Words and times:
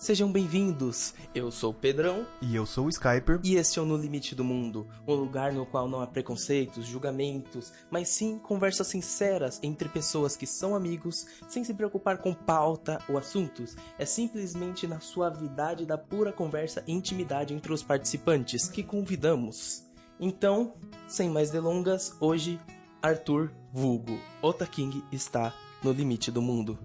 Sejam 0.00 0.32
bem-vindos! 0.32 1.12
Eu 1.34 1.50
sou 1.50 1.72
o 1.72 1.74
Pedrão 1.74 2.26
E 2.40 2.56
eu 2.56 2.64
sou 2.64 2.86
o 2.86 2.88
Skyper. 2.88 3.38
e 3.44 3.56
este 3.56 3.78
é 3.78 3.82
o 3.82 3.84
No 3.84 3.98
Limite 3.98 4.34
do 4.34 4.42
Mundo, 4.42 4.88
um 5.06 5.12
lugar 5.12 5.52
no 5.52 5.66
qual 5.66 5.86
não 5.86 6.00
há 6.00 6.06
preconceitos, 6.06 6.86
julgamentos, 6.86 7.70
mas 7.90 8.08
sim 8.08 8.38
conversas 8.38 8.86
sinceras 8.86 9.60
entre 9.62 9.90
pessoas 9.90 10.36
que 10.36 10.46
são 10.46 10.74
amigos, 10.74 11.26
sem 11.46 11.62
se 11.64 11.74
preocupar 11.74 12.16
com 12.16 12.32
pauta 12.32 12.98
ou 13.10 13.18
assuntos. 13.18 13.76
É 13.98 14.06
simplesmente 14.06 14.86
na 14.86 15.00
suavidade 15.00 15.84
da 15.84 15.98
pura 15.98 16.32
conversa 16.32 16.82
e 16.86 16.92
intimidade 16.92 17.52
entre 17.52 17.70
os 17.70 17.82
participantes 17.82 18.70
que 18.70 18.82
convidamos. 18.82 19.84
Então, 20.18 20.72
sem 21.06 21.28
mais 21.28 21.50
delongas, 21.50 22.16
hoje 22.18 22.58
Arthur 23.02 23.52
Vulgo 23.70 24.18
Ota 24.40 24.66
King 24.66 25.04
está 25.12 25.52
no 25.84 25.92
limite 25.92 26.30
do 26.30 26.40
mundo. 26.40 26.78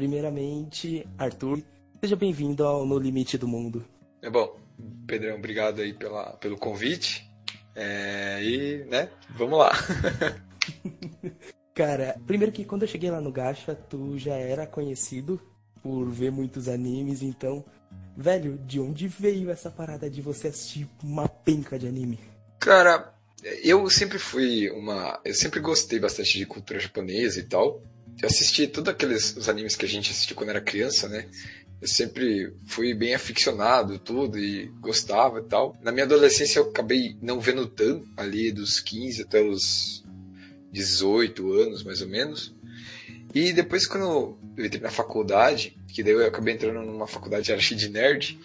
Primeiramente, 0.00 1.06
Arthur, 1.18 1.62
seja 2.00 2.16
bem-vindo 2.16 2.64
ao 2.64 2.86
No 2.86 2.98
Limite 2.98 3.36
do 3.36 3.46
Mundo. 3.46 3.84
É 4.22 4.30
bom, 4.30 4.58
Pedrão, 5.06 5.36
obrigado 5.36 5.82
aí 5.82 5.92
pela, 5.92 6.38
pelo 6.38 6.56
convite. 6.56 7.30
É, 7.76 8.42
e, 8.42 8.84
né, 8.88 9.10
vamos 9.36 9.58
lá. 9.58 9.72
Cara, 11.76 12.18
primeiro 12.26 12.50
que 12.50 12.64
quando 12.64 12.84
eu 12.84 12.88
cheguei 12.88 13.10
lá 13.10 13.20
no 13.20 13.30
Gacha, 13.30 13.74
tu 13.74 14.16
já 14.16 14.36
era 14.36 14.66
conhecido 14.66 15.38
por 15.82 16.08
ver 16.08 16.32
muitos 16.32 16.66
animes, 16.66 17.20
então, 17.20 17.62
velho, 18.16 18.56
de 18.56 18.80
onde 18.80 19.06
veio 19.06 19.50
essa 19.50 19.70
parada 19.70 20.08
de 20.08 20.22
você 20.22 20.48
assistir 20.48 20.88
uma 21.04 21.28
penca 21.28 21.78
de 21.78 21.86
anime? 21.86 22.18
Cara, 22.58 23.12
eu 23.62 23.88
sempre 23.90 24.18
fui 24.18 24.70
uma. 24.70 25.20
Eu 25.26 25.34
sempre 25.34 25.60
gostei 25.60 25.98
bastante 25.98 26.38
de 26.38 26.46
cultura 26.46 26.80
japonesa 26.80 27.38
e 27.38 27.42
tal. 27.42 27.82
Eu 28.22 28.28
assisti 28.28 28.66
todos 28.66 28.92
aqueles 28.92 29.34
os 29.36 29.48
animes 29.48 29.74
que 29.74 29.86
a 29.86 29.88
gente 29.88 30.10
assistiu 30.10 30.36
quando 30.36 30.50
era 30.50 30.60
criança, 30.60 31.08
né? 31.08 31.26
Eu 31.80 31.88
sempre 31.88 32.52
fui 32.66 32.92
bem 32.92 33.14
aficionado, 33.14 33.98
tudo, 33.98 34.38
e 34.38 34.66
gostava 34.80 35.38
e 35.38 35.44
tal. 35.44 35.74
Na 35.80 35.90
minha 35.90 36.04
adolescência 36.04 36.58
eu 36.58 36.68
acabei 36.68 37.16
não 37.22 37.40
vendo 37.40 37.66
tanto, 37.66 38.06
ali 38.18 38.52
dos 38.52 38.78
15 38.78 39.22
até 39.22 39.40
os 39.40 40.04
18 40.70 41.52
anos, 41.52 41.82
mais 41.82 42.02
ou 42.02 42.08
menos. 42.08 42.54
E 43.34 43.52
depois 43.54 43.86
quando 43.86 44.04
eu 44.04 44.64
entrei 44.66 44.82
na 44.82 44.90
faculdade, 44.90 45.74
que 45.88 46.02
daí 46.02 46.12
eu 46.12 46.26
acabei 46.26 46.54
entrando 46.54 46.82
numa 46.82 47.06
faculdade 47.06 47.50
era 47.50 47.60
cheia 47.60 47.80
de 47.80 47.88
nerd, 47.88 48.38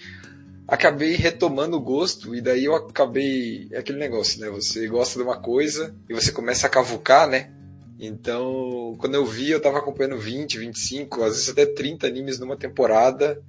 acabei 0.66 1.16
retomando 1.16 1.76
o 1.76 1.82
gosto 1.82 2.34
e 2.34 2.40
daí 2.40 2.64
eu 2.64 2.76
acabei 2.76 3.68
é 3.72 3.80
aquele 3.80 4.00
negócio, 4.00 4.40
né? 4.40 4.50
Você 4.50 4.88
gosta 4.88 5.20
de 5.20 5.26
uma 5.26 5.38
coisa 5.38 5.94
e 6.10 6.14
você 6.14 6.32
começa 6.32 6.68
a 6.68 6.70
cavucar, 6.70 7.28
né? 7.28 7.52
Então, 8.00 8.96
quando 8.98 9.16
eu 9.16 9.26
vi, 9.26 9.52
eu 9.52 9.62
tava 9.62 9.80
acompanhando 9.80 10.18
20, 10.18 10.60
25, 10.60 11.24
às 11.24 11.34
vezes 11.34 11.50
até 11.50 11.66
30 11.66 12.06
animes 12.06 12.40
numa 12.40 12.58
temporada. 12.58 13.42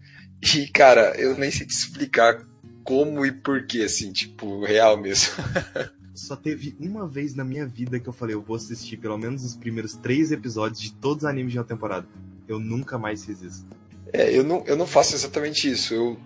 E, 0.55 0.69
cara, 0.69 1.15
eu 1.19 1.37
nem 1.37 1.51
sei 1.51 1.67
te 1.67 1.75
explicar 1.75 2.45
como 2.85 3.27
e 3.27 3.33
porquê, 3.33 3.83
assim, 3.83 4.13
tipo, 4.13 4.65
real 4.65 4.97
mesmo. 4.97 5.33
Só 6.15 6.37
teve 6.37 6.75
uma 6.81 7.07
vez 7.07 7.35
na 7.35 7.45
minha 7.45 7.67
vida 7.67 7.99
que 7.99 8.09
eu 8.09 8.13
falei, 8.13 8.35
eu 8.35 8.41
vou 8.41 8.57
assistir 8.57 8.97
pelo 8.97 9.19
menos 9.19 9.45
os 9.45 9.57
primeiros 9.57 9.95
três 9.95 10.31
episódios 10.33 10.81
de 10.81 10.93
todos 10.93 11.25
os 11.25 11.29
animes 11.29 11.53
de 11.53 11.59
uma 11.59 11.65
temporada. 11.65 12.07
Eu 12.49 12.59
nunca 12.59 12.97
mais 12.97 13.25
fiz 13.25 13.43
isso. 13.43 13.67
É, 14.13 14.35
eu 14.35 14.45
não, 14.45 14.65
eu 14.67 14.77
não 14.77 14.87
faço 14.87 15.15
exatamente 15.15 15.71
isso. 15.71 15.93
Eu, 15.93 16.17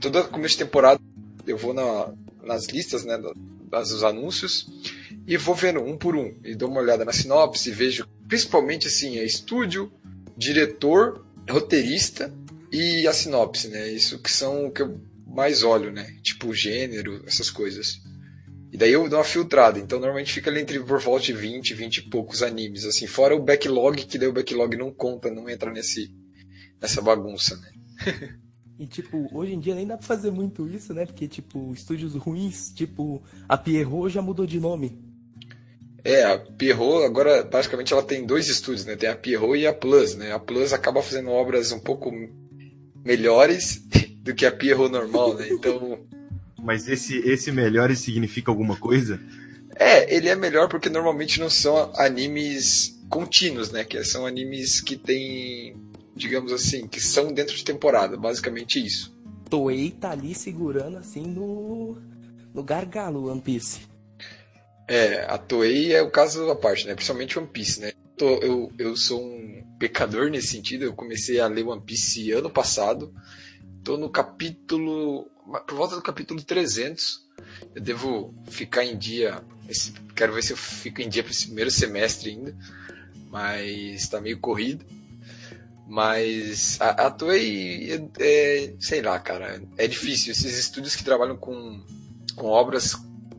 toda 0.00 0.24
começo 0.24 0.56
de 0.56 0.64
temporada, 0.64 1.00
eu 1.46 1.56
vou 1.56 1.74
na, 1.74 2.12
nas 2.42 2.66
listas, 2.66 3.04
né, 3.04 3.20
das, 3.70 3.90
dos 3.90 4.02
anúncios, 4.02 4.66
e 5.26 5.36
vou 5.36 5.54
vendo 5.54 5.80
um 5.80 5.96
por 5.96 6.14
um. 6.14 6.38
E 6.44 6.54
dou 6.54 6.70
uma 6.70 6.80
olhada 6.80 7.04
na 7.04 7.12
sinopse, 7.12 7.70
vejo 7.70 8.06
principalmente, 8.28 8.86
assim, 8.86 9.18
é 9.18 9.24
estúdio, 9.24 9.92
diretor, 10.36 11.24
roteirista 11.48 12.32
e 12.72 13.06
a 13.06 13.12
sinopse, 13.12 13.68
né? 13.68 13.88
Isso 13.88 14.18
que 14.18 14.30
são 14.30 14.66
o 14.66 14.70
que 14.70 14.82
eu 14.82 15.00
mais 15.26 15.62
olho, 15.62 15.92
né? 15.92 16.16
Tipo, 16.22 16.54
gênero, 16.54 17.22
essas 17.26 17.50
coisas. 17.50 18.00
E 18.72 18.76
daí 18.76 18.92
eu 18.92 19.08
dou 19.08 19.18
uma 19.18 19.24
filtrada, 19.24 19.78
então 19.78 19.98
normalmente 19.98 20.32
fica 20.32 20.50
ali 20.50 20.60
entre 20.60 20.78
por 20.80 21.00
volta 21.00 21.26
de 21.26 21.32
20, 21.32 21.72
20 21.72 21.96
e 21.96 22.02
poucos 22.10 22.42
animes, 22.42 22.84
assim, 22.84 23.06
fora 23.06 23.34
o 23.34 23.42
backlog, 23.42 24.04
que 24.04 24.18
daí 24.18 24.28
o 24.28 24.32
backlog 24.32 24.76
não 24.76 24.92
conta, 24.92 25.30
não 25.30 25.48
entra 25.48 25.70
nesse, 25.70 26.12
nessa 26.80 27.00
bagunça, 27.00 27.56
né? 27.56 27.70
E, 28.78 28.86
tipo, 28.86 29.26
hoje 29.34 29.54
em 29.54 29.58
dia 29.58 29.74
nem 29.74 29.86
dá 29.86 29.96
pra 29.96 30.06
fazer 30.06 30.30
muito 30.30 30.68
isso, 30.68 30.92
né? 30.92 31.06
Porque, 31.06 31.26
tipo, 31.26 31.72
estúdios 31.72 32.14
ruins, 32.14 32.70
tipo, 32.74 33.22
a 33.48 33.56
Pierrot 33.56 34.12
já 34.12 34.20
mudou 34.20 34.46
de 34.46 34.60
nome. 34.60 35.05
É, 36.06 36.24
a 36.24 36.38
Pierrot 36.38 37.04
agora 37.04 37.42
basicamente 37.42 37.92
ela 37.92 38.02
tem 38.02 38.24
dois 38.24 38.48
estúdios, 38.48 38.84
né? 38.84 38.94
Tem 38.94 39.08
a 39.08 39.16
Pierrot 39.16 39.58
e 39.58 39.66
a 39.66 39.72
Plus, 39.72 40.14
né? 40.14 40.32
A 40.32 40.38
Plus 40.38 40.72
acaba 40.72 41.02
fazendo 41.02 41.30
obras 41.30 41.72
um 41.72 41.80
pouco 41.80 42.12
melhores 43.04 43.82
do 44.22 44.34
que 44.34 44.46
a 44.46 44.52
Pierrot 44.52 44.90
normal, 44.90 45.34
né? 45.34 45.48
Então, 45.50 45.98
Mas 46.62 46.88
esse, 46.88 47.18
esse 47.18 47.50
melhores 47.50 47.98
significa 47.98 48.50
alguma 48.50 48.76
coisa? 48.76 49.20
é, 49.78 50.14
ele 50.14 50.28
é 50.28 50.34
melhor 50.34 50.68
porque 50.68 50.88
normalmente 50.88 51.38
não 51.38 51.50
são 51.50 51.92
animes 51.96 52.98
contínuos, 53.08 53.70
né? 53.70 53.84
Que 53.84 54.02
são 54.04 54.26
animes 54.26 54.80
que 54.80 54.96
tem, 54.96 55.76
digamos 56.14 56.52
assim, 56.52 56.86
que 56.86 57.00
são 57.00 57.32
dentro 57.32 57.54
de 57.54 57.64
temporada, 57.64 58.16
basicamente 58.16 58.84
isso. 58.84 59.14
Toei 59.50 59.90
tá 59.90 60.10
ali 60.10 60.34
segurando, 60.34 60.96
assim, 60.96 61.22
no, 61.22 61.96
no 62.54 62.62
gargalo 62.62 63.30
One 63.30 63.40
Piece. 63.40 63.80
É, 64.88 65.24
a 65.24 65.36
Toei 65.36 65.92
é 65.94 66.02
o 66.02 66.10
caso 66.10 66.48
à 66.50 66.56
parte, 66.56 66.86
né? 66.86 66.94
Principalmente 66.94 67.38
One 67.38 67.48
Piece, 67.48 67.80
né? 67.80 67.92
Tô- 68.16 68.38
Eu, 68.40 68.72
eu 68.78 68.96
sou 68.96 69.20
um 69.22 69.64
pecador 69.78 70.30
nesse 70.30 70.48
sentido. 70.48 70.84
Eu 70.84 70.94
comecei 70.94 71.40
a 71.40 71.46
ler 71.48 71.66
One 71.66 71.82
Piece 71.82 72.30
ano 72.32 72.50
passado. 72.50 73.12
Tô 73.82 73.96
no 73.96 74.08
capítulo. 74.08 75.24
Por 75.66 75.76
volta 75.76 75.96
do 75.96 76.02
capítulo 76.02 76.42
300. 76.42 77.24
Eu 77.74 77.82
devo 77.82 78.34
ficar 78.48 78.84
em 78.84 78.96
dia. 78.96 79.42
esse- 79.68 79.92
quero 80.14 80.32
ver 80.32 80.42
se 80.44 80.52
eu 80.52 80.56
fico 80.56 81.02
em 81.02 81.08
dia 81.08 81.22
para 81.24 81.32
esse 81.32 81.46
primeiro 81.46 81.70
semestre 81.70 82.30
ainda. 82.30 82.56
Mas 83.30 84.08
tá 84.08 84.20
meio 84.20 84.38
corrido. 84.38 84.84
Mas 85.88 86.80
a, 86.80 87.06
a 87.06 87.10
Toei, 87.10 87.92
é, 87.92 88.02
é, 88.20 88.74
sei 88.80 89.02
lá, 89.02 89.18
cara, 89.18 89.60
é 89.76 89.86
difícil. 89.86 90.32
Esses 90.32 90.56
estúdios 90.58 90.96
que 90.96 91.04
trabalham 91.04 91.36
com, 91.36 91.80
com 92.34 92.46
obras 92.46 92.94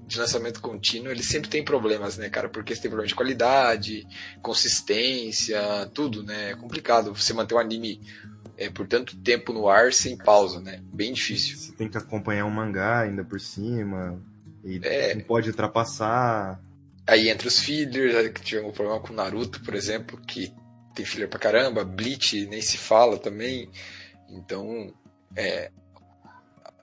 de 0.07 0.17
lançamento 0.17 0.61
contínuo, 0.61 1.11
eles 1.11 1.25
sempre 1.25 1.49
têm 1.49 1.63
problemas, 1.63 2.17
né, 2.17 2.29
cara? 2.29 2.47
Porque 2.47 2.73
você 2.73 2.81
tem 2.81 2.89
problema 2.89 3.07
de 3.09 3.13
qualidade, 3.15 4.07
consistência, 4.41 5.59
tudo, 5.93 6.23
né? 6.23 6.51
É 6.51 6.55
complicado 6.55 7.13
você 7.13 7.33
manter 7.33 7.55
um 7.55 7.59
anime 7.59 7.99
é, 8.57 8.69
por 8.69 8.87
tanto 8.87 9.17
tempo 9.17 9.51
no 9.51 9.67
ar 9.67 9.91
sem 9.93 10.17
pausa, 10.17 10.59
né? 10.61 10.81
Bem 10.93 11.13
difícil. 11.13 11.57
Você 11.57 11.73
tem 11.73 11.89
que 11.89 11.97
acompanhar 11.97 12.45
um 12.45 12.49
mangá 12.49 13.01
ainda 13.01 13.23
por 13.23 13.39
cima. 13.39 14.21
E 14.63 14.79
É. 14.83 15.13
não 15.13 15.21
pode 15.23 15.49
ultrapassar. 15.49 16.59
Aí 17.05 17.29
entra 17.29 17.47
os 17.47 17.59
fillers, 17.59 18.31
que 18.31 18.41
tivemos 18.41 18.71
um 18.71 18.73
problema 18.73 18.99
com 18.99 19.13
Naruto, 19.13 19.61
por 19.61 19.75
exemplo, 19.75 20.19
que 20.25 20.53
tem 20.95 21.05
filler 21.05 21.29
pra 21.29 21.39
caramba, 21.39 21.85
Bleach 21.85 22.45
nem 22.47 22.61
se 22.61 22.77
fala 22.77 23.17
também. 23.17 23.69
Então, 24.29 24.93
é, 25.35 25.71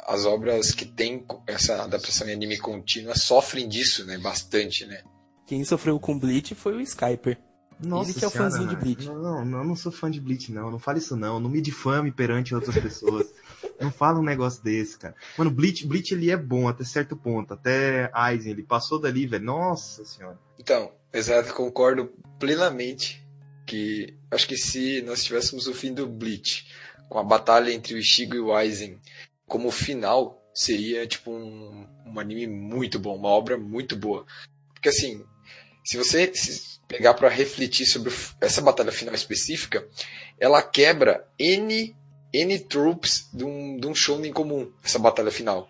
as 0.07 0.25
obras 0.27 0.73
que 0.73 0.85
têm 0.85 1.25
essa 1.47 1.83
adaptação 1.83 2.29
em 2.29 2.33
anime 2.33 2.59
contínua 2.59 3.17
sofrem 3.17 3.69
disso, 3.69 4.05
né? 4.05 4.19
Bastante, 4.19 4.87
né? 4.87 5.03
Quem 5.47 5.65
sofreu 5.65 5.99
com 5.99 6.19
Bleach 6.19 6.55
foi 6.55 6.75
o 6.75 6.81
Skyper. 6.81 7.39
Nossa 7.81 8.11
Ele 8.11 8.19
que 8.19 8.25
é 8.25 8.29
o 8.29 8.31
senhora, 8.31 8.51
fãzinho 8.51 8.69
de 8.69 8.75
né? 8.75 8.81
Bleach. 8.81 9.07
Não, 9.07 9.23
não, 9.23 9.45
não, 9.45 9.59
eu 9.59 9.65
não 9.65 9.77
sou 9.77 9.91
fã 9.91 10.11
de 10.11 10.21
Bleach, 10.21 10.53
não. 10.53 10.71
Não 10.71 10.79
fale 10.79 10.99
isso, 10.99 11.17
não. 11.17 11.41
Não 11.41 11.51
me 11.51 11.61
difame 11.61 12.13
perante 12.13 12.55
outras 12.55 12.77
pessoas. 12.79 13.27
não 13.81 13.91
fala 13.91 14.21
um 14.21 14.23
negócio 14.23 14.63
desse, 14.63 14.99
cara. 14.99 15.15
Mano, 15.37 15.51
Bleach, 15.51 15.87
Bleach 15.87 16.15
ele 16.15 16.31
é 16.31 16.37
bom 16.37 16.69
até 16.69 16.85
certo 16.85 17.17
ponto. 17.17 17.53
Até 17.53 18.11
Aizen, 18.13 18.53
ele 18.53 18.63
passou 18.63 19.01
dali, 19.01 19.27
velho. 19.27 19.45
Nossa 19.45 20.05
senhora. 20.05 20.39
Então, 20.59 20.93
exato, 21.13 21.53
concordo 21.53 22.13
plenamente 22.39 23.25
que 23.67 24.15
acho 24.31 24.47
que 24.47 24.57
se 24.57 25.03
nós 25.03 25.25
tivéssemos 25.25 25.67
o 25.67 25.75
fim 25.75 25.93
do 25.93 26.07
Bleach 26.07 26.67
com 27.09 27.19
a 27.19 27.25
batalha 27.25 27.73
entre 27.73 27.95
o 27.95 27.99
Ishigo 27.99 28.35
e 28.35 28.41
o 28.41 28.55
Aizen 28.55 28.99
como 29.55 29.71
final, 29.71 30.43
seria 30.53 31.07
tipo 31.07 31.31
um, 31.31 31.87
um 32.05 32.19
anime 32.19 32.49
muito 32.49 32.99
bom, 32.99 33.15
uma 33.15 33.29
obra 33.29 33.57
muito 33.57 33.95
boa. 33.95 34.27
Porque 34.73 34.89
assim, 34.89 35.25
se 35.85 35.97
você 35.97 36.35
se 36.35 36.81
pegar 36.89 37.15
para 37.15 37.29
refletir 37.29 37.87
sobre 37.87 38.13
essa 38.41 38.61
batalha 38.61 38.91
final 38.91 39.15
específica, 39.15 39.87
ela 40.41 40.61
quebra 40.61 41.25
N, 41.39 41.95
N 42.33 42.59
tropes 42.59 43.31
de 43.33 43.45
um, 43.45 43.77
de 43.77 43.87
um 43.87 43.95
shonen 43.95 44.33
comum, 44.33 44.73
essa 44.83 44.99
batalha 44.99 45.31
final. 45.31 45.69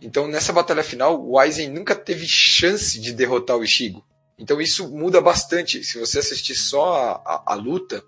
Então, 0.00 0.26
nessa 0.26 0.52
batalha 0.52 0.82
final, 0.82 1.24
o 1.24 1.38
Aizen 1.38 1.70
nunca 1.70 1.94
teve 1.94 2.26
chance 2.26 2.98
de 3.00 3.12
derrotar 3.12 3.56
o 3.56 3.62
Ishigo. 3.62 4.04
Então, 4.36 4.60
isso 4.60 4.90
muda 4.90 5.20
bastante. 5.20 5.84
Se 5.84 5.96
você 5.96 6.18
assistir 6.18 6.56
só 6.56 6.94
a, 6.94 7.12
a, 7.24 7.52
a 7.52 7.54
luta, 7.54 8.02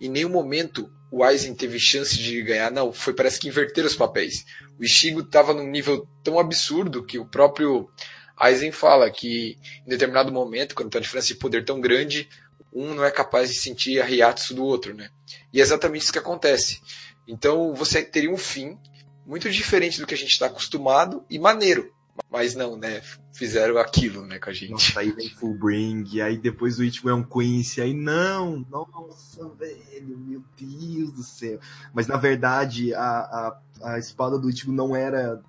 em 0.00 0.08
nenhum 0.08 0.30
momento 0.30 0.92
o 1.10 1.24
Aizen 1.24 1.54
teve 1.54 1.78
chance 1.78 2.16
de 2.16 2.42
ganhar. 2.42 2.70
Não, 2.70 2.92
foi 2.92 3.12
parece 3.12 3.40
que 3.40 3.48
inverteram 3.48 3.88
os 3.88 3.96
papéis. 3.96 4.44
O 4.78 4.84
Ishigo 4.84 5.20
estava 5.20 5.52
num 5.52 5.68
nível 5.68 6.08
tão 6.22 6.38
absurdo 6.38 7.04
que 7.04 7.18
o 7.18 7.26
próprio 7.26 7.90
Aizen 8.36 8.72
fala 8.72 9.10
que 9.10 9.58
em 9.86 9.90
determinado 9.90 10.32
momento, 10.32 10.74
quando 10.74 10.90
tem 10.90 10.98
uma 10.98 11.02
diferença 11.02 11.28
de 11.28 11.34
poder 11.34 11.64
tão 11.64 11.80
grande, 11.80 12.28
um 12.72 12.94
não 12.94 13.04
é 13.04 13.10
capaz 13.10 13.50
de 13.50 13.56
sentir 13.56 14.00
a 14.00 14.06
hiatsu 14.06 14.54
do 14.54 14.64
outro, 14.64 14.94
né? 14.94 15.10
E 15.52 15.58
é 15.58 15.62
exatamente 15.62 16.02
isso 16.02 16.12
que 16.12 16.18
acontece. 16.18 16.80
Então 17.26 17.74
você 17.74 18.02
teria 18.02 18.30
um 18.30 18.36
fim 18.36 18.78
muito 19.26 19.50
diferente 19.50 20.00
do 20.00 20.06
que 20.06 20.14
a 20.14 20.16
gente 20.16 20.30
está 20.30 20.46
acostumado 20.46 21.24
e 21.28 21.38
maneiro. 21.38 21.92
Mas 22.30 22.54
não, 22.54 22.76
né? 22.76 23.02
Fizeram 23.32 23.78
aquilo, 23.78 24.26
né, 24.26 24.38
com 24.38 24.50
a 24.50 24.52
gente. 24.52 24.70
Nossa, 24.70 25.00
aí 25.00 25.12
vem 25.12 25.28
Fullbring, 25.30 26.20
aí 26.20 26.36
depois 26.36 26.78
o 26.78 26.84
Ichigo 26.84 27.08
é 27.08 27.14
um 27.14 27.22
Quincy, 27.22 27.80
aí 27.80 27.94
não, 27.94 28.66
nossa, 28.70 29.48
velho, 29.50 30.18
meu 30.18 30.42
Deus 30.56 31.12
do 31.12 31.22
céu. 31.22 31.58
Mas 31.94 32.06
na 32.06 32.16
verdade, 32.16 32.92
a, 32.94 33.00
a, 33.02 33.60
a 33.82 33.98
espada 33.98 34.38
do 34.38 34.50
Ichigo 34.50 34.72
não 34.72 34.94
era 34.94 35.42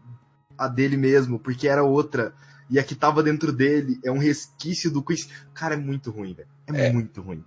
a 0.58 0.68
dele 0.68 0.98
mesmo, 0.98 1.40
porque 1.40 1.68
era 1.68 1.84
outra. 1.84 2.34
E 2.70 2.80
a 2.80 2.84
que 2.84 2.96
tava 2.96 3.22
dentro 3.22 3.52
dele 3.52 4.00
é 4.04 4.10
um 4.10 4.18
resquício 4.18 4.90
do 4.90 5.04
Quincy. 5.04 5.28
Cara, 5.54 5.74
é 5.74 5.78
muito 5.78 6.10
ruim, 6.10 6.34
velho. 6.34 6.48
É, 6.74 6.88
é, 6.88 6.92
muito 6.94 7.22
ruim. 7.22 7.44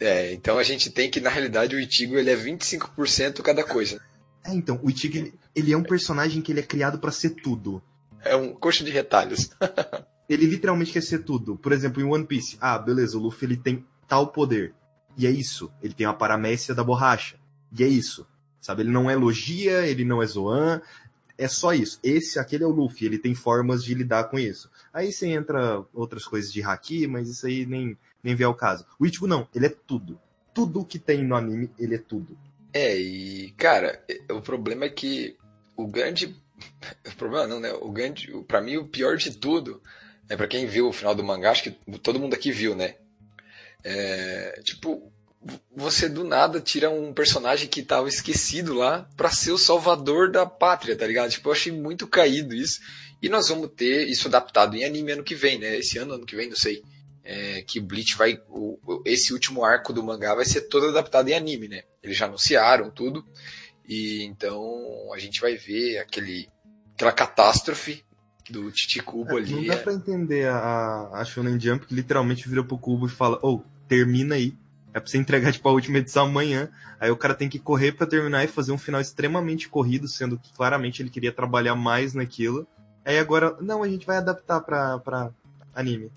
É, 0.00 0.32
então 0.32 0.58
a 0.58 0.64
gente 0.64 0.90
tem 0.90 1.08
que, 1.08 1.20
na 1.20 1.30
realidade, 1.30 1.76
o 1.76 1.80
Ichigo 1.80 2.16
ele 2.16 2.30
é 2.30 2.36
25% 2.36 3.40
cada 3.42 3.62
coisa. 3.62 4.00
É, 4.44 4.52
então, 4.52 4.80
o 4.82 4.90
Ichigo 4.90 5.16
ele, 5.16 5.34
ele 5.54 5.72
é 5.72 5.76
um 5.76 5.82
personagem 5.82 6.42
que 6.42 6.50
ele 6.50 6.60
é 6.60 6.64
criado 6.64 6.98
para 6.98 7.12
ser 7.12 7.30
tudo. 7.30 7.80
É 8.24 8.36
um 8.36 8.52
coxa 8.52 8.84
de 8.84 8.90
retalhos. 8.90 9.50
ele 10.28 10.46
literalmente 10.46 10.92
quer 10.92 11.02
ser 11.02 11.20
tudo. 11.20 11.56
Por 11.56 11.72
exemplo, 11.72 12.02
em 12.02 12.04
One 12.04 12.26
Piece, 12.26 12.56
ah, 12.60 12.78
beleza, 12.78 13.16
o 13.16 13.20
Luffy 13.20 13.46
ele 13.46 13.56
tem 13.56 13.84
tal 14.08 14.28
poder. 14.28 14.74
E 15.16 15.26
é 15.26 15.30
isso. 15.30 15.72
Ele 15.82 15.94
tem 15.94 16.06
a 16.06 16.12
paramécia 16.12 16.74
da 16.74 16.82
borracha. 16.82 17.36
E 17.76 17.84
é 17.84 17.88
isso. 17.88 18.26
Sabe, 18.60 18.82
ele 18.82 18.90
não 18.90 19.10
é 19.10 19.14
Logia, 19.14 19.86
ele 19.86 20.06
não 20.06 20.22
é 20.22 20.26
Zoan, 20.26 20.80
é 21.36 21.48
só 21.48 21.74
isso. 21.74 21.98
Esse, 22.02 22.38
aquele 22.38 22.64
é 22.64 22.66
o 22.66 22.70
Luffy, 22.70 23.06
ele 23.06 23.18
tem 23.18 23.34
formas 23.34 23.84
de 23.84 23.94
lidar 23.94 24.24
com 24.24 24.38
isso. 24.38 24.70
Aí 24.92 25.12
você 25.12 25.28
entra 25.28 25.84
outras 25.92 26.24
coisas 26.24 26.52
de 26.52 26.62
haki, 26.62 27.06
mas 27.06 27.28
isso 27.28 27.46
aí 27.46 27.66
nem, 27.66 27.96
nem 28.22 28.34
vê 28.34 28.44
ao 28.44 28.54
caso. 28.54 28.86
O 28.98 29.04
Ichigo 29.04 29.26
não, 29.26 29.46
ele 29.54 29.66
é 29.66 29.76
tudo. 29.86 30.18
Tudo 30.54 30.84
que 30.84 30.98
tem 30.98 31.24
no 31.24 31.34
anime, 31.34 31.70
ele 31.78 31.96
é 31.96 31.98
tudo. 31.98 32.38
É, 32.72 32.96
e, 32.98 33.50
cara, 33.56 34.02
o 34.30 34.40
problema 34.40 34.84
é 34.84 34.88
que 34.88 35.36
o 35.76 35.86
grande 35.86 36.34
o 37.06 37.16
problema 37.16 37.46
não, 37.46 37.60
né? 37.60 37.72
O 37.72 37.90
grande, 37.90 38.30
para 38.46 38.60
mim 38.60 38.76
o 38.76 38.86
pior 38.88 39.16
de 39.16 39.30
tudo 39.32 39.82
é 40.28 40.36
para 40.36 40.48
quem 40.48 40.66
viu 40.66 40.88
o 40.88 40.92
final 40.92 41.14
do 41.14 41.24
mangá, 41.24 41.50
acho 41.50 41.64
que 41.64 41.70
todo 41.98 42.18
mundo 42.20 42.34
aqui 42.34 42.50
viu, 42.50 42.74
né? 42.74 42.96
É, 43.82 44.60
tipo, 44.64 45.12
você 45.76 46.08
do 46.08 46.24
nada 46.24 46.60
tira 46.60 46.88
um 46.88 47.12
personagem 47.12 47.68
que 47.68 47.82
tava 47.82 48.08
esquecido 48.08 48.72
lá 48.74 49.08
para 49.16 49.30
ser 49.30 49.52
o 49.52 49.58
salvador 49.58 50.30
da 50.30 50.46
pátria, 50.46 50.96
tá 50.96 51.06
ligado? 51.06 51.30
Tipo, 51.30 51.48
eu 51.48 51.52
achei 51.52 51.72
muito 51.72 52.06
caído 52.06 52.54
isso. 52.54 52.80
E 53.20 53.28
nós 53.28 53.48
vamos 53.48 53.70
ter 53.76 54.08
isso 54.08 54.28
adaptado 54.28 54.76
em 54.76 54.84
anime 54.84 55.12
ano 55.12 55.24
que 55.24 55.34
vem, 55.34 55.58
né? 55.58 55.78
Esse 55.78 55.98
ano, 55.98 56.14
ano 56.14 56.26
que 56.26 56.36
vem, 56.36 56.48
não 56.48 56.56
sei. 56.56 56.82
É, 57.22 57.62
que 57.62 57.80
Bleach 57.80 58.16
vai. 58.16 58.40
O, 58.48 59.02
esse 59.04 59.32
último 59.32 59.64
arco 59.64 59.92
do 59.92 60.02
mangá 60.02 60.34
vai 60.34 60.44
ser 60.44 60.62
todo 60.62 60.88
adaptado 60.88 61.28
em 61.28 61.34
anime, 61.34 61.68
né? 61.68 61.82
Eles 62.02 62.16
já 62.16 62.26
anunciaram 62.26 62.90
tudo. 62.90 63.24
E 63.86 64.22
então 64.24 65.12
a 65.14 65.18
gente 65.18 65.40
vai 65.40 65.56
ver 65.56 65.98
aquele, 65.98 66.48
aquela 66.94 67.12
catástrofe 67.12 68.04
do 68.50 68.70
Titi 68.70 69.02
Cubo 69.02 69.38
é, 69.38 69.42
ali. 69.42 69.52
Não 69.52 69.66
dá 69.66 69.74
é... 69.74 69.76
pra 69.76 69.92
entender 69.92 70.48
a, 70.48 71.10
a 71.12 71.24
Shonen 71.24 71.58
Jump 71.58 71.86
que 71.86 71.94
literalmente 71.94 72.48
vira 72.48 72.64
pro 72.64 72.78
Cubo 72.78 73.06
e 73.06 73.10
fala: 73.10 73.38
Ô, 73.42 73.56
oh, 73.56 73.62
termina 73.88 74.34
aí. 74.34 74.54
É 74.92 75.00
pra 75.00 75.10
você 75.10 75.18
entregar 75.18 75.50
tipo, 75.52 75.68
a 75.68 75.72
última 75.72 75.98
edição 75.98 76.26
amanhã. 76.26 76.70
Aí 77.00 77.10
o 77.10 77.16
cara 77.16 77.34
tem 77.34 77.48
que 77.48 77.58
correr 77.58 77.92
para 77.92 78.06
terminar 78.06 78.44
e 78.44 78.48
fazer 78.48 78.72
um 78.72 78.78
final 78.78 79.00
extremamente 79.00 79.68
corrido, 79.68 80.08
sendo 80.08 80.38
que 80.38 80.52
claramente 80.52 81.02
ele 81.02 81.10
queria 81.10 81.32
trabalhar 81.32 81.74
mais 81.74 82.14
naquilo. 82.14 82.66
Aí 83.04 83.18
agora, 83.18 83.56
não, 83.60 83.82
a 83.82 83.88
gente 83.88 84.06
vai 84.06 84.16
adaptar 84.16 84.60
pra, 84.60 84.98
pra 84.98 85.30
anime. 85.74 86.10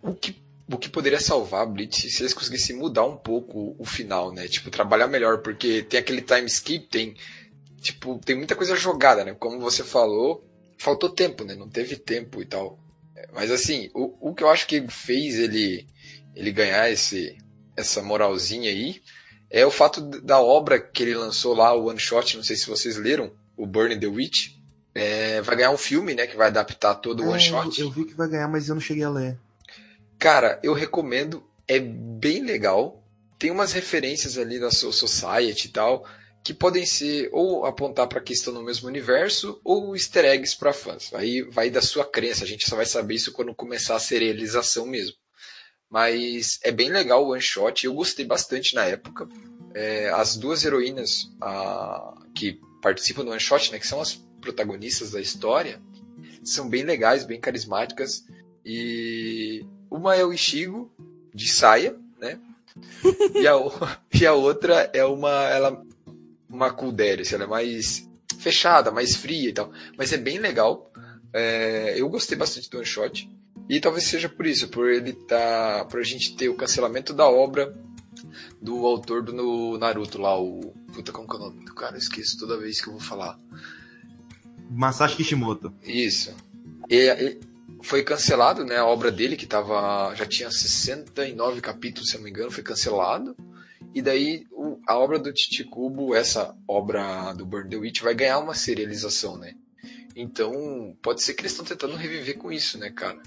O 0.00 0.14
que 0.14 0.36
o 0.70 0.76
que 0.76 0.90
poderia 0.90 1.18
salvar 1.18 1.62
a 1.62 1.66
Blitz 1.66 1.96
se 1.96 2.22
eles 2.22 2.34
conseguissem 2.34 2.76
mudar 2.76 3.04
um 3.04 3.16
pouco 3.16 3.74
o 3.78 3.84
final, 3.86 4.30
né? 4.32 4.46
Tipo, 4.46 4.70
trabalhar 4.70 5.06
melhor, 5.08 5.38
porque 5.38 5.82
tem 5.82 5.98
aquele 5.98 6.20
time 6.20 6.44
skip, 6.44 6.86
tem 6.88 7.16
tipo, 7.80 8.18
tem 8.24 8.36
muita 8.36 8.56
coisa 8.56 8.76
jogada, 8.76 9.24
né? 9.24 9.34
Como 9.34 9.58
você 9.58 9.82
falou, 9.84 10.44
faltou 10.76 11.10
tempo, 11.10 11.44
né? 11.44 11.54
Não 11.54 11.68
teve 11.68 11.96
tempo 11.96 12.40
e 12.42 12.44
tal. 12.44 12.78
Mas 13.32 13.50
assim, 13.50 13.90
o, 13.94 14.30
o 14.30 14.34
que 14.34 14.42
eu 14.42 14.48
acho 14.48 14.66
que 14.66 14.86
fez 14.88 15.38
ele 15.38 15.86
ele 16.34 16.52
ganhar 16.52 16.90
esse 16.90 17.36
essa 17.76 18.02
moralzinha 18.02 18.70
aí 18.70 19.00
é 19.50 19.64
o 19.64 19.70
fato 19.70 20.00
da 20.00 20.40
obra 20.40 20.78
que 20.78 21.02
ele 21.02 21.14
lançou 21.14 21.54
lá, 21.54 21.74
o 21.74 21.86
One 21.86 21.98
Shot, 21.98 22.36
não 22.36 22.44
sei 22.44 22.56
se 22.56 22.66
vocês 22.66 22.96
leram, 22.96 23.32
o 23.56 23.66
Burn 23.66 23.98
the 23.98 24.06
Witch. 24.06 24.56
É, 24.94 25.40
vai 25.42 25.56
ganhar 25.56 25.70
um 25.70 25.78
filme, 25.78 26.12
né, 26.14 26.26
que 26.26 26.36
vai 26.36 26.48
adaptar 26.48 26.96
todo 26.96 27.22
o 27.22 27.26
é, 27.26 27.28
One 27.30 27.40
Shot. 27.40 27.80
Eu, 27.80 27.86
eu 27.86 27.92
vi 27.92 28.04
que 28.04 28.14
vai 28.14 28.28
ganhar, 28.28 28.48
mas 28.48 28.68
eu 28.68 28.74
não 28.74 28.82
cheguei 28.82 29.04
a 29.04 29.10
ler. 29.10 29.38
Cara, 30.18 30.58
eu 30.62 30.74
recomendo, 30.74 31.42
é 31.66 31.78
bem 31.78 32.44
legal. 32.44 33.02
Tem 33.38 33.50
umas 33.50 33.72
referências 33.72 34.36
ali 34.36 34.58
da 34.58 34.70
Soul 34.70 34.92
Society 34.92 35.68
e 35.68 35.70
tal, 35.70 36.04
que 36.42 36.54
podem 36.54 36.86
ser 36.86 37.28
ou 37.32 37.66
apontar 37.66 38.06
para 38.06 38.18
a 38.18 38.22
questão 38.22 38.52
no 38.52 38.62
mesmo 38.62 38.88
universo 38.88 39.60
ou 39.62 39.94
easter 39.94 40.24
eggs 40.24 40.56
para 40.56 40.72
fãs. 40.72 41.12
Aí 41.12 41.42
vai 41.42 41.70
da 41.70 41.82
sua 41.82 42.04
crença, 42.04 42.44
a 42.44 42.46
gente 42.46 42.68
só 42.68 42.76
vai 42.76 42.86
saber 42.86 43.14
isso 43.14 43.32
quando 43.32 43.54
começar 43.54 43.96
a 43.96 44.00
serialização 44.00 44.86
mesmo. 44.86 45.16
Mas 45.90 46.58
é 46.62 46.70
bem 46.70 46.90
legal 46.90 47.24
o 47.24 47.30
one 47.32 47.40
shot, 47.40 47.84
eu 47.84 47.94
gostei 47.94 48.24
bastante 48.24 48.74
na 48.74 48.84
época. 48.84 49.28
É, 49.74 50.08
as 50.10 50.36
duas 50.36 50.64
heroínas 50.64 51.30
a, 51.40 52.14
que 52.34 52.60
participam 52.82 53.24
do 53.24 53.30
one 53.30 53.40
shot, 53.40 53.70
né, 53.72 53.78
que 53.78 53.86
são 53.86 54.00
as 54.00 54.14
protagonistas 54.40 55.12
da 55.12 55.20
história, 55.20 55.80
são 56.42 56.68
bem 56.68 56.82
legais, 56.82 57.24
bem 57.24 57.40
carismáticas 57.40 58.24
e 58.64 59.64
uma 59.90 60.14
é 60.14 60.24
o 60.24 60.32
Ishigo, 60.32 60.90
de 61.34 61.48
saia, 61.48 61.96
né? 62.18 62.38
e, 63.34 63.46
a, 63.46 63.54
e 64.12 64.26
a 64.26 64.34
outra 64.34 64.90
é 64.92 65.04
uma, 65.04 65.48
ela, 65.48 65.82
uma 66.48 66.70
Kudere, 66.70 67.22
ela 67.32 67.44
é 67.44 67.46
mais 67.46 68.08
fechada, 68.38 68.90
mais 68.90 69.16
fria 69.16 69.50
e 69.50 69.52
tal. 69.52 69.72
Mas 69.96 70.12
é 70.12 70.16
bem 70.16 70.38
legal. 70.38 70.90
É, 71.32 71.94
eu 71.96 72.08
gostei 72.08 72.36
bastante 72.36 72.70
do 72.70 72.78
One 72.78 72.86
Shot. 72.86 73.30
E 73.68 73.80
talvez 73.80 74.04
seja 74.04 74.28
por 74.28 74.46
isso, 74.46 74.68
por 74.68 74.88
ele 74.88 75.12
tá. 75.12 75.86
Por 75.90 76.00
a 76.00 76.04
gente 76.04 76.34
ter 76.36 76.48
o 76.48 76.54
cancelamento 76.54 77.12
da 77.12 77.28
obra 77.28 77.76
do 78.60 78.86
autor 78.86 79.22
do 79.22 79.78
Naruto 79.78 80.18
lá, 80.18 80.40
o. 80.40 80.72
Puta, 80.92 81.12
como 81.12 81.28
que 81.28 81.34
é 81.34 81.38
o 81.38 81.42
nome 81.42 81.64
do 81.64 81.74
cara? 81.74 81.94
Eu 81.94 81.98
esqueço 81.98 82.38
toda 82.38 82.56
vez 82.56 82.80
que 82.80 82.88
eu 82.88 82.92
vou 82.92 83.00
falar. 83.00 83.38
Masashi 84.70 85.16
Kishimoto. 85.16 85.72
Isso. 85.82 86.34
E, 86.90 87.38
foi 87.82 88.02
cancelado, 88.02 88.64
né? 88.64 88.76
A 88.76 88.86
obra 88.86 89.10
dele, 89.10 89.36
que 89.36 89.46
tava, 89.46 90.14
já 90.14 90.26
tinha 90.26 90.50
69 90.50 91.60
capítulos, 91.60 92.10
se 92.10 92.16
não 92.16 92.24
me 92.24 92.30
engano, 92.30 92.50
foi 92.50 92.62
cancelado. 92.62 93.36
E 93.94 94.02
daí 94.02 94.46
a 94.88 94.96
obra 94.96 95.18
do 95.18 95.30
Titi 95.30 95.64
Kubo, 95.64 96.14
essa 96.14 96.56
obra 96.66 97.34
do 97.34 97.44
Burn 97.44 97.68
the 97.68 97.76
Witch, 97.76 98.00
vai 98.00 98.14
ganhar 98.14 98.38
uma 98.38 98.54
serialização, 98.54 99.36
né? 99.36 99.54
Então, 100.16 100.96
pode 101.02 101.22
ser 101.22 101.34
que 101.34 101.42
eles 101.42 101.52
estão 101.52 101.66
tentando 101.66 101.94
reviver 101.94 102.38
com 102.38 102.50
isso, 102.50 102.78
né, 102.78 102.90
cara? 102.90 103.22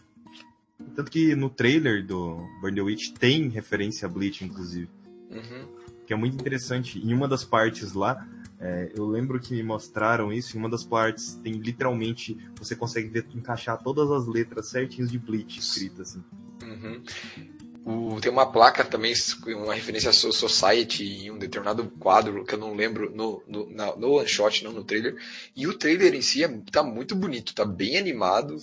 Tanto 0.96 1.12
que 1.12 1.36
no 1.36 1.51
trailer 1.51 2.03
do 2.03 2.36
Burn 2.60 2.75
the 2.75 2.82
Witch 2.82 3.12
tem 3.12 3.48
referência 3.48 4.08
a 4.08 4.10
Bleach, 4.10 4.44
inclusive. 4.44 4.89
Uhum. 5.30 5.68
Que 6.08 6.13
é 6.13 6.15
muito 6.15 6.34
interessante. 6.34 6.98
Em 6.98 7.13
uma 7.13 7.27
das 7.27 7.46
partes 7.46 7.94
lá, 7.94 8.27
é, 8.60 8.91
eu 8.96 9.06
lembro 9.06 9.39
que 9.39 9.53
me 9.53 9.62
mostraram 9.62 10.34
isso 10.34 10.58
em 10.58 10.60
uma 10.60 10.70
das 10.70 10.84
partes. 10.84 11.36
Tem 11.44 11.53
literalmente. 11.53 12.36
Você 12.58 12.75
consegue 12.75 13.08
ver, 13.08 13.27
encaixar 13.36 13.77
todas 13.84 14.10
as 14.10 14.25
letras 14.25 14.68
certinhas 14.70 15.12
de 15.12 15.20
Bleach 15.20 15.60
escritas. 15.60 16.10
Assim. 16.10 16.24
Uhum. 16.63 17.03
O, 17.83 18.19
tem 18.21 18.31
uma 18.31 18.45
placa 18.45 18.85
também, 18.85 19.13
uma 19.47 19.73
referência 19.73 20.11
a 20.11 20.13
Society 20.13 21.03
em 21.03 21.31
um 21.31 21.38
determinado 21.38 21.83
quadro 22.00 22.45
que 22.45 22.53
eu 22.53 22.59
não 22.59 22.75
lembro 22.75 23.11
no, 23.15 23.43
no, 23.47 23.69
na, 23.71 23.95
no 23.95 24.13
one 24.13 24.27
shot, 24.27 24.63
não 24.63 24.71
no 24.71 24.83
trailer. 24.83 25.15
E 25.55 25.65
o 25.65 25.73
trailer 25.73 26.13
em 26.13 26.21
si 26.21 26.43
é, 26.43 26.47
tá 26.71 26.83
muito 26.83 27.15
bonito, 27.15 27.55
tá 27.55 27.65
bem 27.65 27.97
animado. 27.97 28.57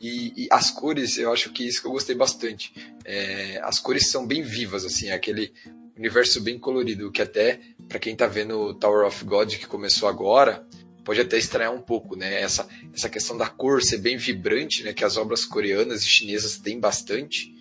E, 0.00 0.44
e 0.44 0.48
as 0.50 0.70
cores, 0.70 1.16
eu 1.16 1.32
acho 1.32 1.50
que 1.50 1.66
isso 1.66 1.80
que 1.80 1.86
eu 1.86 1.92
gostei 1.92 2.14
bastante. 2.14 2.72
É, 3.04 3.58
as 3.64 3.78
cores 3.78 4.08
são 4.10 4.26
bem 4.26 4.42
vivas, 4.42 4.84
assim, 4.84 5.08
é 5.08 5.14
aquele 5.14 5.52
universo 5.96 6.40
bem 6.40 6.58
colorido, 6.58 7.10
que 7.10 7.22
até, 7.22 7.60
para 7.88 7.98
quem 7.98 8.14
tá 8.14 8.26
vendo 8.26 8.58
o 8.60 8.74
Tower 8.74 9.06
of 9.06 9.24
God 9.24 9.54
que 9.54 9.66
começou 9.66 10.08
agora, 10.08 10.64
pode 11.04 11.22
até 11.22 11.38
estranhar 11.38 11.72
um 11.72 11.80
pouco, 11.80 12.14
né? 12.14 12.42
Essa, 12.42 12.68
essa 12.94 13.08
questão 13.08 13.34
da 13.34 13.48
cor 13.48 13.82
ser 13.82 13.96
bem 13.96 14.18
vibrante, 14.18 14.84
né? 14.84 14.92
Que 14.92 15.06
as 15.06 15.16
obras 15.16 15.46
coreanas 15.46 16.02
e 16.02 16.06
chinesas 16.06 16.58
têm 16.58 16.78
bastante. 16.78 17.56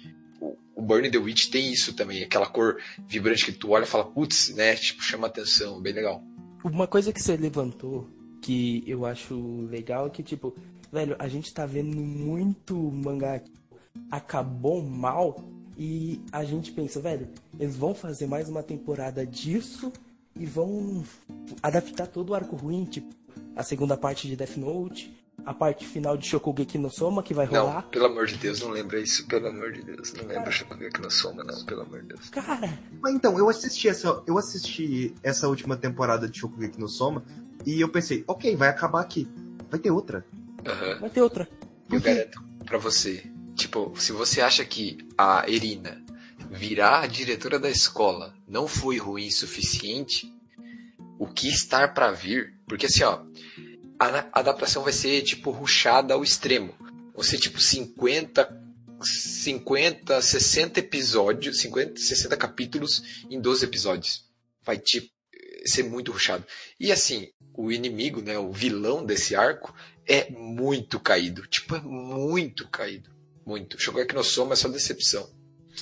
O, 0.77 0.81
Burning 0.81 1.09
the 1.09 1.17
Witch 1.17 1.49
tem 1.49 1.71
isso 1.71 1.93
também, 1.93 2.23
aquela 2.23 2.45
cor 2.45 2.77
vibrante 3.07 3.45
que 3.45 3.51
tu 3.51 3.71
olha 3.71 3.83
e 3.83 3.87
fala, 3.87 4.05
putz, 4.05 4.53
né? 4.55 4.75
Tipo, 4.75 5.01
chama 5.01 5.27
atenção, 5.27 5.81
bem 5.81 5.93
legal. 5.93 6.23
Uma 6.63 6.87
coisa 6.87 7.11
que 7.11 7.21
você 7.21 7.35
levantou, 7.35 8.07
que 8.41 8.83
eu 8.85 9.05
acho 9.05 9.35
legal, 9.69 10.07
é 10.07 10.09
que, 10.09 10.23
tipo, 10.23 10.55
velho, 10.91 11.15
a 11.19 11.27
gente 11.27 11.53
tá 11.53 11.65
vendo 11.65 11.97
muito 11.97 12.75
mangá 12.75 13.39
que 13.39 13.51
acabou 14.11 14.83
mal 14.83 15.43
e 15.77 16.21
a 16.31 16.43
gente 16.43 16.71
pensa, 16.71 16.99
velho, 16.99 17.29
eles 17.59 17.75
vão 17.75 17.93
fazer 17.93 18.27
mais 18.27 18.49
uma 18.49 18.63
temporada 18.63 19.25
disso 19.25 19.91
e 20.35 20.45
vão 20.45 21.03
adaptar 21.61 22.07
todo 22.07 22.31
o 22.31 22.35
arco 22.35 22.55
ruim, 22.55 22.85
tipo, 22.85 23.13
a 23.55 23.63
segunda 23.63 23.97
parte 23.97 24.27
de 24.27 24.35
Death 24.35 24.57
Note, 24.57 25.11
a 25.47 25.53
parte 25.53 25.87
final 25.87 26.17
de 26.17 26.27
Shokugeki 26.27 26.77
no 26.77 26.89
Soma 26.91 27.23
que 27.23 27.33
vai 27.33 27.47
Não, 27.47 27.67
rolar? 27.67 27.83
pelo 27.83 28.05
amor 28.05 28.25
de 28.27 28.35
Deus, 28.35 28.59
não 28.59 28.69
lembra 28.69 28.99
isso, 28.99 29.25
pelo 29.27 29.47
amor 29.47 29.71
de 29.71 29.81
Deus. 29.81 30.11
Não 30.13 30.25
lembra 30.25 30.51
Shokugeki 30.51 31.01
no 31.01 31.09
Soma, 31.09 31.41
não, 31.41 31.63
pelo 31.65 31.81
amor 31.83 32.01
de 32.01 32.09
Deus. 32.09 32.29
Cara, 32.29 32.77
Mas 33.01 33.15
então, 33.15 33.37
eu 33.37 33.47
assisti 33.47 33.87
essa, 33.87 34.21
eu 34.27 34.37
assisti 34.37 35.15
essa 35.23 35.47
última 35.47 35.77
temporada 35.77 36.27
de 36.27 36.37
Shokugeki 36.37 36.77
no 36.77 36.89
Soma 36.89 37.23
e 37.65 37.79
eu 37.79 37.87
pensei, 37.87 38.25
ok, 38.27 38.57
vai 38.57 38.67
acabar 38.67 38.99
aqui. 39.01 39.25
Vai 39.71 39.79
ter 39.79 39.89
outra. 39.89 40.25
Aham. 40.65 40.99
vai 40.99 41.09
ter 41.09 41.21
outra. 41.21 41.47
Eu 41.89 42.01
garanto 42.01 42.43
pra 42.65 42.77
você. 42.77 43.23
Tipo, 43.55 43.93
se 43.97 44.11
você 44.11 44.41
acha 44.41 44.65
que 44.65 44.97
a 45.17 45.45
Erina 45.49 46.03
virar 46.51 46.99
a 47.03 47.07
diretora 47.07 47.57
da 47.57 47.69
escola 47.69 48.33
não 48.47 48.67
foi 48.67 48.97
ruim 48.97 49.27
o 49.27 49.31
suficiente, 49.31 50.29
o 51.17 51.25
que 51.25 51.47
estar 51.47 51.93
pra 51.93 52.11
vir? 52.11 52.53
Porque 52.67 52.85
assim, 52.85 53.03
ó, 53.03 53.21
a 53.99 54.39
adaptação 54.39 54.83
vai 54.83 54.93
ser 54.93 55.21
tipo 55.23 55.51
ruchada 55.51 56.13
ao 56.13 56.23
extremo. 56.23 56.73
Vai 57.15 57.25
ser 57.25 57.39
tipo 57.39 57.59
50, 57.59 58.47
50, 59.01 60.21
60 60.21 60.79
episódios, 60.79 61.59
50, 61.59 61.99
60 61.99 62.37
capítulos 62.37 63.25
em 63.29 63.39
12 63.39 63.65
episódios. 63.65 64.25
Vai 64.63 64.77
tipo 64.77 65.09
ser 65.65 65.83
muito 65.83 66.11
ruchado. 66.11 66.45
E 66.79 66.91
assim, 66.91 67.27
o 67.53 67.71
inimigo, 67.71 68.21
né, 68.21 68.37
o 68.37 68.51
vilão 68.51 69.03
desse 69.03 69.35
arco 69.35 69.73
é 70.05 70.29
muito 70.31 70.99
caído. 70.99 71.45
Tipo, 71.47 71.75
é 71.75 71.81
muito 71.81 72.67
caído. 72.67 73.09
Muito. 73.45 73.79
Shokugeki 73.81 74.15
no 74.15 74.23
Soma 74.23 74.53
é 74.53 74.55
só 74.55 74.67
decepção. 74.67 75.29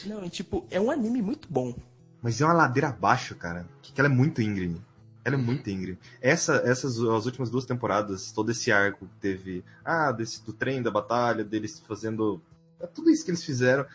Não, 0.05 0.29
tipo, 0.29 0.67
é 0.69 0.79
um 0.79 0.91
anime 0.91 1.21
muito 1.21 1.47
bom. 1.49 1.75
Mas 2.21 2.41
é 2.41 2.45
uma 2.45 2.53
ladeira 2.53 2.89
abaixo, 2.89 3.35
cara. 3.35 3.67
Que 3.81 3.99
ela 3.99 4.09
é 4.09 4.11
muito 4.11 4.41
íngreme. 4.41 4.81
Ela 5.25 5.35
é 5.35 5.39
muito 5.39 5.67
íngreme. 5.67 5.97
Essa, 6.21 6.61
essas, 6.63 6.99
as 6.99 7.25
últimas 7.25 7.49
duas 7.49 7.65
temporadas, 7.65 8.31
todo 8.31 8.51
esse 8.51 8.71
arco 8.71 9.07
que 9.07 9.15
teve, 9.19 9.65
ah, 9.83 10.11
desse, 10.11 10.45
do 10.45 10.53
trem, 10.53 10.83
da 10.83 10.91
batalha, 10.91 11.43
deles 11.43 11.81
fazendo, 11.87 12.39
é 12.79 12.85
tudo 12.85 13.09
isso 13.09 13.25
que 13.25 13.31
eles 13.31 13.43
fizeram, 13.43 13.87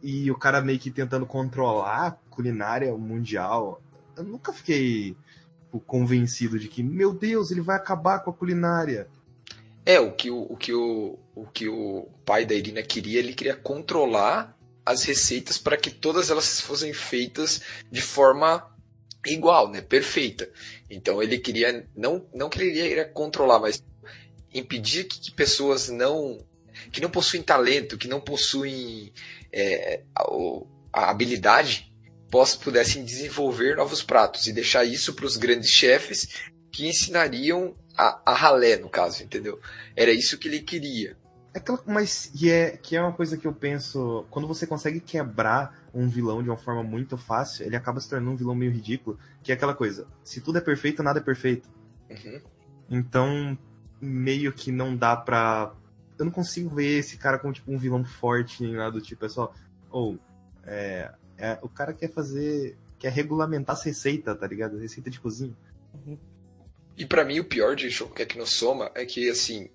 e 0.00 0.30
o 0.30 0.38
cara 0.38 0.60
meio 0.60 0.78
que 0.78 0.92
tentando 0.92 1.26
controlar 1.26 2.06
a 2.06 2.10
culinária 2.30 2.96
mundial. 2.96 3.82
Eu 4.16 4.22
nunca 4.22 4.52
fiquei 4.52 5.16
tipo, 5.64 5.80
convencido 5.80 6.56
de 6.56 6.68
que, 6.68 6.84
meu 6.84 7.12
Deus, 7.12 7.50
ele 7.50 7.60
vai 7.60 7.76
acabar 7.76 8.20
com 8.20 8.30
a 8.30 8.34
culinária. 8.34 9.08
É, 9.84 9.98
o 9.98 10.12
que 10.12 10.30
o, 10.30 10.46
o, 10.48 10.56
que 10.56 10.72
o, 10.72 11.18
o 11.34 11.46
que 11.46 11.68
o 11.68 12.08
pai 12.24 12.46
da 12.46 12.54
Irina 12.54 12.82
queria, 12.82 13.18
ele 13.18 13.34
queria 13.34 13.56
controlar 13.56 14.56
as 14.84 15.02
receitas 15.02 15.58
para 15.58 15.76
que 15.76 15.90
todas 15.90 16.30
elas 16.30 16.60
fossem 16.60 16.92
feitas 16.92 17.60
de 17.90 18.00
forma 18.00 18.64
igual, 19.26 19.70
né? 19.70 19.80
Perfeita. 19.80 20.48
Então 20.90 21.22
ele 21.22 21.38
queria, 21.38 21.86
não, 21.96 22.26
não 22.34 22.48
queria 22.48 23.04
controlar, 23.06 23.58
mas 23.58 23.82
impedir 24.52 25.04
que, 25.04 25.20
que 25.20 25.32
pessoas 25.32 25.88
não 25.88 26.38
que 26.92 27.00
não 27.00 27.10
possuem 27.10 27.42
talento, 27.42 27.96
que 27.96 28.06
não 28.06 28.20
possuem 28.20 29.12
é, 29.52 30.02
a, 30.14 30.24
a 30.92 31.10
habilidade, 31.10 31.90
poss- 32.30 32.54
pudessem 32.54 33.02
desenvolver 33.04 33.76
novos 33.76 34.02
pratos 34.02 34.46
e 34.46 34.52
deixar 34.52 34.84
isso 34.84 35.14
para 35.14 35.24
os 35.26 35.36
grandes 35.36 35.70
chefes 35.70 36.28
que 36.70 36.86
ensinariam 36.86 37.74
a, 37.96 38.20
a 38.30 38.34
ralé, 38.34 38.76
no 38.76 38.90
caso, 38.90 39.22
entendeu? 39.22 39.58
Era 39.96 40.10
isso 40.12 40.36
que 40.36 40.48
ele 40.48 40.60
queria. 40.60 41.16
É 41.56 41.58
aquela, 41.58 41.82
mas 41.86 42.30
que 42.34 42.50
é, 42.50 42.76
que 42.76 42.94
é 42.94 43.00
uma 43.00 43.14
coisa 43.14 43.38
que 43.38 43.46
eu 43.46 43.52
penso, 43.52 44.26
quando 44.28 44.46
você 44.46 44.66
consegue 44.66 45.00
quebrar 45.00 45.88
um 45.94 46.06
vilão 46.06 46.42
de 46.42 46.50
uma 46.50 46.56
forma 46.58 46.82
muito 46.82 47.16
fácil, 47.16 47.64
ele 47.64 47.74
acaba 47.74 47.98
se 47.98 48.10
tornando 48.10 48.32
um 48.32 48.36
vilão 48.36 48.54
meio 48.54 48.70
ridículo, 48.70 49.18
que 49.42 49.50
é 49.50 49.54
aquela 49.54 49.74
coisa, 49.74 50.06
se 50.22 50.42
tudo 50.42 50.58
é 50.58 50.60
perfeito, 50.60 51.02
nada 51.02 51.18
é 51.18 51.22
perfeito. 51.22 51.66
Uhum. 52.10 52.42
Então, 52.90 53.58
meio 53.98 54.52
que 54.52 54.70
não 54.70 54.94
dá 54.94 55.16
pra. 55.16 55.72
Eu 56.18 56.26
não 56.26 56.32
consigo 56.32 56.68
ver 56.68 56.98
esse 56.98 57.16
cara 57.16 57.38
como 57.38 57.54
tipo 57.54 57.72
um 57.72 57.78
vilão 57.78 58.04
forte 58.04 58.62
nem 58.62 58.74
nada 58.74 58.90
do 58.90 59.00
tipo. 59.00 59.24
É 59.24 59.28
só. 59.30 59.50
Ou. 59.90 60.18
é, 60.66 61.10
é, 61.38 61.58
o 61.62 61.70
cara 61.70 61.94
quer 61.94 62.12
fazer. 62.12 62.76
quer 62.98 63.10
regulamentar 63.10 63.74
as 63.74 63.82
receitas, 63.82 64.38
tá 64.38 64.46
ligado? 64.46 64.76
Receita 64.76 65.08
de 65.08 65.18
cozinha. 65.18 65.56
E 66.98 67.06
pra 67.06 67.24
mim 67.24 67.40
o 67.40 67.44
pior 67.44 67.74
de 67.74 67.90
Shokugeki 67.90 68.36
no 68.36 68.46
Soma 68.46 68.90
é 68.94 69.06
que 69.06 69.30
assim, 69.30 69.70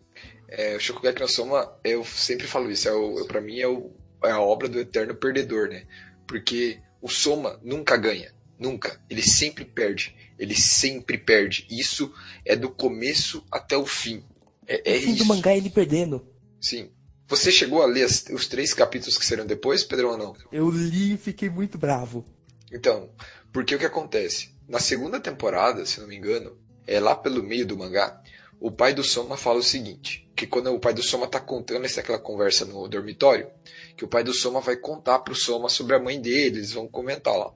é, 0.52 0.76
o 0.76 0.80
Shokugeki 0.80 1.22
no 1.22 1.28
Soma, 1.28 1.74
eu 1.84 2.04
sempre 2.06 2.46
falo 2.46 2.70
isso, 2.70 2.88
é 2.88 2.92
o, 2.94 3.26
para 3.26 3.42
mim 3.42 3.60
é, 3.60 3.68
o, 3.68 3.90
é 4.24 4.32
a 4.32 4.40
obra 4.42 4.68
do 4.70 4.80
eterno 4.80 5.16
perdedor, 5.16 5.70
né? 5.70 5.86
Porque 6.28 6.80
o 7.02 7.10
Soma 7.10 7.60
nunca 7.64 7.98
ganha, 7.98 8.34
nunca. 8.60 9.02
Ele 9.10 9.24
sempre 9.24 9.66
perde, 9.66 10.16
ele 10.38 10.56
sempre 10.56 11.18
perde. 11.18 11.66
Isso 11.70 12.14
é 12.46 12.56
do 12.56 12.70
começo 12.70 13.44
até 13.52 13.76
o 13.76 13.86
fim. 13.86 14.24
É, 14.68 14.94
é 14.94 14.98
o 14.98 15.02
fim 15.02 15.10
isso. 15.14 15.24
do 15.24 15.26
mangá 15.26 15.56
ele 15.56 15.70
perdendo. 15.70 16.26
Sim. 16.60 16.92
Você 17.28 17.50
chegou 17.52 17.82
a 17.82 17.86
ler 17.86 18.04
as- 18.04 18.26
os 18.32 18.46
três 18.48 18.74
capítulos 18.74 19.18
que 19.18 19.26
serão 19.26 19.46
depois, 19.46 19.84
Pedrão, 19.84 20.12
ou 20.12 20.18
não? 20.18 20.36
Eu 20.52 20.70
li 20.70 21.14
e 21.14 21.18
fiquei 21.18 21.50
muito 21.50 21.78
bravo. 21.78 22.26
Então, 22.72 23.10
porque 23.54 23.74
o 23.76 23.80
que 23.80 23.86
acontece? 23.86 24.52
Na 24.68 24.80
segunda 24.80 25.20
temporada, 25.20 25.86
se 25.86 26.00
não 26.02 26.08
me 26.08 26.16
engano, 26.16 26.58
é 26.86 27.00
lá 27.00 27.16
pelo 27.16 27.42
meio 27.42 27.66
do 27.66 27.78
mangá, 27.78 28.22
o 28.62 28.70
pai 28.70 28.94
do 28.94 29.04
Soma 29.04 29.36
fala 29.36 29.58
o 29.58 29.64
seguinte, 29.64 30.30
que 30.36 30.46
quando 30.46 30.72
o 30.72 30.80
pai 30.80 30.94
do 30.94 31.02
Soma 31.02 31.26
tá 31.26 31.40
contando 31.40 31.84
essa 31.84 32.00
aquela 32.00 32.20
conversa 32.20 32.64
no 32.64 32.88
dormitório, 32.88 33.50
que 33.98 34.06
o 34.06 34.08
pai 34.08 34.24
do 34.24 34.36
Soma 34.36 34.62
vai 34.62 34.78
contar 34.78 35.18
pro 35.20 35.34
Soma 35.34 35.68
sobre 35.68 35.96
a 35.96 36.00
mãe 36.00 36.22
dele, 36.22 36.60
eles 36.60 36.72
vão 36.72 36.88
comentar 36.88 37.36
lá. 37.36 37.52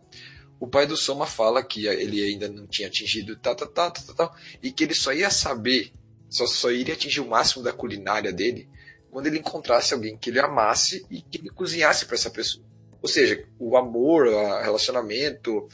O 0.59 0.67
pai 0.67 0.87
do 0.87 0.97
Soma 0.97 1.27
fala 1.27 1.63
que 1.63 1.85
ele 1.85 2.23
ainda 2.23 2.49
não 2.49 2.65
tinha 2.65 2.87
atingido 2.87 3.35
tal, 3.35 3.55
tal, 3.55 3.67
tal, 3.67 3.91
tal, 3.91 4.15
tal, 4.15 4.35
e 4.63 4.71
que 4.71 4.83
ele 4.83 4.95
só 4.95 5.13
ia 5.13 5.29
saber, 5.29 5.93
só, 6.27 6.47
só 6.47 6.71
iria 6.71 6.95
atingir 6.95 7.21
o 7.21 7.29
máximo 7.29 7.63
da 7.63 7.71
culinária 7.71 8.33
dele 8.33 8.67
quando 9.11 9.27
ele 9.27 9.37
encontrasse 9.37 9.93
alguém 9.93 10.17
que 10.17 10.31
ele 10.31 10.39
amasse 10.39 11.05
e 11.11 11.21
que 11.21 11.37
ele 11.37 11.51
cozinhasse 11.51 12.07
para 12.07 12.15
essa 12.15 12.31
pessoa. 12.31 12.65
Ou 12.99 13.07
seja, 13.07 13.47
o 13.59 13.77
amor, 13.77 14.25
o 14.25 14.61
relacionamento, 14.63 15.69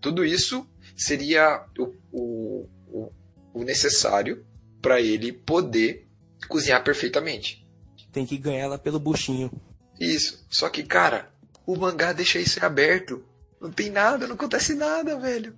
tudo 0.00 0.24
isso 0.24 0.64
seria 0.96 1.66
o, 1.76 1.92
o, 2.12 2.68
o, 2.86 3.12
o 3.52 3.64
necessário 3.64 4.46
para 4.82 5.00
ele 5.00 5.32
poder 5.32 6.08
cozinhar 6.48 6.82
perfeitamente. 6.82 7.66
Tem 8.12 8.26
que 8.26 8.36
ganhar 8.36 8.64
ela 8.64 8.78
pelo 8.78 8.98
buchinho. 8.98 9.50
Isso. 9.98 10.44
Só 10.50 10.68
que, 10.68 10.82
cara, 10.82 11.32
o 11.64 11.76
mangá 11.76 12.12
deixa 12.12 12.38
isso 12.38 12.58
em 12.58 12.62
aberto. 12.62 13.24
Não 13.60 13.70
tem 13.70 13.88
nada, 13.88 14.26
não 14.26 14.34
acontece 14.34 14.74
nada, 14.74 15.18
velho. 15.18 15.56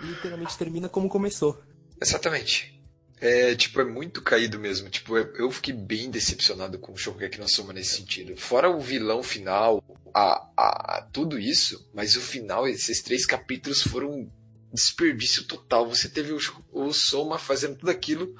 Literalmente 0.00 0.58
termina 0.58 0.88
como 0.88 1.08
começou. 1.08 1.60
Exatamente. 2.00 2.78
É, 3.20 3.54
tipo, 3.56 3.80
é 3.80 3.84
muito 3.84 4.22
caído 4.22 4.60
mesmo. 4.60 4.88
Tipo, 4.88 5.16
eu 5.16 5.34
eu 5.34 5.50
fiquei 5.50 5.74
bem 5.74 6.10
decepcionado 6.10 6.78
com 6.78 6.92
o 6.92 6.96
Shokugeki 6.96 7.40
no 7.40 7.48
Soma 7.48 7.72
nesse 7.72 7.96
sentido. 7.96 8.36
Fora 8.36 8.70
o 8.70 8.80
vilão 8.80 9.22
final, 9.22 9.82
a, 10.14 10.48
a, 10.56 11.08
tudo 11.12 11.38
isso, 11.38 11.88
mas 11.92 12.14
o 12.14 12.20
final, 12.20 12.68
esses 12.68 13.02
três 13.02 13.26
capítulos 13.26 13.82
foram 13.82 14.30
desperdício 14.72 15.44
total. 15.44 15.88
Você 15.88 16.08
teve 16.08 16.32
o, 16.32 16.38
o 16.72 16.92
Soma 16.92 17.38
fazendo 17.38 17.76
tudo 17.76 17.90
aquilo 17.90 18.34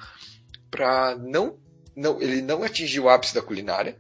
pra 0.71 1.17
não, 1.17 1.59
não. 1.97 2.21
Ele 2.21 2.43
não 2.43 2.63
atingiu 2.63 3.05
o 3.05 3.09
ápice 3.09 3.35
da 3.35 3.43
culinária 3.43 3.99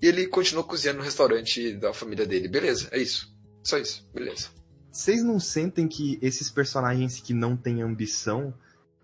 e 0.00 0.06
ele 0.06 0.26
continuou 0.26 0.64
cozinhando 0.64 0.98
no 0.98 1.04
restaurante 1.04 1.72
da 1.74 1.92
família 1.92 2.26
dele. 2.26 2.48
Beleza, 2.48 2.88
é 2.92 2.98
isso. 2.98 3.32
Só 3.62 3.78
isso, 3.78 4.06
beleza. 4.12 4.48
Vocês 4.92 5.22
não 5.24 5.40
sentem 5.40 5.88
que 5.88 6.18
esses 6.22 6.50
personagens 6.50 7.20
que 7.20 7.34
não 7.34 7.56
têm 7.56 7.82
ambição, 7.82 8.54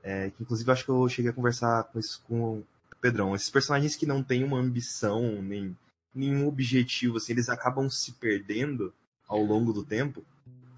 é, 0.02 0.30
que 0.30 0.42
inclusive 0.42 0.70
acho 0.70 0.84
que 0.84 0.90
eu 0.90 1.08
cheguei 1.08 1.30
a 1.30 1.34
conversar 1.34 1.84
com 1.84 1.98
isso 1.98 2.22
com 2.28 2.58
o 2.58 2.66
Pedrão, 3.00 3.34
esses 3.34 3.48
personagens 3.48 3.96
que 3.96 4.04
não 4.04 4.22
têm 4.22 4.44
uma 4.44 4.58
ambição, 4.58 5.40
nem 5.42 5.74
nenhum 6.14 6.46
objetivo, 6.46 7.16
assim, 7.16 7.32
eles 7.32 7.48
acabam 7.48 7.88
se 7.88 8.12
perdendo 8.12 8.92
ao 9.26 9.42
longo 9.42 9.72
do 9.72 9.84
tempo. 9.84 10.24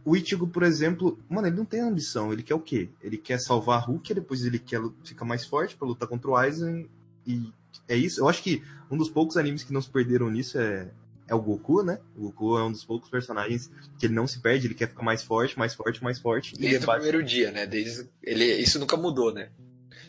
O 0.05 0.17
Ichigo, 0.17 0.49
por 0.49 0.63
exemplo, 0.63 1.19
mano, 1.29 1.47
ele 1.47 1.57
não 1.57 1.65
tem 1.65 1.81
ambição, 1.81 2.33
ele 2.33 2.43
quer 2.43 2.55
o 2.55 2.61
quê? 2.61 2.89
Ele 3.03 3.17
quer 3.17 3.39
salvar 3.39 3.79
a 3.79 3.81
Rukia, 3.81 4.15
depois 4.15 4.45
ele 4.45 4.59
quer 4.59 4.81
ficar 5.05 5.25
mais 5.25 5.45
forte 5.47 5.77
pra 5.77 5.87
lutar 5.87 6.09
contra 6.09 6.31
o 6.31 6.37
Aizen, 6.37 6.89
e 7.27 7.53
é 7.89 7.97
isso. 7.97 8.21
Eu 8.21 8.29
acho 8.29 8.43
que 8.43 8.63
um 8.91 8.97
dos 8.97 9.09
poucos 9.09 9.37
animes 9.37 9.63
que 9.63 9.73
não 9.73 9.81
se 9.81 9.89
perderam 9.89 10.29
nisso 10.29 10.59
é, 10.59 10.91
é 11.29 11.35
o 11.35 11.41
Goku, 11.41 11.83
né? 11.83 12.01
O 12.17 12.23
Goku 12.23 12.59
é 12.59 12.65
um 12.65 12.73
dos 12.73 12.85
poucos 12.85 13.09
personagens 13.09 13.71
que 13.99 14.07
ele 14.07 14.15
não 14.15 14.27
se 14.27 14.41
perde, 14.41 14.67
ele 14.67 14.75
quer 14.75 14.89
ficar 14.89 15.05
mais 15.05 15.23
forte, 15.23 15.57
mais 15.59 15.75
forte, 15.75 16.03
mais 16.03 16.19
forte. 16.19 16.57
Desde 16.57 16.77
ele 16.77 16.85
o 16.85 16.89
primeiro 16.89 17.23
dia, 17.23 17.53
né? 17.53 17.67
Desde 17.67 18.09
ele, 18.23 18.45
isso 18.57 18.79
nunca 18.79 18.97
mudou, 18.97 19.33
né? 19.33 19.51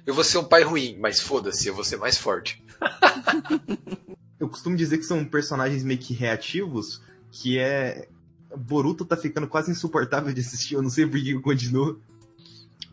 Eu 0.06 0.14
vou 0.14 0.24
ser 0.24 0.38
um 0.38 0.44
pai 0.44 0.64
ruim, 0.64 0.98
mas 1.00 1.20
foda-se, 1.20 1.68
eu 1.68 1.76
vou 1.76 1.84
ser 1.84 1.98
mais 1.98 2.18
forte. 2.18 2.64
Eu 4.44 4.50
costumo 4.50 4.76
dizer 4.76 4.98
que 4.98 5.06
são 5.06 5.24
personagens 5.24 5.86
meio 5.86 5.98
que 5.98 6.14
reativos, 6.14 7.02
que 7.32 7.58
é. 7.58 8.10
Boruto 8.58 9.06
tá 9.06 9.18
ficando 9.18 9.48
quase 9.48 9.72
insuportável 9.72 10.34
de 10.34 10.42
assistir, 10.42 10.76
eu 10.76 10.82
não 10.82 10.90
sei 10.90 11.06
por 11.06 11.20
que 11.20 11.32
eu 11.32 11.42
continuo. 11.42 12.02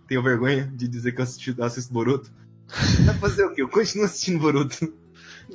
Tenho 0.07 0.23
vergonha 0.23 0.71
de 0.75 0.88
dizer 0.88 1.12
que 1.12 1.21
eu 1.21 1.25
assisti, 1.25 1.55
assisto 1.61 1.93
Boruto. 1.93 2.33
Vai 3.05 3.17
fazer 3.19 3.45
o 3.45 3.55
quê? 3.55 3.62
Eu 3.62 3.69
continuo 3.69 4.05
assistindo 4.05 4.40
Boruto. 4.40 4.93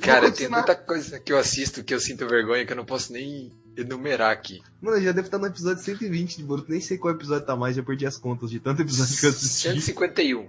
Cara, 0.00 0.30
tem 0.30 0.48
muita 0.48 0.74
coisa 0.74 1.18
que 1.18 1.32
eu 1.32 1.38
assisto 1.38 1.82
que 1.82 1.94
eu 1.94 2.00
sinto 2.00 2.28
vergonha 2.28 2.66
que 2.66 2.72
eu 2.72 2.76
não 2.76 2.84
posso 2.84 3.12
nem 3.12 3.50
enumerar 3.76 4.30
aqui. 4.30 4.62
Mano, 4.80 4.98
eu 4.98 5.02
já 5.02 5.12
devo 5.12 5.26
estar 5.26 5.38
no 5.38 5.46
episódio 5.46 5.82
120 5.82 6.36
de 6.36 6.42
Boruto, 6.42 6.70
nem 6.70 6.80
sei 6.80 6.98
qual 6.98 7.14
episódio 7.14 7.46
tá 7.46 7.56
mais, 7.56 7.76
já 7.76 7.82
perdi 7.82 8.06
as 8.06 8.16
contas 8.16 8.50
de 8.50 8.60
tanto 8.60 8.82
episódio 8.82 9.18
que 9.18 9.26
eu 9.26 9.30
assisti. 9.30 9.68
151. 9.68 10.48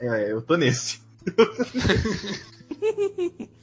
É, 0.00 0.32
eu 0.32 0.42
tô 0.42 0.56
nesse. 0.56 1.00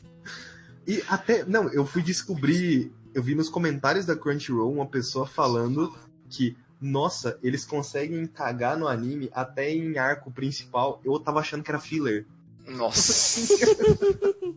E 0.87 1.03
até, 1.07 1.43
não, 1.45 1.67
eu 1.69 1.85
fui 1.85 2.01
descobrir, 2.01 2.91
eu 3.15 3.23
vi 3.23 3.33
nos 3.33 3.47
comentários 3.47 4.05
da 4.05 4.13
Crunchyroll 4.13 4.73
uma 4.73 4.85
pessoa 4.85 5.25
falando 5.25 5.95
que, 6.29 6.57
nossa, 6.81 7.39
eles 7.41 7.63
conseguem 7.63 8.27
cagar 8.27 8.77
no 8.77 8.89
anime 8.89 9.29
até 9.33 9.73
em 9.73 9.97
arco 9.97 10.29
principal. 10.29 11.01
Eu 11.03 11.17
tava 11.17 11.39
achando 11.39 11.63
que 11.63 11.71
era 11.71 11.79
filler. 11.79 12.25
Nossa. 12.67 13.55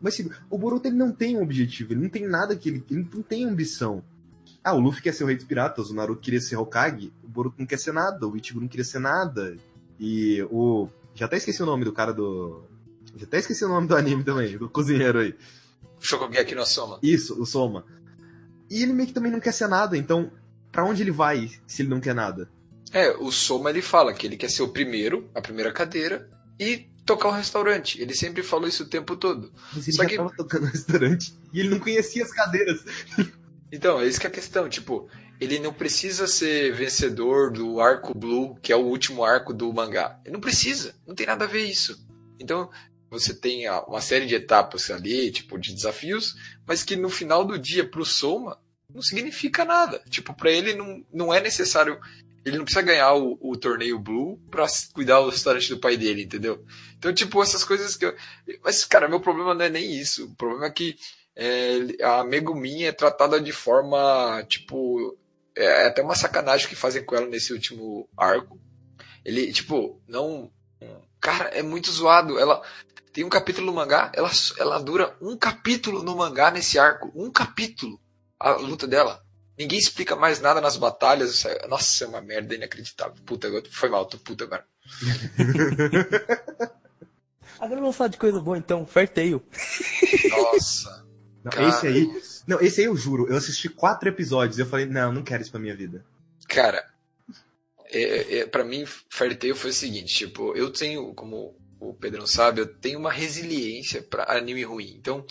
Mas 0.00 0.18
o 0.48 0.56
Boruto 0.56 0.88
ele 0.88 0.96
não 0.96 1.12
tem 1.12 1.36
um 1.36 1.42
objetivo, 1.42 1.92
ele 1.92 2.00
não 2.00 2.08
tem 2.08 2.26
nada 2.26 2.56
que 2.56 2.70
ele, 2.70 2.82
ele 2.90 3.06
não 3.12 3.20
tem 3.20 3.44
ambição. 3.44 4.02
Ah, 4.64 4.72
o 4.72 4.80
Luffy 4.80 5.02
quer 5.02 5.12
ser 5.12 5.24
o 5.24 5.26
rei 5.26 5.36
dos 5.36 5.44
piratas, 5.44 5.90
o 5.90 5.94
Naruto 5.94 6.22
queria 6.22 6.40
ser 6.40 6.56
Hokage, 6.56 7.12
o 7.22 7.28
Boruto 7.28 7.56
não 7.58 7.66
quer 7.66 7.78
ser 7.78 7.92
nada, 7.92 8.26
o 8.26 8.34
Ichigo 8.34 8.58
não 8.58 8.68
queria 8.68 8.84
ser 8.84 9.00
nada. 9.00 9.54
E 9.98 10.42
o 10.50 10.88
já 11.14 11.26
até 11.26 11.36
esqueci 11.36 11.62
o 11.62 11.66
nome 11.66 11.84
do 11.84 11.92
cara 11.92 12.14
do 12.14 12.62
já 13.14 13.26
até 13.26 13.38
esqueci 13.38 13.62
o 13.66 13.68
nome 13.68 13.86
do 13.86 13.94
anime 13.94 14.24
também, 14.24 14.56
do 14.56 14.70
cozinheiro 14.70 15.18
aí. 15.18 15.34
Shokugeki 16.00 16.54
no 16.54 16.64
Soma. 16.66 16.98
Isso, 17.02 17.40
o 17.40 17.46
Soma. 17.46 17.84
E 18.70 18.82
ele 18.82 18.92
meio 18.92 19.08
que 19.08 19.14
também 19.14 19.30
não 19.32 19.40
quer 19.40 19.52
ser 19.52 19.68
nada, 19.68 19.96
então 19.96 20.30
para 20.72 20.84
onde 20.84 21.02
ele 21.02 21.10
vai 21.10 21.50
se 21.66 21.82
ele 21.82 21.88
não 21.88 22.00
quer 22.00 22.14
nada? 22.14 22.48
É, 22.92 23.10
o 23.18 23.30
Soma 23.30 23.70
ele 23.70 23.82
fala 23.82 24.12
que 24.12 24.26
ele 24.26 24.36
quer 24.36 24.50
ser 24.50 24.62
o 24.62 24.68
primeiro, 24.68 25.28
a 25.34 25.40
primeira 25.40 25.72
cadeira, 25.72 26.28
e 26.58 26.88
tocar 27.04 27.28
o 27.28 27.32
restaurante. 27.32 28.00
Ele 28.00 28.14
sempre 28.14 28.42
falou 28.42 28.68
isso 28.68 28.84
o 28.84 28.88
tempo 28.88 29.16
todo. 29.16 29.52
Mas 29.74 29.86
ele 29.88 29.96
Só 29.96 30.02
já 30.04 30.08
que- 30.08 30.16
tava 30.16 30.32
tocando 30.36 30.62
no 30.66 30.70
restaurante 30.72 31.34
e 31.52 31.60
ele 31.60 31.68
não 31.70 31.78
conhecia 31.80 32.22
as 32.24 32.32
cadeiras. 32.32 32.84
Então, 33.72 34.00
é 34.00 34.06
isso 34.06 34.20
que 34.20 34.26
é 34.26 34.30
a 34.30 34.32
questão. 34.32 34.68
Tipo, 34.68 35.08
ele 35.40 35.58
não 35.60 35.72
precisa 35.72 36.26
ser 36.26 36.72
vencedor 36.74 37.52
do 37.52 37.80
arco 37.80 38.12
Blue, 38.16 38.56
que 38.60 38.72
é 38.72 38.76
o 38.76 38.80
último 38.84 39.24
arco 39.24 39.52
do 39.54 39.72
mangá. 39.72 40.18
Ele 40.24 40.34
não 40.34 40.40
precisa. 40.40 40.94
Não 41.06 41.14
tem 41.14 41.26
nada 41.26 41.44
a 41.44 41.48
ver 41.48 41.64
isso. 41.64 41.96
Então, 42.38 42.70
você 43.10 43.34
tem 43.34 43.68
uma 43.68 44.00
série 44.00 44.26
de 44.26 44.36
etapas 44.36 44.90
ali, 44.90 45.32
tipo, 45.32 45.58
de 45.58 45.74
desafios, 45.74 46.36
mas 46.66 46.84
que 46.84 46.94
no 46.94 47.10
final 47.10 47.44
do 47.44 47.58
dia, 47.58 47.84
pro 47.84 48.04
Soma, 48.04 48.58
não 48.94 49.02
significa 49.02 49.64
nada. 49.64 50.00
Tipo, 50.08 50.32
pra 50.32 50.50
ele 50.50 50.74
não, 50.74 51.04
não 51.12 51.34
é 51.34 51.40
necessário. 51.40 51.98
Ele 52.44 52.56
não 52.56 52.64
precisa 52.64 52.86
ganhar 52.86 53.12
o, 53.14 53.36
o 53.40 53.56
torneio 53.56 53.98
Blue 53.98 54.38
pra 54.50 54.66
cuidar 54.94 55.20
do 55.20 55.30
restaurante 55.30 55.68
do 55.68 55.80
pai 55.80 55.96
dele, 55.96 56.22
entendeu? 56.22 56.64
Então, 56.96 57.12
tipo, 57.12 57.42
essas 57.42 57.64
coisas 57.64 57.96
que 57.96 58.06
eu. 58.06 58.14
Mas, 58.62 58.84
cara, 58.84 59.08
meu 59.08 59.20
problema 59.20 59.54
não 59.54 59.64
é 59.64 59.68
nem 59.68 59.92
isso. 59.92 60.26
O 60.26 60.34
problema 60.36 60.66
é 60.66 60.70
que 60.70 60.96
é, 61.36 62.02
a 62.02 62.24
Megumin 62.24 62.84
é 62.84 62.92
tratada 62.92 63.40
de 63.40 63.52
forma, 63.52 64.44
tipo, 64.48 65.18
é 65.56 65.86
até 65.86 66.02
uma 66.02 66.14
sacanagem 66.14 66.68
que 66.68 66.76
fazem 66.76 67.04
com 67.04 67.16
ela 67.16 67.26
nesse 67.26 67.52
último 67.52 68.08
arco. 68.16 68.58
Ele, 69.24 69.52
tipo, 69.52 70.00
não. 70.08 70.50
Cara, 71.20 71.48
é 71.48 71.62
muito 71.62 71.90
zoado. 71.90 72.38
Ela 72.38 72.62
tem 73.12 73.24
um 73.24 73.28
capítulo 73.28 73.66
no 73.66 73.72
mangá, 73.72 74.10
ela, 74.14 74.30
ela 74.58 74.78
dura 74.78 75.16
um 75.20 75.36
capítulo 75.36 76.02
no 76.02 76.16
mangá 76.16 76.50
nesse 76.50 76.78
arco. 76.78 77.10
Um 77.14 77.30
capítulo. 77.30 78.00
A 78.38 78.52
luta 78.52 78.86
dela. 78.86 79.22
Ninguém 79.58 79.78
explica 79.78 80.16
mais 80.16 80.40
nada 80.40 80.60
nas 80.60 80.76
batalhas. 80.76 81.30
isso 81.34 81.48
é- 81.48 81.66
Nossa, 81.68 82.04
é 82.04 82.06
uma 82.08 82.20
merda 82.22 82.54
inacreditável. 82.54 83.16
Puta, 83.26 83.46
agora 83.48 83.64
foi 83.70 83.88
mal, 83.90 84.06
tô 84.06 84.16
puta 84.18 84.44
agora. 84.44 84.64
Agora 87.60 87.78
vamos 87.78 87.94
falar 87.94 88.08
de 88.08 88.16
coisa 88.16 88.40
boa 88.40 88.56
então, 88.56 88.86
Fairtail. 88.86 89.42
Nossa. 90.30 91.04
Não, 91.44 91.50
Cara. 91.52 91.68
esse 91.68 91.86
aí. 91.86 92.22
Não, 92.46 92.60
esse 92.60 92.80
aí 92.80 92.86
eu 92.86 92.96
juro, 92.96 93.26
eu 93.28 93.36
assisti 93.36 93.68
quatro 93.68 94.08
episódios 94.08 94.58
e 94.58 94.62
eu 94.62 94.66
falei, 94.66 94.84
não, 94.86 95.10
não 95.12 95.22
quero 95.22 95.40
isso 95.42 95.50
pra 95.50 95.60
minha 95.60 95.74
vida. 95.76 96.04
Cara, 96.48 96.84
é, 97.86 98.38
é, 98.40 98.46
para 98.46 98.62
mim, 98.64 98.84
Fairy 99.08 99.34
Tail 99.36 99.56
foi 99.56 99.70
o 99.70 99.74
seguinte, 99.74 100.14
tipo, 100.14 100.54
eu 100.54 100.70
tenho, 100.70 101.14
como 101.14 101.54
o 101.80 101.94
Pedrão 101.94 102.26
sabe, 102.26 102.60
eu 102.60 102.66
tenho 102.66 102.98
uma 102.98 103.10
resiliência 103.10 104.02
pra 104.02 104.30
anime 104.30 104.62
ruim. 104.62 104.94
Então, 104.98 105.24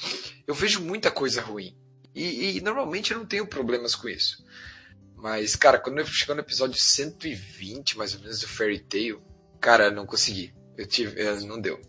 eu 0.48 0.56
vejo 0.56 0.82
muita 0.82 1.12
coisa 1.12 1.42
ruim. 1.42 1.76
E, 2.14 2.58
e 2.58 2.62
normalmente 2.62 3.12
eu 3.12 3.20
não 3.20 3.26
tenho 3.26 3.46
problemas 3.46 3.96
com 3.96 4.10
isso. 4.10 4.44
Mas, 5.16 5.56
cara, 5.56 5.78
quando 5.78 6.00
eu 6.00 6.06
chegou 6.08 6.34
no 6.34 6.42
episódio 6.42 6.80
120, 6.80 7.98
mais 7.98 8.16
ou 8.16 8.22
menos, 8.22 8.40
do 8.40 8.48
Fairy 8.48 8.80
Tail, 8.80 9.22
cara, 9.62 9.86
eu 9.86 9.92
não 9.92 10.08
consegui. 10.08 10.52
Eu 10.76 10.88
tive. 10.88 11.22
Não 11.46 11.62
deu. 11.62 11.80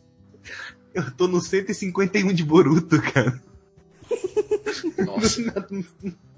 Eu 0.92 1.10
tô 1.12 1.26
no 1.26 1.40
151 1.40 2.32
de 2.32 2.44
Boruto, 2.44 3.00
cara. 3.00 3.42
Nossa. 4.98 5.40
não, 5.70 5.84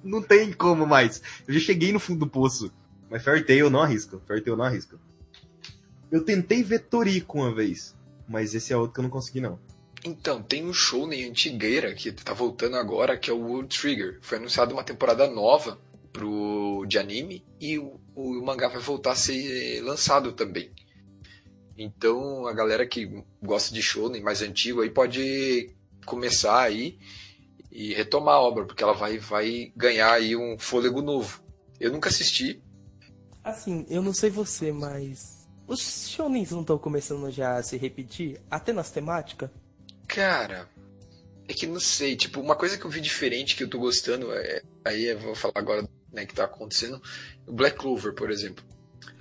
não 0.04 0.22
tem 0.22 0.52
como 0.52 0.86
mais. 0.86 1.22
Eu 1.48 1.54
já 1.54 1.60
cheguei 1.60 1.92
no 1.92 1.98
fundo 1.98 2.20
do 2.20 2.30
poço. 2.30 2.70
Mas 3.10 3.24
Fairy 3.24 3.42
Tail 3.42 3.66
eu 3.66 3.70
não 3.70 3.80
arrisco. 3.80 4.22
Fairy 4.26 4.42
Tail 4.42 4.52
eu 4.52 4.58
não 4.58 4.64
arrisco. 4.64 4.98
Eu 6.10 6.22
tentei 6.22 6.62
ver 6.62 6.80
Toriko 6.80 7.38
uma 7.38 7.54
vez. 7.54 7.96
Mas 8.28 8.54
esse 8.54 8.72
é 8.72 8.76
outro 8.76 8.94
que 8.94 9.00
eu 9.00 9.04
não 9.04 9.10
consegui, 9.10 9.40
não. 9.40 9.58
Então, 10.04 10.42
tem 10.42 10.64
um 10.64 10.72
show 10.72 11.06
nem 11.06 11.28
antigueira 11.28 11.94
que 11.94 12.10
tá 12.10 12.32
voltando 12.32 12.76
agora, 12.76 13.16
que 13.16 13.30
é 13.30 13.32
o 13.32 13.40
World 13.40 13.78
Trigger. 13.78 14.18
Foi 14.20 14.38
anunciada 14.38 14.72
uma 14.72 14.82
temporada 14.82 15.28
nova 15.28 15.78
pro 16.12 16.84
de 16.86 16.98
anime 16.98 17.44
e 17.60 17.78
o, 17.78 18.00
o 18.14 18.44
mangá 18.44 18.68
vai 18.68 18.80
voltar 18.80 19.12
a 19.12 19.16
ser 19.16 19.80
lançado 19.82 20.32
também. 20.32 20.72
Então, 21.78 22.46
a 22.46 22.52
galera 22.52 22.86
que 22.86 23.24
gosta 23.42 23.72
de 23.72 23.80
shonen 23.80 24.22
mais 24.22 24.42
antigo 24.42 24.82
aí 24.82 24.90
pode 24.90 25.74
começar 26.04 26.60
aí 26.60 26.98
e 27.70 27.94
retomar 27.94 28.34
a 28.34 28.40
obra, 28.40 28.66
porque 28.66 28.82
ela 28.82 28.92
vai, 28.92 29.18
vai 29.18 29.72
ganhar 29.76 30.12
aí 30.12 30.36
um 30.36 30.58
fôlego 30.58 31.00
novo. 31.00 31.42
Eu 31.80 31.90
nunca 31.90 32.08
assisti, 32.10 32.60
Assim, 33.42 33.84
eu 33.88 34.02
não 34.02 34.12
sei 34.12 34.30
você, 34.30 34.70
mas. 34.70 35.41
Os 35.72 36.10
shonens 36.10 36.50
não 36.50 36.60
estão 36.60 36.76
começando 36.76 37.30
já 37.30 37.56
a 37.56 37.62
se 37.62 37.78
repetir? 37.78 38.38
Até 38.50 38.74
nas 38.74 38.90
temáticas? 38.90 39.48
Cara, 40.06 40.68
é 41.48 41.54
que 41.54 41.66
não 41.66 41.80
sei, 41.80 42.14
tipo, 42.14 42.40
uma 42.40 42.54
coisa 42.54 42.76
que 42.76 42.84
eu 42.84 42.90
vi 42.90 43.00
diferente 43.00 43.56
que 43.56 43.64
eu 43.64 43.70
tô 43.70 43.78
gostando, 43.78 44.30
é, 44.32 44.62
aí 44.84 45.04
eu 45.06 45.18
vou 45.18 45.34
falar 45.34 45.54
agora, 45.56 45.88
né, 46.12 46.26
que 46.26 46.34
tá 46.34 46.44
acontecendo, 46.44 47.00
o 47.46 47.52
Black 47.54 47.78
Clover, 47.78 48.12
por 48.14 48.30
exemplo. 48.30 48.62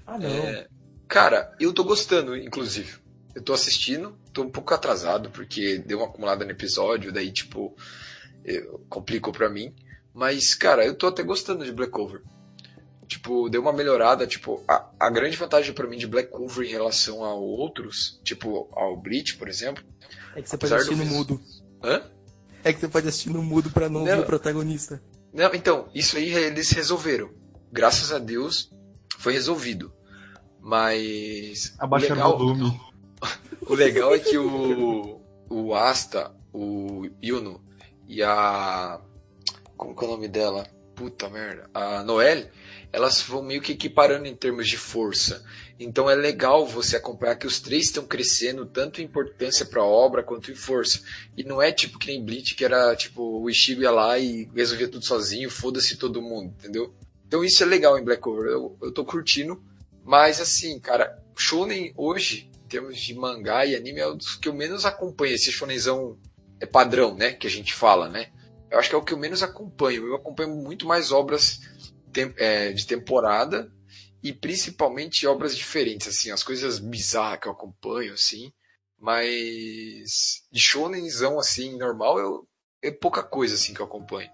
Ah, 0.06 0.18
não. 0.20 0.28
É, 0.30 0.68
cara, 1.08 1.56
eu 1.58 1.74
tô 1.74 1.86
gostando, 1.86 2.36
inclusive. 2.36 2.98
Eu 3.34 3.42
tô 3.42 3.54
assistindo, 3.54 4.20
tô 4.34 4.42
um 4.44 4.50
pouco 4.52 4.74
atrasado, 4.74 5.30
porque 5.32 5.78
deu 5.78 6.00
uma 6.00 6.08
acumulada 6.08 6.44
no 6.44 6.52
episódio, 6.52 7.14
daí, 7.14 7.32
tipo, 7.32 7.74
eu- 8.44 8.84
complicou 8.90 9.32
pra 9.32 9.50
mim. 9.50 9.74
Mas, 10.14 10.54
cara, 10.54 10.86
eu 10.86 10.96
tô 10.96 11.08
até 11.08 11.24
gostando 11.24 11.64
de 11.64 11.72
Black 11.72 11.94
Clover. 11.94 12.22
Tipo, 13.12 13.50
deu 13.50 13.62
uma 13.62 13.74
melhorada, 13.74 14.26
tipo, 14.26 14.64
a, 14.66 14.90
a 14.98 15.10
grande 15.10 15.36
vantagem 15.36 15.74
pra 15.74 15.86
mim 15.86 15.98
de 15.98 16.08
Black 16.08 16.32
Clover 16.32 16.66
em 16.66 16.72
relação 16.72 17.26
a 17.26 17.34
outros, 17.34 18.22
tipo, 18.24 18.70
ao 18.72 18.96
Bleach, 18.96 19.36
por 19.36 19.50
exemplo. 19.50 19.84
É 20.34 20.42
que 20.42 20.50
você 20.50 20.58
pode 20.58 20.74
assistir 20.74 20.96
do 20.96 20.98
no 21.00 21.04
vis- 21.04 21.14
mudo. 21.14 21.42
Hã? 21.84 22.04
É 22.64 22.72
que 22.72 22.80
você 22.80 22.88
pode 22.88 23.10
assistir 23.10 23.30
no 23.30 23.44
mudo 23.44 23.70
pra 23.70 23.90
não 23.90 24.06
Não. 24.06 24.10
ouvir 24.12 24.24
o 24.24 24.26
protagonista. 24.26 25.04
Não, 25.34 25.54
então, 25.54 25.90
isso 25.94 26.16
aí 26.16 26.32
eles 26.34 26.72
resolveram. 26.72 27.30
Graças 27.70 28.14
a 28.14 28.18
Deus 28.18 28.72
foi 29.18 29.34
resolvido. 29.34 29.92
Mas. 30.62 31.76
o 31.78 31.84
Abaixa 31.84 32.14
legal, 32.14 32.34
o 32.34 32.38
volume. 32.38 32.82
o 33.68 33.74
legal 33.76 34.16
é 34.16 34.20
que 34.20 34.38
o, 34.38 35.20
o 35.50 35.76
Asta, 35.76 36.34
o 36.54 37.10
Yuno 37.22 37.62
e 38.08 38.24
a. 38.24 39.02
Como 39.76 39.94
que 39.94 40.06
é 40.06 40.08
o 40.08 40.12
nome 40.12 40.30
dela? 40.30 40.66
Puta 41.02 41.28
merda. 41.28 41.68
A 41.74 42.04
Noelle, 42.04 42.48
elas 42.94 43.24
vão 43.24 43.42
meio 43.42 43.60
que 43.60 43.72
equiparando 43.72 44.28
em 44.28 44.36
termos 44.36 44.68
de 44.68 44.78
força. 44.78 45.44
Então 45.80 46.08
é 46.08 46.14
legal 46.14 46.68
você 46.68 46.96
acompanhar 46.96 47.38
que 47.38 47.48
os 47.48 47.60
três 47.60 47.86
estão 47.86 48.06
crescendo 48.06 48.68
tanto 48.68 49.02
em 49.02 49.06
importância 49.06 49.66
pra 49.66 49.84
obra 49.84 50.22
quanto 50.22 50.52
em 50.52 50.56
força. 50.56 51.02
E 51.36 51.44
não 51.44 51.60
é 51.60 51.72
tipo 51.72 51.98
que 51.98 52.06
nem 52.06 52.24
Bleach, 52.24 52.54
que 52.54 52.64
era 52.64 52.96
tipo 52.96 53.42
o 53.42 53.50
Ishigo 53.50 53.82
ia 53.82 53.90
lá 53.90 54.20
e 54.20 54.48
resolvia 54.56 54.88
tudo 54.88 55.04
sozinho, 55.04 55.50
foda-se 55.50 55.98
todo 55.98 56.22
mundo, 56.22 56.54
entendeu? 56.60 56.94
Então 57.26 57.44
isso 57.44 57.64
é 57.64 57.66
legal 57.66 57.98
em 57.98 58.04
Black 58.04 58.22
Clover. 58.22 58.52
Eu, 58.52 58.78
eu 58.80 58.92
tô 58.92 59.04
curtindo. 59.04 59.60
Mas 60.04 60.40
assim, 60.40 60.80
cara, 60.80 61.20
Shonen 61.36 61.94
hoje, 61.98 62.48
em 62.64 62.68
termos 62.68 63.02
de 63.02 63.16
mangá 63.16 63.66
e 63.66 63.76
anime, 63.76 64.02
é 64.02 64.08
um 64.08 64.18
dos 64.18 64.36
que 64.36 64.48
eu 64.48 64.54
menos 64.54 64.86
acompanho. 64.86 65.34
Esse 65.34 65.52
shonenzão 65.52 66.16
é 66.60 66.68
padrão, 66.68 67.16
né? 67.16 67.32
Que 67.32 67.48
a 67.48 67.50
gente 67.50 67.74
fala, 67.74 68.08
né? 68.08 68.30
Eu 68.72 68.80
acho 68.80 68.90
que 68.90 68.96
é 68.96 68.98
o 68.98 69.04
que 69.04 69.14
eu 69.14 69.18
menos 69.18 69.44
acompanho. 69.44 70.08
Eu 70.08 70.16
acompanho 70.16 70.56
muito 70.56 70.88
mais 70.88 71.12
obras 71.12 71.60
tem- 72.14 72.34
é, 72.38 72.72
de 72.72 72.88
temporada 72.88 73.72
e 74.24 74.32
principalmente 74.32 75.28
obras 75.28 75.56
diferentes, 75.56 76.08
assim, 76.08 76.32
as 76.32 76.42
coisas 76.42 76.80
bizarras 76.80 77.40
que 77.40 77.48
eu 77.48 77.52
acompanho, 77.52 78.14
assim. 78.14 78.52
Mas 78.98 80.44
de 80.52 80.60
shonenzão, 80.60 81.40
assim, 81.40 81.78
normal, 81.78 82.20
eu, 82.20 82.48
é 82.82 82.92
pouca 82.92 83.22
coisa, 83.24 83.56
assim, 83.56 83.74
que 83.74 83.82
eu 83.82 83.86
acompanho. 83.86 84.30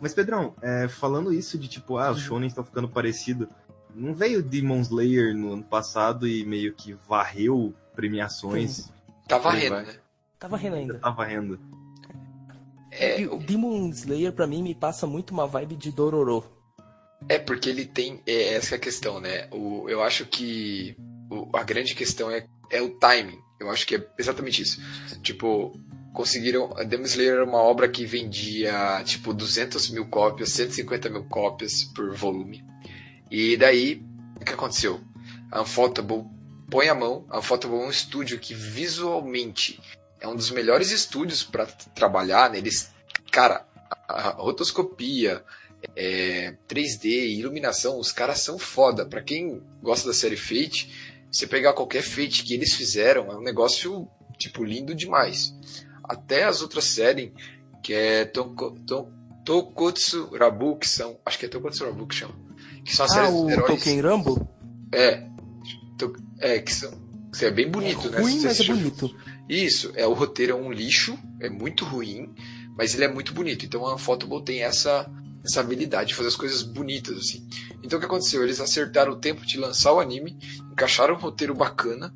Mas, 0.00 0.12
Pedrão, 0.12 0.54
é, 0.60 0.88
falando 0.88 1.32
isso 1.32 1.56
de 1.56 1.68
tipo, 1.68 1.96
ah, 1.96 2.10
os 2.10 2.20
shonen 2.20 2.48
estão 2.48 2.64
ficando 2.64 2.88
parecido. 2.88 3.48
Não 3.94 4.12
veio 4.14 4.42
Demon 4.42 4.80
Slayer 4.80 5.34
no 5.34 5.52
ano 5.52 5.62
passado 5.64 6.26
e 6.26 6.44
meio 6.44 6.74
que 6.74 6.92
varreu 6.92 7.74
premiações? 7.94 8.90
Tá 9.28 9.38
varrendo, 9.38 9.76
né? 9.76 9.96
Tava 10.38 10.56
rindo 10.56 10.76
ainda. 10.76 10.98
Tá 10.98 11.10
varrendo. 11.10 11.60
É, 12.92 13.26
o 13.26 13.38
Demon 13.38 13.88
Slayer 13.90 14.32
pra 14.32 14.46
mim 14.46 14.62
me 14.62 14.74
passa 14.74 15.06
muito 15.06 15.30
uma 15.30 15.46
vibe 15.46 15.76
de 15.76 15.90
Dororo. 15.90 16.44
É, 17.28 17.38
porque 17.38 17.68
ele 17.70 17.86
tem. 17.86 18.20
É 18.26 18.54
essa 18.54 18.74
é 18.74 18.76
a 18.76 18.80
questão, 18.80 19.18
né? 19.20 19.48
O, 19.50 19.88
eu 19.88 20.02
acho 20.02 20.26
que 20.26 20.94
o- 21.30 21.48
a 21.56 21.62
grande 21.62 21.94
questão 21.94 22.30
é, 22.30 22.46
é 22.70 22.82
o 22.82 22.90
timing. 22.98 23.38
Eu 23.58 23.70
acho 23.70 23.86
que 23.86 23.96
é 23.96 24.06
exatamente 24.18 24.60
isso. 24.60 24.80
Tipo, 25.22 25.72
conseguiram. 26.12 26.76
A 26.76 26.82
Demon 26.82 27.04
Slayer 27.04 27.34
era 27.34 27.44
uma 27.44 27.62
obra 27.62 27.88
que 27.88 28.04
vendia, 28.04 29.02
tipo, 29.04 29.32
200 29.32 29.88
mil 29.90 30.06
cópias, 30.06 30.50
150 30.50 31.08
mil 31.08 31.24
cópias 31.24 31.84
por 31.94 32.12
volume. 32.14 32.62
E 33.30 33.56
daí, 33.56 34.04
o 34.40 34.44
que 34.44 34.52
aconteceu? 34.52 35.00
A 35.50 35.62
Unfotable 35.62 36.24
põe 36.68 36.88
a 36.88 36.94
mão. 36.94 37.24
A 37.30 37.38
Unfotable 37.38 37.76
é 37.78 37.86
um 37.86 37.90
estúdio 37.90 38.38
que 38.38 38.52
visualmente 38.52 39.80
é 40.22 40.28
um 40.28 40.36
dos 40.36 40.50
melhores 40.50 40.90
estúdios 40.90 41.42
para 41.42 41.66
trabalhar. 41.66 42.50
Né? 42.50 42.58
Eles, 42.58 42.90
cara, 43.30 43.66
a 44.08 44.30
rotoscopia, 44.30 45.44
é, 45.96 46.54
3D, 46.68 47.36
iluminação, 47.36 47.98
os 47.98 48.12
caras 48.12 48.40
são 48.40 48.58
foda. 48.58 49.04
Para 49.04 49.20
quem 49.20 49.60
gosta 49.82 50.06
da 50.08 50.14
série 50.14 50.36
Fate, 50.36 51.20
você 51.30 51.46
pegar 51.46 51.72
qualquer 51.72 52.02
Fate 52.02 52.44
que 52.44 52.54
eles 52.54 52.74
fizeram, 52.74 53.30
é 53.32 53.36
um 53.36 53.42
negócio, 53.42 54.08
tipo, 54.38 54.64
lindo 54.64 54.94
demais. 54.94 55.54
Até 56.04 56.44
as 56.44 56.62
outras 56.62 56.84
séries, 56.84 57.32
que 57.82 57.92
é 57.92 58.24
Toko, 58.24 58.78
to, 58.86 59.08
Tokotsu 59.44 60.30
Rabu, 60.36 60.76
que 60.76 60.88
são. 60.88 61.18
Acho 61.26 61.38
que 61.38 61.46
é 61.46 61.48
Tokotsu 61.48 61.84
Rabu 61.84 62.06
que 62.06 62.14
chama. 62.14 62.34
Que 62.84 62.94
são 62.94 63.06
as 63.06 63.12
ah, 63.12 63.14
séries 63.14 63.34
o 63.34 63.46
de 63.46 63.52
heróis. 63.52 63.66
Tolkien 63.68 64.00
Rumble? 64.00 64.46
É. 64.92 65.26
To, 65.98 66.12
é, 66.38 66.58
que 66.60 66.72
são. 66.72 67.02
Que 67.36 67.46
é 67.46 67.50
bem 67.50 67.68
bonito, 67.70 68.08
é 68.08 68.10
né? 68.10 68.20
ruim, 68.20 68.40
Você 68.40 68.46
mas 68.46 68.60
é 68.60 68.64
bonito. 68.64 69.16
Isso, 69.52 69.92
é 69.96 70.06
o 70.06 70.14
roteiro 70.14 70.52
é 70.52 70.54
um 70.54 70.72
lixo, 70.72 71.18
é 71.38 71.50
muito 71.50 71.84
ruim, 71.84 72.34
mas 72.74 72.94
ele 72.94 73.04
é 73.04 73.08
muito 73.08 73.34
bonito. 73.34 73.66
Então 73.66 73.84
a 73.86 73.94
Unfotable 73.94 74.42
tem 74.42 74.62
essa 74.62 75.06
essa 75.44 75.60
habilidade 75.60 76.10
de 76.10 76.14
fazer 76.14 76.28
as 76.28 76.36
coisas 76.36 76.62
bonitas 76.62 77.18
assim. 77.18 77.46
Então 77.82 77.98
o 77.98 78.00
que 78.00 78.06
aconteceu? 78.06 78.42
Eles 78.42 78.60
acertaram 78.60 79.12
o 79.12 79.16
tempo 79.16 79.44
de 79.44 79.58
lançar 79.58 79.92
o 79.92 80.00
anime, 80.00 80.38
encaixaram 80.72 81.14
um 81.14 81.18
roteiro 81.18 81.54
bacana 81.54 82.14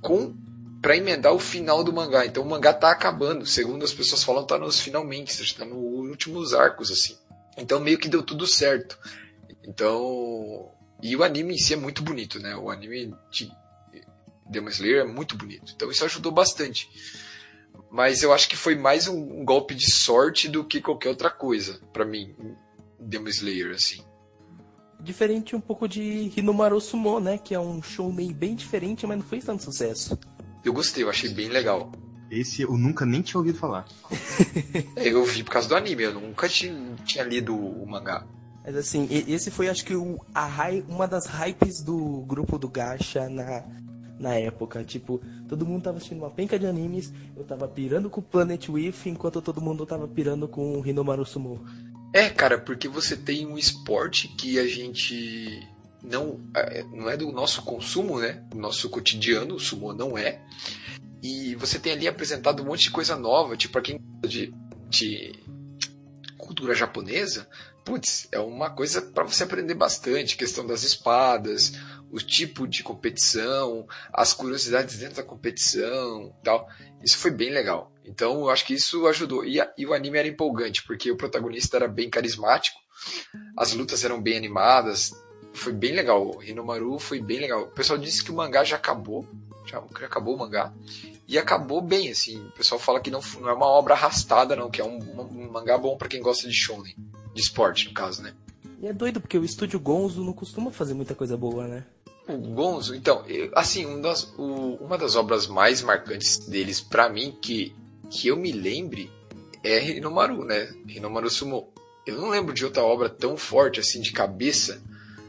com 0.00 0.34
para 0.80 0.96
emendar 0.96 1.34
o 1.34 1.38
final 1.38 1.84
do 1.84 1.92
mangá. 1.92 2.24
Então 2.24 2.42
o 2.42 2.48
mangá 2.48 2.72
tá 2.72 2.92
acabando, 2.92 3.44
segundo 3.44 3.84
as 3.84 3.92
pessoas 3.92 4.24
falam, 4.24 4.46
tá 4.46 4.56
nos 4.56 4.80
finalmente, 4.80 5.42
está 5.42 5.66
nos 5.66 6.08
últimos 6.08 6.54
arcos 6.54 6.90
assim. 6.90 7.14
Então 7.58 7.78
meio 7.78 7.98
que 7.98 8.08
deu 8.08 8.22
tudo 8.22 8.46
certo. 8.46 8.96
Então, 9.62 10.70
e 11.02 11.14
o 11.14 11.22
anime 11.22 11.56
em 11.56 11.58
si 11.58 11.74
é 11.74 11.76
muito 11.76 12.02
bonito, 12.02 12.38
né? 12.38 12.56
O 12.56 12.70
anime 12.70 13.14
de 13.30 13.52
Demon 14.48 14.68
Slayer 14.68 15.00
é 15.00 15.04
muito 15.04 15.36
bonito. 15.36 15.72
Então 15.74 15.90
isso 15.90 16.04
ajudou 16.04 16.32
bastante. 16.32 16.88
Mas 17.90 18.22
eu 18.22 18.32
acho 18.32 18.48
que 18.48 18.56
foi 18.56 18.74
mais 18.74 19.08
um, 19.08 19.40
um 19.40 19.44
golpe 19.44 19.74
de 19.74 19.90
sorte 19.90 20.48
do 20.48 20.64
que 20.64 20.80
qualquer 20.80 21.08
outra 21.08 21.30
coisa 21.30 21.80
pra 21.92 22.04
mim, 22.04 22.34
em 22.38 22.54
Demon 23.08 23.28
Slayer 23.28 23.74
assim. 23.74 24.02
Diferente 25.00 25.54
um 25.54 25.60
pouco 25.60 25.88
de 25.88 26.32
Hinomaru 26.36 26.80
Sumo, 26.80 27.20
né? 27.20 27.38
Que 27.38 27.54
é 27.54 27.60
um 27.60 27.80
show 27.80 28.12
meio 28.12 28.34
bem 28.34 28.54
diferente, 28.54 29.06
mas 29.06 29.18
não 29.18 29.24
fez 29.24 29.44
tanto 29.44 29.62
sucesso. 29.62 30.18
Eu 30.64 30.72
gostei, 30.72 31.04
eu 31.04 31.08
achei 31.08 31.30
bem 31.30 31.48
legal. 31.48 31.92
Esse 32.30 32.62
eu 32.62 32.76
nunca 32.76 33.06
nem 33.06 33.22
tinha 33.22 33.38
ouvido 33.38 33.56
falar. 33.56 33.86
Eu 34.96 35.24
vi 35.24 35.42
por 35.42 35.52
causa 35.52 35.66
do 35.66 35.74
anime, 35.74 36.02
eu 36.02 36.12
nunca 36.12 36.46
tinha, 36.46 36.94
tinha 37.04 37.24
lido 37.24 37.56
o 37.56 37.86
mangá. 37.88 38.26
Mas 38.62 38.76
assim, 38.76 39.08
esse 39.10 39.50
foi 39.50 39.68
acho 39.68 39.82
que 39.82 39.94
o, 39.94 40.20
a 40.34 40.46
uma 40.86 41.08
das 41.08 41.24
hypes 41.24 41.82
do 41.82 42.22
grupo 42.26 42.58
do 42.58 42.68
Gacha 42.68 43.26
na, 43.30 43.64
na 44.18 44.34
época. 44.34 44.84
Tipo, 44.84 45.20
todo 45.48 45.66
mundo 45.66 45.82
tava 45.82 45.98
assistindo 45.98 46.18
uma 46.18 46.30
penca 46.30 46.58
de 46.58 46.66
animes, 46.66 47.12
eu 47.36 47.44
tava 47.44 47.68
pirando 47.68 48.10
com 48.10 48.20
o 48.20 48.24
Planet 48.24 48.68
With, 48.68 48.94
enquanto 49.06 49.40
todo 49.40 49.60
mundo 49.60 49.86
tava 49.86 50.06
pirando 50.08 50.48
com 50.48 50.80
o 50.80 50.86
Hinomaru 50.86 51.24
Sumo. 51.24 51.64
É, 52.12 52.28
cara, 52.30 52.58
porque 52.58 52.88
você 52.88 53.16
tem 53.16 53.46
um 53.46 53.58
esporte 53.58 54.28
que 54.28 54.58
a 54.58 54.66
gente 54.66 55.66
não 56.02 56.40
é, 56.54 56.82
não 56.84 57.08
é 57.08 57.16
do 57.16 57.30
nosso 57.32 57.62
consumo, 57.62 58.18
né? 58.18 58.44
Do 58.50 58.58
nosso 58.58 58.88
cotidiano, 58.88 59.54
o 59.54 59.60
sumo 59.60 59.92
não 59.92 60.16
é. 60.16 60.40
E 61.22 61.54
você 61.56 61.78
tem 61.78 61.92
ali 61.92 62.08
apresentado 62.08 62.62
um 62.62 62.66
monte 62.66 62.84
de 62.84 62.90
coisa 62.90 63.16
nova, 63.16 63.56
tipo, 63.56 63.72
pra 63.72 63.82
quem 63.82 64.00
de, 64.22 64.54
de 64.88 65.32
cultura 66.36 66.74
japonesa, 66.74 67.46
putz, 67.84 68.28
é 68.30 68.38
uma 68.38 68.70
coisa 68.70 69.02
para 69.02 69.24
você 69.24 69.44
aprender 69.44 69.74
bastante, 69.74 70.36
questão 70.36 70.66
das 70.66 70.82
espadas, 70.82 71.72
o 72.10 72.18
tipo 72.18 72.66
de 72.66 72.82
competição, 72.82 73.86
as 74.12 74.32
curiosidades 74.32 74.96
dentro 74.98 75.16
da 75.16 75.22
competição, 75.22 76.34
tal. 76.42 76.68
Isso 77.02 77.18
foi 77.18 77.30
bem 77.30 77.50
legal. 77.50 77.92
Então, 78.04 78.40
eu 78.40 78.50
acho 78.50 78.64
que 78.66 78.74
isso 78.74 79.06
ajudou. 79.06 79.44
E, 79.44 79.60
a- 79.60 79.72
e 79.76 79.86
o 79.86 79.92
anime 79.92 80.18
era 80.18 80.28
empolgante, 80.28 80.82
porque 80.84 81.10
o 81.10 81.16
protagonista 81.16 81.76
era 81.76 81.86
bem 81.88 82.08
carismático, 82.08 82.78
as 83.56 83.72
lutas 83.72 84.04
eram 84.04 84.20
bem 84.20 84.36
animadas, 84.36 85.12
foi 85.52 85.72
bem 85.72 85.92
legal. 85.92 86.36
O 86.36 86.42
Hinomaru 86.42 86.98
foi 86.98 87.20
bem 87.20 87.40
legal. 87.40 87.62
O 87.64 87.70
pessoal 87.70 87.98
disse 87.98 88.24
que 88.24 88.30
o 88.30 88.34
mangá 88.34 88.64
já 88.64 88.76
acabou, 88.76 89.26
já 89.66 89.78
acabou 90.06 90.34
o 90.34 90.38
mangá, 90.38 90.72
e 91.26 91.36
acabou 91.38 91.82
bem, 91.82 92.10
assim. 92.10 92.38
O 92.46 92.52
pessoal 92.52 92.78
fala 92.80 93.00
que 93.00 93.10
não, 93.10 93.20
não 93.40 93.50
é 93.50 93.52
uma 93.52 93.66
obra 93.66 93.92
arrastada, 93.94 94.56
não, 94.56 94.70
que 94.70 94.80
é 94.80 94.84
um, 94.84 94.98
um 95.20 95.50
mangá 95.52 95.76
bom 95.76 95.96
para 95.96 96.08
quem 96.08 96.22
gosta 96.22 96.48
de 96.48 96.54
shonen, 96.54 96.96
de 97.34 97.40
esporte, 97.42 97.86
no 97.88 97.92
caso, 97.94 98.22
né? 98.22 98.32
E 98.80 98.86
é 98.86 98.92
doido, 98.92 99.20
porque 99.20 99.36
o 99.36 99.44
estúdio 99.44 99.78
Gonzo 99.80 100.22
não 100.24 100.32
costuma 100.32 100.70
fazer 100.70 100.94
muita 100.94 101.14
coisa 101.14 101.36
boa, 101.36 101.66
né? 101.66 101.84
O 102.28 102.36
Gonzo, 102.36 102.94
então, 102.94 103.24
assim, 103.54 103.86
um 103.86 104.00
das, 104.00 104.24
o- 104.36 104.76
uma 104.80 104.98
das 104.98 105.16
obras 105.16 105.46
mais 105.46 105.80
marcantes 105.82 106.38
deles, 106.46 106.80
pra 106.80 107.08
mim, 107.08 107.36
que, 107.40 107.74
que 108.10 108.28
eu 108.28 108.36
me 108.36 108.52
lembre, 108.52 109.10
é 109.64 109.82
Hinomaru, 109.90 110.44
né? 110.44 110.68
Hinomaru 110.86 111.30
Sumo. 111.30 111.72
Eu 112.06 112.16
não 112.20 112.28
lembro 112.28 112.52
de 112.54 112.64
outra 112.64 112.82
obra 112.82 113.08
tão 113.08 113.36
forte, 113.36 113.80
assim, 113.80 114.00
de 114.00 114.12
cabeça. 114.12 114.82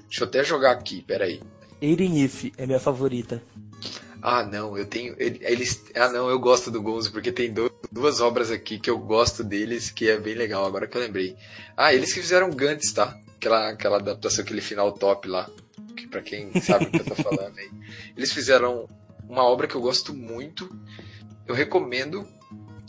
Deixa 0.10 0.24
eu 0.24 0.28
até 0.28 0.44
jogar 0.44 0.72
aqui, 0.72 1.02
peraí. 1.02 1.42
Eren 1.82 2.22
If 2.24 2.52
é 2.58 2.66
minha 2.66 2.80
favorita. 2.80 3.42
Ah, 4.22 4.44
não, 4.44 4.78
eu 4.78 4.86
tenho. 4.86 5.16
ele- 5.18 5.40
Eles, 5.42 5.82
ah, 5.96 6.10
não, 6.10 6.30
eu 6.30 6.38
gosto 6.40 6.70
do 6.70 6.82
Gonzo, 6.82 7.12
porque 7.12 7.32
tem 7.32 7.54
do- 7.54 7.72
duas 7.92 8.20
obras 8.20 8.52
aqui 8.52 8.78
que 8.78 8.90
eu 8.90 8.98
gosto 9.00 9.44
deles, 9.44 9.90
que 9.90 10.10
é 10.10 10.18
bem 10.18 10.36
legal, 10.36 10.66
agora 10.66 10.88
que 10.88 10.98
eu 10.98 11.02
lembrei. 11.02 11.38
Ah, 11.78 11.94
eles 11.94 12.12
que 12.14 12.20
fizeram 12.20 12.50
Gantz, 12.50 12.92
tá? 12.92 13.18
Aquela, 13.38 13.70
aquela 13.70 13.98
adaptação, 13.98 14.44
aquele 14.44 14.60
final 14.60 14.92
top 14.92 15.28
lá. 15.30 15.50
Pra 16.10 16.22
quem 16.22 16.52
sabe 16.62 16.86
o 16.86 16.92
que 16.92 17.00
eu 17.00 17.06
tô 17.06 17.16
falando 17.16 17.58
aí. 17.58 17.70
Eles 18.18 18.32
fizeram 18.32 18.88
uma 19.28 19.44
obra 19.44 19.68
que 19.68 19.76
eu 19.76 19.82
gosto 19.82 20.14
muito. 20.14 20.70
Eu 21.46 21.54
recomendo. 21.54 22.28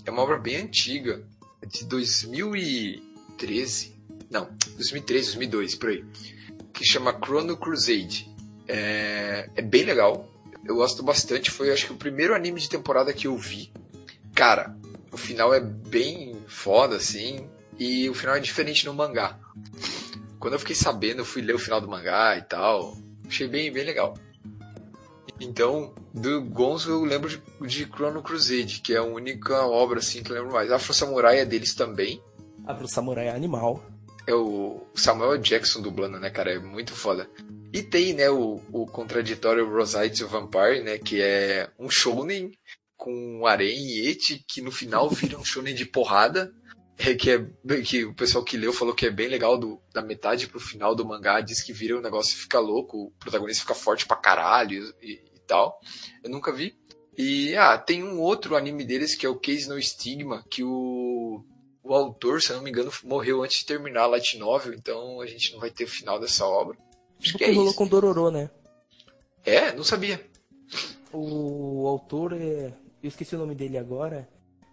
É 0.04 0.10
uma 0.10 0.22
obra 0.22 0.38
bem 0.38 0.56
antiga. 0.56 1.22
É 1.60 1.66
de 1.66 1.84
2013. 1.84 3.94
Não, 4.30 4.48
2003, 4.76 5.26
2002, 5.26 5.74
por 5.74 5.90
aí. 5.90 6.04
Que 6.72 6.84
chama 6.84 7.18
Chrono 7.22 7.56
Crusade. 7.56 8.30
É, 8.66 9.50
é 9.54 9.62
bem 9.62 9.84
legal. 9.84 10.28
Eu 10.64 10.76
gosto 10.76 11.02
bastante. 11.02 11.50
Foi, 11.50 11.70
acho 11.70 11.86
que, 11.86 11.92
o 11.92 11.96
primeiro 11.96 12.34
anime 12.34 12.60
de 12.60 12.68
temporada 12.68 13.12
que 13.12 13.26
eu 13.26 13.36
vi. 13.36 13.72
Cara, 14.34 14.76
o 15.12 15.16
final 15.16 15.52
é 15.52 15.60
bem 15.60 16.36
foda, 16.46 16.96
assim. 16.96 17.48
E 17.78 18.08
o 18.08 18.14
final 18.14 18.36
é 18.36 18.40
diferente 18.40 18.86
no 18.86 18.94
mangá. 18.94 19.38
Quando 20.38 20.54
eu 20.54 20.60
fiquei 20.60 20.76
sabendo, 20.76 21.20
eu 21.20 21.24
fui 21.24 21.42
ler 21.42 21.54
o 21.54 21.58
final 21.58 21.80
do 21.80 21.88
mangá 21.88 22.36
e 22.36 22.42
tal. 22.42 22.96
Achei 23.30 23.46
bem, 23.46 23.72
bem 23.72 23.84
legal. 23.84 24.14
Então, 25.40 25.94
do 26.12 26.42
Gonzo 26.42 26.90
eu 26.90 27.04
lembro 27.04 27.28
de, 27.28 27.40
de 27.60 27.84
Chrono 27.86 28.22
Crusade, 28.24 28.80
que 28.80 28.92
é 28.92 28.96
a 28.96 29.04
única 29.04 29.64
obra 29.66 30.00
assim 30.00 30.20
que 30.20 30.32
eu 30.32 30.34
lembro 30.34 30.52
mais. 30.52 30.72
Afro 30.72 30.92
Samurai 30.92 31.38
é 31.38 31.44
deles 31.44 31.72
também. 31.72 32.20
Pro 32.76 32.88
Samurai 32.88 33.28
é 33.28 33.30
animal. 33.30 33.84
É 34.26 34.34
o 34.34 34.84
Samuel 34.96 35.38
Jackson 35.38 35.80
dublando, 35.80 36.18
né, 36.18 36.28
cara? 36.28 36.54
É 36.54 36.58
muito 36.58 36.92
foda. 36.92 37.30
E 37.72 37.82
tem, 37.84 38.12
né, 38.14 38.28
o, 38.28 38.60
o 38.72 38.84
contraditório 38.84 39.72
Rosite 39.72 40.24
Vampire, 40.24 40.82
né, 40.82 40.98
que 40.98 41.22
é 41.22 41.70
um 41.78 41.88
shounen 41.88 42.50
com 42.96 43.46
harém 43.46 43.78
e 43.78 44.08
eti, 44.08 44.44
que 44.46 44.60
no 44.60 44.72
final 44.72 45.08
vira 45.08 45.38
um 45.38 45.44
shounen 45.44 45.74
de 45.74 45.86
porrada. 45.86 46.52
É, 47.02 47.14
que, 47.14 47.30
é, 47.30 47.80
que 47.82 48.04
o 48.04 48.12
pessoal 48.12 48.44
que 48.44 48.58
leu 48.58 48.74
falou 48.74 48.94
que 48.94 49.06
é 49.06 49.10
bem 49.10 49.26
legal 49.26 49.56
do, 49.56 49.80
da 49.90 50.02
metade 50.02 50.46
pro 50.46 50.60
final 50.60 50.94
do 50.94 51.06
mangá, 51.06 51.40
diz 51.40 51.62
que 51.62 51.72
vira 51.72 51.96
um 51.96 52.02
negócio 52.02 52.34
e 52.34 52.36
fica 52.36 52.58
louco, 52.58 53.04
o 53.04 53.10
protagonista 53.12 53.62
fica 53.62 53.74
forte 53.74 54.04
pra 54.04 54.18
caralho 54.18 54.94
e, 55.00 55.12
e 55.12 55.40
tal. 55.46 55.80
Eu 56.22 56.28
nunca 56.28 56.52
vi. 56.52 56.76
E, 57.16 57.56
ah, 57.56 57.78
tem 57.78 58.04
um 58.04 58.20
outro 58.20 58.54
anime 58.54 58.84
deles 58.84 59.14
que 59.14 59.24
é 59.24 59.28
o 59.30 59.38
Case 59.38 59.66
No 59.66 59.80
Stigma, 59.80 60.44
que 60.50 60.62
o, 60.62 61.42
o 61.82 61.94
autor, 61.94 62.42
se 62.42 62.50
eu 62.50 62.56
não 62.56 62.62
me 62.62 62.70
engano, 62.70 62.92
morreu 63.02 63.42
antes 63.42 63.60
de 63.60 63.66
terminar 63.66 64.02
a 64.02 64.06
Light 64.06 64.36
Novel, 64.36 64.74
então 64.74 65.22
a 65.22 65.26
gente 65.26 65.52
não 65.52 65.60
vai 65.60 65.70
ter 65.70 65.84
o 65.84 65.88
final 65.88 66.20
dessa 66.20 66.44
obra. 66.46 66.76
Acho 67.18 67.32
que 67.32 67.38
que 67.38 67.44
é 67.44 67.52
rolou 67.52 67.68
isso. 67.68 67.76
com 67.76 67.86
Dororo, 67.86 68.30
né? 68.30 68.50
É, 69.44 69.72
não 69.72 69.84
sabia. 69.84 70.22
O 71.12 71.86
autor 71.86 72.34
é. 72.34 72.74
Eu 73.02 73.08
esqueci 73.08 73.34
o 73.34 73.38
nome 73.38 73.54
dele 73.54 73.78
agora. 73.78 74.28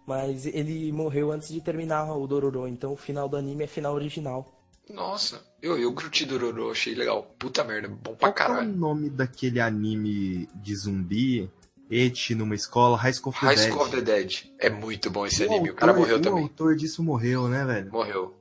Mas 0.08 0.46
ele 0.46 0.90
morreu 0.90 1.30
antes 1.30 1.50
de 1.50 1.60
terminar 1.60 2.10
o 2.16 2.26
Dororo. 2.26 2.66
Então 2.66 2.94
o 2.94 2.96
final 2.96 3.28
do 3.28 3.36
anime 3.36 3.64
é 3.64 3.66
final 3.66 3.94
original. 3.94 4.54
Nossa, 4.88 5.42
eu, 5.60 5.78
eu 5.78 5.92
curti 5.92 6.24
Dororo, 6.24 6.70
achei 6.70 6.94
legal. 6.94 7.22
Puta 7.38 7.62
merda, 7.62 7.88
bom 7.88 8.14
pra 8.14 8.32
Qual 8.32 8.32
que 8.32 8.40
é 8.40 8.44
o 8.44 8.48
caralho. 8.48 8.72
nome 8.74 9.10
daquele 9.10 9.60
anime 9.60 10.48
de 10.54 10.74
zumbi? 10.74 11.50
Et 11.90 12.34
numa 12.34 12.54
escola, 12.54 12.96
High 12.96 13.12
School 13.12 13.30
of 13.32 13.40
the 13.40 13.46
High 13.46 13.56
Dead. 13.56 13.68
School 13.70 13.82
of 13.82 13.90
the 13.96 14.00
Dead. 14.00 14.34
É 14.58 14.70
muito 14.70 15.10
bom 15.10 15.26
esse 15.26 15.42
O 15.44 15.46
anime, 15.50 15.70
o 15.70 15.74
cara 15.74 15.92
autor- 15.92 16.00
morreu 16.00 16.16
o 16.16 16.20
também. 16.22 16.42
autor 16.42 16.74
disso 16.74 17.02
morreu, 17.02 17.46
né, 17.48 17.64
velho? 17.66 17.92
Morreu. 17.92 18.34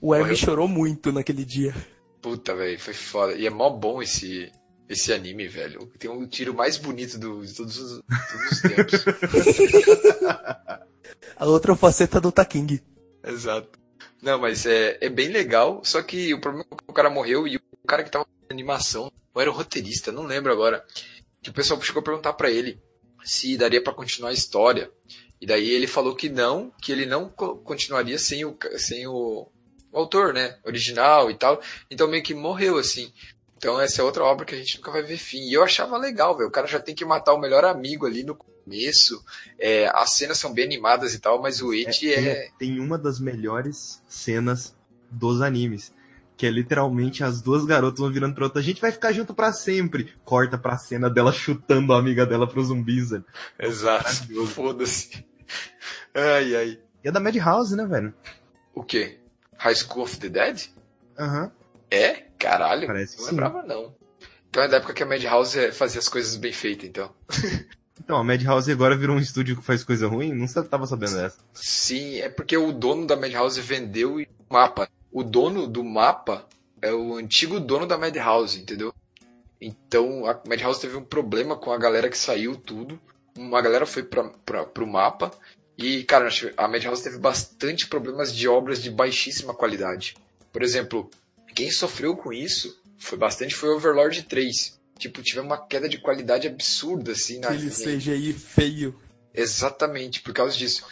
O 0.00 0.12
Hermes 0.12 0.38
chorou 0.40 0.66
muito 0.66 1.12
naquele 1.12 1.44
dia. 1.44 1.72
Puta, 2.20 2.54
velho, 2.56 2.78
foi 2.80 2.94
foda. 2.94 3.34
E 3.34 3.46
é 3.46 3.50
mó 3.50 3.70
bom 3.70 4.02
esse, 4.02 4.50
esse 4.88 5.12
anime, 5.12 5.48
velho. 5.48 5.86
Tem 5.98 6.10
um 6.10 6.26
tiro 6.26 6.54
mais 6.54 6.76
bonito 6.76 7.18
do, 7.18 7.44
de 7.44 7.54
todos 7.54 7.78
os, 7.78 8.02
todos 8.02 8.52
os 8.52 8.60
tempos. 8.62 9.04
A 11.36 11.46
outra 11.46 11.74
faceta 11.74 12.20
do 12.20 12.32
Taking. 12.32 12.80
Exato. 13.24 13.78
Não, 14.20 14.38
mas 14.38 14.66
é, 14.66 14.98
é 15.00 15.08
bem 15.08 15.28
legal, 15.28 15.80
só 15.84 16.00
que 16.02 16.32
o 16.32 16.40
problema 16.40 16.66
é 16.70 16.76
que 16.76 16.84
o 16.86 16.92
cara 16.92 17.10
morreu 17.10 17.46
e 17.48 17.56
o 17.56 17.86
cara 17.86 18.04
que 18.04 18.10
tava 18.10 18.26
na 18.48 18.54
animação, 18.54 19.10
ou 19.34 19.42
era 19.42 19.50
o 19.50 19.54
roteirista, 19.54 20.12
não 20.12 20.22
lembro 20.22 20.52
agora, 20.52 20.84
que 21.42 21.50
o 21.50 21.52
pessoal 21.52 21.80
chegou 21.82 22.00
a 22.00 22.04
perguntar 22.04 22.34
para 22.34 22.50
ele 22.50 22.80
se 23.24 23.56
daria 23.56 23.82
para 23.82 23.92
continuar 23.92 24.30
a 24.30 24.34
história. 24.34 24.90
E 25.40 25.46
daí 25.46 25.70
ele 25.70 25.86
falou 25.86 26.14
que 26.14 26.28
não, 26.28 26.72
que 26.80 26.92
ele 26.92 27.06
não 27.06 27.28
continuaria 27.28 28.18
sem 28.18 28.44
o, 28.44 28.56
sem 28.76 29.06
o, 29.06 29.48
o 29.90 29.98
autor, 29.98 30.32
né, 30.32 30.56
original 30.64 31.30
e 31.30 31.34
tal. 31.34 31.60
Então 31.90 32.08
meio 32.08 32.22
que 32.22 32.34
morreu 32.34 32.78
assim. 32.78 33.12
Então 33.62 33.80
essa 33.80 34.02
é 34.02 34.04
outra 34.04 34.24
obra 34.24 34.44
que 34.44 34.56
a 34.56 34.58
gente 34.58 34.78
nunca 34.78 34.90
vai 34.90 35.04
ver 35.04 35.16
fim. 35.16 35.38
E 35.38 35.52
eu 35.52 35.62
achava 35.62 35.96
legal, 35.96 36.36
velho. 36.36 36.48
O 36.48 36.52
cara 36.52 36.66
já 36.66 36.80
tem 36.80 36.96
que 36.96 37.04
matar 37.04 37.32
o 37.32 37.38
melhor 37.38 37.64
amigo 37.64 38.06
ali 38.06 38.24
no 38.24 38.34
começo. 38.34 39.24
É, 39.56 39.88
as 39.94 40.14
cenas 40.14 40.38
são 40.38 40.52
bem 40.52 40.64
animadas 40.64 41.14
e 41.14 41.20
tal, 41.20 41.40
mas 41.40 41.62
o 41.62 41.72
Eti 41.72 42.12
é, 42.12 42.28
é... 42.28 42.50
Tem 42.58 42.80
uma 42.80 42.98
das 42.98 43.20
melhores 43.20 44.02
cenas 44.08 44.74
dos 45.08 45.40
animes. 45.40 45.94
Que 46.36 46.46
é 46.46 46.50
literalmente 46.50 47.22
as 47.22 47.40
duas 47.40 47.64
garotas 47.64 48.00
vão 48.00 48.10
virando 48.10 48.34
pra 48.34 48.46
outra. 48.46 48.60
A 48.60 48.64
gente 48.64 48.80
vai 48.80 48.90
ficar 48.90 49.12
junto 49.12 49.32
para 49.32 49.52
sempre. 49.52 50.12
Corta 50.24 50.58
pra 50.58 50.76
cena 50.76 51.08
dela 51.08 51.30
chutando 51.32 51.92
a 51.92 51.98
amiga 52.00 52.26
dela 52.26 52.48
pro 52.48 52.64
zumbis, 52.64 53.10
velho. 53.10 53.24
Exato. 53.60 54.44
Foda-se. 54.48 55.24
Ai, 56.12 56.56
ai. 56.56 56.80
E 57.04 57.06
é 57.08 57.12
da 57.12 57.20
Madhouse, 57.20 57.76
né, 57.76 57.86
velho? 57.86 58.12
O 58.74 58.82
quê? 58.82 59.20
High 59.56 59.76
School 59.76 60.02
of 60.02 60.18
the 60.18 60.28
Dead? 60.28 60.64
Aham. 61.16 61.44
Uhum. 61.44 61.61
É? 61.92 62.24
Caralho, 62.38 62.86
Parece 62.86 63.18
não 63.18 63.26
lembrava 63.26 63.62
não. 63.62 63.94
Então 64.48 64.62
é 64.62 64.68
da 64.68 64.78
época 64.78 64.94
que 64.94 65.02
a 65.02 65.06
Madhouse 65.06 65.72
fazia 65.72 65.98
as 65.98 66.08
coisas 66.08 66.36
bem 66.36 66.52
feitas, 66.52 66.88
então. 66.88 67.14
Então, 68.04 68.16
a 68.16 68.24
Madhouse 68.24 68.72
agora 68.72 68.96
virou 68.96 69.14
um 69.14 69.20
estúdio 69.20 69.54
que 69.54 69.62
faz 69.62 69.84
coisa 69.84 70.08
ruim? 70.08 70.32
Não 70.32 70.46
tava 70.64 70.86
sabendo 70.88 71.14
dessa. 71.14 71.38
Sim, 71.54 72.18
é 72.18 72.28
porque 72.28 72.56
o 72.56 72.72
dono 72.72 73.06
da 73.06 73.14
Madhouse 73.14 73.60
vendeu 73.60 74.16
o 74.16 74.26
mapa. 74.52 74.88
O 75.12 75.22
dono 75.22 75.68
do 75.68 75.84
mapa 75.84 76.44
é 76.80 76.92
o 76.92 77.14
antigo 77.14 77.60
dono 77.60 77.86
da 77.86 77.96
Madhouse, 77.96 78.60
entendeu? 78.60 78.92
Então 79.60 80.26
a 80.26 80.40
Madhouse 80.48 80.80
teve 80.80 80.96
um 80.96 81.04
problema 81.04 81.54
com 81.54 81.70
a 81.70 81.78
galera 81.78 82.08
que 82.08 82.18
saiu 82.18 82.56
tudo. 82.56 82.98
Uma 83.38 83.62
galera 83.62 83.86
foi 83.86 84.02
pra, 84.02 84.24
pra, 84.44 84.64
pro 84.64 84.86
mapa. 84.86 85.30
E, 85.78 86.02
cara, 86.02 86.28
a 86.56 86.66
Madhouse 86.66 87.04
teve 87.04 87.18
bastante 87.18 87.86
problemas 87.86 88.34
de 88.34 88.48
obras 88.48 88.82
de 88.82 88.90
baixíssima 88.90 89.54
qualidade. 89.54 90.16
Por 90.52 90.62
exemplo, 90.62 91.08
quem 91.54 91.70
sofreu 91.70 92.16
com 92.16 92.32
isso 92.32 92.80
foi 92.98 93.18
bastante 93.18 93.54
foi 93.54 93.70
Overlord 93.70 94.22
3. 94.24 94.80
Tipo, 94.98 95.22
tive 95.22 95.40
uma 95.40 95.58
queda 95.66 95.88
de 95.88 95.98
qualidade 95.98 96.46
absurda, 96.46 97.12
assim, 97.12 97.40
na 97.40 97.48
Aquele 97.48 97.70
CGI 97.70 98.32
feio. 98.32 98.96
Exatamente, 99.34 100.20
por 100.20 100.32
causa 100.32 100.56
disso. 100.56 100.84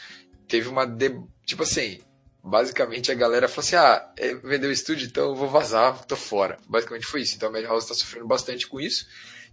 Teve 0.48 0.68
uma. 0.68 0.84
De... 0.84 1.20
Tipo 1.46 1.62
assim, 1.62 2.00
basicamente 2.42 3.12
a 3.12 3.14
galera 3.14 3.48
falou 3.48 3.64
assim: 3.64 3.76
ah, 3.76 4.12
é, 4.16 4.34
vendeu 4.34 4.70
o 4.70 4.72
estúdio, 4.72 5.06
então 5.06 5.28
eu 5.30 5.36
vou 5.36 5.48
vazar, 5.48 6.04
tô 6.06 6.16
fora. 6.16 6.58
Basicamente 6.66 7.06
foi 7.06 7.22
isso. 7.22 7.36
Então 7.36 7.48
a 7.48 7.52
Madhouse 7.52 7.86
tá 7.86 7.94
sofrendo 7.94 8.26
bastante 8.26 8.66
com 8.66 8.80
isso. 8.80 9.06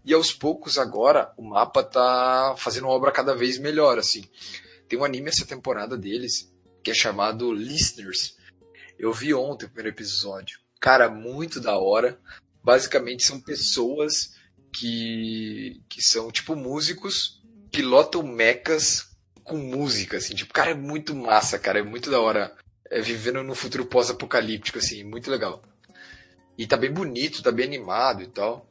E 0.04 0.14
aos 0.14 0.32
poucos 0.32 0.78
agora 0.78 1.32
o 1.38 1.44
mapa 1.44 1.84
tá 1.84 2.56
fazendo 2.58 2.86
uma 2.86 2.94
obra 2.94 3.12
cada 3.12 3.36
vez 3.36 3.58
melhor, 3.58 4.00
assim. 4.00 4.24
Tem 4.88 4.98
um 4.98 5.04
anime 5.04 5.30
essa 5.30 5.46
temporada 5.46 5.98
deles 5.98 6.52
que 6.82 6.92
é 6.92 6.94
chamado 6.94 7.54
Listeners. 7.54 8.38
Eu 8.98 9.14
vi 9.14 9.34
ontem 9.34 9.66
o 9.66 9.70
primeiro 9.70 9.96
episódio. 9.96 10.60
Cara, 10.80 11.10
muito 11.10 11.60
da 11.60 11.78
hora. 11.78 12.20
Basicamente 12.64 13.24
são 13.24 13.40
pessoas 13.40 14.36
que, 14.72 15.82
que 15.90 16.02
são 16.02 16.32
tipo 16.32 16.56
músicos, 16.56 17.42
pilotam 17.72 18.24
mecas 18.24 19.08
com 19.44 19.58
música, 19.58 20.18
assim. 20.18 20.36
Tipo, 20.36 20.54
cara, 20.54 20.72
é 20.72 20.76
muito 20.76 21.16
massa, 21.16 21.58
cara. 21.58 21.80
É 21.80 21.84
muito 21.84 22.12
da 22.12 22.20
hora. 22.20 22.56
É, 22.90 23.02
vivendo 23.02 23.44
no 23.44 23.56
futuro 23.56 23.86
pós-apocalíptico, 23.86 24.78
assim. 24.78 25.04
Muito 25.04 25.32
legal. 25.32 25.64
E 26.58 26.66
tá 26.68 26.76
bem 26.76 26.92
bonito, 26.92 27.44
tá 27.44 27.52
bem 27.52 27.66
animado 27.66 28.22
e 28.24 28.28
tal. 28.28 28.68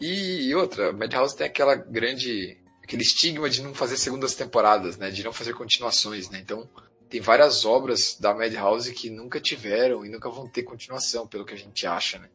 E 0.00 0.52
outra, 0.54 0.92
Madhouse 0.92 1.36
tem 1.36 1.46
aquela 1.46 1.74
grande. 1.74 2.58
aquele 2.82 3.02
estigma 3.02 3.48
de 3.48 3.62
não 3.62 3.74
fazer 3.74 3.96
segundas 3.96 4.34
temporadas, 4.34 4.96
né? 4.96 5.10
De 5.10 5.22
não 5.22 5.32
fazer 5.32 5.54
continuações, 5.54 6.28
né? 6.30 6.40
Então, 6.40 6.68
tem 7.12 7.20
várias 7.20 7.66
obras 7.66 8.16
da 8.18 8.32
Madhouse 8.32 8.90
que 8.94 9.10
nunca 9.10 9.38
tiveram 9.38 10.02
e 10.02 10.08
nunca 10.08 10.30
vão 10.30 10.48
ter 10.48 10.62
continuação, 10.62 11.26
pelo 11.26 11.44
que 11.44 11.52
a 11.52 11.58
gente 11.58 11.86
acha, 11.86 12.18
né? 12.18 12.30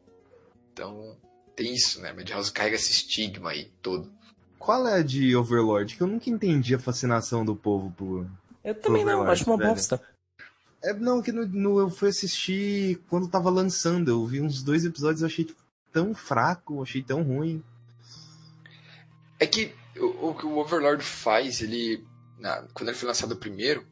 Então, 0.72 1.18
tem 1.56 1.74
isso, 1.74 2.00
né? 2.00 2.14
Madhouse 2.14 2.52
carrega 2.52 2.76
esse 2.76 2.92
estigma 2.92 3.50
aí 3.50 3.72
todo. 3.82 4.08
Qual 4.60 4.88
é 4.88 5.00
a 5.00 5.02
de 5.02 5.36
Overlord? 5.36 5.96
Que 5.96 6.04
eu 6.04 6.06
nunca 6.06 6.30
entendi 6.30 6.76
a 6.76 6.80
fascinação 6.80 7.44
do 7.44 7.56
povo 7.56 7.92
por. 7.98 8.28
Eu 8.64 8.76
também 8.76 9.04
por 9.04 9.12
não, 9.12 9.24
acho 9.24 9.50
uma 9.50 9.58
velho. 9.58 9.72
bosta. 9.72 10.00
É, 10.84 10.94
não, 10.94 11.24
que 11.24 11.32
no, 11.32 11.48
no, 11.48 11.80
eu 11.80 11.90
fui 11.90 12.10
assistir 12.10 13.02
quando 13.10 13.28
tava 13.28 13.50
lançando. 13.50 14.12
Eu 14.12 14.24
vi 14.28 14.42
uns 14.42 14.62
dois 14.62 14.86
episódios 14.86 15.24
e 15.24 15.26
achei 15.26 15.44
tipo, 15.44 15.60
tão 15.92 16.14
fraco, 16.14 16.84
achei 16.84 17.02
tão 17.02 17.24
ruim. 17.24 17.64
É 19.40 19.48
que 19.48 19.74
o, 19.98 20.30
o 20.30 20.36
que 20.36 20.46
o 20.46 20.56
Overlord 20.60 21.04
faz, 21.04 21.62
ele. 21.64 22.06
Na, 22.38 22.62
quando 22.76 22.90
ele 22.90 22.98
foi 22.98 23.08
lançado 23.08 23.36
primeiro, 23.36 23.82
o 23.82 23.86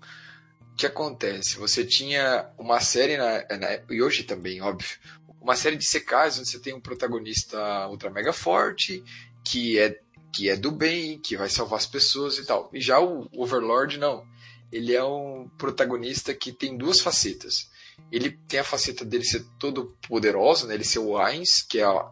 que 0.76 0.86
acontece? 0.86 1.58
Você 1.58 1.86
tinha 1.86 2.50
uma 2.58 2.80
série, 2.82 3.18
na, 3.18 3.46
na, 3.58 3.80
e 3.90 4.02
hoje 4.02 4.24
também, 4.24 4.62
óbvio, 4.62 4.98
uma 5.42 5.56
série 5.56 5.78
de 5.78 5.86
secais 5.86 6.38
onde 6.38 6.50
você 6.50 6.60
tem 6.60 6.74
um 6.74 6.82
protagonista 6.82 7.88
ultra 7.88 8.10
mega 8.10 8.34
forte, 8.34 9.04
que 9.44 9.80
é, 9.80 10.00
que 10.34 10.50
é 10.50 10.56
do 10.56 10.72
bem, 10.72 11.20
que 11.20 11.38
vai 11.38 11.50
salvar 11.50 11.78
as 11.78 11.86
pessoas 11.86 12.38
e 12.38 12.46
tal. 12.46 12.70
E 12.74 12.82
já 12.82 13.00
o 13.00 13.30
Overlord, 13.32 13.98
não. 13.98 14.26
Ele 14.72 14.94
é 14.94 15.04
um 15.04 15.48
protagonista 15.58 16.34
que 16.34 16.52
tem 16.52 16.76
duas 16.76 17.00
facetas. 17.00 17.70
Ele 18.12 18.32
tem 18.48 18.60
a 18.60 18.64
faceta 18.64 19.06
dele 19.06 19.24
ser 19.24 19.46
todo 19.58 19.96
poderoso, 20.08 20.68
né? 20.68 20.74
ele 20.74 20.84
ser 20.84 21.00
o 21.00 21.18
Ainz, 21.18 21.62
que 21.62 21.80
é 21.80 21.84
a, 21.84 22.12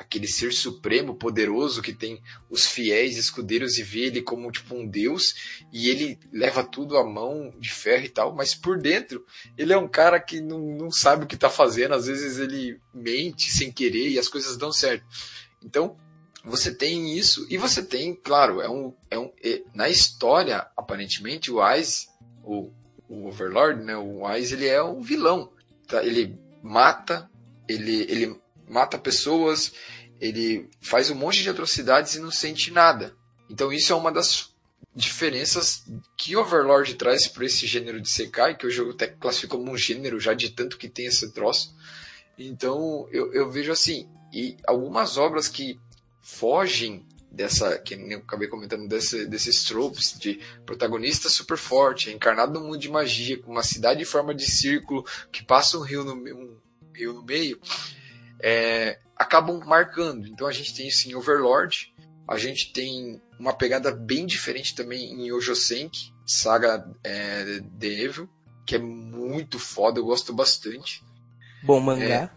aquele 0.00 0.26
ser 0.26 0.50
supremo, 0.52 1.14
poderoso, 1.14 1.82
que 1.82 1.92
tem 1.92 2.22
os 2.48 2.64
fiéis 2.64 3.18
escudeiros 3.18 3.76
e 3.76 3.82
vê 3.82 4.06
ele 4.06 4.22
como 4.22 4.50
tipo 4.50 4.74
um 4.74 4.86
deus, 4.86 5.34
e 5.70 5.90
ele 5.90 6.18
leva 6.32 6.64
tudo 6.64 6.96
à 6.96 7.04
mão 7.04 7.52
de 7.58 7.70
ferro 7.70 8.06
e 8.06 8.08
tal, 8.08 8.34
mas 8.34 8.54
por 8.54 8.78
dentro 8.78 9.24
ele 9.58 9.74
é 9.74 9.78
um 9.78 9.86
cara 9.86 10.18
que 10.18 10.40
não, 10.40 10.58
não 10.58 10.90
sabe 10.90 11.24
o 11.24 11.26
que 11.26 11.34
está 11.34 11.50
fazendo, 11.50 11.94
às 11.94 12.06
vezes 12.06 12.38
ele 12.38 12.80
mente 12.94 13.50
sem 13.52 13.70
querer 13.70 14.08
e 14.08 14.18
as 14.18 14.26
coisas 14.26 14.56
dão 14.56 14.72
certo. 14.72 15.04
Então, 15.62 15.94
você 16.42 16.74
tem 16.74 17.18
isso, 17.18 17.46
e 17.50 17.58
você 17.58 17.82
tem, 17.82 18.14
claro, 18.14 18.62
é 18.62 18.70
um, 18.70 18.94
é 19.10 19.18
um 19.18 19.30
é, 19.44 19.62
na 19.74 19.90
história, 19.90 20.66
aparentemente, 20.74 21.52
o 21.52 21.60
Ice, 21.74 22.08
o, 22.42 22.70
o 23.06 23.28
Overlord, 23.28 23.84
né, 23.84 23.94
o 23.98 24.22
Ice, 24.34 24.54
ele 24.54 24.66
é 24.66 24.82
um 24.82 25.02
vilão. 25.02 25.52
Tá? 25.86 26.02
Ele 26.02 26.38
mata, 26.62 27.30
ele, 27.68 28.06
ele 28.08 28.40
mata 28.70 28.98
pessoas, 28.98 29.72
ele 30.20 30.68
faz 30.80 31.10
um 31.10 31.14
monte 31.14 31.42
de 31.42 31.50
atrocidades 31.50 32.14
e 32.14 32.20
não 32.20 32.30
sente 32.30 32.70
nada. 32.70 33.14
Então 33.48 33.72
isso 33.72 33.92
é 33.92 33.96
uma 33.96 34.12
das 34.12 34.50
diferenças 34.94 35.84
que 36.16 36.36
Overlord 36.36 36.94
traz 36.94 37.26
para 37.26 37.44
esse 37.44 37.66
gênero 37.66 38.00
de 38.00 38.08
Sekai, 38.08 38.56
que 38.56 38.66
o 38.66 38.70
jogo 38.70 38.92
até 38.92 39.06
classifica 39.06 39.56
como 39.56 39.70
um 39.70 39.76
gênero 39.76 40.20
já 40.20 40.34
de 40.34 40.50
tanto 40.50 40.78
que 40.78 40.88
tem 40.88 41.06
esse 41.06 41.32
troço. 41.32 41.74
Então 42.38 43.08
eu, 43.10 43.32
eu 43.32 43.50
vejo 43.50 43.72
assim, 43.72 44.08
e 44.32 44.56
algumas 44.66 45.16
obras 45.16 45.48
que 45.48 45.78
fogem 46.20 47.06
dessa, 47.30 47.78
que 47.78 47.94
eu 47.94 48.18
acabei 48.18 48.48
comentando, 48.48 48.88
desse, 48.88 49.26
desses 49.26 49.64
tropes 49.64 50.18
de 50.18 50.40
protagonista 50.66 51.28
super 51.28 51.56
forte, 51.56 52.10
encarnado 52.10 52.52
no 52.52 52.66
mundo 52.66 52.78
de 52.78 52.88
magia, 52.88 53.38
com 53.38 53.52
uma 53.52 53.62
cidade 53.62 54.02
em 54.02 54.06
forma 54.06 54.34
de 54.34 54.50
círculo, 54.50 55.04
que 55.30 55.44
passa 55.44 55.78
um 55.78 55.82
rio 55.82 56.04
no, 56.04 56.14
um 56.14 56.56
rio 56.94 57.12
no 57.12 57.22
meio, 57.22 57.60
é, 58.42 58.98
acabam 59.16 59.60
marcando. 59.64 60.26
Então 60.26 60.46
a 60.46 60.52
gente 60.52 60.74
tem 60.74 60.88
isso 60.88 61.08
em 61.08 61.14
Overlord, 61.14 61.92
a 62.28 62.38
gente 62.38 62.72
tem 62.72 63.20
uma 63.38 63.52
pegada 63.52 63.90
bem 63.90 64.26
diferente 64.26 64.74
também 64.74 65.12
em 65.12 65.32
Ojosenki, 65.32 66.12
Saga 66.26 66.86
é, 67.02 67.60
The 67.78 67.86
Evil, 67.86 68.28
que 68.66 68.76
é 68.76 68.78
muito 68.78 69.58
foda, 69.58 69.98
eu 69.98 70.04
gosto 70.04 70.32
bastante. 70.32 71.02
Bom 71.62 71.80
mangá. 71.80 72.04
É, 72.04 72.30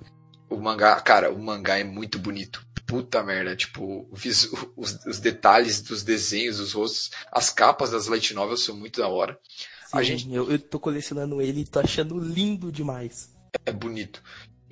o 0.50 0.58
mangá, 0.58 1.00
cara, 1.00 1.32
o 1.32 1.40
mangá 1.40 1.78
é 1.78 1.84
muito 1.84 2.18
bonito. 2.18 2.66
Puta 2.86 3.24
merda, 3.24 3.56
tipo, 3.56 4.08
os, 4.12 4.50
os, 4.76 5.20
detalhes 5.20 5.82
dos 5.82 6.04
desenhos, 6.04 6.60
os 6.60 6.74
rostos, 6.74 7.12
as 7.32 7.50
capas 7.50 7.92
das 7.92 8.08
light 8.08 8.34
novels 8.34 8.64
são 8.64 8.76
muito 8.76 9.00
da 9.00 9.08
hora. 9.08 9.40
Sim, 9.88 9.98
a 9.98 10.04
gente... 10.04 10.34
eu, 10.34 10.52
eu 10.52 10.60
tô 10.60 10.80
colecionando 10.80 11.42
ele 11.42 11.62
e 11.62 11.66
tô 11.66 11.80
achando 11.80 12.20
lindo 12.20 12.72
demais. 12.72 13.34
É 13.66 13.72
bonito. 13.72 14.22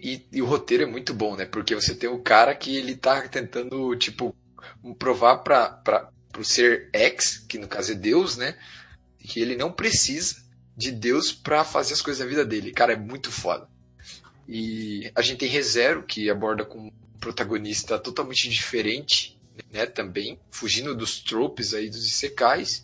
E, 0.01 0.25
e, 0.31 0.41
o 0.41 0.45
roteiro 0.45 0.83
é 0.83 0.87
muito 0.87 1.13
bom, 1.13 1.35
né? 1.35 1.45
Porque 1.45 1.75
você 1.75 1.93
tem 1.93 2.09
o 2.09 2.19
cara 2.19 2.55
que 2.55 2.75
ele 2.75 2.95
tá 2.95 3.21
tentando, 3.27 3.95
tipo, 3.95 4.35
provar 4.97 5.37
pra, 5.37 5.69
pra, 5.69 6.09
pro 6.31 6.43
ser 6.43 6.89
X, 6.91 7.37
que 7.37 7.59
no 7.59 7.67
caso 7.67 7.91
é 7.91 7.95
Deus, 7.95 8.35
né? 8.35 8.57
Que 9.19 9.39
ele 9.39 9.55
não 9.55 9.71
precisa 9.71 10.37
de 10.75 10.91
Deus 10.91 11.31
para 11.31 11.63
fazer 11.63 11.93
as 11.93 12.01
coisas 12.01 12.23
da 12.23 12.29
vida 12.29 12.43
dele. 12.43 12.71
Cara, 12.71 12.93
é 12.93 12.97
muito 12.97 13.31
foda. 13.31 13.69
E 14.47 15.11
a 15.13 15.21
gente 15.21 15.37
tem 15.37 15.49
ReZero, 15.49 16.03
que 16.03 16.29
aborda 16.29 16.65
com 16.65 16.91
protagonista 17.19 17.99
totalmente 17.99 18.49
diferente, 18.49 19.39
né, 19.71 19.85
também, 19.85 20.39
fugindo 20.49 20.95
dos 20.95 21.19
tropes 21.19 21.73
aí 21.75 21.89
dos 21.89 22.05
isekais. 22.07 22.83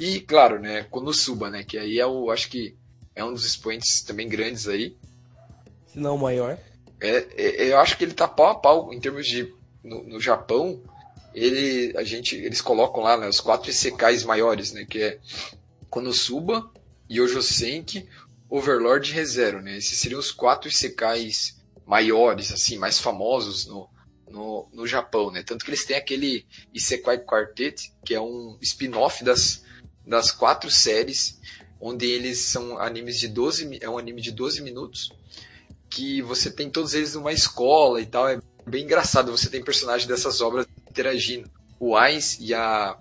E, 0.00 0.20
claro, 0.20 0.60
né, 0.60 0.82
Konosuba, 0.84 1.48
né, 1.48 1.62
que 1.62 1.78
aí 1.78 2.00
é 2.00 2.06
o, 2.06 2.30
acho 2.30 2.50
que 2.50 2.74
é 3.14 3.24
um 3.24 3.32
dos 3.32 3.46
expoentes 3.46 4.02
também 4.02 4.28
grandes 4.28 4.66
aí. 4.66 4.96
Se 5.96 6.00
não 6.00 6.16
o 6.16 6.18
maior. 6.18 6.58
É, 7.00 7.26
é, 7.38 7.72
eu 7.72 7.78
acho 7.78 7.96
que 7.96 8.04
ele 8.04 8.12
tá 8.12 8.28
pau 8.28 8.48
a 8.48 8.54
pau 8.54 8.92
em 8.92 9.00
termos 9.00 9.26
de 9.26 9.50
no, 9.82 10.02
no 10.04 10.20
Japão, 10.20 10.82
ele 11.34 11.96
a 11.96 12.04
gente 12.04 12.36
eles 12.36 12.60
colocam 12.60 13.02
lá 13.02 13.16
né, 13.16 13.26
os 13.26 13.40
quatro 13.40 13.70
isekais 13.70 14.22
maiores, 14.22 14.72
né, 14.72 14.84
que 14.84 15.00
é 15.00 15.18
Konosuba, 15.88 16.70
Yojo 17.10 17.40
Senki, 17.40 18.06
Overlord 18.50 19.10
e 19.10 19.14
ReZero, 19.14 19.62
né? 19.62 19.78
Esses 19.78 19.98
seriam 19.98 20.20
os 20.20 20.30
quatro 20.30 20.68
isekais 20.68 21.56
maiores, 21.86 22.52
assim, 22.52 22.76
mais 22.76 22.98
famosos 22.98 23.64
no, 23.64 23.88
no, 24.28 24.68
no 24.74 24.86
Japão, 24.86 25.30
né? 25.30 25.42
Tanto 25.42 25.64
que 25.64 25.70
eles 25.70 25.86
têm 25.86 25.96
aquele 25.96 26.44
Isekai 26.74 27.20
Quartet, 27.20 27.90
que 28.04 28.14
é 28.14 28.20
um 28.20 28.58
spin-off 28.60 29.24
das, 29.24 29.64
das 30.06 30.30
quatro 30.30 30.70
séries, 30.70 31.40
onde 31.80 32.04
eles 32.04 32.40
são 32.40 32.78
animes 32.78 33.18
de 33.18 33.28
12, 33.28 33.78
é 33.80 33.88
um 33.88 33.96
anime 33.96 34.20
de 34.20 34.30
12 34.30 34.60
minutos, 34.60 35.10
que 35.96 36.20
você 36.20 36.50
tem 36.50 36.68
todos 36.68 36.92
eles 36.92 37.14
numa 37.14 37.32
escola 37.32 38.02
e 38.02 38.04
tal, 38.04 38.28
é 38.28 38.38
bem 38.66 38.84
engraçado, 38.84 39.32
você 39.32 39.48
tem 39.48 39.64
personagens 39.64 40.06
dessas 40.06 40.42
obras 40.42 40.66
interagindo. 40.90 41.50
O 41.80 41.96
Ainz 41.96 42.36
e 42.38 42.52
a 42.52 42.98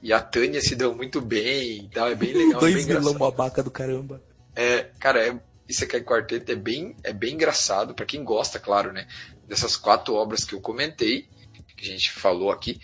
e 0.00 0.12
a 0.12 0.20
Tânia 0.20 0.62
se 0.62 0.76
dão 0.76 0.94
muito 0.94 1.20
bem 1.20 1.86
e 1.86 1.90
tal, 1.90 2.08
é 2.08 2.14
bem 2.14 2.32
legal. 2.32 2.60
Dois 2.60 2.88
é 2.88 2.94
vilão 2.94 3.14
babaca 3.14 3.64
do 3.64 3.70
caramba. 3.70 4.22
É, 4.54 4.90
cara, 5.00 5.26
é, 5.26 5.40
isso 5.68 5.82
aqui 5.82 5.96
é 5.96 6.00
quarteto 6.00 6.52
é 6.52 6.54
bem, 6.54 6.96
é 7.02 7.12
bem 7.12 7.34
engraçado 7.34 7.94
para 7.94 8.06
quem 8.06 8.22
gosta, 8.22 8.60
claro, 8.60 8.92
né? 8.92 9.08
Dessas 9.46 9.76
quatro 9.76 10.14
obras 10.14 10.44
que 10.44 10.54
eu 10.54 10.60
comentei, 10.60 11.28
que 11.76 11.84
a 11.84 11.92
gente 11.92 12.12
falou 12.12 12.52
aqui, 12.52 12.80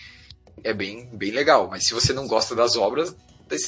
é 0.65 0.75
bem, 0.75 1.09
bem 1.13 1.31
legal. 1.31 1.69
Mas 1.71 1.87
se 1.87 1.95
você 1.95 2.13
não 2.13 2.27
gosta 2.27 2.55
das 2.55 2.77
obras, 2.77 3.17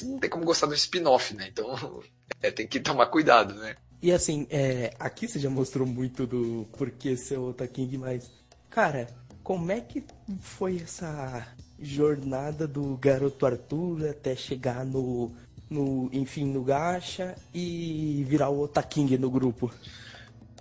não 0.02 0.18
tem 0.18 0.28
como 0.28 0.44
gostar 0.44 0.66
do 0.66 0.74
spin-off, 0.74 1.34
né? 1.34 1.48
Então 1.50 2.02
é, 2.42 2.50
tem 2.50 2.66
que 2.66 2.80
tomar 2.80 3.06
cuidado, 3.06 3.54
né? 3.54 3.76
E 4.00 4.12
assim, 4.12 4.46
é, 4.50 4.94
aqui 4.98 5.26
você 5.26 5.38
já 5.38 5.50
mostrou 5.50 5.87
muito 5.87 6.26
do 6.26 6.68
porquê 6.76 7.16
ser 7.16 7.38
o 7.38 7.52
King, 7.52 7.98
mas, 7.98 8.30
cara, 8.70 9.08
como 9.42 9.72
é 9.72 9.80
que 9.80 10.04
foi 10.40 10.76
essa 10.76 11.46
jornada 11.80 12.66
do 12.66 12.96
garoto 12.96 13.44
Arthur 13.44 14.08
até 14.08 14.37
chegar 14.37 14.84
no, 14.84 15.32
no 15.68 16.08
enfim, 16.12 16.44
no 16.44 16.62
Gacha 16.62 17.34
e 17.52 18.24
virar 18.28 18.50
o 18.50 18.61
Otaking 18.61 19.16
no 19.16 19.30
grupo? 19.30 19.72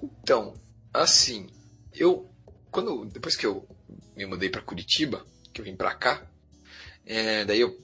Então, 0.02 0.54
assim, 0.94 1.48
eu 1.94 2.28
quando 2.72 3.06
depois 3.06 3.36
que 3.36 3.46
eu 3.46 3.68
me 4.16 4.26
mudei 4.26 4.50
para 4.50 4.62
Curitiba, 4.62 5.26
que 5.52 5.62
eu 5.62 5.66
vim 5.66 5.76
para 5.76 5.96
cá, 5.96 6.26
é, 7.06 7.46
daí 7.46 7.62
eu 7.62 7.76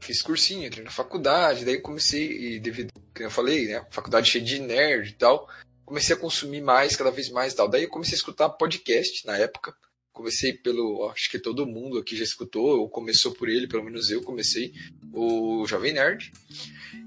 fiz 0.00 0.20
cursinho, 0.22 0.66
entrei 0.66 0.84
na 0.84 0.90
faculdade, 0.90 1.64
daí 1.64 1.80
comecei, 1.80 2.56
e 2.56 2.60
devido, 2.60 2.92
como 3.14 3.26
eu 3.26 3.30
falei, 3.30 3.66
né, 3.66 3.84
faculdade 3.90 4.30
cheia 4.30 4.44
de 4.44 4.58
nerd 4.60 5.10
e 5.10 5.14
tal, 5.14 5.48
comecei 5.84 6.14
a 6.14 6.18
consumir 6.18 6.60
mais, 6.60 6.96
cada 6.96 7.10
vez 7.10 7.28
mais 7.28 7.52
e 7.52 7.56
tal. 7.56 7.68
Daí 7.68 7.84
eu 7.84 7.88
comecei 7.88 8.14
a 8.14 8.16
escutar 8.16 8.48
podcast 8.48 9.26
na 9.26 9.36
época, 9.36 9.74
comecei 10.12 10.52
pelo, 10.52 11.10
acho 11.10 11.30
que 11.30 11.38
todo 11.38 11.66
mundo 11.66 11.98
aqui 11.98 12.16
já 12.16 12.24
escutou, 12.24 12.80
ou 12.80 12.88
começou 12.88 13.32
por 13.32 13.48
ele, 13.48 13.66
pelo 13.66 13.84
menos 13.84 14.10
eu 14.10 14.22
comecei, 14.22 14.72
o 15.12 15.66
Jovem 15.66 15.92
Nerd. 15.92 16.32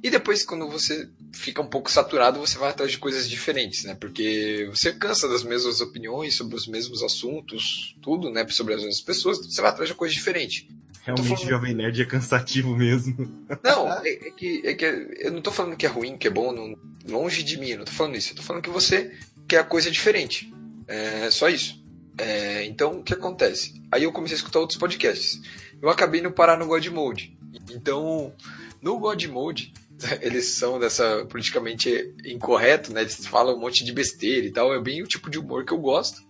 E 0.03 0.09
depois, 0.09 0.43
quando 0.43 0.67
você 0.67 1.09
fica 1.33 1.61
um 1.61 1.67
pouco 1.67 1.91
saturado, 1.91 2.39
você 2.39 2.57
vai 2.57 2.69
atrás 2.69 2.91
de 2.91 2.97
coisas 2.97 3.29
diferentes, 3.29 3.83
né? 3.83 3.95
Porque 3.95 4.67
você 4.69 4.91
cansa 4.93 5.27
das 5.27 5.43
mesmas 5.43 5.81
opiniões 5.81 6.35
sobre 6.35 6.55
os 6.55 6.67
mesmos 6.67 7.03
assuntos, 7.03 7.95
tudo, 8.01 8.29
né? 8.31 8.45
Sobre 8.49 8.73
as 8.73 8.81
mesmas 8.81 9.01
pessoas, 9.01 9.37
você 9.37 9.61
vai 9.61 9.71
atrás 9.71 9.89
de 9.89 9.95
coisa 9.95 10.13
diferente. 10.13 10.67
Realmente, 11.05 11.35
falando... 11.35 11.49
Jovem 11.49 11.75
Nerd 11.75 12.01
é 12.01 12.05
cansativo 12.05 12.75
mesmo. 12.75 13.45
Não, 13.63 13.93
é, 13.93 14.09
é, 14.09 14.31
que, 14.31 14.61
é 14.65 14.73
que 14.73 14.85
eu 15.19 15.31
não 15.31 15.39
tô 15.39 15.51
falando 15.51 15.77
que 15.77 15.85
é 15.85 15.89
ruim, 15.89 16.17
que 16.17 16.27
é 16.27 16.31
bom, 16.31 16.51
não, 16.51 16.75
longe 17.07 17.43
de 17.43 17.59
mim, 17.59 17.69
eu 17.69 17.77
não 17.77 17.85
tô 17.85 17.91
falando 17.91 18.15
isso. 18.15 18.31
Eu 18.31 18.37
tô 18.37 18.41
falando 18.41 18.63
que 18.63 18.71
você 18.71 19.15
quer 19.47 19.59
a 19.59 19.63
coisa 19.63 19.91
diferente. 19.91 20.51
É 20.87 21.29
só 21.29 21.47
isso. 21.47 21.83
É, 22.17 22.65
então, 22.65 22.99
o 22.99 23.03
que 23.03 23.13
acontece? 23.13 23.79
Aí 23.91 24.03
eu 24.03 24.11
comecei 24.11 24.35
a 24.35 24.39
escutar 24.39 24.59
outros 24.59 24.79
podcasts. 24.79 25.39
Eu 25.79 25.89
acabei 25.89 26.21
no 26.21 26.31
parar 26.31 26.57
no 26.57 26.65
God 26.65 26.87
Mode. 26.87 27.37
Então, 27.69 28.33
no 28.81 28.97
God 28.97 29.23
Mode, 29.25 29.73
eles 30.21 30.45
são 30.45 30.79
dessa 30.79 31.23
politicamente 31.29 32.15
incorreto, 32.25 32.91
né? 32.91 33.01
Eles 33.01 33.27
falam 33.27 33.55
um 33.55 33.59
monte 33.59 33.83
de 33.83 33.93
besteira 33.93 34.47
e 34.47 34.51
tal. 34.51 34.73
É 34.73 34.81
bem 34.81 35.03
o 35.03 35.07
tipo 35.07 35.29
de 35.29 35.37
humor 35.37 35.65
que 35.65 35.71
eu 35.71 35.77
gosto. 35.77 36.23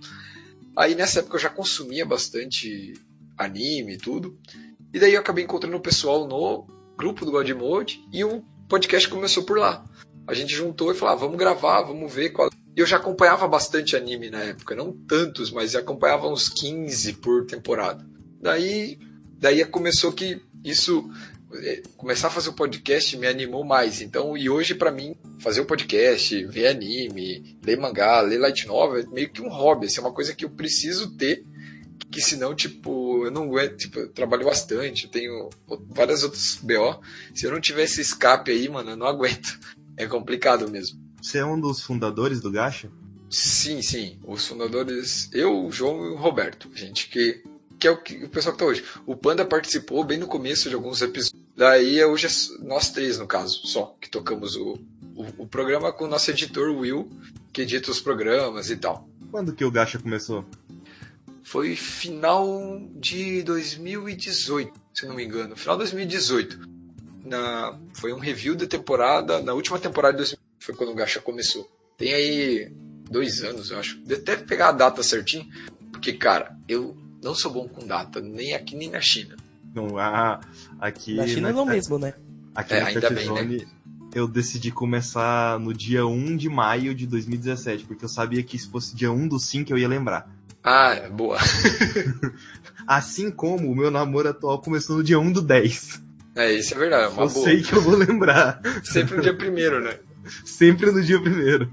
Aí 0.75 0.95
nessa 0.95 1.19
época 1.19 1.38
eu 1.38 1.41
já 1.41 1.49
consumia 1.49 2.05
bastante 2.05 2.93
anime 3.37 3.93
e 3.93 3.97
tudo. 3.97 4.37
E 4.93 4.99
daí 4.99 5.13
eu 5.13 5.19
acabei 5.19 5.43
encontrando 5.43 5.75
o 5.77 5.81
pessoal 5.81 6.27
no 6.27 6.65
grupo 6.97 7.25
do 7.25 7.31
God 7.31 7.49
Mode 7.51 8.01
e 8.11 8.23
o 8.23 8.43
podcast 8.69 9.07
começou 9.09 9.43
por 9.43 9.57
lá. 9.57 9.85
A 10.27 10.33
gente 10.33 10.55
juntou 10.55 10.91
e 10.91 10.95
falou: 10.95 11.13
ah, 11.13 11.17
vamos 11.17 11.37
gravar, 11.37 11.81
vamos 11.81 12.13
ver 12.13 12.29
qual 12.29 12.49
eu 12.75 12.85
já 12.85 12.97
acompanhava 12.97 13.47
bastante 13.47 13.95
anime 13.95 14.29
na 14.29 14.39
época, 14.39 14.75
não 14.75 14.91
tantos, 14.91 15.49
mas 15.51 15.75
acompanhava 15.75 16.27
uns 16.27 16.49
15 16.49 17.13
por 17.13 17.45
temporada. 17.45 18.05
Daí, 18.41 18.99
daí 19.37 19.63
começou 19.65 20.11
que 20.11 20.41
isso 20.63 21.09
é, 21.53 21.81
começar 21.95 22.27
a 22.27 22.31
fazer 22.31 22.49
o 22.49 22.53
podcast 22.53 23.15
me 23.17 23.27
animou 23.27 23.63
mais. 23.63 24.01
Então, 24.01 24.35
e 24.37 24.49
hoje 24.49 24.75
para 24.75 24.91
mim 24.91 25.15
fazer 25.39 25.61
o 25.61 25.65
podcast, 25.65 26.45
ver 26.47 26.67
anime, 26.67 27.57
ler 27.63 27.77
mangá, 27.77 28.19
ler 28.21 28.39
light 28.39 28.67
novel 28.67 29.01
é 29.01 29.05
meio 29.07 29.29
que 29.29 29.41
um 29.41 29.49
hobby, 29.49 29.85
assim, 29.85 29.99
é 29.99 30.01
uma 30.01 30.13
coisa 30.13 30.33
que 30.35 30.43
eu 30.43 30.49
preciso 30.49 31.15
ter, 31.15 31.45
que 32.11 32.21
senão 32.21 32.55
tipo, 32.55 33.25
eu 33.25 33.31
não 33.31 33.43
aguento, 33.43 33.77
tipo, 33.77 33.99
eu 33.99 34.09
trabalho 34.09 34.45
bastante, 34.45 35.05
eu 35.05 35.11
tenho 35.11 35.49
várias 35.89 36.23
outras 36.23 36.59
BO. 36.61 37.01
Se 37.33 37.45
eu 37.45 37.51
não 37.51 37.59
tiver 37.59 37.83
esse 37.83 38.01
escape 38.01 38.51
aí, 38.51 38.69
mano, 38.69 38.91
eu 38.91 38.97
não 38.97 39.07
aguento. 39.07 39.59
É 39.97 40.05
complicado 40.05 40.69
mesmo. 40.69 40.99
Você 41.21 41.37
é 41.37 41.45
um 41.45 41.57
dos 41.57 41.79
fundadores 41.79 42.41
do 42.41 42.51
Gacha? 42.51 42.91
Sim, 43.29 43.81
sim. 43.81 44.19
Os 44.25 44.45
fundadores, 44.45 45.29
eu, 45.33 45.65
o 45.65 45.71
João 45.71 46.05
e 46.05 46.09
o 46.09 46.15
Roberto. 46.17 46.69
Gente 46.75 47.07
que, 47.07 47.41
que 47.79 47.87
é 47.87 47.91
o, 47.91 47.97
que, 47.97 48.25
o 48.25 48.29
pessoal 48.29 48.53
que 48.53 48.59
tá 48.59 48.65
hoje. 48.65 48.83
O 49.05 49.15
Panda 49.15 49.45
participou 49.45 50.03
bem 50.03 50.17
no 50.17 50.27
começo 50.27 50.69
de 50.69 50.75
alguns 50.75 51.01
episódios. 51.01 51.41
Daí 51.55 52.03
hoje 52.03 52.27
é 52.27 52.63
nós 52.65 52.89
três, 52.89 53.17
no 53.17 53.25
caso, 53.25 53.65
só, 53.65 53.95
que 54.01 54.09
tocamos 54.09 54.57
o, 54.57 54.77
o, 55.15 55.43
o 55.43 55.47
programa 55.47 55.93
com 55.93 56.03
o 56.03 56.07
nosso 56.09 56.29
editor 56.29 56.75
Will, 56.75 57.09
que 57.53 57.61
edita 57.61 57.89
os 57.89 58.01
programas 58.01 58.69
e 58.69 58.75
tal. 58.75 59.07
Quando 59.31 59.53
que 59.53 59.63
o 59.63 59.71
Gacha 59.71 59.97
começou? 59.97 60.45
Foi 61.45 61.75
final 61.75 62.81
de 62.95 63.43
2018, 63.43 64.73
se 64.91 65.05
não 65.05 65.13
me 65.13 65.23
engano. 65.23 65.55
Final 65.55 65.75
de 65.75 65.84
2018. 65.84 66.60
Na, 67.23 67.79
foi 67.93 68.12
um 68.12 68.19
review 68.19 68.55
da 68.55 68.65
temporada, 68.65 69.41
na 69.43 69.53
última 69.53 69.77
temporada 69.77 70.13
de 70.13 70.17
2018 70.17 70.45
foi 70.60 70.73
quando 70.73 70.91
o 70.91 70.95
Gacha 70.95 71.21
começou. 71.21 71.69
Tem 71.97 72.15
aí 72.15 72.71
dois 73.12 73.43
anos, 73.43 73.69
eu 73.69 73.77
acho. 73.77 73.99
Deve 73.99 74.43
pegar 74.45 74.69
a 74.69 74.71
data 74.71 75.03
certinho, 75.03 75.47
porque, 75.91 76.13
cara, 76.13 76.58
eu 76.67 76.97
não 77.23 77.36
sou 77.36 77.53
bom 77.53 77.67
com 77.67 77.86
data, 77.86 78.19
nem 78.19 78.55
aqui 78.55 78.75
nem 78.75 78.89
na 78.89 78.99
China. 78.99 79.36
Não, 79.73 79.99
ah, 79.99 80.41
aqui. 80.79 81.13
Na 81.13 81.27
China 81.27 81.49
na, 81.49 81.53
não 81.53 81.65
mesmo, 81.65 81.99
né? 81.99 82.15
Aqui 82.55 82.73
é, 82.73 82.79
na 82.79 82.88
ainda 82.88 83.10
bem, 83.12 83.31
né? 83.31 83.65
eu 84.15 84.27
decidi 84.27 84.71
começar 84.71 85.60
no 85.60 85.71
dia 85.73 86.08
1 86.08 86.38
de 86.38 86.49
maio 86.49 86.95
de 86.95 87.05
2017, 87.05 87.86
porque 87.86 88.05
eu 88.05 88.10
sabia 88.10 88.41
que 88.41 88.58
se 88.58 88.67
fosse 88.67 88.95
dia 88.95 89.12
1 89.12 89.27
do 89.27 89.39
5 89.39 89.71
eu 89.71 89.77
ia 89.77 89.88
lembrar. 89.88 90.34
Ah, 90.67 90.95
é, 90.95 91.08
boa. 91.10 91.38
assim 92.88 93.30
como 93.30 93.71
o 93.71 93.75
meu 93.75 93.91
namoro 93.91 94.30
atual 94.30 94.60
começou 94.60 94.97
no 94.97 95.04
dia 95.04 95.19
1 95.19 95.32
do 95.32 95.41
10. 95.43 96.01
É, 96.36 96.51
isso 96.54 96.73
é 96.73 96.78
verdade, 96.78 97.04
é 97.06 97.08
uma 97.10 97.25
eu 97.25 97.30
boa. 97.30 97.45
sei 97.45 97.62
que 97.62 97.71
eu 97.71 97.82
vou 97.82 97.95
lembrar. 97.95 98.60
Sempre 98.84 99.17
no 99.17 99.21
dia 99.21 99.38
primeiro, 99.38 99.80
né? 99.80 99.99
Sempre 100.43 100.91
no 100.91 101.04
dia 101.04 101.21
primeiro. 101.21 101.71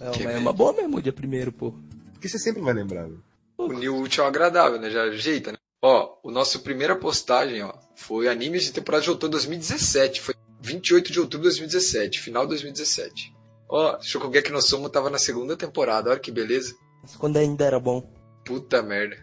É, 0.00 0.34
é 0.34 0.38
uma 0.38 0.52
boa 0.52 0.72
mesmo 0.72 0.96
o 0.96 1.02
dia 1.02 1.12
primeiro, 1.12 1.52
pô. 1.52 1.72
Porque 2.12 2.28
você 2.28 2.40
sempre 2.40 2.60
vai 2.60 2.74
lembrar, 2.74 3.04
velho. 3.04 3.22
O 3.56 3.68
New 3.68 3.98
útil 3.98 4.24
é 4.24 4.26
agradável, 4.26 4.80
né? 4.80 4.90
Já 4.90 5.04
ajeita, 5.04 5.52
né? 5.52 5.58
Ó, 5.80 6.16
o 6.24 6.30
nosso 6.32 6.60
primeira 6.60 6.96
postagem, 6.96 7.62
ó, 7.62 7.72
foi 7.94 8.28
animes 8.28 8.64
de 8.64 8.72
temporada 8.72 9.04
de 9.04 9.10
outono 9.10 9.30
de 9.30 9.36
2017. 9.36 10.20
Foi 10.20 10.34
28 10.60 11.12
de 11.12 11.20
outubro 11.20 11.48
de 11.48 11.56
2017, 11.58 12.20
final 12.20 12.42
de 12.42 12.50
2017. 12.50 13.32
Ó, 13.68 14.00
Shokugeki 14.00 14.50
no 14.50 14.60
Somo 14.60 14.88
tava 14.88 15.08
na 15.08 15.18
segunda 15.18 15.56
temporada, 15.56 16.10
olha 16.10 16.20
que 16.20 16.30
beleza. 16.32 16.74
Quando 17.18 17.36
ainda 17.36 17.64
era 17.64 17.80
bom. 17.80 18.08
Puta 18.44 18.82
merda. 18.82 19.16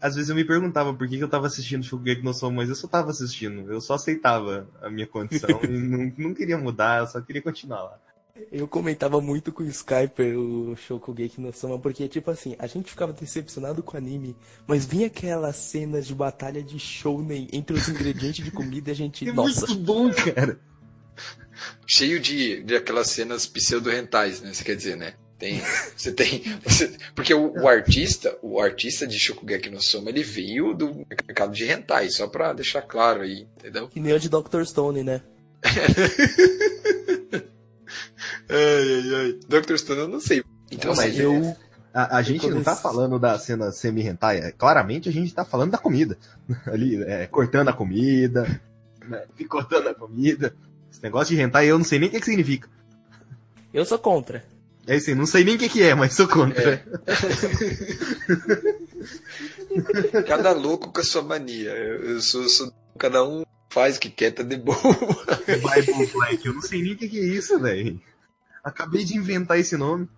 Às 0.00 0.14
vezes 0.14 0.30
eu 0.30 0.36
me 0.36 0.44
perguntava 0.44 0.94
por 0.94 1.06
que, 1.06 1.18
que 1.18 1.22
eu 1.22 1.28
tava 1.28 1.46
assistindo 1.46 1.84
Shokugeki 1.84 2.22
no 2.22 2.32
Somo, 2.32 2.56
mas 2.56 2.70
eu 2.70 2.74
só 2.74 2.88
tava 2.88 3.10
assistindo. 3.10 3.70
Eu 3.70 3.80
só 3.80 3.94
aceitava 3.94 4.66
a 4.80 4.88
minha 4.88 5.06
condição 5.06 5.60
e 5.62 5.68
não, 5.68 6.12
não 6.16 6.34
queria 6.34 6.56
mudar, 6.56 7.00
eu 7.00 7.06
só 7.06 7.20
queria 7.20 7.42
continuar 7.42 7.82
lá. 7.82 7.98
Eu 8.50 8.66
comentava 8.66 9.20
muito 9.20 9.52
com 9.52 9.62
o 9.62 9.66
Skyper 9.66 10.38
o 10.38 10.74
Shokugeki 10.74 11.40
no 11.40 11.52
Soma, 11.52 11.78
porque, 11.78 12.08
tipo 12.08 12.30
assim, 12.30 12.56
a 12.58 12.66
gente 12.66 12.90
ficava 12.90 13.12
decepcionado 13.12 13.82
com 13.82 13.94
o 13.94 13.98
anime, 13.98 14.34
mas 14.66 14.86
vinha 14.86 15.08
aquelas 15.08 15.56
cenas 15.56 16.06
de 16.06 16.14
batalha 16.14 16.62
de 16.62 16.78
shounen 16.78 17.48
entre 17.52 17.76
os 17.76 17.86
ingredientes 17.88 18.42
de 18.42 18.50
comida 18.50 18.90
e 18.90 18.92
a 18.92 18.96
gente, 18.96 19.28
é 19.28 19.32
nossa. 19.32 19.66
muito 19.66 19.82
bom, 19.82 20.10
cara. 20.10 20.58
Cheio 21.86 22.18
de, 22.18 22.62
de 22.62 22.74
aquelas 22.74 23.10
cenas 23.10 23.46
pseudo-rentais, 23.46 24.40
né? 24.40 24.54
Você 24.54 24.64
quer 24.64 24.76
dizer, 24.76 24.96
né? 24.96 25.14
Tem, 25.40 25.62
você 25.96 26.12
tem, 26.12 26.42
você, 26.62 26.92
porque 27.14 27.32
o, 27.32 27.62
o, 27.62 27.66
artista, 27.66 28.36
o 28.42 28.60
artista 28.60 29.06
de 29.06 29.18
Shokugeki 29.18 29.70
no 29.70 29.80
Soma, 29.80 30.10
ele 30.10 30.22
veio 30.22 30.74
do 30.74 31.06
mercado 31.26 31.54
de 31.54 31.64
hentai, 31.64 32.10
só 32.10 32.28
pra 32.28 32.52
deixar 32.52 32.82
claro 32.82 33.22
aí, 33.22 33.48
entendeu? 33.56 33.88
Que 33.88 33.98
nem 33.98 34.12
o 34.12 34.20
de 34.20 34.28
Dr. 34.28 34.62
Stone, 34.64 35.02
né? 35.02 35.22
ai, 38.50 38.50
ai, 38.50 39.14
ai. 39.14 39.38
Dr. 39.48 39.78
Stone 39.78 40.00
eu 40.00 40.08
não 40.08 40.20
sei. 40.20 40.44
Então, 40.70 40.94
mas 40.94 41.18
eu... 41.18 41.56
A, 41.94 42.18
a 42.18 42.22
gente 42.22 42.46
não 42.46 42.62
tá 42.62 42.76
falando 42.76 43.18
da 43.18 43.38
cena 43.38 43.72
semi-hentai, 43.72 44.40
é, 44.40 44.52
claramente 44.52 45.08
a 45.08 45.12
gente 45.12 45.32
tá 45.32 45.42
falando 45.42 45.70
da 45.70 45.78
comida. 45.78 46.18
Ali, 46.70 47.02
é, 47.02 47.26
cortando 47.26 47.68
a 47.68 47.72
comida, 47.72 48.60
né, 49.08 49.24
picotando 49.34 49.88
a 49.88 49.94
comida. 49.94 50.54
Esse 50.92 51.02
negócio 51.02 51.34
de 51.34 51.40
hentai 51.40 51.66
eu 51.66 51.78
não 51.78 51.84
sei 51.84 51.98
nem 51.98 52.10
o 52.10 52.12
que, 52.12 52.20
que 52.20 52.26
significa. 52.26 52.68
Eu 53.72 53.86
sou 53.86 53.98
contra. 53.98 54.44
É 54.90 54.96
assim, 54.96 55.14
não 55.14 55.24
sei 55.24 55.44
nem 55.44 55.54
o 55.54 55.58
que, 55.58 55.68
que 55.68 55.84
é, 55.84 55.94
mas 55.94 56.14
sou 56.14 56.26
contra. 56.26 56.84
É. 57.06 57.14
cada 60.26 60.50
louco 60.50 60.92
com 60.92 61.00
a 61.00 61.04
sua 61.04 61.22
mania. 61.22 61.70
Eu 61.70 62.20
sou, 62.20 62.48
sou, 62.48 62.74
cada 62.98 63.22
um 63.22 63.44
faz 63.68 63.96
o 63.96 64.00
que 64.00 64.10
quer, 64.10 64.32
tá 64.32 64.42
de 64.42 64.56
boa. 64.56 64.76
Bible 65.46 66.06
Black, 66.12 66.44
eu 66.44 66.54
não 66.54 66.60
sei 66.60 66.82
nem 66.82 66.94
o 66.94 66.96
que, 66.96 67.08
que 67.08 67.20
é 67.20 67.22
isso, 67.22 67.56
velho. 67.60 68.02
Acabei 68.64 69.04
de 69.04 69.16
inventar 69.16 69.60
esse 69.60 69.76
nome. 69.76 70.08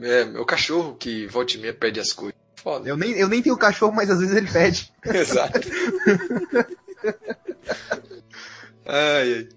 É, 0.00 0.24
meu 0.26 0.46
cachorro 0.46 0.94
que 0.94 1.26
volta 1.26 1.54
e 1.54 1.58
meia 1.58 1.74
pede 1.74 1.98
as 1.98 2.12
coisas. 2.12 2.38
Foda. 2.54 2.88
Eu 2.88 2.96
nem, 2.96 3.10
eu 3.14 3.26
nem 3.26 3.42
tenho 3.42 3.56
cachorro, 3.56 3.92
mas 3.92 4.10
às 4.10 4.20
vezes 4.20 4.36
ele 4.36 4.48
pede. 4.48 4.92
Exato. 5.12 5.58
ai, 8.86 9.34
ai. 9.34 9.48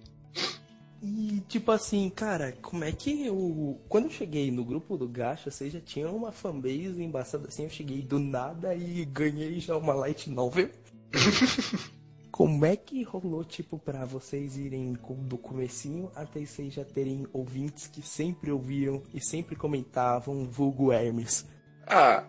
E 1.03 1.41
tipo 1.49 1.69
assim, 1.69 2.09
cara, 2.09 2.53
como 2.61 2.85
é 2.85 2.91
que 2.93 3.25
eu. 3.25 3.77
Quando 3.89 4.05
eu 4.05 4.11
cheguei 4.11 4.49
no 4.49 4.63
grupo 4.63 4.97
do 4.97 5.05
Gacha, 5.05 5.51
você 5.51 5.69
já 5.69 5.81
tinha 5.81 6.09
uma 6.09 6.31
fanbase 6.31 7.03
embaçada 7.03 7.49
assim, 7.49 7.63
eu 7.63 7.69
cheguei 7.69 8.01
do 8.01 8.19
nada 8.19 8.73
e 8.73 9.03
ganhei 9.03 9.59
já 9.59 9.75
uma 9.75 9.93
light 9.93 10.29
novel. 10.29 10.69
como 12.31 12.65
é 12.65 12.77
que 12.77 13.03
rolou, 13.03 13.43
tipo, 13.43 13.77
pra 13.77 14.05
vocês 14.05 14.55
irem 14.55 14.97
do 15.27 15.37
comecinho 15.37 16.09
até 16.15 16.39
vocês 16.45 16.73
já 16.73 16.85
terem 16.85 17.27
ouvintes 17.33 17.85
que 17.87 18.01
sempre 18.01 18.49
ouviram 18.49 19.03
e 19.13 19.19
sempre 19.19 19.57
comentavam 19.57 20.49
vulgo 20.49 20.93
Hermes? 20.93 21.45
Ah, 21.85 22.23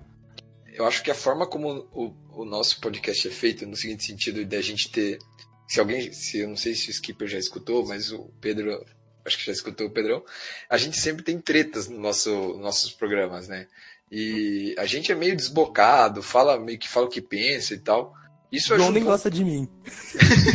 eu 0.72 0.84
acho 0.84 1.04
que 1.04 1.12
a 1.12 1.14
forma 1.14 1.46
como 1.46 1.86
o, 1.92 2.12
o 2.32 2.44
nosso 2.44 2.80
podcast 2.80 3.28
é 3.28 3.30
feito, 3.30 3.64
no 3.66 3.76
seguinte 3.76 4.04
sentido, 4.04 4.44
de 4.44 4.56
a 4.56 4.60
gente 4.60 4.90
ter 4.90 5.20
se 5.66 5.80
alguém, 5.80 6.12
se 6.12 6.38
eu 6.38 6.48
não 6.48 6.56
sei 6.56 6.74
se 6.74 6.88
o 6.88 6.90
Skipper 6.90 7.28
já 7.28 7.38
escutou, 7.38 7.86
mas 7.86 8.12
o 8.12 8.30
Pedro, 8.40 8.84
acho 9.24 9.38
que 9.38 9.46
já 9.46 9.52
escutou 9.52 9.86
o 9.86 9.90
Pedrão, 9.90 10.24
a 10.68 10.76
gente 10.76 10.98
sempre 10.98 11.22
tem 11.22 11.40
tretas 11.40 11.88
no 11.88 11.98
nosso 11.98 12.58
nossos 12.58 12.92
programas, 12.92 13.48
né? 13.48 13.66
E 14.10 14.74
a 14.78 14.86
gente 14.86 15.10
é 15.10 15.14
meio 15.14 15.36
desbocado, 15.36 16.22
fala 16.22 16.58
meio 16.60 16.78
que 16.78 16.88
fala 16.88 17.06
o 17.06 17.10
que 17.10 17.22
pensa 17.22 17.74
e 17.74 17.78
tal. 17.78 18.14
Isso 18.52 18.76
João 18.76 18.92
nem 18.92 19.02
gosta 19.02 19.30
de 19.30 19.44
mim. 19.44 19.68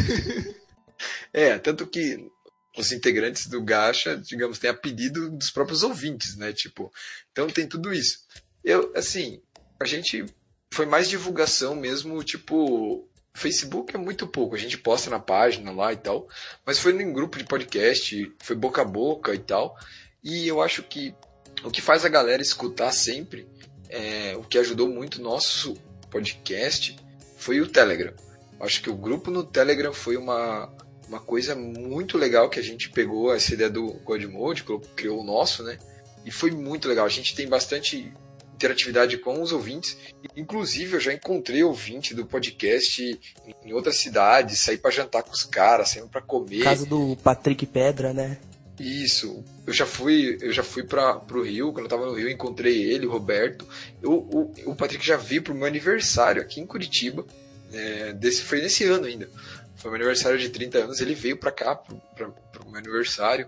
é, 1.34 1.58
tanto 1.58 1.86
que 1.86 2.30
os 2.78 2.92
integrantes 2.92 3.48
do 3.48 3.62
Gacha, 3.62 4.16
digamos, 4.16 4.60
têm 4.60 4.70
apelido 4.70 5.30
dos 5.32 5.50
próprios 5.50 5.84
ouvintes, 5.84 6.38
né? 6.38 6.54
Tipo, 6.54 6.92
então 7.32 7.48
tem 7.48 7.68
tudo 7.68 7.92
isso. 7.92 8.20
Eu, 8.64 8.94
assim, 8.96 9.42
a 9.80 9.86
gente 9.86 10.26
foi 10.72 10.86
mais 10.86 11.10
divulgação 11.10 11.76
mesmo, 11.76 12.24
tipo, 12.24 13.09
Facebook 13.34 13.96
é 13.96 14.00
muito 14.00 14.28
pouco, 14.28 14.56
a 14.56 14.60
gente 14.60 14.78
posta 14.78 15.10
na 15.10 15.20
página 15.20 15.72
lá 15.72 15.94
e 15.94 15.98
tal, 15.98 16.28
mas 16.66 16.80
foi 16.80 16.92
em 16.92 17.14
grupo 17.14 17.38
de 17.38 17.44
podcast, 17.44 18.32
foi 18.40 18.56
boca 18.56 18.82
a 18.82 18.86
boca 18.86 19.34
e 19.34 19.40
tal. 19.40 19.78
E 20.24 20.48
eu 20.48 20.62
acho 20.62 20.84
que 20.84 21.16
o 21.64 21.72
que 21.72 21.82
faz 21.82 22.04
a 22.06 22.10
galera 22.10 22.42
escutar 22.42 22.92
sempre, 22.92 23.48
é, 23.90 24.36
o 24.36 24.44
que 24.44 24.58
ajudou 24.58 24.90
muito 24.90 25.22
nosso 25.22 25.76
podcast, 26.10 26.98
foi 27.38 27.62
o 27.62 27.68
Telegram. 27.68 28.14
Acho 28.60 28.82
que 28.82 28.90
o 28.90 28.96
grupo 28.96 29.32
no 29.32 29.44
Telegram 29.44 29.94
foi 29.94 30.18
uma, 30.18 30.70
uma 31.08 31.20
coisa 31.20 31.56
muito 31.56 32.18
legal 32.18 32.50
que 32.50 32.60
a 32.60 32.64
gente 32.64 32.90
pegou 32.90 33.34
essa 33.34 33.54
ideia 33.54 33.70
do 33.70 33.94
Godmode, 34.04 34.66
criou 34.96 35.22
o 35.22 35.24
nosso, 35.24 35.64
né? 35.64 35.78
E 36.26 36.32
foi 36.32 36.52
muito 36.52 36.88
legal. 36.88 37.06
A 37.06 37.10
gente 37.10 37.34
tem 37.36 37.48
bastante 37.48 38.12
interatividade 38.60 39.18
com 39.18 39.42
os 39.42 39.54
ouvintes. 39.54 39.98
Inclusive, 40.36 40.96
eu 40.96 41.00
já 41.00 41.14
encontrei 41.14 41.64
ouvinte 41.64 42.14
do 42.14 42.26
podcast 42.26 43.20
em 43.66 43.74
outras 43.74 43.98
cidades, 43.98 44.60
saí 44.60 44.78
para 44.78 44.92
jantar 44.92 45.24
com 45.24 45.32
os 45.32 45.46
caras, 45.46 45.90
saímos 45.90 46.12
para 46.12 46.22
comer. 46.22 46.64
Caso 46.64 46.86
do 46.86 47.16
Patrick 47.24 47.66
Pedra, 47.66 48.14
né? 48.14 48.38
Isso. 48.78 49.44
Eu 49.66 49.74
já 49.74 49.86
fui, 49.86 50.38
eu 50.42 50.52
já 50.52 50.64
fui 50.64 50.84
para 50.84 51.16
pro 51.16 51.44
Rio, 51.44 51.72
quando 51.72 51.86
eu 51.86 51.90
tava 51.90 52.06
no 52.06 52.14
Rio, 52.14 52.30
encontrei 52.30 52.84
ele, 52.84 53.06
o 53.06 53.12
Roberto. 53.12 53.66
Eu, 54.02 54.12
o, 54.12 54.54
o 54.66 54.76
Patrick 54.76 55.06
já 55.06 55.18
veio 55.18 55.42
pro 55.42 55.56
meu 55.56 55.66
aniversário 55.66 56.42
aqui 56.42 56.60
em 56.60 56.66
Curitiba. 56.66 57.26
É, 57.72 58.14
desse, 58.14 58.42
foi 58.42 58.62
nesse 58.62 58.84
ano 58.86 59.06
ainda. 59.06 59.30
Foi 59.76 59.92
meu 59.92 59.98
aniversário 59.98 60.38
de 60.38 60.50
30 60.50 60.78
anos, 60.80 61.00
ele 61.00 61.14
veio 61.14 61.38
para 61.38 61.52
cá, 61.52 61.76
pro, 61.76 62.02
pra, 62.16 62.28
pro 62.28 62.70
meu 62.70 62.80
aniversário. 62.80 63.48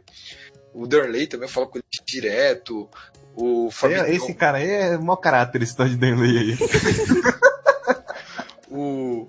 O 0.73 0.87
Darley 0.87 1.27
também 1.27 1.47
eu 1.47 1.53
falo 1.53 1.67
com 1.67 1.77
ele 1.77 1.85
direto. 2.05 2.89
O 3.35 3.71
Fabiton... 3.71 4.05
Esse 4.05 4.33
cara 4.33 4.57
aí 4.57 4.69
é 4.69 4.97
mau 4.97 5.17
caráter, 5.17 5.61
esse 5.61 5.75
tal 5.75 5.87
de 5.87 5.95
Danley 5.95 6.37
aí. 6.37 6.57
o, 8.69 9.27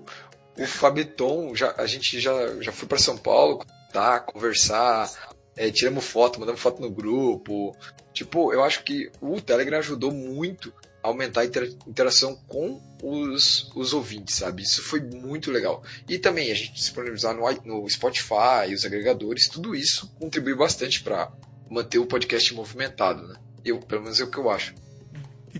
o 0.57 0.67
Fabiton, 0.67 1.55
já, 1.55 1.73
a 1.77 1.85
gente 1.85 2.19
já, 2.19 2.61
já 2.61 2.71
foi 2.71 2.87
para 2.87 2.97
São 2.97 3.17
Paulo, 3.17 3.65
tá, 3.91 4.19
conversar, 4.19 5.09
é, 5.55 5.71
tiramos 5.71 6.05
foto, 6.05 6.39
mandamos 6.39 6.61
foto 6.61 6.81
no 6.81 6.91
grupo. 6.91 7.75
Tipo, 8.13 8.53
eu 8.53 8.63
acho 8.63 8.83
que 8.83 9.09
o 9.21 9.39
Telegram 9.41 9.79
ajudou 9.79 10.11
muito 10.11 10.73
aumentar 11.03 11.41
a 11.41 11.45
interação 11.45 12.35
com 12.47 12.81
os, 13.03 13.69
os 13.75 13.93
ouvintes, 13.93 14.35
sabe? 14.35 14.63
Isso 14.63 14.81
foi 14.81 15.01
muito 15.01 15.51
legal. 15.51 15.83
E 16.07 16.17
também 16.17 16.49
a 16.49 16.55
gente 16.55 16.73
disponibilizar 16.73 17.35
no, 17.35 17.81
no 17.81 17.89
Spotify, 17.89 18.73
os 18.73 18.85
agregadores, 18.85 19.49
tudo 19.49 19.75
isso 19.75 20.09
contribuiu 20.17 20.57
bastante 20.57 21.03
para 21.03 21.29
manter 21.69 21.99
o 21.99 22.05
podcast 22.05 22.53
movimentado, 22.53 23.27
né? 23.27 23.35
Eu, 23.65 23.79
pelo 23.79 24.03
menos 24.03 24.19
é 24.19 24.23
o 24.23 24.31
que 24.31 24.37
eu 24.37 24.49
acho. 24.49 24.73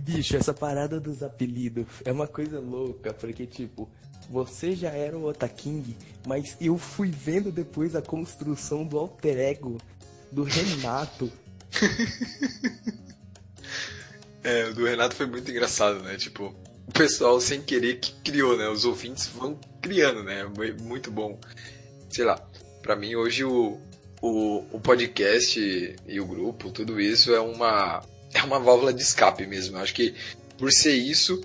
Bicho, 0.01 0.35
essa 0.35 0.53
parada 0.53 0.99
dos 0.99 1.21
apelidos 1.21 1.85
é 2.03 2.11
uma 2.11 2.27
coisa 2.27 2.59
louca, 2.59 3.13
porque 3.13 3.45
tipo, 3.45 3.87
você 4.29 4.75
já 4.75 4.89
era 4.89 5.17
o 5.17 5.27
Otaking, 5.27 5.95
mas 6.25 6.57
eu 6.59 6.77
fui 6.77 7.11
vendo 7.11 7.51
depois 7.51 7.95
a 7.95 8.01
construção 8.01 8.85
do 8.85 8.97
alter 8.97 9.37
ego 9.37 9.77
do 10.31 10.43
Renato. 10.43 11.31
é, 14.43 14.65
o 14.65 14.73
do 14.73 14.85
Renato 14.85 15.15
foi 15.15 15.25
muito 15.25 15.49
engraçado, 15.49 15.99
né? 16.01 16.15
Tipo, 16.17 16.55
o 16.87 16.91
pessoal 16.91 17.39
sem 17.39 17.61
querer 17.61 17.99
que 17.99 18.11
criou, 18.23 18.57
né? 18.57 18.67
Os 18.69 18.85
ouvintes 18.85 19.27
vão 19.27 19.59
criando, 19.81 20.23
né? 20.23 20.45
Muito 20.81 21.11
bom. 21.11 21.39
Sei 22.09 22.25
lá, 22.25 22.41
para 22.81 22.95
mim 22.95 23.15
hoje 23.15 23.43
o, 23.43 23.79
o, 24.21 24.65
o 24.71 24.79
podcast 24.79 25.95
e 26.07 26.19
o 26.19 26.25
grupo, 26.25 26.71
tudo 26.71 26.99
isso 26.99 27.33
é 27.33 27.39
uma, 27.39 28.03
é 28.33 28.43
uma 28.43 28.59
válvula 28.59 28.93
de 28.93 29.01
escape 29.01 29.45
mesmo. 29.47 29.77
Eu 29.77 29.81
acho 29.81 29.93
que 29.93 30.13
por 30.57 30.71
ser 30.71 30.93
isso, 30.93 31.41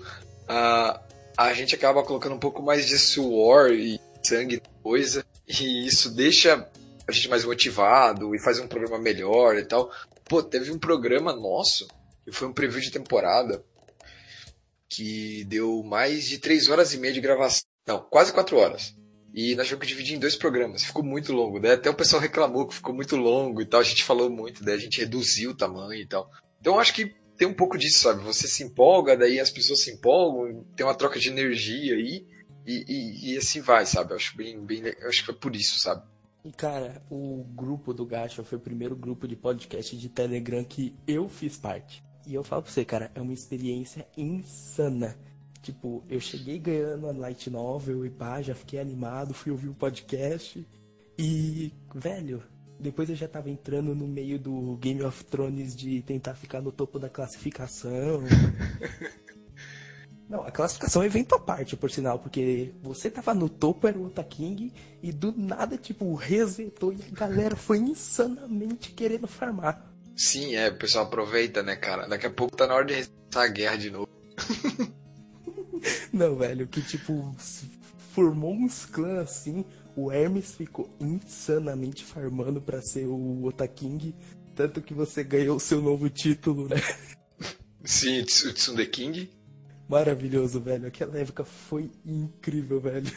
a, 0.47 1.01
a 1.37 1.53
gente 1.53 1.75
acaba 1.75 2.03
colocando 2.03 2.35
um 2.35 2.39
pouco 2.39 2.61
mais 2.61 2.85
de 2.85 2.97
suor 2.97 3.71
e 3.71 3.99
sangue 4.23 4.61
coisa, 4.83 5.25
e 5.47 5.87
isso 5.87 6.13
deixa 6.13 6.67
a 7.07 7.11
gente 7.11 7.29
mais 7.29 7.43
motivado 7.43 8.35
e 8.35 8.39
faz 8.39 8.59
um 8.59 8.67
programa 8.67 8.99
melhor 8.99 9.57
e 9.57 9.65
tal. 9.65 9.91
Pô, 10.25 10.43
teve 10.43 10.71
um 10.71 10.77
programa 10.77 11.33
nosso, 11.33 11.87
que 12.29 12.35
foi 12.35 12.47
um 12.47 12.53
preview 12.53 12.81
de 12.81 12.91
temporada, 12.91 13.63
que 14.87 15.43
deu 15.45 15.83
mais 15.83 16.27
de 16.27 16.39
três 16.39 16.67
horas 16.69 16.93
e 16.93 16.97
meia 16.97 17.13
de 17.13 17.21
gravação. 17.21 17.61
Não, 17.87 17.99
quase 18.01 18.33
quatro 18.33 18.57
horas. 18.57 18.95
E 19.33 19.55
nós 19.55 19.67
tivemos 19.67 19.85
que 19.85 19.93
dividir 19.93 20.15
em 20.15 20.19
dois 20.19 20.35
programas. 20.35 20.83
Ficou 20.83 21.03
muito 21.03 21.31
longo. 21.31 21.59
Né? 21.59 21.73
Até 21.73 21.89
o 21.89 21.95
pessoal 21.95 22.21
reclamou 22.21 22.67
que 22.67 22.75
ficou 22.75 22.93
muito 22.93 23.15
longo 23.15 23.61
e 23.61 23.65
tal. 23.65 23.79
A 23.79 23.83
gente 23.83 24.03
falou 24.03 24.29
muito, 24.29 24.63
daí 24.63 24.75
a 24.75 24.79
gente 24.79 24.99
reduziu 24.99 25.51
o 25.51 25.55
tamanho 25.55 26.01
e 26.01 26.07
tal. 26.07 26.29
Então 26.59 26.79
acho 26.79 26.93
que 26.93 27.13
tem 27.37 27.47
um 27.47 27.53
pouco 27.53 27.77
disso, 27.77 27.99
sabe? 27.99 28.23
Você 28.23 28.47
se 28.47 28.63
empolga, 28.63 29.15
daí 29.15 29.39
as 29.39 29.49
pessoas 29.49 29.81
se 29.81 29.91
empolgam, 29.91 30.65
tem 30.75 30.85
uma 30.85 30.95
troca 30.95 31.19
de 31.19 31.29
energia 31.29 31.95
aí. 31.95 32.25
E, 32.65 32.85
e, 32.87 33.33
e 33.33 33.37
assim 33.37 33.61
vai, 33.61 33.85
sabe? 33.85 34.11
Eu 34.11 34.17
acho 34.17 34.35
bem, 34.35 34.59
bem. 34.59 34.83
Acho 35.03 35.19
que 35.19 35.25
foi 35.27 35.35
por 35.35 35.55
isso, 35.55 35.79
sabe? 35.79 36.03
E 36.43 36.51
cara, 36.51 37.01
o 37.09 37.43
grupo 37.55 37.93
do 37.93 38.05
Gacha 38.05 38.43
foi 38.43 38.57
o 38.57 38.61
primeiro 38.61 38.95
grupo 38.95 39.27
de 39.27 39.35
podcast 39.35 39.95
de 39.95 40.09
Telegram 40.09 40.63
que 40.63 40.95
eu 41.07 41.27
fiz 41.29 41.57
parte. 41.57 42.03
E 42.29 42.35
eu 42.35 42.43
falo 42.43 42.61
pra 42.61 42.71
você, 42.71 42.85
cara, 42.85 43.11
é 43.15 43.19
uma 43.19 43.33
experiência 43.33 44.07
insana. 44.15 45.17
Tipo, 45.63 46.03
eu 46.07 46.19
cheguei 46.19 46.59
ganhando 46.59 47.07
a 47.07 47.11
light 47.11 47.49
novel 47.49 48.05
e 48.05 48.09
pá, 48.11 48.39
já 48.39 48.53
fiquei 48.53 48.79
animado, 48.79 49.33
fui 49.33 49.51
ouvir 49.51 49.67
o 49.67 49.73
podcast. 49.73 50.63
E, 51.17 51.73
velho, 51.95 52.43
depois 52.79 53.09
eu 53.09 53.15
já 53.15 53.27
tava 53.27 53.49
entrando 53.49 53.95
no 53.95 54.07
meio 54.07 54.37
do 54.37 54.77
Game 54.77 55.01
of 55.01 55.25
Thrones 55.25 55.75
de 55.75 56.03
tentar 56.03 56.35
ficar 56.35 56.61
no 56.61 56.71
topo 56.71 56.99
da 56.99 57.09
classificação. 57.09 58.21
Não, 60.29 60.43
a 60.43 60.51
classificação 60.51 61.01
é 61.01 61.07
evento 61.07 61.33
à 61.33 61.39
parte, 61.39 61.75
por 61.75 61.89
sinal, 61.89 62.19
porque 62.19 62.75
você 62.83 63.09
tava 63.09 63.33
no 63.33 63.49
topo, 63.49 63.87
era 63.87 63.97
o 63.97 64.05
Ota 64.05 64.23
King, 64.23 64.71
e 65.01 65.11
do 65.11 65.33
nada, 65.35 65.77
tipo, 65.77 66.13
resetou 66.13 66.93
e 66.93 66.99
a 67.11 67.15
galera 67.15 67.55
foi 67.55 67.79
insanamente 67.79 68.91
querendo 68.91 69.25
farmar. 69.25 69.88
Sim, 70.19 70.53
é, 70.53 70.67
o 70.67 70.75
pessoal 70.75 71.05
aproveita, 71.05 71.63
né, 71.63 71.77
cara? 71.77 72.05
Daqui 72.05 72.25
a 72.25 72.29
pouco 72.29 72.53
tá 72.53 72.67
na 72.67 72.75
hora 72.75 72.83
de 72.83 73.09
a 73.33 73.47
guerra 73.47 73.77
de 73.77 73.89
novo. 73.89 74.09
Não, 76.11 76.35
velho, 76.35 76.67
que 76.67 76.81
tipo, 76.81 77.33
formou 78.11 78.53
uns 78.53 78.85
clãs 78.85 79.19
assim, 79.19 79.63
o 79.95 80.11
Hermes 80.11 80.55
ficou 80.55 80.93
insanamente 80.99 82.03
farmando 82.03 82.59
pra 82.59 82.81
ser 82.81 83.05
o 83.05 83.45
Otaking, 83.45 84.13
tanto 84.53 84.81
que 84.81 84.93
você 84.93 85.23
ganhou 85.23 85.55
o 85.55 85.59
seu 85.59 85.81
novo 85.81 86.09
título, 86.09 86.67
né? 86.67 86.75
Sim, 87.85 88.19
o 88.19 88.25
Tsunde 88.25 88.87
King. 88.87 89.31
Maravilhoso, 89.87 90.59
velho. 90.59 90.85
Aquela 90.85 91.17
época 91.17 91.45
foi 91.45 91.89
incrível, 92.05 92.81
velho. 92.81 93.09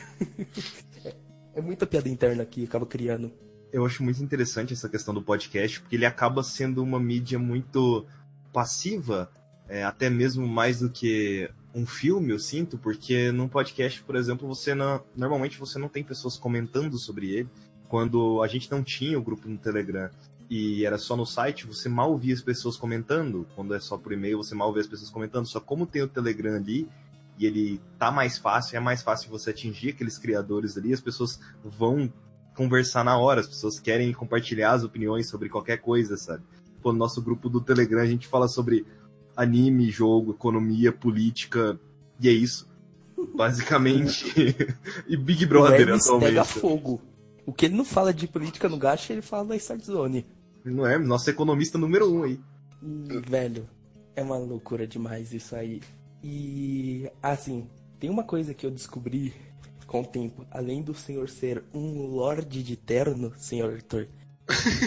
é 1.53 1.61
muita 1.61 1.84
piada 1.84 2.09
interna 2.09 2.44
aqui, 2.44 2.62
acaba 2.62 2.86
criando. 2.86 3.32
Eu 3.73 3.87
acho 3.87 4.03
muito 4.03 4.23
interessante 4.23 4.75
essa 4.75 4.89
questão 4.89 5.14
do 5.14 5.23
podcast, 5.23 5.81
porque 5.81 5.97
ele 5.97 6.05
acaba 6.05 6.43
sendo 6.43 6.83
uma 6.83 7.01
mídia 7.01 7.39
muito 7.39 8.05
passiva, 8.53 9.31
é, 9.66 9.83
até 9.83 10.11
mesmo 10.11 10.47
mais 10.47 10.81
do 10.81 10.91
que 10.91 11.51
um 11.75 11.87
filme, 11.87 12.31
eu 12.31 12.39
sinto, 12.39 12.77
porque 12.77 13.33
num 13.33 13.49
podcast, 13.49 14.03
por 14.03 14.14
exemplo, 14.14 14.47
você 14.47 14.75
não, 14.75 15.03
normalmente 15.16 15.59
você 15.59 15.79
não 15.79 15.89
tem 15.89 16.05
pessoas 16.05 16.37
comentando 16.37 16.99
sobre 16.99 17.31
ele. 17.31 17.49
Quando 17.89 18.43
a 18.43 18.47
gente 18.47 18.70
não 18.70 18.83
tinha 18.83 19.18
o 19.18 19.23
grupo 19.23 19.49
no 19.49 19.57
Telegram 19.57 20.11
e 20.51 20.85
era 20.85 20.99
só 20.99 21.16
no 21.16 21.25
site, 21.25 21.66
você 21.66 21.89
mal 21.89 22.16
via 22.18 22.35
as 22.35 22.43
pessoas 22.43 22.77
comentando. 22.77 23.47
Quando 23.55 23.75
é 23.75 23.81
só 23.81 23.97
por 23.97 24.12
e-mail, 24.12 24.37
você 24.37 24.55
mal 24.55 24.73
vê 24.73 24.81
as 24.81 24.87
pessoas 24.87 25.11
comentando. 25.11 25.47
Só 25.47 25.61
como 25.61 25.87
tem 25.87 26.03
o 26.03 26.09
Telegram 26.09 26.57
ali 26.57 26.87
e 27.39 27.47
ele 27.47 27.81
tá 27.99 28.11
mais 28.11 28.37
fácil, 28.37 28.77
é 28.77 28.81
mais 28.81 29.03
fácil 29.03 29.31
você 29.31 29.51
atingir 29.51 29.91
aqueles 29.91 30.18
criadores 30.18 30.77
ali, 30.77 30.93
as 30.93 31.01
pessoas 31.01 31.41
vão 31.64 32.12
conversar 32.55 33.05
na 33.05 33.18
hora, 33.18 33.40
as 33.40 33.46
pessoas 33.46 33.78
querem 33.78 34.12
compartilhar 34.12 34.72
as 34.72 34.84
opiniões 34.84 35.28
sobre 35.28 35.48
qualquer 35.48 35.78
coisa, 35.78 36.16
sabe? 36.16 36.42
Pô, 36.82 36.92
no 36.92 36.98
nosso 36.98 37.22
grupo 37.22 37.48
do 37.48 37.61
Telegram 37.61 38.00
a 38.00 38.07
gente 38.07 38.26
fala 38.26 38.48
sobre 38.48 38.84
anime, 39.36 39.90
jogo, 39.90 40.32
economia, 40.32 40.92
política, 40.92 41.78
e 42.20 42.28
é 42.28 42.32
isso. 42.32 42.68
Basicamente. 43.34 44.26
e 45.09 45.16
Big 45.16 45.46
Brother 45.46 45.88
o 45.88 45.94
atualmente. 45.94 46.28
pega 46.28 46.44
fogo. 46.44 47.00
O 47.46 47.53
que 47.53 47.66
ele 47.66 47.76
não 47.76 47.84
fala 47.84 48.12
de 48.12 48.28
política 48.28 48.68
no 48.68 48.76
gacha, 48.76 49.12
ele 49.12 49.22
fala 49.22 49.46
da 49.46 49.57
Start 49.57 49.82
Zone. 49.82 50.26
Não 50.64 50.86
é? 50.86 50.96
Nosso 50.98 51.28
economista 51.28 51.76
número 51.76 52.12
um 52.12 52.22
aí. 52.22 52.38
Velho, 53.28 53.68
é 54.14 54.22
uma 54.22 54.38
loucura 54.38 54.86
demais 54.86 55.32
isso 55.32 55.57
aí. 55.57 55.80
E, 56.22 57.11
assim, 57.20 57.66
tem 57.98 58.11
uma 58.11 58.22
coisa 58.22 58.55
que 58.55 58.64
eu 58.64 58.70
descobri 58.70 59.34
com 59.87 60.01
o 60.01 60.07
tempo. 60.07 60.47
Além 60.51 60.83
do 60.83 60.95
senhor 60.95 61.28
ser 61.28 61.62
um 61.72 62.07
lorde 62.07 62.62
de 62.62 62.76
terno, 62.76 63.33
senhor 63.37 63.72
Arthur, 63.72 64.09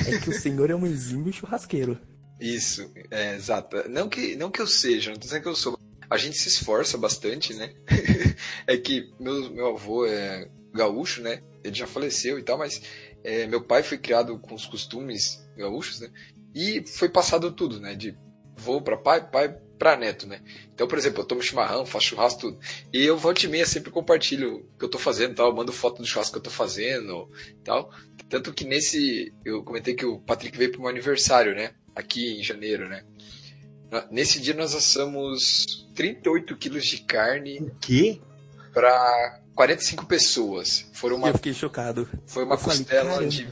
é 0.08 0.18
que 0.20 0.30
o 0.30 0.34
senhor 0.39 0.70
é 0.70 0.76
um 0.76 0.86
exímio 0.86 1.32
churrasqueiro. 1.32 2.00
Isso, 2.39 2.89
é, 3.10 3.36
exato. 3.36 3.89
Não 3.89 4.10
que, 4.10 4.36
não 4.36 4.52
que 4.52 4.62
eu 4.62 4.68
seja, 4.68 5.12
não 5.12 5.18
tô 5.18 5.26
dizendo 5.26 5.41
que 5.41 5.48
eu 5.48 5.56
sou. 5.56 5.80
A 6.10 6.18
gente 6.18 6.38
se 6.38 6.50
esforça 6.50 6.98
bastante, 6.98 7.54
né? 7.54 7.74
é 8.68 8.78
que 8.78 9.14
meu, 9.20 9.50
meu 9.52 9.68
avô 9.70 10.06
é 10.06 10.50
gaúcho, 10.74 11.22
né? 11.22 11.41
Ele 11.64 11.74
já 11.74 11.88
faleceu 11.88 12.38
e 12.38 12.43
tal, 12.43 12.58
mas 12.58 12.82
é, 13.24 13.48
meu 13.48 13.62
pai 13.62 13.82
foi 13.82 13.98
criado 13.98 14.38
com 14.38 14.54
os 14.54 14.66
costumes 14.66 15.43
gaúchos, 15.58 16.00
né? 16.00 16.10
E 16.54 16.86
foi 16.88 17.10
passado 17.10 17.52
tudo, 17.52 17.80
né? 17.80 17.96
De 17.96 18.16
vô 18.56 18.82
para 18.82 18.98
pai, 18.98 19.30
pai 19.30 19.58
para 19.78 19.98
neto, 19.98 20.26
né? 20.28 20.42
Então, 20.74 20.88
por 20.88 20.98
exemplo, 20.98 21.22
eu 21.22 21.26
tomo 21.26 21.42
chimarrão, 21.42 21.86
faço 21.86 22.08
churrasco, 22.08 22.40
tudo. 22.42 22.60
E 22.94 23.04
eu 23.04 23.18
volta 23.18 23.46
e 23.46 23.50
meia 23.50 23.66
sempre 23.66 23.92
compartilho 23.92 24.58
o 24.58 24.78
que 24.78 24.86
eu 24.86 24.90
tô 24.90 24.98
fazendo 24.98 25.36
tal, 25.36 25.54
mando 25.56 25.72
foto 25.72 26.02
do 26.02 26.08
churrasco 26.08 26.34
que 26.34 26.40
eu 26.40 26.44
tô 26.44 26.50
fazendo 26.50 27.30
tal. 27.64 27.92
Tanto 28.30 28.54
que 28.54 28.66
nesse. 28.66 29.34
Eu 29.44 29.64
comentei 29.64 29.94
que 29.94 30.06
o 30.06 30.20
Patrick 30.20 30.58
veio 30.58 30.72
pro 30.72 30.82
meu 30.82 30.90
aniversário, 30.90 31.56
né? 31.56 31.72
aqui 31.96 32.38
em 32.40 32.44
janeiro, 32.44 32.90
né? 32.90 33.04
Nesse 34.12 34.42
dia 34.42 34.54
nós 34.54 34.76
assamos 34.76 35.88
38 35.96 36.56
quilos 36.58 36.86
de 36.86 36.98
carne. 37.04 37.60
O 37.60 37.72
quê? 37.80 38.20
Para 38.74 39.40
45 39.56 40.06
pessoas. 40.06 40.90
Foram 40.92 41.16
uma, 41.16 41.30
Eu 41.30 41.36
fiquei 41.36 41.54
chocado. 41.54 42.10
Foi 42.26 42.44
uma 42.44 42.56
Eu 42.56 42.60
falei, 42.60 42.80
costela 42.80 43.10
"Caramba." 43.12 43.30
de 43.30 43.48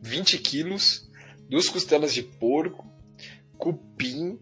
20 0.00 0.38
quilos, 0.38 1.10
duas 1.50 1.68
costelas 1.68 2.14
de 2.14 2.22
porco, 2.22 2.86
cupim 3.58 4.38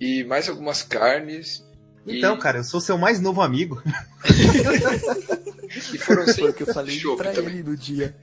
e 0.00 0.24
mais 0.24 0.48
algumas 0.48 0.82
carnes. 0.82 1.64
Então, 2.06 2.36
e, 2.36 2.38
cara, 2.38 2.58
eu 2.58 2.64
sou 2.64 2.80
seu 2.80 2.96
mais 2.96 3.20
novo 3.20 3.40
amigo. 3.42 3.82
e 5.92 5.98
foram 5.98 6.24
Foi 6.24 6.32
sem 6.32 6.48
o 6.48 6.52
que 6.52 6.62
eu 6.62 6.72
falei 6.72 7.00
pra 7.16 7.32
também. 7.32 7.54
ele 7.54 7.62
no 7.62 7.76
dia. 7.76 8.16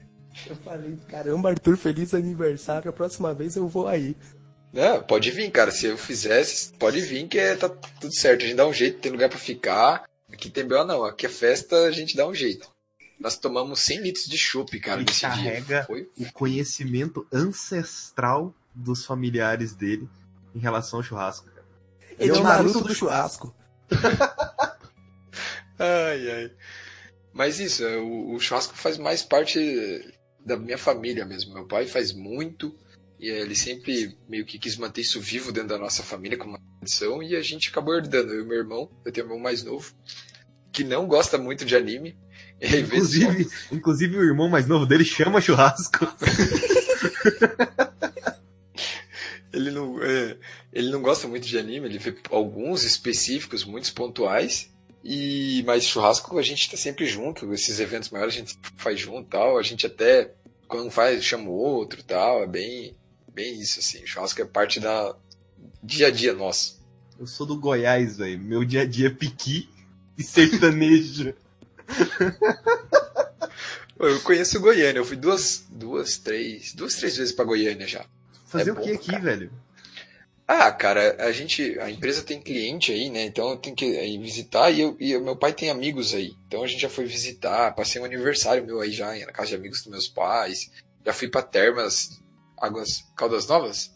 Eu 0.46 0.56
falei, 0.56 0.98
caramba, 1.08 1.50
Arthur, 1.50 1.76
feliz 1.76 2.12
aniversário. 2.12 2.90
A 2.90 2.92
próxima 2.92 3.32
vez 3.32 3.56
eu 3.56 3.68
vou 3.68 3.86
aí. 3.86 4.16
Não, 4.72 5.02
pode 5.02 5.30
vir, 5.30 5.50
cara. 5.50 5.70
Se 5.70 5.86
eu 5.86 5.96
fizesse, 5.96 6.72
pode 6.74 7.00
vir 7.00 7.26
que 7.28 7.38
é, 7.38 7.54
tá 7.54 7.68
tudo 7.68 8.14
certo. 8.14 8.42
A 8.42 8.46
gente 8.46 8.56
dá 8.56 8.66
um 8.66 8.72
jeito, 8.72 8.98
tem 8.98 9.12
lugar 9.12 9.28
pra 9.28 9.38
ficar. 9.38 10.04
Aqui 10.30 10.50
tem 10.50 10.66
B.O. 10.66 10.84
não. 10.84 11.04
Aqui 11.04 11.26
é 11.26 11.28
festa, 11.28 11.84
a 11.84 11.90
gente 11.90 12.16
dá 12.16 12.26
um 12.26 12.34
jeito. 12.34 12.68
Nós 13.18 13.38
tomamos 13.38 13.80
100 13.80 14.00
litros 14.02 14.26
de 14.26 14.36
chopp, 14.36 14.78
cara, 14.78 15.00
Ele 15.00 15.06
nesse 15.08 15.22
carrega 15.22 15.64
dia. 15.64 15.84
Foi 15.84 16.10
o 16.18 16.30
conhecimento 16.32 17.26
ancestral 17.32 18.54
dos 18.74 19.06
familiares 19.06 19.74
dele 19.74 20.06
em 20.54 20.58
relação 20.58 20.98
ao 20.98 21.02
churrasco. 21.02 21.48
Ele 22.18 22.30
é 22.30 22.34
o 22.34 22.42
Naruto 22.42 22.68
Naruto 22.68 22.88
do 22.88 22.94
churrasco. 22.94 23.54
Ai, 25.78 26.30
ai. 26.30 26.50
Mas 27.32 27.60
isso, 27.60 27.84
é, 27.84 27.98
o, 27.98 28.34
o 28.34 28.40
churrasco 28.40 28.74
faz 28.74 28.96
mais 28.96 29.22
parte 29.22 29.60
da 30.44 30.56
minha 30.56 30.78
família 30.78 31.24
mesmo. 31.26 31.52
Meu 31.52 31.66
pai 31.66 31.86
faz 31.86 32.12
muito 32.12 32.74
e 33.18 33.28
ele 33.28 33.54
sempre 33.54 34.16
meio 34.28 34.44
que 34.46 34.58
quis 34.58 34.76
manter 34.76 35.02
isso 35.02 35.20
vivo 35.20 35.52
dentro 35.52 35.70
da 35.70 35.78
nossa 35.78 36.02
família 36.02 36.38
como 36.38 36.52
uma 36.52 36.60
tradição 36.78 37.22
e 37.22 37.36
a 37.36 37.42
gente 37.42 37.68
acabou 37.68 37.94
herdando. 37.94 38.32
Eu 38.32 38.44
e 38.44 38.46
meu 38.46 38.58
irmão, 38.58 38.90
eu 39.04 39.12
tenho 39.12 39.26
um 39.26 39.30
irmão 39.30 39.42
mais 39.42 39.62
novo, 39.62 39.92
que 40.72 40.84
não 40.84 41.06
gosta 41.06 41.36
muito 41.36 41.64
de 41.64 41.76
anime. 41.76 42.16
E 42.58 42.78
Inclusive, 42.78 43.46
inclusive 43.70 44.16
o 44.16 44.22
irmão 44.22 44.48
mais 44.48 44.66
novo 44.66 44.86
dele 44.86 45.04
chama 45.04 45.42
churrasco. 45.42 46.06
ele 49.56 49.70
não, 49.70 50.02
é, 50.02 50.36
ele 50.72 50.90
não 50.90 51.00
gosta 51.00 51.26
muito 51.26 51.46
de 51.46 51.58
anime, 51.58 51.86
ele 51.86 51.98
vê 51.98 52.14
alguns 52.30 52.84
específicos, 52.84 53.64
muitos 53.64 53.90
pontuais. 53.90 54.70
E 55.02 55.62
mas 55.64 55.84
churrasco 55.84 56.38
a 56.38 56.42
gente 56.42 56.70
tá 56.70 56.76
sempre 56.76 57.06
junto, 57.06 57.52
esses 57.52 57.78
eventos 57.78 58.10
maiores 58.10 58.34
a 58.34 58.38
gente 58.38 58.58
faz 58.76 58.98
junto, 58.98 59.28
tal, 59.28 59.56
a 59.56 59.62
gente 59.62 59.86
até 59.86 60.32
quando 60.66 60.90
faz 60.90 61.24
chama 61.24 61.48
o 61.48 61.54
outro, 61.54 62.02
tal, 62.02 62.42
é 62.42 62.46
bem 62.46 62.94
bem 63.32 63.60
isso 63.60 63.78
assim. 63.78 64.04
Churrasco 64.06 64.42
é 64.42 64.44
parte 64.44 64.80
da 64.80 65.14
dia 65.82 66.08
a 66.08 66.10
dia 66.10 66.34
nosso. 66.34 66.84
Eu 67.18 67.26
sou 67.26 67.46
do 67.46 67.58
Goiás, 67.58 68.18
velho. 68.18 68.38
Meu 68.38 68.64
dia 68.64 68.82
a 68.82 68.86
dia 68.86 69.06
é 69.06 69.10
piqui 69.10 69.68
e 70.18 70.22
sertanejo. 70.22 71.34
Eu 73.98 74.20
conheço 74.20 74.60
Goiânia, 74.60 74.98
eu 74.98 75.06
fui 75.06 75.16
duas, 75.16 75.64
duas, 75.70 76.18
três, 76.18 76.74
duas, 76.74 76.96
três 76.96 77.16
vezes 77.16 77.32
pra 77.32 77.46
Goiânia 77.46 77.86
já. 77.86 78.04
Fazer 78.46 78.70
É 78.70 78.72
o 78.72 78.76
que 78.76 78.90
aqui, 78.92 79.06
cara. 79.10 79.22
velho? 79.22 79.52
Ah, 80.48 80.70
cara, 80.70 81.16
a 81.26 81.32
gente, 81.32 81.76
a 81.80 81.90
empresa 81.90 82.22
tem 82.22 82.40
cliente 82.40 82.92
aí, 82.92 83.10
né? 83.10 83.24
Então 83.24 83.50
eu 83.50 83.56
tenho 83.56 83.74
que 83.74 83.84
ir 83.84 84.18
visitar 84.20 84.70
e, 84.70 84.80
eu, 84.80 84.96
e 85.00 85.18
meu 85.18 85.34
pai 85.36 85.52
tem 85.52 85.70
amigos 85.70 86.14
aí. 86.14 86.34
Então 86.46 86.62
a 86.62 86.66
gente 86.68 86.80
já 86.80 86.88
foi 86.88 87.04
visitar, 87.04 87.74
passei 87.74 88.00
um 88.00 88.04
aniversário 88.04 88.64
meu 88.64 88.80
aí 88.80 88.92
já 88.92 89.12
na 89.26 89.32
casa 89.32 89.48
de 89.48 89.54
amigos 89.56 89.80
dos 89.82 89.90
meus 89.90 90.06
pais. 90.08 90.70
Já 91.04 91.12
fui 91.12 91.28
pra 91.28 91.42
Termas, 91.42 92.20
Águas 92.56 93.04
Caldas 93.16 93.46
Novas? 93.48 93.92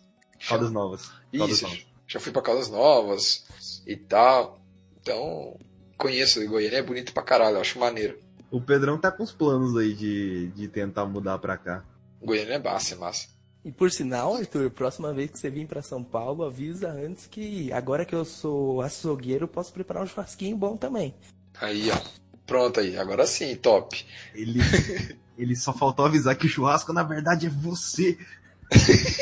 Caldas 0.48 0.72
Novas. 0.72 1.08
Caldas 1.36 1.56
Isso, 1.56 1.62
Novas. 1.68 1.86
já 2.08 2.18
fui 2.18 2.32
pra 2.32 2.42
Caldas 2.42 2.68
Novas 2.68 3.46
e 3.86 3.94
tal. 3.96 4.60
Então, 5.00 5.56
conheço 5.96 6.44
Goiânia, 6.48 6.78
é 6.78 6.82
bonito 6.82 7.12
pra 7.12 7.22
caralho, 7.22 7.56
eu 7.56 7.60
acho 7.60 7.78
maneiro. 7.78 8.18
O 8.50 8.60
Pedrão 8.60 8.98
tá 8.98 9.12
com 9.12 9.22
os 9.22 9.30
planos 9.30 9.76
aí 9.76 9.94
de, 9.94 10.48
de 10.48 10.66
tentar 10.66 11.06
mudar 11.06 11.38
pra 11.38 11.56
cá. 11.56 11.84
Goiânia 12.20 12.54
é 12.54 12.58
massa, 12.58 12.94
é 12.94 12.98
massa. 12.98 13.28
E 13.64 13.70
por 13.70 13.90
sinal, 13.90 14.36
Arthur, 14.36 14.70
próxima 14.70 15.12
vez 15.12 15.30
que 15.30 15.38
você 15.38 15.50
vir 15.50 15.66
pra 15.66 15.82
São 15.82 16.02
Paulo, 16.02 16.44
avisa 16.44 16.90
antes 16.90 17.26
que 17.26 17.70
agora 17.72 18.06
que 18.06 18.14
eu 18.14 18.24
sou 18.24 18.80
açougueiro, 18.80 19.44
eu 19.44 19.48
posso 19.48 19.72
preparar 19.72 20.02
um 20.02 20.06
churrasquinho 20.06 20.56
bom 20.56 20.76
também. 20.76 21.14
Aí, 21.60 21.90
ó. 21.90 22.00
Pronto 22.46 22.80
aí, 22.80 22.98
agora 22.98 23.26
sim, 23.26 23.54
top. 23.54 24.04
Ele, 24.34 24.60
ele 25.36 25.54
só 25.54 25.72
faltou 25.72 26.06
avisar 26.06 26.36
que 26.36 26.46
o 26.46 26.48
churrasco, 26.48 26.92
na 26.92 27.02
verdade, 27.02 27.46
é 27.46 27.50
você. 27.50 28.18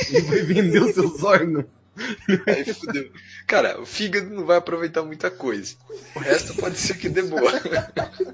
Ele 0.08 0.20
vai 0.22 0.42
vender 0.42 0.82
os 0.82 0.94
seus 0.94 1.22
órgãos. 1.22 1.64
Aí 2.46 2.72
fudeu. 2.72 3.10
Cara, 3.46 3.80
o 3.80 3.84
fígado 3.84 4.30
não 4.30 4.46
vai 4.46 4.56
aproveitar 4.56 5.02
muita 5.02 5.30
coisa. 5.30 5.74
O 6.14 6.20
resto 6.20 6.54
pode 6.54 6.78
ser 6.78 6.96
que 6.96 7.08
dê 7.08 7.22
boa. 7.22 7.52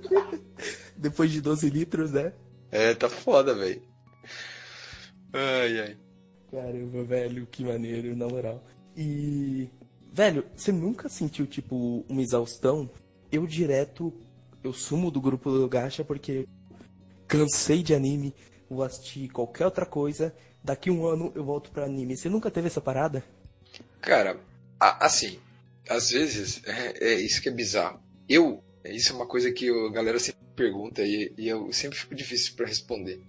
Depois 0.96 1.30
de 1.32 1.40
12 1.40 1.70
litros, 1.70 2.12
né? 2.12 2.32
É, 2.70 2.94
tá 2.94 3.09
foda, 3.09 3.55
velho. 3.55 3.82
Ai, 5.35 5.80
ai. 5.80 5.97
Caramba, 6.49 7.03
velho, 7.03 7.47
que 7.47 7.64
maneiro, 7.64 8.14
na 8.14 8.28
moral. 8.28 8.64
E. 8.97 9.68
Velho, 10.12 10.47
você 10.55 10.70
nunca 10.70 11.09
sentiu, 11.09 11.45
tipo, 11.45 12.05
uma 12.09 12.22
exaustão? 12.22 12.89
Eu 13.32 13.45
direto. 13.45 14.12
Eu 14.62 14.72
sumo 14.72 15.11
do 15.11 15.20
grupo 15.20 15.51
do 15.51 15.68
Gacha 15.68 16.05
porque 16.05 16.47
cansei 17.26 17.82
de 17.82 17.95
anime, 17.95 18.32
vou 18.70 18.82
assistir 18.82 19.28
qualquer 19.28 19.64
outra 19.64 19.85
coisa, 19.85 20.35
daqui 20.62 20.91
um 20.91 21.07
ano 21.07 21.32
eu 21.35 21.45
volto 21.45 21.70
pra 21.70 21.85
anime. 21.85 22.16
Você 22.16 22.28
nunca 22.28 22.51
teve 22.51 22.68
essa 22.68 22.80
parada? 22.80 23.22
Cara, 24.01 24.39
assim, 24.78 25.39
às 25.89 26.11
vezes, 26.11 26.62
é, 26.64 27.12
é 27.12 27.14
isso 27.14 27.43
que 27.43 27.49
é 27.49 27.53
bizarro. 27.53 28.01
Eu, 28.28 28.62
isso 28.85 29.12
é 29.12 29.16
uma 29.16 29.26
coisa 29.26 29.53
que 29.53 29.68
a 29.68 29.91
galera 29.91 30.18
sempre 30.18 30.41
pergunta 30.55 31.03
e, 31.03 31.35
e 31.37 31.49
eu 31.49 31.72
sempre 31.72 31.99
fico 31.99 32.14
difícil 32.14 32.55
pra 32.55 32.66
responder. 32.66 33.20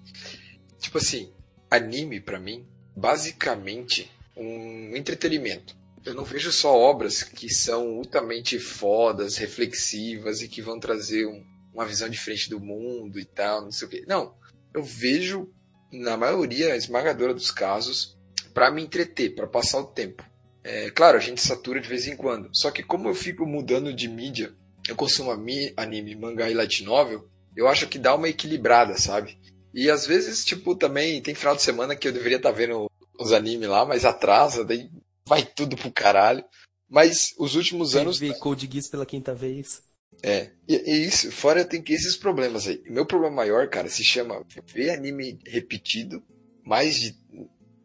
Tipo 0.80 0.99
assim, 0.99 1.34
anime 1.76 2.19
pra 2.19 2.39
mim, 2.39 2.65
basicamente 2.95 4.11
um 4.36 4.95
entretenimento. 4.95 5.76
Eu 6.05 6.13
não 6.13 6.23
vejo 6.23 6.51
só 6.51 6.76
obras 6.78 7.23
que 7.23 7.49
são 7.49 7.97
ultramente 7.97 8.59
fodas, 8.59 9.38
reflexivas 9.38 10.41
e 10.41 10.47
que 10.47 10.61
vão 10.61 10.80
trazer 10.80 11.26
um- 11.26 11.43
uma 11.73 11.86
visão 11.86 12.07
diferente 12.07 12.49
do 12.49 12.59
mundo 12.59 13.19
e 13.19 13.26
tal, 13.26 13.61
não 13.63 13.71
sei 13.71 13.88
o 13.88 13.91
quê. 13.91 14.03
Não, 14.07 14.36
eu 14.73 14.84
vejo, 14.84 15.49
na 15.91 16.15
maioria 16.15 16.76
esmagadora 16.76 17.34
dos 17.34 17.49
casos, 17.51 18.17
pra 18.53 18.71
me 18.71 18.84
entreter, 18.84 19.34
pra 19.36 19.47
passar 19.47 19.80
o 19.80 19.86
tempo. 19.88 20.23
É, 20.63 20.89
claro, 20.91 21.17
a 21.17 21.21
gente 21.21 21.41
satura 21.41 21.80
de 21.82 21.88
vez 21.88 22.07
em 22.07 22.15
quando. 22.15 22.49
Só 22.53 22.71
que 22.71 22.84
como 22.84 23.07
eu 23.09 23.15
fico 23.15 23.45
mudando 23.45 23.93
de 23.93 24.07
mídia, 24.07 24.53
eu 24.88 24.95
consumo 24.95 25.32
anime, 25.32 26.15
mangá 26.15 26.49
e 26.49 26.53
light 26.53 26.84
novel, 26.84 27.28
eu 27.55 27.67
acho 27.67 27.88
que 27.88 27.97
dá 27.97 28.15
uma 28.15 28.30
equilibrada, 28.30 28.97
sabe? 28.97 29.38
E 29.76 29.89
às 29.89 30.07
vezes, 30.07 30.45
tipo, 30.45 30.73
também 30.73 31.21
tem 31.21 31.36
final 31.36 31.53
de 31.53 31.61
semana 31.61 31.97
que 31.97 32.07
eu 32.07 32.13
deveria 32.13 32.38
estar 32.38 32.51
vendo 32.51 32.89
os 33.19 33.34
animes 33.34 33.67
lá, 33.67 33.86
mas 33.86 34.05
atrasa, 34.05 34.63
daí 34.63 34.89
vai 35.28 35.45
tudo 35.45 35.76
pro 35.76 35.91
caralho. 35.91 36.45
Mas 36.89 37.34
os 37.38 37.55
últimos 37.55 37.93
anos. 37.93 38.17
Ver 38.17 38.39
Code 38.39 38.69
Geass 38.71 38.88
pela 38.88 39.05
quinta 39.05 39.36
vez. 39.36 39.84
É, 40.23 40.51
e, 40.65 40.76
e 40.76 41.05
isso, 41.05 41.30
fora 41.30 41.65
tem 41.65 41.82
que 41.82 41.91
esses 41.91 42.15
problemas 42.15 42.67
aí. 42.67 42.82
Meu 42.89 43.05
problema 43.05 43.36
maior, 43.36 43.67
cara, 43.67 43.89
se 43.89 44.01
chama 44.01 44.45
ver 44.73 44.91
anime 44.91 45.38
repetido, 45.45 46.23
mais 46.63 46.95
de. 46.97 47.13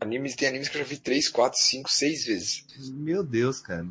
Animes, 0.01 0.37
tem 0.37 0.47
animes 0.47 0.69
que 0.69 0.77
eu 0.77 0.83
já 0.83 0.87
vi 0.87 0.97
3, 0.97 1.29
4, 1.29 1.61
5, 1.61 1.91
6 1.91 2.25
vezes. 2.25 2.65
Meu 2.93 3.25
Deus, 3.25 3.61
cara. 3.61 3.87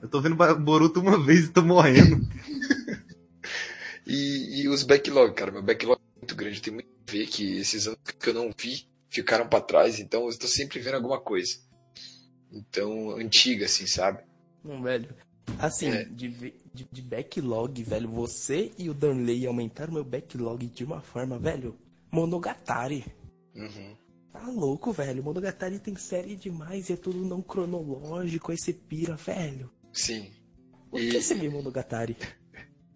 Eu 0.00 0.08
tô 0.08 0.20
vendo 0.22 0.34
Boruto 0.56 1.00
uma 1.00 1.22
vez 1.22 1.44
e 1.44 1.52
tô 1.52 1.62
morrendo. 1.62 2.26
E, 4.04 4.62
e 4.62 4.68
os 4.68 4.82
backlog, 4.82 5.32
cara, 5.32 5.52
meu 5.52 5.62
backlog 5.62 5.96
é 6.16 6.18
muito 6.18 6.34
grande. 6.34 6.60
Tem 6.60 6.74
muito 6.74 6.91
ver 7.06 7.26
que 7.26 7.56
esses 7.58 7.86
anos 7.86 7.98
que 8.18 8.28
eu 8.28 8.34
não 8.34 8.50
vi 8.56 8.88
ficaram 9.08 9.48
pra 9.48 9.60
trás, 9.60 9.98
então 10.00 10.22
eu 10.24 10.28
estou 10.30 10.48
sempre 10.48 10.78
vendo 10.80 10.94
alguma 10.94 11.20
coisa. 11.20 11.58
Então, 12.50 13.10
antiga, 13.16 13.64
assim, 13.66 13.86
sabe? 13.86 14.22
Não, 14.64 14.82
velho. 14.82 15.14
Assim, 15.58 15.88
É. 15.88 16.04
de, 16.04 16.28
de, 16.28 16.86
de 16.90 17.02
backlog, 17.02 17.82
velho, 17.82 18.08
você 18.08 18.72
e 18.78 18.88
o 18.88 18.94
Danley 18.94 19.46
aumentaram 19.46 19.92
meu 19.92 20.04
backlog 20.04 20.66
de 20.68 20.84
uma 20.84 21.00
forma, 21.00 21.38
velho. 21.38 21.78
Monogatari. 22.10 23.04
Uhum. 23.54 23.96
Tá 24.32 24.46
louco, 24.48 24.92
velho. 24.92 25.22
Monogatari 25.22 25.78
tem 25.78 25.96
série 25.96 26.36
demais 26.36 26.88
e 26.88 26.92
é 26.94 26.96
tudo 26.96 27.24
não 27.24 27.42
cronológico. 27.42 28.50
Aí 28.52 28.58
você 28.58 28.72
pira, 28.72 29.14
velho. 29.16 29.70
Sim. 29.92 30.30
Por 30.90 31.00
E- 31.00 31.10
que 31.10 31.20
você 31.22 31.34
vê 31.34 31.48
Monogatari? 31.48 32.16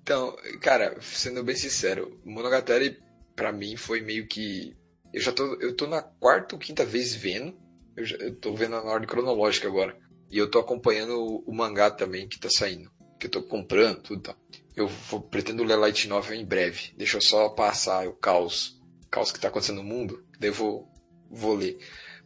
Então, 0.07 0.36
cara, 0.61 0.96
sendo 1.02 1.42
bem 1.42 1.57
sincero, 1.57 2.20
Monogatari 2.24 2.96
pra 3.37 3.53
mim 3.53 3.76
foi 3.76 4.01
meio 4.01 4.26
que 4.26 4.74
eu 5.12 5.20
já 5.20 5.30
tô 5.30 5.55
eu 5.61 5.76
tô 5.76 5.87
na 5.87 6.03
quarta 6.03 6.55
ou 6.55 6.59
quinta 6.59 6.84
vez 6.84 7.14
vendo. 7.14 7.57
Eu, 7.97 8.05
já, 8.05 8.16
eu 8.16 8.34
tô 8.34 8.55
vendo 8.55 8.72
na 8.72 8.82
ordem 8.82 9.09
cronológica 9.09 9.68
agora. 9.68 9.97
E 10.30 10.37
eu 10.37 10.51
tô 10.51 10.59
acompanhando 10.59 11.12
o, 11.18 11.45
o 11.47 11.55
mangá 11.55 11.91
também 11.91 12.28
que 12.28 12.39
tá 12.39 12.49
saindo, 12.51 12.91
que 13.18 13.26
eu 13.26 13.30
tô 13.30 13.43
comprando 13.43 14.03
tudo, 14.03 14.22
tá. 14.22 14.37
Eu 14.74 14.89
vou, 14.89 15.20
pretendo 15.20 15.62
ler 15.62 15.76
Light 15.76 16.09
Novel 16.09 16.34
em 16.34 16.45
breve. 16.45 16.93
Deixa 16.97 17.16
eu 17.16 17.22
só 17.22 17.49
passar 17.49 18.07
o 18.09 18.12
caos, 18.12 18.80
caos 19.11 19.30
que 19.30 19.41
tá 19.41 19.49
acontecendo 19.49 19.76
no 19.76 19.84
mundo, 19.84 20.24
daí 20.39 20.51
eu 20.51 20.55
vou 20.55 20.93
vou 21.30 21.55
ler. 21.55 21.78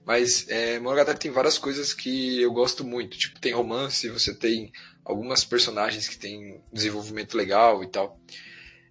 Mas 0.05 0.49
é, 0.49 0.79
Monogatari 0.79 1.19
tem 1.19 1.31
várias 1.31 1.59
coisas 1.59 1.93
que 1.93 2.41
eu 2.41 2.53
gosto 2.53 2.85
muito. 2.85 3.17
Tipo, 3.17 3.41
tem 3.41 3.53
romance, 3.53 4.09
você 4.09 4.35
tem 4.35 4.73
algumas 5.05 5.45
personagens 5.45 6.09
que 6.09 6.19
têm 6.19 6.61
desenvolvimento 6.73 7.37
legal 7.37 7.85
e 7.85 7.89
tal. 7.89 8.19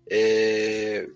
É, 0.09 1.07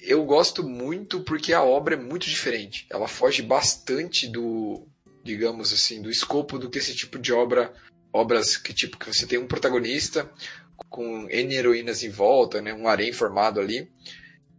Eu 0.00 0.24
gosto 0.24 0.62
muito 0.62 1.20
porque 1.20 1.52
a 1.52 1.62
obra 1.62 1.94
é 1.94 1.98
muito 1.98 2.28
diferente. 2.28 2.86
Ela 2.90 3.08
foge 3.08 3.42
bastante 3.42 4.28
do, 4.28 4.86
digamos 5.24 5.72
assim, 5.72 6.00
do 6.00 6.10
escopo 6.10 6.58
do 6.58 6.70
que 6.70 6.78
esse 6.78 6.94
tipo 6.94 7.18
de 7.18 7.32
obra, 7.32 7.72
obras 8.12 8.56
que 8.56 8.72
tipo 8.72 8.96
que 8.96 9.06
você 9.06 9.26
tem 9.26 9.38
um 9.38 9.46
protagonista 9.46 10.30
com 10.88 11.28
N 11.28 11.54
heroínas 11.54 12.02
em 12.02 12.08
volta, 12.08 12.62
né, 12.62 12.72
um 12.72 12.86
harém 12.86 13.12
formado 13.12 13.60
ali. 13.60 13.90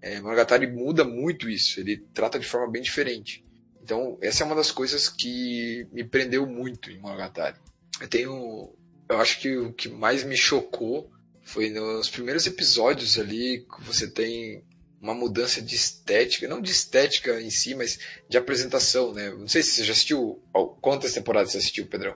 É, 0.02 0.20
Monogatari 0.22 0.68
muda 0.68 1.04
muito 1.04 1.50
isso. 1.50 1.80
Ele 1.80 1.98
trata 2.14 2.40
de 2.40 2.46
forma 2.46 2.70
bem 2.70 2.82
diferente. 2.82 3.44
Então, 3.82 4.18
essa 4.22 4.44
é 4.44 4.46
uma 4.46 4.56
das 4.56 4.72
coisas 4.72 5.10
que 5.10 5.88
me 5.92 6.04
prendeu 6.04 6.46
muito 6.46 6.92
em 6.92 7.00
Monogatari. 7.00 7.58
Eu 8.00 8.08
tenho. 8.08 8.74
Eu 9.10 9.20
acho 9.20 9.40
que 9.40 9.58
o 9.58 9.74
que 9.74 9.90
mais 9.90 10.24
me 10.24 10.38
chocou 10.38 11.10
foi 11.42 11.70
nos 11.70 12.10
primeiros 12.10 12.46
episódios 12.46 13.18
ali 13.18 13.66
que 13.66 13.84
você 13.84 14.08
tem 14.08 14.64
uma 15.02 15.14
mudança 15.14 15.62
de 15.62 15.76
estética, 15.76 16.48
não 16.48 16.62
de 16.62 16.72
estética 16.72 17.42
em 17.42 17.50
si, 17.50 17.74
mas 17.76 18.00
de 18.28 18.38
apresentação, 18.38 19.14
né? 19.14 19.30
Não 19.30 19.48
sei 19.48 19.64
se 19.64 19.72
você 19.72 19.84
já 19.84 19.94
assistiu. 19.94 20.42
Quantas 20.82 21.14
temporadas 21.14 21.52
você 21.52 21.60
assistiu, 21.60 21.88
Pedrão? 21.88 22.16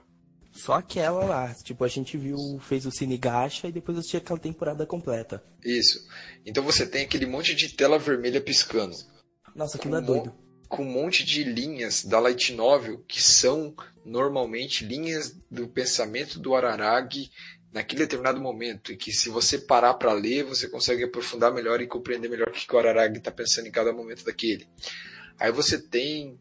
Só 0.52 0.74
aquela 0.74 1.24
lá. 1.24 1.54
Tipo, 1.54 1.82
a 1.84 1.88
gente 1.88 2.16
viu, 2.16 2.36
fez 2.60 2.86
o 2.86 2.90
Cine 2.90 3.18
Gacha 3.18 3.66
e 3.68 3.72
depois 3.72 3.96
eu 3.96 4.00
assisti 4.00 4.16
aquela 4.16 4.38
temporada 4.38 4.86
completa. 4.86 5.42
Isso. 5.64 6.06
Então 6.46 6.62
você 6.62 6.86
tem 6.86 7.04
aquele 7.04 7.26
monte 7.26 7.54
de 7.54 7.70
tela 7.70 7.98
vermelha 7.98 8.40
piscando. 8.40 8.94
Nossa, 9.54 9.76
aquilo 9.76 9.96
é 9.96 10.00
doido. 10.00 10.32
com 10.68 10.82
um 10.82 10.90
monte 10.90 11.24
de 11.24 11.44
linhas 11.44 12.04
da 12.04 12.18
Light 12.18 12.52
Novel 12.52 13.02
que 13.06 13.22
são 13.22 13.74
normalmente 14.04 14.84
linhas 14.84 15.36
do 15.50 15.66
pensamento 15.68 16.38
do 16.38 16.54
Araragi 16.54 17.30
naquele 17.74 18.02
determinado 18.02 18.40
momento 18.40 18.92
e 18.92 18.96
que 18.96 19.12
se 19.12 19.28
você 19.28 19.58
parar 19.58 19.94
para 19.94 20.12
ler 20.12 20.44
você 20.44 20.68
consegue 20.68 21.02
aprofundar 21.02 21.52
melhor 21.52 21.80
e 21.80 21.88
compreender 21.88 22.30
melhor 22.30 22.48
o 22.48 22.52
que 22.52 22.72
o 22.72 22.78
Araragi 22.78 23.18
está 23.18 23.32
pensando 23.32 23.66
em 23.66 23.72
cada 23.72 23.92
momento 23.92 24.24
daquele. 24.24 24.68
Aí 25.38 25.50
você 25.50 25.76
tem 25.76 26.38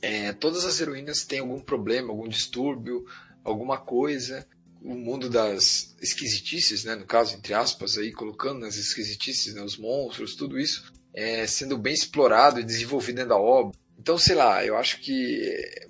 é, 0.00 0.32
todas 0.32 0.64
as 0.64 0.80
heroínas 0.80 1.26
têm 1.26 1.40
algum 1.40 1.60
problema, 1.60 2.08
algum 2.08 2.26
distúrbio, 2.26 3.04
alguma 3.44 3.76
coisa. 3.76 4.46
O 4.82 4.94
mundo 4.94 5.28
das 5.28 5.94
esquisitices, 6.00 6.84
né, 6.84 6.96
no 6.96 7.04
caso 7.04 7.36
entre 7.36 7.52
aspas 7.52 7.98
aí 7.98 8.10
colocando 8.10 8.60
nas 8.60 8.76
esquisitices, 8.76 9.52
né, 9.52 9.62
os 9.62 9.76
monstros, 9.76 10.34
tudo 10.34 10.58
isso 10.58 10.90
é, 11.12 11.46
sendo 11.46 11.76
bem 11.76 11.92
explorado 11.92 12.60
e 12.60 12.64
desenvolvido 12.64 13.16
dentro 13.16 13.30
da 13.30 13.38
obra. 13.38 13.78
Então, 14.00 14.16
sei 14.16 14.34
lá, 14.34 14.64
eu 14.64 14.78
acho 14.78 14.98
que 15.00 15.44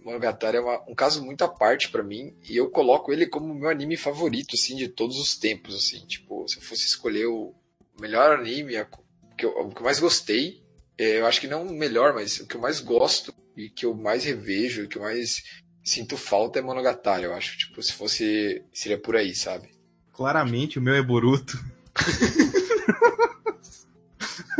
Monogatari 0.04 0.56
é 0.56 0.60
uma- 0.60 0.82
um 0.88 0.96
caso 0.96 1.24
muito 1.24 1.42
à 1.44 1.48
parte 1.48 1.88
pra 1.90 2.02
mim 2.02 2.34
e 2.42 2.56
eu 2.56 2.68
coloco 2.68 3.12
ele 3.12 3.24
como 3.24 3.54
meu 3.54 3.70
anime 3.70 3.96
favorito, 3.96 4.56
assim, 4.56 4.74
de 4.74 4.88
todos 4.88 5.16
os 5.16 5.36
tempos, 5.38 5.76
assim. 5.76 6.04
Tipo, 6.06 6.44
se 6.48 6.56
eu 6.56 6.62
fosse 6.62 6.86
escolher 6.86 7.26
o 7.26 7.54
melhor 8.00 8.36
anime, 8.36 8.76
a- 8.76 8.88
o 9.32 9.36
que 9.36 9.46
eu, 9.46 9.50
o 9.50 9.70
que 9.72 9.80
eu 9.80 9.84
mais 9.84 10.00
gostei, 10.00 10.60
é, 10.98 11.20
eu 11.20 11.26
acho 11.26 11.40
que 11.40 11.46
não 11.46 11.62
o 11.64 11.72
melhor, 11.72 12.12
mas 12.12 12.40
o 12.40 12.48
que 12.48 12.56
eu 12.56 12.60
mais 12.60 12.80
gosto 12.80 13.32
e 13.56 13.70
que 13.70 13.86
eu 13.86 13.94
mais 13.94 14.24
revejo, 14.24 14.88
que 14.88 14.96
eu 14.98 15.02
mais 15.02 15.44
sinto 15.84 16.16
falta 16.16 16.58
é 16.58 16.62
Monogatari, 16.62 17.22
eu 17.22 17.32
acho. 17.32 17.56
Tipo, 17.58 17.80
se 17.80 17.92
fosse, 17.92 18.60
seria 18.74 18.98
por 18.98 19.14
aí, 19.14 19.36
sabe? 19.36 19.68
Claramente 20.12 20.80
o 20.80 20.82
meu 20.82 20.94
é 20.94 21.02
Boruto. 21.02 21.56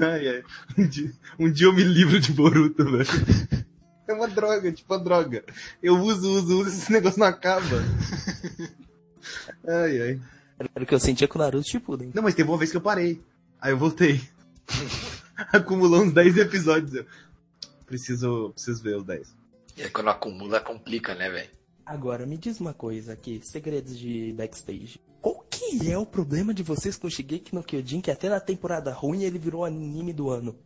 ai, 0.03 0.29
ai. 0.29 0.43
Um 0.77 0.87
dia, 0.87 1.13
um 1.39 1.51
dia 1.51 1.67
eu 1.67 1.73
me 1.73 1.83
livro 1.83 2.21
de 2.21 2.33
Boruto, 2.33 2.85
velho. 2.85 3.67
É 4.09 4.13
uma 4.13 4.27
droga, 4.27 4.73
tipo 4.73 4.93
uma 4.93 5.03
droga. 5.03 5.45
Eu 5.83 5.97
uso, 5.97 6.31
uso, 6.33 6.61
uso, 6.61 6.69
esse 6.69 6.91
negócio 6.93 7.21
não 7.21 7.27
acaba. 7.27 7.77
Ai, 9.67 10.03
ai. 10.03 10.21
Era 10.59 10.85
o 10.85 10.87
que 10.87 10.95
eu 10.95 11.01
sentia 11.01 11.29
com 11.29 11.39
o 11.39 11.43
Naruto 11.43 11.69
Shippuden. 11.69 12.11
Não, 12.15 12.23
mas 12.23 12.35
teve 12.35 12.49
uma 12.49 12.59
vez 12.59 12.71
que 12.71 12.77
eu 12.77 12.81
parei. 12.81 13.23
Aí 13.61 13.73
eu 13.73 13.79
voltei. 13.79 14.21
Acumulou 15.53 16.03
uns 16.03 16.13
10 16.13 16.39
episódios. 16.39 16.95
Eu 16.95 17.07
preciso, 17.87 18.51
preciso 18.51 18.83
ver 18.83 18.97
os 18.97 19.05
10. 19.05 19.37
E 19.77 19.83
aí 19.83 19.91
quando 19.91 20.11
acumula, 20.11 20.61
complica, 20.61 21.15
né, 21.15 21.31
velho? 21.31 21.51
Agora, 21.87 22.27
me 22.27 22.37
diz 22.37 22.61
uma 22.61 22.75
coisa 22.75 23.13
aqui, 23.13 23.41
segredos 23.43 23.99
de 23.99 24.33
backstage. 24.37 25.01
É 25.89 25.97
o 25.97 26.07
problema 26.07 26.53
de 26.53 26.63
vocês 26.63 26.97
com 26.97 27.09
Shigeki 27.09 27.55
no 27.55 27.63
Kyojin, 27.63 28.01
que 28.01 28.11
até 28.11 28.29
na 28.29 28.41
temporada 28.41 28.93
ruim 28.93 29.23
ele 29.23 29.39
virou 29.39 29.65
anime 29.65 30.13
do 30.13 30.31
ano? 30.31 30.59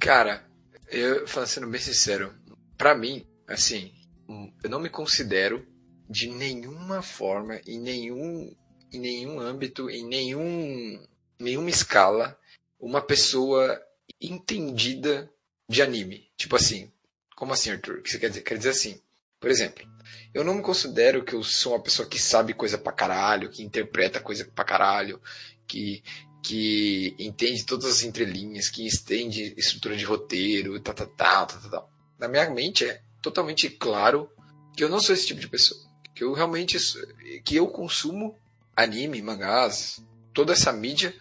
Cara, 0.00 0.44
eu 0.88 1.26
falando 1.28 1.48
sendo 1.48 1.68
bem 1.68 1.80
sincero, 1.80 2.34
pra 2.76 2.94
mim, 2.94 3.26
assim, 3.46 3.92
eu 4.62 4.70
não 4.70 4.80
me 4.80 4.88
considero 4.88 5.66
de 6.08 6.28
nenhuma 6.28 7.02
forma, 7.02 7.60
em 7.66 7.78
nenhum, 7.78 8.54
em 8.92 8.98
nenhum 8.98 9.40
âmbito, 9.40 9.90
em 9.90 10.04
nenhum, 10.04 11.04
nenhuma 11.38 11.70
escala, 11.70 12.38
uma 12.80 13.02
pessoa 13.02 13.80
entendida 14.20 15.30
de 15.68 15.82
anime. 15.82 16.30
Tipo 16.36 16.56
assim, 16.56 16.90
como 17.34 17.52
assim, 17.52 17.70
Arthur? 17.70 17.98
O 17.98 18.02
que 18.02 18.10
você 18.10 18.18
quer 18.18 18.28
dizer? 18.28 18.42
Quer 18.42 18.58
dizer 18.58 18.70
assim, 18.70 19.00
por 19.46 19.52
exemplo, 19.52 19.86
eu 20.34 20.42
não 20.42 20.54
me 20.54 20.60
considero 20.60 21.22
que 21.22 21.32
eu 21.32 21.44
sou 21.44 21.72
uma 21.72 21.80
pessoa 21.80 22.08
que 22.08 22.18
sabe 22.18 22.52
coisa 22.52 22.76
pra 22.76 22.92
caralho, 22.92 23.48
que 23.48 23.62
interpreta 23.62 24.18
coisa 24.18 24.44
pra 24.44 24.64
caralho, 24.64 25.20
que 25.68 26.02
que 26.42 27.14
entende 27.16 27.64
todas 27.64 27.86
as 27.86 28.02
entrelinhas, 28.02 28.68
que 28.68 28.84
entende 28.84 29.54
estrutura 29.56 29.96
de 29.96 30.04
roteiro, 30.04 30.80
tal, 30.80 30.94
tal, 30.94 31.06
tal, 31.06 31.46
tal, 31.46 31.60
tal, 31.60 31.70
tal. 31.70 31.92
na 32.18 32.26
minha 32.26 32.50
mente 32.50 32.84
é 32.84 33.00
totalmente 33.22 33.70
claro 33.70 34.28
que 34.76 34.82
eu 34.82 34.88
não 34.88 34.98
sou 34.98 35.14
esse 35.14 35.28
tipo 35.28 35.40
de 35.40 35.48
pessoa. 35.48 35.80
Que 36.12 36.24
eu 36.24 36.32
realmente 36.32 36.76
que 37.44 37.54
eu 37.54 37.68
consumo 37.68 38.36
anime, 38.74 39.22
mangás, 39.22 40.04
toda 40.34 40.54
essa 40.54 40.72
mídia 40.72 41.14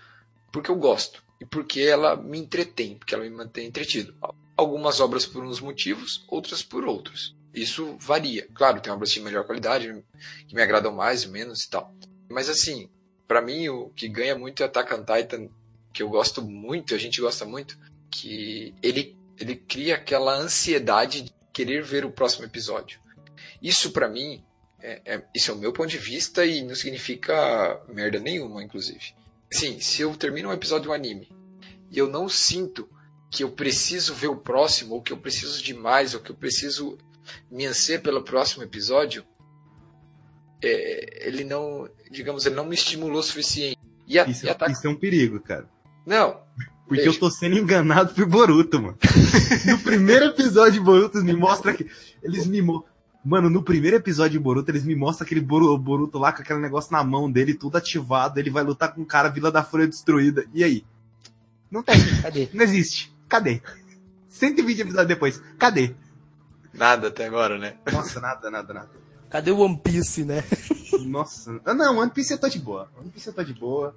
porque 0.52 0.72
eu 0.72 0.76
gosto 0.76 1.24
e 1.40 1.46
porque 1.46 1.82
ela 1.82 2.16
me 2.16 2.40
entretém, 2.40 2.98
porque 2.98 3.14
ela 3.14 3.24
me 3.24 3.30
mantém 3.30 3.68
entretido. 3.68 4.16
Algumas 4.58 5.00
obras 5.00 5.28
por 5.28 5.44
uns 5.44 5.60
motivos, 5.60 6.26
outras 6.28 6.64
por 6.64 6.86
outros. 6.86 7.36
Isso 7.56 7.96
varia. 8.00 8.48
Claro, 8.54 8.82
tem 8.82 8.92
obras 8.92 9.12
de 9.12 9.22
melhor 9.22 9.46
qualidade 9.46 10.04
que 10.48 10.54
me 10.54 10.62
agradam 10.62 10.94
mais 10.94 11.24
e 11.24 11.30
menos 11.30 11.64
e 11.64 11.70
tal. 11.70 11.96
Mas 12.30 12.50
assim, 12.50 12.90
para 13.28 13.42
mim 13.42 13.70
o 13.70 13.90
que 13.90 14.08
ganha 14.08 14.38
muito 14.38 14.62
é 14.62 14.66
Attack 14.66 14.94
on 14.94 15.06
Titan, 15.06 15.50
que 15.94 16.04
eu 16.04 16.10
gosto 16.10 16.42
muito, 16.42 16.94
a 16.94 16.98
gente 16.98 17.22
gosta 17.22 17.46
muito, 17.46 17.78
que 18.12 18.74
ele 18.84 19.16
ele 19.38 19.56
cria 19.56 19.96
aquela 19.96 20.34
ansiedade 20.34 21.24
de 21.24 21.34
querer 21.52 21.84
ver 21.84 22.06
o 22.06 22.12
próximo 22.12 22.46
episódio. 22.46 23.00
Isso 23.62 23.92
para 23.92 24.08
mim, 24.08 24.44
é, 24.82 25.02
é, 25.06 25.26
isso 25.34 25.52
é 25.52 25.54
o 25.54 25.58
meu 25.58 25.74
ponto 25.74 25.90
de 25.90 25.98
vista 25.98 26.46
e 26.46 26.62
não 26.62 26.76
significa 26.76 27.82
merda 27.88 28.20
nenhuma, 28.20 28.64
inclusive. 28.64 29.14
Sim, 29.52 29.80
se 29.80 30.02
eu 30.02 30.16
termino 30.16 30.50
um 30.50 30.54
episódio 30.54 30.84
de 30.84 30.90
um 30.90 30.94
anime 30.94 31.30
e 31.92 31.98
eu 31.98 32.08
não 32.08 32.28
sinto 32.30 32.90
que 33.30 33.44
eu 33.44 33.52
preciso 33.52 34.14
ver 34.14 34.28
o 34.28 34.38
próximo, 34.38 34.96
ou 34.96 35.02
que 35.02 35.12
eu 35.12 35.18
preciso 35.18 35.62
de 35.62 35.74
mais, 35.74 36.14
ou 36.14 36.22
que 36.22 36.32
eu 36.32 36.36
preciso 36.36 36.98
me 37.50 37.66
ansiar 37.66 38.02
pelo 38.02 38.24
próximo 38.24 38.64
episódio, 38.64 39.24
é, 40.64 41.28
ele 41.28 41.44
não, 41.44 41.90
digamos, 42.12 42.46
ele 42.46 42.56
não 42.56 42.66
me 42.66 42.76
estimulou 42.76 43.20
o 43.20 43.24
suficiente. 43.24 43.78
E 44.08 44.20
a, 44.20 44.26
isso, 44.26 44.46
e 44.46 44.50
a... 44.50 44.58
isso 44.70 44.86
é 44.86 44.90
um 44.90 44.96
perigo, 44.96 45.40
cara. 45.40 45.68
Não. 46.06 46.40
Porque 46.88 47.04
Beijo. 47.04 47.18
eu 47.18 47.20
tô 47.20 47.32
sendo 47.32 47.58
enganado 47.58 48.14
por 48.14 48.26
Boruto, 48.28 48.80
mano. 48.80 48.98
no 49.66 49.80
primeiro 49.80 50.26
episódio 50.26 50.74
de 50.74 50.80
Boruto 50.80 51.24
me 51.24 51.34
mostra 51.34 51.74
que 51.74 51.90
eles 52.22 52.46
me 52.46 52.62
Mano, 53.26 53.50
no 53.50 53.64
primeiro 53.64 53.98
episódio 53.98 54.34
de 54.34 54.40
Boruto, 54.40 54.70
eles 54.70 54.86
me 54.86 54.96
mostram 54.96 55.26
aquele 55.26 55.42
Boruto 55.42 56.20
lá 56.20 56.32
com 56.32 56.44
aquele 56.44 56.60
negócio 56.60 56.92
na 56.92 57.04
mão 57.04 57.30
dele, 57.30 57.56
tudo 57.56 57.76
ativado. 57.76 58.40
Ele 58.40 58.52
vai 58.52 58.64
lutar 58.64 58.94
com 58.94 59.02
o 59.02 59.06
cara, 59.06 59.30
Vila 59.30 59.52
da 59.52 59.64
Folha 59.64 59.88
destruída. 59.88 60.46
E 60.54 60.64
aí? 60.64 60.86
Não 61.72 61.82
tem. 61.82 61.96
Cadê? 62.22 62.48
Não 62.54 62.64
existe. 62.64 63.12
Cadê? 63.28 63.64
120 64.30 64.80
episódios 64.80 65.08
depois. 65.08 65.42
Cadê? 65.58 65.96
Nada 66.76 67.08
até 67.08 67.26
agora, 67.26 67.58
né? 67.58 67.76
Nossa, 67.92 68.20
nada, 68.20 68.52
nada, 68.52 68.74
nada. 68.74 68.90
Cadê 69.30 69.52
o 69.52 69.60
One 69.60 69.78
Piece, 69.78 70.24
né? 70.24 70.44
Nossa. 71.06 71.60
Ah, 71.66 71.74
não, 71.74 71.98
One 72.00 72.12
Piece 72.12 72.38
tô 72.38 72.48
de 72.48 72.60
boa. 72.60 72.90
One 73.00 73.10
Piece 73.10 73.32
tô 73.32 73.44
de 73.44 73.54
boa. 73.54 73.96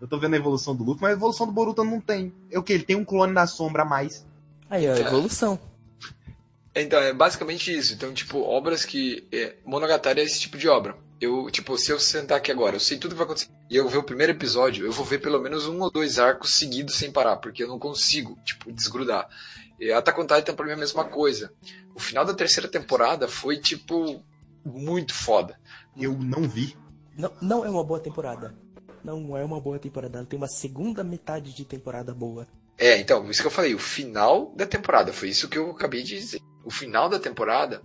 Eu 0.00 0.06
tô 0.06 0.18
vendo 0.18 0.34
a 0.34 0.36
evolução 0.36 0.76
do 0.76 0.84
Luffy, 0.84 1.02
mas 1.02 1.12
a 1.12 1.16
evolução 1.16 1.46
do 1.46 1.52
Boruto 1.52 1.82
não 1.82 2.00
tem. 2.00 2.32
É 2.50 2.58
o 2.58 2.62
que? 2.62 2.72
Ele 2.72 2.84
tem 2.84 2.96
um 2.96 3.04
clone 3.04 3.34
da 3.34 3.46
sombra 3.46 3.82
a 3.82 3.86
mais. 3.86 4.24
Aí, 4.70 4.88
ó, 4.88 4.94
evolução. 4.94 5.58
Então, 6.74 7.00
é 7.00 7.12
basicamente 7.12 7.76
isso. 7.76 7.94
Então, 7.94 8.12
tipo, 8.14 8.40
obras 8.40 8.84
que. 8.84 9.26
É, 9.32 9.56
Monogatari 9.64 10.20
é 10.20 10.24
esse 10.24 10.40
tipo 10.40 10.56
de 10.56 10.68
obra. 10.68 10.96
Eu, 11.20 11.50
tipo, 11.50 11.76
se 11.76 11.90
eu 11.90 11.98
sentar 11.98 12.38
aqui 12.38 12.52
agora, 12.52 12.76
eu 12.76 12.80
sei 12.80 12.96
tudo 12.96 13.10
que 13.10 13.16
vai 13.16 13.24
acontecer. 13.24 13.48
E 13.68 13.74
eu 13.74 13.88
ver 13.88 13.98
o 13.98 14.04
primeiro 14.04 14.32
episódio, 14.32 14.86
eu 14.86 14.92
vou 14.92 15.04
ver 15.04 15.18
pelo 15.18 15.40
menos 15.40 15.66
um 15.66 15.80
ou 15.80 15.90
dois 15.90 16.20
arcos 16.20 16.54
seguidos 16.54 16.94
sem 16.94 17.10
parar, 17.10 17.38
porque 17.38 17.64
eu 17.64 17.68
não 17.68 17.78
consigo, 17.78 18.38
tipo, 18.44 18.70
desgrudar. 18.70 19.28
E 19.78 19.92
Attack 19.92 20.20
on 20.20 20.26
Titan 20.26 20.54
pra 20.54 20.64
mim 20.64 20.72
é 20.72 20.74
a 20.74 20.78
mesma 20.78 21.04
coisa. 21.04 21.52
O 21.94 22.00
final 22.00 22.24
da 22.24 22.34
terceira 22.34 22.68
temporada 22.68 23.28
foi, 23.28 23.58
tipo, 23.58 24.22
muito 24.64 25.14
foda. 25.14 25.58
Eu 25.96 26.12
não 26.14 26.48
vi. 26.48 26.76
Não, 27.16 27.32
não 27.40 27.64
é 27.64 27.70
uma 27.70 27.84
boa 27.84 28.00
temporada. 28.00 28.54
Não 29.04 29.36
é 29.36 29.44
uma 29.44 29.60
boa 29.60 29.78
temporada. 29.78 30.18
Ela 30.18 30.26
tem 30.26 30.36
uma 30.36 30.48
segunda 30.48 31.04
metade 31.04 31.54
de 31.54 31.64
temporada 31.64 32.12
boa. 32.12 32.46
É, 32.76 32.98
então, 32.98 33.28
isso 33.28 33.40
que 33.40 33.46
eu 33.46 33.52
falei, 33.52 33.74
o 33.74 33.78
final 33.78 34.52
da 34.54 34.66
temporada, 34.66 35.12
foi 35.12 35.28
isso 35.30 35.48
que 35.48 35.58
eu 35.58 35.70
acabei 35.70 36.02
de 36.02 36.16
dizer. 36.16 36.40
O 36.64 36.70
final 36.70 37.08
da 37.08 37.18
temporada 37.18 37.82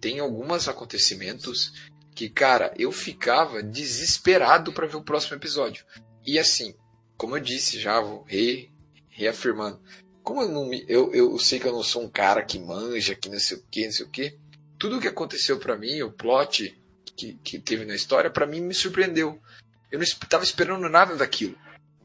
tem 0.00 0.18
alguns 0.18 0.66
acontecimentos 0.66 1.72
que, 2.14 2.28
cara, 2.28 2.74
eu 2.76 2.90
ficava 2.90 3.62
desesperado 3.62 4.72
para 4.72 4.86
ver 4.86 4.96
o 4.96 5.04
próximo 5.04 5.36
episódio. 5.36 5.84
E 6.26 6.38
assim, 6.38 6.74
como 7.16 7.36
eu 7.36 7.40
disse 7.40 7.78
já, 7.78 8.00
vou 8.00 8.24
re, 8.24 8.68
reafirmando, 9.08 9.80
como 10.22 10.42
eu 10.42 10.48
não 10.48 10.66
me, 10.66 10.84
eu, 10.88 11.12
eu 11.14 11.38
sei 11.38 11.58
que 11.58 11.66
eu 11.66 11.72
não 11.72 11.82
sou 11.82 12.02
um 12.02 12.08
cara 12.08 12.42
que 12.42 12.58
manja, 12.58 13.14
que 13.14 13.28
não 13.28 13.38
sei 13.38 13.56
o 13.56 13.62
que, 13.70 13.84
não 13.84 13.92
sei 13.92 14.06
o 14.06 14.08
que, 14.08 14.38
tudo 14.78 14.98
o 14.98 15.00
que 15.00 15.08
aconteceu 15.08 15.58
para 15.58 15.76
mim, 15.76 16.02
o 16.02 16.10
plot 16.10 16.76
que, 17.16 17.34
que 17.42 17.58
teve 17.58 17.84
na 17.84 17.94
história, 17.94 18.30
para 18.30 18.46
mim 18.46 18.60
me 18.60 18.74
surpreendeu. 18.74 19.38
Eu 19.90 19.98
não 19.98 20.04
estava 20.04 20.42
esperando 20.42 20.88
nada 20.88 21.16
daquilo. 21.16 21.56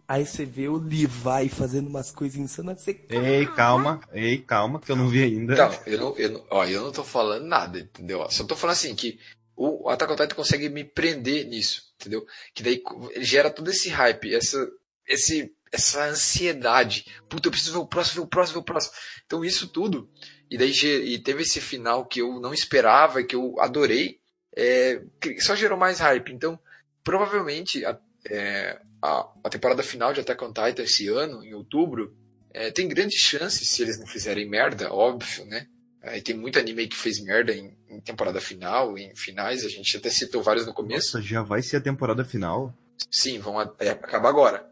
Aí 0.07 0.25
você 0.25 0.45
vê 0.45 0.69
o 0.69 0.77
Levi 0.77 1.49
fazendo 1.49 1.87
umas 1.87 2.11
coisas 2.11 2.37
insanas. 2.37 2.81
Você... 2.81 3.01
Ei, 3.09 3.45
calma, 3.45 3.99
ei, 4.13 4.37
calma, 4.37 4.79
que 4.79 4.89
eu 4.89 4.95
não 4.95 5.09
vi 5.09 5.23
ainda. 5.23 5.53
Então, 5.53 5.79
eu 5.85 5.99
não, 5.99 6.17
eu 6.17 6.31
não, 6.31 6.45
ó, 6.49 6.65
eu 6.65 6.81
não 6.83 6.91
tô 6.91 7.03
falando 7.03 7.45
nada, 7.45 7.79
entendeu? 7.79 8.25
Só 8.29 8.45
tô 8.45 8.55
falando 8.55 8.75
assim 8.75 8.95
que 8.95 9.19
o 9.55 9.89
Attack 9.89 10.13
on 10.13 10.15
Titan 10.15 10.35
consegue 10.35 10.69
me 10.69 10.85
prender 10.85 11.45
nisso, 11.47 11.81
entendeu? 11.99 12.25
Que 12.53 12.63
daí 12.63 12.81
ele 13.11 13.25
gera 13.25 13.49
todo 13.49 13.69
esse 13.69 13.89
hype, 13.89 14.33
essa, 14.33 14.65
esse, 15.05 15.51
essa 15.71 16.05
ansiedade. 16.05 17.05
Puta, 17.29 17.47
eu 17.47 17.51
preciso 17.51 17.73
ver 17.73 17.79
o 17.79 17.87
próximo, 17.87 18.21
ver 18.21 18.25
o 18.25 18.29
próximo, 18.29 18.53
ver 18.55 18.59
o 18.59 18.65
próximo. 18.65 18.93
Então 19.25 19.45
isso 19.45 19.67
tudo, 19.67 20.09
e 20.49 20.57
daí 20.57 20.71
e 20.71 21.19
teve 21.19 21.43
esse 21.43 21.59
final 21.59 22.05
que 22.05 22.21
eu 22.21 22.39
não 22.39 22.53
esperava, 22.53 23.23
que 23.23 23.35
eu 23.35 23.59
adorei, 23.59 24.19
é, 24.55 25.01
só 25.39 25.55
gerou 25.55 25.77
mais 25.77 25.99
hype. 25.99 26.33
Então, 26.33 26.59
provavelmente, 27.03 27.85
a, 27.85 27.97
é, 28.29 28.79
a, 29.01 29.29
a, 29.43 29.49
temporada 29.49 29.83
final 29.83 30.13
de 30.13 30.21
Attack 30.21 30.43
on 30.43 30.53
Titan 30.53 30.83
esse 30.83 31.07
ano, 31.07 31.43
em 31.43 31.53
outubro, 31.53 32.15
é, 32.53 32.71
tem 32.71 32.87
grandes 32.87 33.19
chances, 33.19 33.69
se 33.69 33.81
eles 33.81 33.99
não 33.99 34.07
fizerem 34.07 34.49
merda, 34.49 34.91
óbvio, 34.91 35.45
né? 35.45 35.67
Aí 36.01 36.21
tem 36.21 36.35
muito 36.35 36.57
anime 36.57 36.87
que 36.87 36.95
fez 36.95 37.21
merda 37.21 37.53
em, 37.53 37.75
em, 37.89 37.99
temporada 37.99 38.39
final, 38.39 38.97
em 38.97 39.13
finais, 39.15 39.65
a 39.65 39.69
gente 39.69 39.97
até 39.97 40.09
citou 40.09 40.41
vários 40.41 40.65
no 40.65 40.73
começo. 40.73 41.17
Nossa, 41.17 41.27
já 41.27 41.41
vai 41.41 41.61
ser 41.61 41.77
a 41.77 41.81
temporada 41.81 42.23
final? 42.23 42.73
Sim, 43.11 43.39
vão 43.39 43.61
é, 43.61 43.89
acabar 43.89 44.29
agora. 44.29 44.65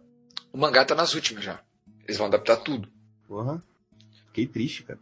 O 0.55 0.57
mangá 0.57 0.85
tá 0.85 0.95
nas 0.95 1.13
últimas 1.13 1.43
já. 1.43 1.59
Eles 2.05 2.17
vão 2.17 2.27
adaptar 2.27 2.55
tudo. 2.55 2.87
Porra. 3.27 3.61
Fiquei 4.27 4.47
triste, 4.47 4.83
cara. 4.83 4.97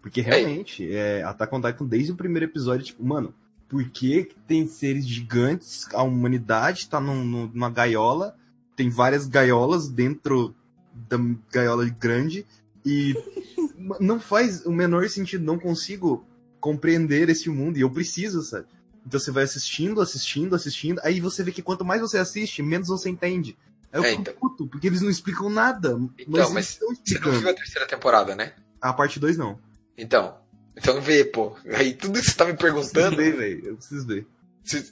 Porque 0.00 0.22
realmente, 0.22 0.90
é, 0.90 1.22
Attack 1.22 1.54
on 1.54 1.60
Titan 1.60 1.84
desde 1.84 2.12
o 2.12 2.16
primeiro 2.16 2.46
episódio, 2.46 2.86
tipo, 2.86 3.04
mano, 3.04 3.34
por 3.68 3.86
que 3.90 4.30
tem 4.48 4.66
seres 4.66 5.06
gigantes, 5.06 5.86
a 5.92 6.02
humanidade 6.02 6.88
tá 6.88 6.98
num, 6.98 7.46
numa 7.48 7.68
gaiola, 7.68 8.38
tem 8.74 8.88
várias 8.88 9.26
gaiolas 9.26 9.86
dentro 9.86 10.54
da 10.94 11.18
gaiola 11.52 11.84
grande, 11.90 12.46
e 12.82 13.14
não 14.00 14.18
faz 14.18 14.64
o 14.64 14.72
menor 14.72 15.06
sentido, 15.10 15.44
não 15.44 15.58
consigo 15.58 16.24
compreender 16.58 17.28
esse 17.28 17.50
mundo, 17.50 17.76
e 17.76 17.82
eu 17.82 17.90
preciso, 17.90 18.40
sabe? 18.40 18.64
Então 19.06 19.20
você 19.20 19.30
vai 19.30 19.44
assistindo, 19.44 20.00
assistindo, 20.00 20.56
assistindo, 20.56 21.02
aí 21.04 21.20
você 21.20 21.44
vê 21.44 21.52
que 21.52 21.60
quanto 21.60 21.84
mais 21.84 22.00
você 22.00 22.16
assiste, 22.16 22.62
menos 22.62 22.88
você 22.88 23.10
entende. 23.10 23.58
Eu 23.92 24.04
é, 24.04 24.10
fico 24.10 24.20
então... 24.22 24.34
puto, 24.34 24.66
porque 24.66 24.86
eles 24.86 25.00
não 25.00 25.10
explicam 25.10 25.48
nada. 25.48 25.98
Então, 26.18 26.52
mas, 26.52 26.78
você 26.78 27.18
não 27.18 27.32
viu 27.32 27.50
a 27.50 27.54
terceira 27.54 27.86
temporada, 27.86 28.34
né? 28.34 28.52
A 28.80 28.92
parte 28.92 29.18
2 29.18 29.36
não. 29.36 29.58
Então, 29.96 30.36
então 30.76 31.00
vê, 31.00 31.24
pô. 31.24 31.56
Aí 31.74 31.94
tudo 31.94 32.20
que 32.20 32.26
você 32.26 32.36
tá 32.36 32.44
me 32.44 32.54
perguntando. 32.54 32.98
Eu 32.98 33.16
preciso 33.16 33.16
ver, 33.16 33.36
velho. 33.36 33.66
Eu 33.68 33.76
preciso 33.76 34.06
ver. 34.06 34.26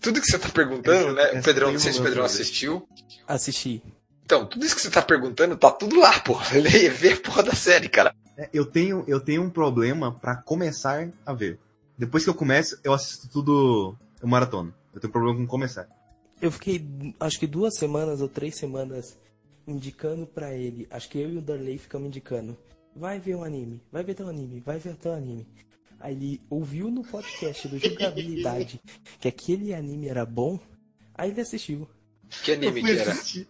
Tudo 0.00 0.20
que 0.20 0.26
você 0.26 0.38
tá 0.38 0.48
perguntando, 0.48 1.18
essa, 1.18 1.32
né? 1.32 1.38
Essa 1.38 1.42
Pedrão, 1.42 1.72
não 1.72 1.78
sei 1.78 1.92
se 1.92 2.00
o 2.00 2.02
Pedrão 2.02 2.24
assistiu. 2.24 2.88
Assisti. 3.26 3.82
Então, 4.24 4.46
tudo 4.46 4.64
isso 4.64 4.74
que 4.74 4.80
você 4.80 4.90
tá 4.90 5.02
perguntando, 5.02 5.56
tá 5.56 5.70
tudo 5.70 5.98
lá, 5.98 6.18
pô. 6.20 6.40
Ele 6.54 6.88
vê 6.88 7.12
a 7.12 7.20
porra 7.20 7.42
da 7.42 7.54
série, 7.54 7.88
cara. 7.88 8.14
É, 8.36 8.48
eu 8.52 8.64
tenho, 8.64 9.04
eu 9.06 9.20
tenho 9.20 9.42
um 9.42 9.50
problema 9.50 10.12
para 10.12 10.36
começar 10.36 11.08
a 11.26 11.32
ver. 11.32 11.58
Depois 11.98 12.24
que 12.24 12.30
eu 12.30 12.34
começo, 12.34 12.78
eu 12.82 12.92
assisto 12.92 13.28
tudo 13.28 13.96
o 14.22 14.26
maratona. 14.26 14.74
Eu 14.92 15.00
tenho 15.00 15.12
problema 15.12 15.36
com 15.38 15.46
começar. 15.46 15.86
Eu 16.44 16.50
fiquei, 16.50 16.86
acho 17.18 17.40
que 17.40 17.46
duas 17.46 17.74
semanas 17.74 18.20
ou 18.20 18.28
três 18.28 18.56
semanas 18.56 19.18
indicando 19.66 20.26
para 20.26 20.52
ele. 20.52 20.86
Acho 20.90 21.08
que 21.08 21.18
eu 21.18 21.30
e 21.30 21.38
o 21.38 21.40
Darley 21.40 21.78
ficamos 21.78 22.08
indicando. 22.08 22.54
Vai 22.94 23.18
ver 23.18 23.34
um 23.34 23.42
anime, 23.42 23.80
vai 23.90 24.04
ver 24.04 24.12
teu 24.12 24.28
anime, 24.28 24.60
vai 24.60 24.78
ver 24.78 24.94
teu 24.96 25.14
anime. 25.14 25.48
Aí 25.98 26.12
ele 26.12 26.42
ouviu 26.50 26.90
no 26.90 27.02
podcast 27.02 27.66
do 27.66 27.78
Jogabilidade 27.78 28.78
que 29.18 29.26
aquele 29.26 29.72
anime 29.72 30.06
era 30.06 30.26
bom, 30.26 30.60
aí 31.14 31.30
ele 31.30 31.40
assistiu. 31.40 31.88
Que 32.28 32.52
anime 32.52 32.82
que 32.82 32.90
era? 32.90 33.12
Assistir. 33.12 33.48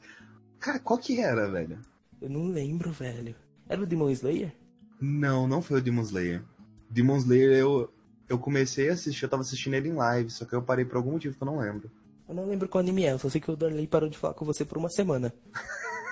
Cara, 0.61 0.79
qual 0.79 1.01
que 1.01 1.21
era, 1.21 1.51
velho? 1.51 1.81
Eu 2.23 2.31
não 2.31 2.47
lembro, 2.47 2.93
velho. 2.93 3.35
Era 3.69 3.83
o 3.83 3.87
Demon 3.87 4.11
Slayer? 4.11 4.55
Não, 5.01 5.49
não 5.49 5.61
foi 5.61 5.81
o 5.81 5.83
Demon 5.83 6.03
Slayer. 6.03 6.45
Demon 6.89 7.17
Slayer 7.17 7.59
eu, 7.59 7.93
eu 8.29 8.39
comecei 8.39 8.89
a 8.89 8.93
assistir, 8.93 9.25
eu 9.25 9.29
tava 9.29 9.43
assistindo 9.43 9.75
ele 9.75 9.89
em 9.89 9.95
live, 9.95 10.31
só 10.31 10.45
que 10.45 10.53
eu 10.53 10.63
parei 10.63 10.85
por 10.85 10.97
algum 10.97 11.11
motivo 11.11 11.37
que 11.37 11.43
eu 11.43 11.47
não 11.47 11.59
lembro. 11.59 11.91
Eu 12.29 12.35
não 12.35 12.47
lembro 12.47 12.69
qual 12.69 12.81
anime 12.81 13.05
é, 13.05 13.13
eu 13.13 13.19
só 13.19 13.29
sei 13.29 13.41
que 13.41 13.51
o 13.51 13.57
Darley 13.57 13.87
parou 13.87 14.09
de 14.09 14.17
falar 14.17 14.35
com 14.35 14.45
você 14.45 14.65
por 14.65 14.79
uma 14.79 14.89
semana. 14.89 15.33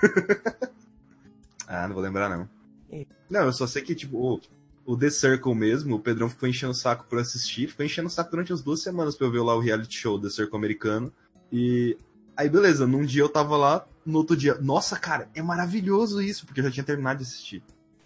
ah, 1.67 1.87
não 1.87 1.95
vou 1.95 2.03
lembrar 2.03 2.29
não. 2.29 2.47
É. 2.91 3.05
Não, 3.29 3.45
eu 3.45 3.53
só 3.53 3.65
sei 3.65 3.81
que, 3.81 3.95
tipo, 3.95 4.17
o, 4.17 4.39
o 4.85 4.95
The 4.95 5.09
Circle 5.09 5.55
mesmo, 5.55 5.95
o 5.95 5.99
Pedrão 5.99 6.29
ficou 6.29 6.47
enchendo 6.47 6.71
o 6.71 6.75
saco 6.75 7.05
por 7.09 7.17
assistir, 7.17 7.67
ficou 7.67 7.85
enchendo 7.85 8.07
o 8.07 8.11
saco 8.11 8.29
durante 8.29 8.53
as 8.53 8.61
duas 8.61 8.83
semanas 8.83 9.15
pra 9.15 9.25
eu 9.25 9.31
ver 9.31 9.41
lá 9.41 9.55
o 9.55 9.59
reality 9.59 9.97
show 9.97 10.19
The 10.19 10.29
Circle 10.29 10.55
americano. 10.55 11.11
E 11.51 11.97
aí, 12.37 12.47
beleza, 12.47 12.85
num 12.85 13.03
dia 13.03 13.23
eu 13.23 13.29
tava 13.29 13.57
lá, 13.57 13.87
no 14.05 14.19
outro 14.19 14.37
dia, 14.37 14.55
nossa, 14.61 14.99
cara, 14.99 15.29
é 15.33 15.41
maravilhoso 15.41 16.21
isso, 16.21 16.45
porque 16.45 16.59
eu 16.59 16.65
já 16.65 16.71
tinha 16.71 16.83
terminado 16.83 17.19
de 17.19 17.25
assistir. 17.25 17.63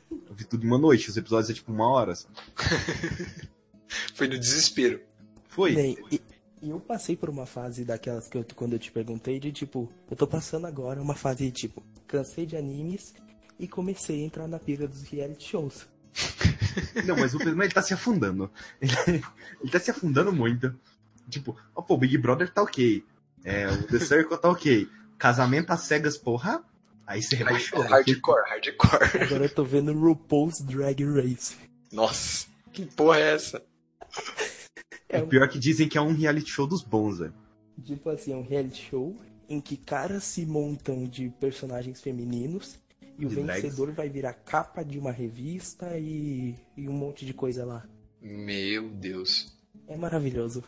Eu 0.10 0.34
vi 0.34 0.45
tudo 0.45 0.64
em 0.64 0.68
uma 0.68 0.78
noite, 0.78 1.10
os 1.10 1.18
episódios 1.18 1.49
é 1.49 1.53
tipo 1.53 1.74
uma 1.74 1.89
hora. 1.89 2.16
Sabe? 2.16 2.34
Foi 4.16 4.28
no 4.28 4.39
desespero. 4.39 5.01
Foi. 5.49 5.76
Bem, 5.76 5.97
e, 6.12 6.22
e 6.62 6.70
eu 6.70 6.80
passei 6.80 7.16
por 7.16 7.30
uma 7.30 7.45
fase 7.45 7.86
daquelas 7.86 8.28
que 8.28 8.38
eu, 8.38 8.45
quando 8.55 8.74
eu 8.74 8.80
te 8.80 8.91
perguntei, 8.91 9.39
de 9.39 9.51
tipo, 9.51 9.91
eu 10.10 10.18
tô 10.18 10.26
passando 10.26 10.66
agora 10.66 11.01
uma 11.01 11.16
fase 11.16 11.45
de 11.45 11.51
tipo, 11.51 11.84
cansei 12.08 12.45
de 12.45 12.58
animes 12.58 13.14
e 13.60 13.68
comecei 13.68 14.22
a 14.22 14.26
entrar 14.26 14.47
na 14.47 14.60
pira 14.60 14.88
dos 14.88 15.03
reality 15.03 15.49
shows. 15.49 15.88
Não, 17.05 17.16
mas 17.16 17.34
o 17.34 17.38
Pedro 17.38 17.62
ele 17.62 17.72
tá 17.72 17.82
se 17.82 17.93
afundando. 17.93 18.51
Ele, 18.82 19.24
ele 19.62 19.72
tá 19.72 19.80
se 19.80 19.91
afundando 19.91 20.32
muito. 20.32 20.74
Tipo, 21.30 21.55
ó, 21.76 21.82
pô, 21.82 21.95
o 21.95 21.97
Big 21.97 22.18
Brother 22.18 22.51
tá 22.51 22.62
ok. 22.62 23.03
É, 23.43 23.68
o 23.68 23.84
The 23.84 23.99
Circle 23.99 24.38
tá 24.38 24.49
ok. 24.49 24.88
Casamento 25.18 25.72
às 25.72 25.82
cegas, 25.82 26.18
porra. 26.18 26.64
Aí 27.05 27.22
você 27.22 27.36
rebaixou. 27.36 27.82
Hardcore, 27.82 28.49
hardcore. 28.49 29.24
Agora 29.24 29.45
eu 29.45 29.49
tô 29.49 29.64
vendo 29.64 29.93
RuPaul's 29.93 30.60
Drag 30.62 31.03
Race. 31.03 31.55
Nossa, 31.91 32.47
que 32.74 32.86
porra 32.86 33.20
é 33.20 33.34
essa? 33.36 33.64
É 35.10 35.22
O 35.22 35.28
pior 35.28 35.47
que 35.49 35.60
dizem 35.60 35.88
que 35.88 35.97
é 35.97 36.01
um 36.01 36.14
reality 36.14 36.49
show 36.49 36.68
dos 36.68 36.82
bons, 36.84 37.20
velho. 37.20 37.34
tipo 37.84 38.10
assim, 38.10 38.34
é 38.34 38.36
um 38.36 38.43
reality 38.43 38.82
show 38.89 39.16
em 39.49 39.62
que 39.62 39.78
caras 39.78 40.24
se 40.26 40.45
montam 40.45 41.05
de 41.05 41.30
personagens 41.39 42.01
femininos 42.01 42.78
e 43.18 43.26
o 43.26 43.30
De 43.30 43.36
drags. 43.36 43.64
vencedor 43.64 43.91
vai 43.93 44.10
virar 44.10 44.34
capa 44.34 44.84
de 44.84 44.99
uma 44.99 45.12
revista 45.12 45.97
e, 45.97 46.55
e 46.76 46.88
um 46.89 46.93
monte 46.93 47.26
de 47.26 47.34
coisa 47.34 47.66
lá. 47.66 47.88
Meu 48.22 48.89
Deus. 48.89 49.55
É 49.88 49.95
maravilhoso. 49.95 50.64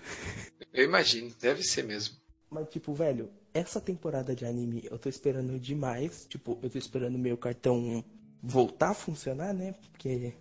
Eu 0.74 0.86
imagino, 0.86 1.32
deve 1.42 1.62
ser 1.64 1.84
mesmo. 1.84 2.16
Mas, 2.50 2.70
tipo, 2.70 2.94
velho, 2.94 3.30
essa 3.54 3.82
temporada 3.82 4.36
de 4.36 4.46
anime 4.46 4.82
eu 4.90 4.98
tô 4.98 5.10
esperando 5.10 5.60
demais. 5.60 6.26
Tipo, 6.28 6.58
eu 6.62 6.70
tô 6.70 6.78
esperando 6.78 7.18
meu 7.18 7.38
cartão 7.38 8.04
voltar 8.42 8.92
a 8.92 8.94
funcionar, 8.96 9.54
né? 9.54 9.74
Porque 9.74 10.34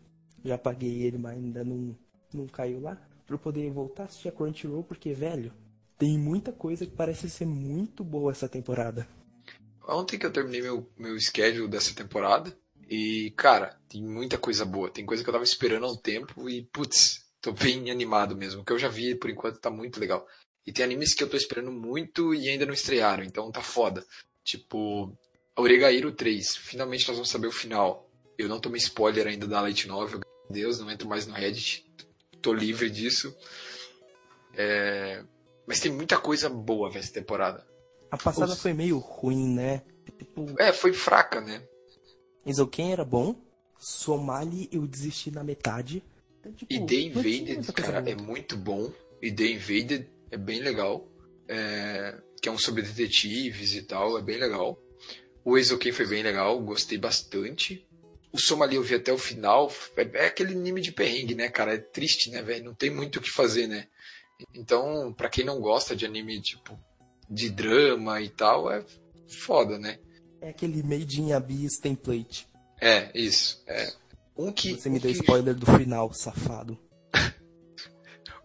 já 0.44 0.57
paguei 0.57 1.03
ele, 1.03 1.18
mas 1.18 1.36
ainda 1.36 1.64
não, 1.64 1.96
não 2.32 2.46
caiu 2.46 2.80
lá. 2.80 2.96
Pra 3.28 3.34
eu 3.34 3.38
poder 3.38 3.70
voltar 3.70 4.04
a 4.04 4.06
assistir 4.06 4.28
a 4.28 4.32
Crunchyroll, 4.32 4.82
porque, 4.82 5.12
velho, 5.12 5.52
tem 5.98 6.16
muita 6.16 6.50
coisa 6.50 6.86
que 6.86 6.92
parece 6.92 7.28
ser 7.28 7.44
muito 7.44 8.02
boa 8.02 8.32
essa 8.32 8.48
temporada. 8.48 9.06
Ontem 9.86 10.18
que 10.18 10.24
eu 10.24 10.32
terminei 10.32 10.62
meu, 10.62 10.90
meu 10.96 11.20
schedule 11.20 11.68
dessa 11.68 11.94
temporada. 11.94 12.56
E, 12.88 13.30
cara, 13.36 13.78
tem 13.86 14.02
muita 14.02 14.38
coisa 14.38 14.64
boa. 14.64 14.88
Tem 14.88 15.04
coisa 15.04 15.22
que 15.22 15.28
eu 15.28 15.32
tava 15.32 15.44
esperando 15.44 15.84
há 15.84 15.92
um 15.92 15.96
tempo 15.96 16.48
e, 16.48 16.62
putz, 16.72 17.26
tô 17.38 17.52
bem 17.52 17.90
animado 17.90 18.34
mesmo. 18.34 18.62
O 18.62 18.64
que 18.64 18.72
eu 18.72 18.78
já 18.78 18.88
vi 18.88 19.14
por 19.14 19.28
enquanto 19.28 19.60
tá 19.60 19.68
muito 19.68 20.00
legal. 20.00 20.26
E 20.66 20.72
tem 20.72 20.82
animes 20.82 21.12
que 21.12 21.22
eu 21.22 21.28
tô 21.28 21.36
esperando 21.36 21.70
muito 21.70 22.34
e 22.34 22.48
ainda 22.48 22.64
não 22.64 22.72
estrearam, 22.72 23.24
então 23.24 23.52
tá 23.52 23.60
foda. 23.60 24.02
Tipo, 24.42 25.14
Oregairo 25.54 26.12
3. 26.12 26.56
Finalmente 26.56 27.06
nós 27.06 27.18
vamos 27.18 27.28
saber 27.28 27.48
o 27.48 27.52
final. 27.52 28.10
Eu 28.38 28.48
não 28.48 28.58
tomei 28.58 28.78
spoiler 28.78 29.26
ainda 29.26 29.46
da 29.46 29.60
Light 29.60 29.86
Novel, 29.86 30.20
Deus, 30.48 30.78
não 30.78 30.90
entro 30.90 31.06
mais 31.06 31.26
no 31.26 31.34
Reddit. 31.34 31.86
Tô 32.43 32.53
livre 32.53 32.89
disso. 32.91 33.34
É, 34.55 35.22
Mas 35.66 35.80
tem 35.80 35.93
muita 35.93 36.18
coisa 36.18 36.49
boa 36.49 36.91
essa 36.97 37.12
temporada. 37.12 37.66
A 38.11 38.16
passada 38.16 38.53
Os- 38.53 38.61
foi 38.62 38.72
meio 38.72 38.99
ruim, 38.99 39.55
né? 39.55 39.82
Tipo, 40.18 40.55
É, 40.59 40.72
foi 40.72 40.93
fraca, 40.93 41.41
né? 41.41 41.62
Isoken 42.47 42.93
era 42.93 43.05
bom, 43.05 43.34
Somali 43.78 44.68
eu 44.72 44.86
desisti 44.86 45.30
na 45.30 45.45
metade. 45.45 46.03
Então, 46.41 46.53
tipo, 46.53 46.72
E 46.72 46.86
The 46.86 46.95
Invaded, 46.95 47.72
cara, 47.72 48.01
boa. 48.01 48.12
é 48.12 48.14
muito 48.16 48.57
bom. 48.57 48.91
E 49.20 49.30
The 49.30 49.47
Invaded 49.49 50.11
é 50.30 50.36
bem 50.39 50.61
legal. 50.61 51.07
É, 51.47 52.18
Que 52.41 52.49
é 52.49 52.53
um 52.53 52.59
sobre 52.59 52.82
detetives 52.82 53.74
e 53.74 53.82
tal, 53.82 54.16
é 54.18 54.22
bem 54.22 54.39
legal. 54.39 54.80
O 55.45 55.57
Eizouken 55.59 55.93
foi 55.93 56.07
bem 56.07 56.22
legal, 56.22 56.59
gostei 56.61 56.97
bastante. 56.99 57.86
O 58.32 58.38
Somali 58.38 58.76
eu 58.76 58.82
vi 58.82 58.94
até 58.94 59.12
o 59.12 59.18
final. 59.18 59.72
É, 59.96 60.02
é 60.24 60.26
aquele 60.26 60.52
anime 60.54 60.80
de 60.80 60.92
perrengue, 60.92 61.34
né, 61.34 61.48
cara? 61.48 61.74
É 61.74 61.78
triste, 61.78 62.30
né, 62.30 62.42
velho? 62.42 62.64
Não 62.64 62.74
tem 62.74 62.90
muito 62.90 63.16
o 63.16 63.22
que 63.22 63.30
fazer, 63.30 63.66
né? 63.66 63.88
Então, 64.54 65.12
pra 65.14 65.28
quem 65.28 65.44
não 65.44 65.60
gosta 65.60 65.96
de 65.96 66.04
anime, 66.06 66.40
tipo, 66.40 66.78
de 67.28 67.48
drama 67.50 68.20
e 68.20 68.28
tal, 68.28 68.70
é 68.70 68.84
foda, 69.28 69.78
né? 69.78 69.98
É 70.40 70.50
aquele 70.50 70.82
Made 70.82 71.20
in 71.20 71.32
Abyss 71.32 71.78
template. 71.78 72.46
É, 72.80 73.10
isso. 73.14 73.62
É. 73.66 73.92
Um 74.36 74.52
que. 74.52 74.74
Você 74.74 74.88
me 74.88 74.98
um 74.98 75.00
deu 75.00 75.10
que- 75.12 75.18
spoiler 75.18 75.54
do 75.54 75.66
final, 75.66 76.12
safado. 76.12 76.78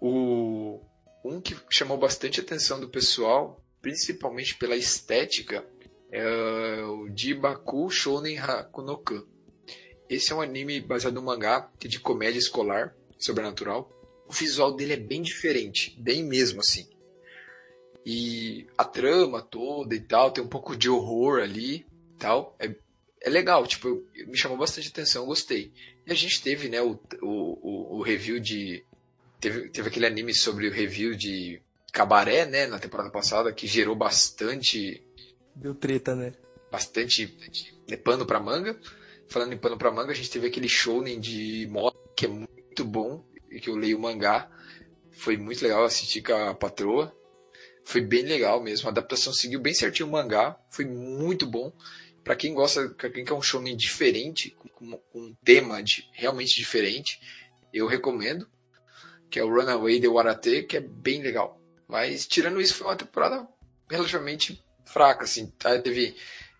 O 0.01 0.81
um 1.23 1.39
que 1.39 1.55
chamou 1.69 1.97
bastante 1.97 2.41
atenção 2.41 2.79
do 2.79 2.89
pessoal, 2.89 3.63
principalmente 3.81 4.55
pela 4.57 4.75
estética, 4.75 5.65
é 6.11 6.83
o 6.83 7.09
Jibaku 7.15 7.89
Shounen 7.89 8.37
Hakunokan. 8.37 9.23
Esse 10.13 10.31
é 10.31 10.35
um 10.35 10.41
anime 10.41 10.79
baseado 10.79 11.15
no 11.15 11.21
mangá 11.21 11.69
é 11.83 11.87
de 11.87 11.99
comédia 11.99 12.37
escolar, 12.39 12.95
sobrenatural. 13.17 13.91
O 14.27 14.33
visual 14.33 14.71
dele 14.75 14.93
é 14.93 14.97
bem 14.97 15.21
diferente, 15.21 15.95
bem 15.99 16.23
mesmo 16.23 16.59
assim. 16.61 16.87
E 18.05 18.67
a 18.77 18.83
trama 18.83 19.41
toda 19.41 19.95
e 19.95 19.99
tal, 19.99 20.31
tem 20.31 20.43
um 20.43 20.47
pouco 20.47 20.75
de 20.75 20.89
horror 20.89 21.39
ali 21.41 21.75
e 21.77 21.85
tal. 22.19 22.55
É, 22.59 22.73
é 23.21 23.29
legal, 23.29 23.65
tipo, 23.65 23.87
eu- 23.87 24.27
me 24.27 24.37
chamou 24.37 24.57
bastante 24.57 24.89
atenção, 24.89 25.23
eu 25.23 25.27
gostei. 25.27 25.71
E 26.05 26.11
a 26.11 26.15
gente 26.15 26.41
teve, 26.41 26.67
né, 26.69 26.81
o, 26.81 26.99
o, 27.21 27.27
o- 27.27 27.97
o 27.97 28.01
review 28.01 28.39
de 28.39 28.83
Teve, 29.39 29.67
teve 29.71 29.89
aquele 29.89 30.05
anime 30.05 30.33
sobre 30.33 30.69
o 30.69 30.71
review 30.71 31.15
de 31.17 31.61
Cabaré, 31.91 32.45
né, 32.45 32.65
na 32.65 32.79
temporada 32.79 33.09
passada, 33.09 33.51
que 33.51 33.67
gerou 33.67 33.93
bastante, 33.93 35.03
Deu 35.53 35.75
treta, 35.75 36.15
né? 36.15 36.33
bastante 36.71 37.35
né, 37.89 37.97
pano 37.97 38.25
pra 38.25 38.39
manga. 38.39 38.79
Falando 39.27 39.53
em 39.53 39.57
pano 39.57 39.77
pra 39.77 39.91
manga, 39.91 40.11
a 40.11 40.15
gente 40.15 40.29
teve 40.29 40.47
aquele 40.47 40.69
shounen 40.69 41.19
de 41.19 41.67
moda, 41.69 41.97
que 42.15 42.25
é 42.25 42.29
muito 42.29 42.85
bom, 42.85 43.25
e 43.49 43.59
que 43.59 43.69
eu 43.69 43.75
leio 43.75 43.97
o 43.97 44.01
mangá. 44.01 44.49
Foi 45.11 45.37
muito 45.37 45.61
legal 45.61 45.83
assistir 45.83 46.21
com 46.21 46.33
a 46.33 46.53
patroa. 46.53 47.15
Foi 47.85 48.01
bem 48.01 48.23
legal 48.23 48.61
mesmo. 48.61 48.87
A 48.87 48.91
adaptação 48.91 49.33
seguiu 49.33 49.59
bem 49.59 49.73
certinho 49.73 50.07
o 50.07 50.11
mangá. 50.11 50.57
Foi 50.69 50.85
muito 50.85 51.45
bom. 51.45 51.71
Pra 52.23 52.35
quem 52.35 52.53
gosta, 52.53 52.89
pra 52.89 53.09
quem 53.09 53.25
quer 53.25 53.33
um 53.33 53.41
shounen 53.41 53.75
diferente, 53.75 54.55
com, 54.75 54.97
com 54.97 55.19
um 55.19 55.35
tema 55.43 55.83
de, 55.83 56.09
realmente 56.13 56.55
diferente, 56.55 57.19
eu 57.73 57.85
recomendo 57.85 58.47
que 59.29 59.39
é 59.39 59.43
o 59.43 59.49
Runaway 59.49 59.99
de 59.99 60.07
Warate, 60.07 60.61
que 60.61 60.77
é 60.77 60.79
bem 60.79 61.21
legal. 61.21 61.59
Mas 61.87 62.27
tirando 62.27 62.61
isso, 62.61 62.75
foi 62.75 62.85
uma 62.85 62.95
temporada 62.95 63.47
relativamente 63.89 64.63
fraca, 64.85 65.23
assim. 65.23 65.51
Aí 65.63 65.79
teve 65.79 66.15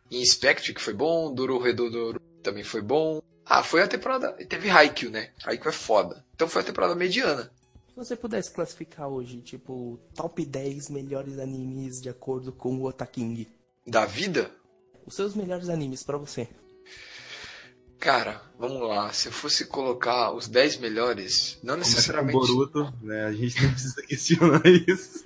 Inspect, 0.09 0.74
que 0.74 0.82
foi 0.82 0.93
bom, 0.93 1.34
Duro 1.34 1.59
Redouro 1.59 2.20
também 2.44 2.64
foi 2.64 2.82
bom. 2.82 3.22
Ah, 3.46 3.64
foi 3.64 3.82
a 3.82 3.88
temporada. 3.88 4.36
e 4.39 4.46
Teve 4.46 4.70
Haikyuu, 4.70 5.12
né? 5.12 5.32
Haikyuu 5.44 5.70
é 5.70 5.74
foda. 5.74 6.26
Então 6.36 6.48
foi 6.48 6.62
a 6.62 6.66
temporada 6.66 6.96
mediana. 6.96 7.52
Se 7.89 7.96
você 7.96 8.16
pudesse 8.16 8.52
classificar 8.52 9.08
hoje, 9.08 9.41
tipo, 9.41 10.00
top 10.16 10.46
10 10.46 10.89
melhores 10.89 11.38
animes 11.39 12.02
de 12.02 12.10
acordo 12.10 12.52
com 12.52 12.76
o 12.78 12.86
Otaking. 12.86 13.46
Da 13.86 14.06
vida? 14.06 14.50
Os 15.06 15.16
seus 15.16 15.36
melhores 15.36 15.70
animes 15.70 16.04
pra 16.04 16.18
você. 16.18 16.48
Cara, 18.00 18.41
vamos 18.60 18.82
lá. 18.82 19.14
Se 19.14 19.28
eu 19.28 19.32
fosse 19.32 19.66
colocar 19.66 20.34
os 20.34 20.48
10 20.48 20.78
melhores, 20.78 21.60
não 21.64 21.76
Começa 21.76 21.91
com 21.91 21.96
necessariamente. 21.96 22.38
Boruto, 22.38 22.94
né? 23.02 23.26
A 23.26 23.32
gente 23.32 23.62
não 23.64 23.72
precisa 23.72 24.02
questionar 24.04 24.62
isso. 24.88 25.24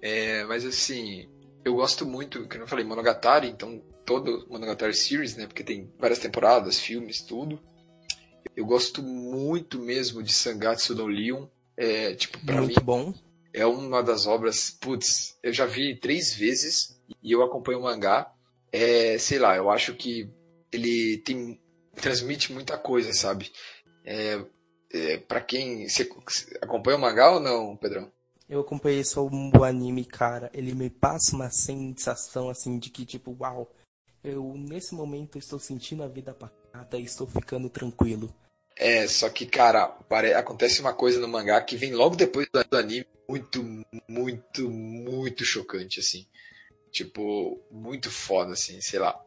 É, 0.00 0.44
mas 0.44 0.64
assim, 0.64 1.28
eu 1.64 1.74
gosto 1.74 2.06
muito, 2.06 2.46
que 2.46 2.56
eu 2.56 2.60
não 2.60 2.66
falei, 2.66 2.84
Monogatari, 2.84 3.48
então 3.48 3.82
todo 4.06 4.46
Monogatari 4.48 4.94
Series, 4.94 5.36
né? 5.36 5.46
Porque 5.46 5.64
tem 5.64 5.92
várias 5.98 6.20
temporadas, 6.20 6.78
filmes, 6.78 7.20
tudo. 7.20 7.60
Eu 8.56 8.64
gosto 8.64 9.02
muito 9.02 9.78
mesmo 9.78 10.22
de 10.22 10.32
Sangatsu 10.32 10.94
no 10.94 11.06
Leon. 11.06 11.46
É, 11.76 12.14
tipo, 12.14 12.38
pra 12.46 12.62
Muito 12.62 12.80
mim, 12.80 12.84
bom. 12.86 13.12
é 13.52 13.66
uma 13.66 14.02
das 14.02 14.26
obras, 14.26 14.70
putz, 14.70 15.36
eu 15.42 15.52
já 15.52 15.66
vi 15.66 15.94
três 15.94 16.32
vezes 16.32 16.98
e 17.22 17.32
eu 17.32 17.42
acompanho 17.42 17.80
o 17.80 17.82
mangá. 17.82 18.32
É, 18.72 19.18
sei 19.18 19.38
lá, 19.38 19.54
eu 19.56 19.68
acho 19.70 19.94
que 19.94 20.30
ele 20.72 21.18
tem 21.18 21.60
transmite 21.94 22.52
muita 22.52 22.78
coisa, 22.78 23.12
sabe? 23.12 23.50
É, 24.04 24.42
é, 24.92 25.16
para 25.18 25.40
quem 25.40 25.88
você 25.88 26.08
acompanha 26.62 26.96
o 26.96 27.00
mangá 27.00 27.32
ou 27.32 27.40
não, 27.40 27.76
Pedrão? 27.76 28.10
Eu 28.48 28.60
acompanhei 28.60 29.02
só 29.02 29.26
o 29.26 29.64
anime, 29.64 30.04
cara. 30.04 30.50
Ele 30.54 30.72
me 30.74 30.88
passa 30.88 31.34
uma 31.34 31.50
sensação 31.50 32.48
assim 32.48 32.78
de 32.78 32.90
que, 32.90 33.04
tipo, 33.04 33.36
uau, 33.40 33.70
eu 34.30 34.54
nesse 34.56 34.94
momento 34.94 35.38
estou 35.38 35.58
sentindo 35.58 36.02
a 36.02 36.08
vida 36.08 36.34
pacata 36.34 36.98
e 36.98 37.04
estou 37.04 37.26
ficando 37.26 37.68
tranquilo. 37.68 38.34
É, 38.76 39.06
só 39.08 39.30
que, 39.30 39.46
cara, 39.46 39.96
acontece 40.38 40.80
uma 40.80 40.92
coisa 40.92 41.18
no 41.18 41.28
mangá 41.28 41.60
que 41.62 41.76
vem 41.76 41.94
logo 41.94 42.14
depois 42.14 42.46
do 42.52 42.62
do 42.62 42.76
anime 42.76 43.06
muito, 43.28 43.64
muito, 44.08 44.70
muito 44.70 45.44
chocante, 45.44 46.00
assim. 46.00 46.26
Tipo, 46.90 47.60
muito 47.70 48.10
foda, 48.10 48.52
assim, 48.52 48.80
sei 48.80 48.98
lá. 48.98 49.18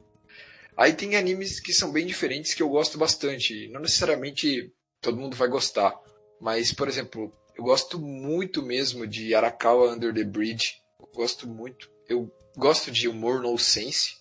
Aí 0.78 0.94
tem 0.94 1.16
animes 1.16 1.60
que 1.60 1.74
são 1.74 1.92
bem 1.92 2.06
diferentes 2.06 2.54
que 2.54 2.64
eu 2.64 2.70
gosto 2.70 2.98
bastante. 2.98 3.68
Não 3.70 3.82
necessariamente 3.82 4.72
todo 5.02 5.18
mundo 5.18 5.36
vai 5.36 5.48
gostar. 5.48 6.00
Mas, 6.40 6.72
por 6.72 6.88
exemplo, 6.88 7.34
eu 7.58 7.64
gosto 7.64 8.00
muito 8.00 8.64
mesmo 8.64 9.06
de 9.06 9.36
Arakawa 9.36 9.92
Under 9.92 10.14
the 10.14 10.24
Bridge. 10.24 10.82
Eu 11.00 11.10
gosto 11.14 11.48
muito. 11.48 11.92
Eu 12.08 12.32
gosto 12.56 12.92
de 12.92 13.08
humor 13.08 13.42
no 13.42 13.58
sense. 13.58 14.19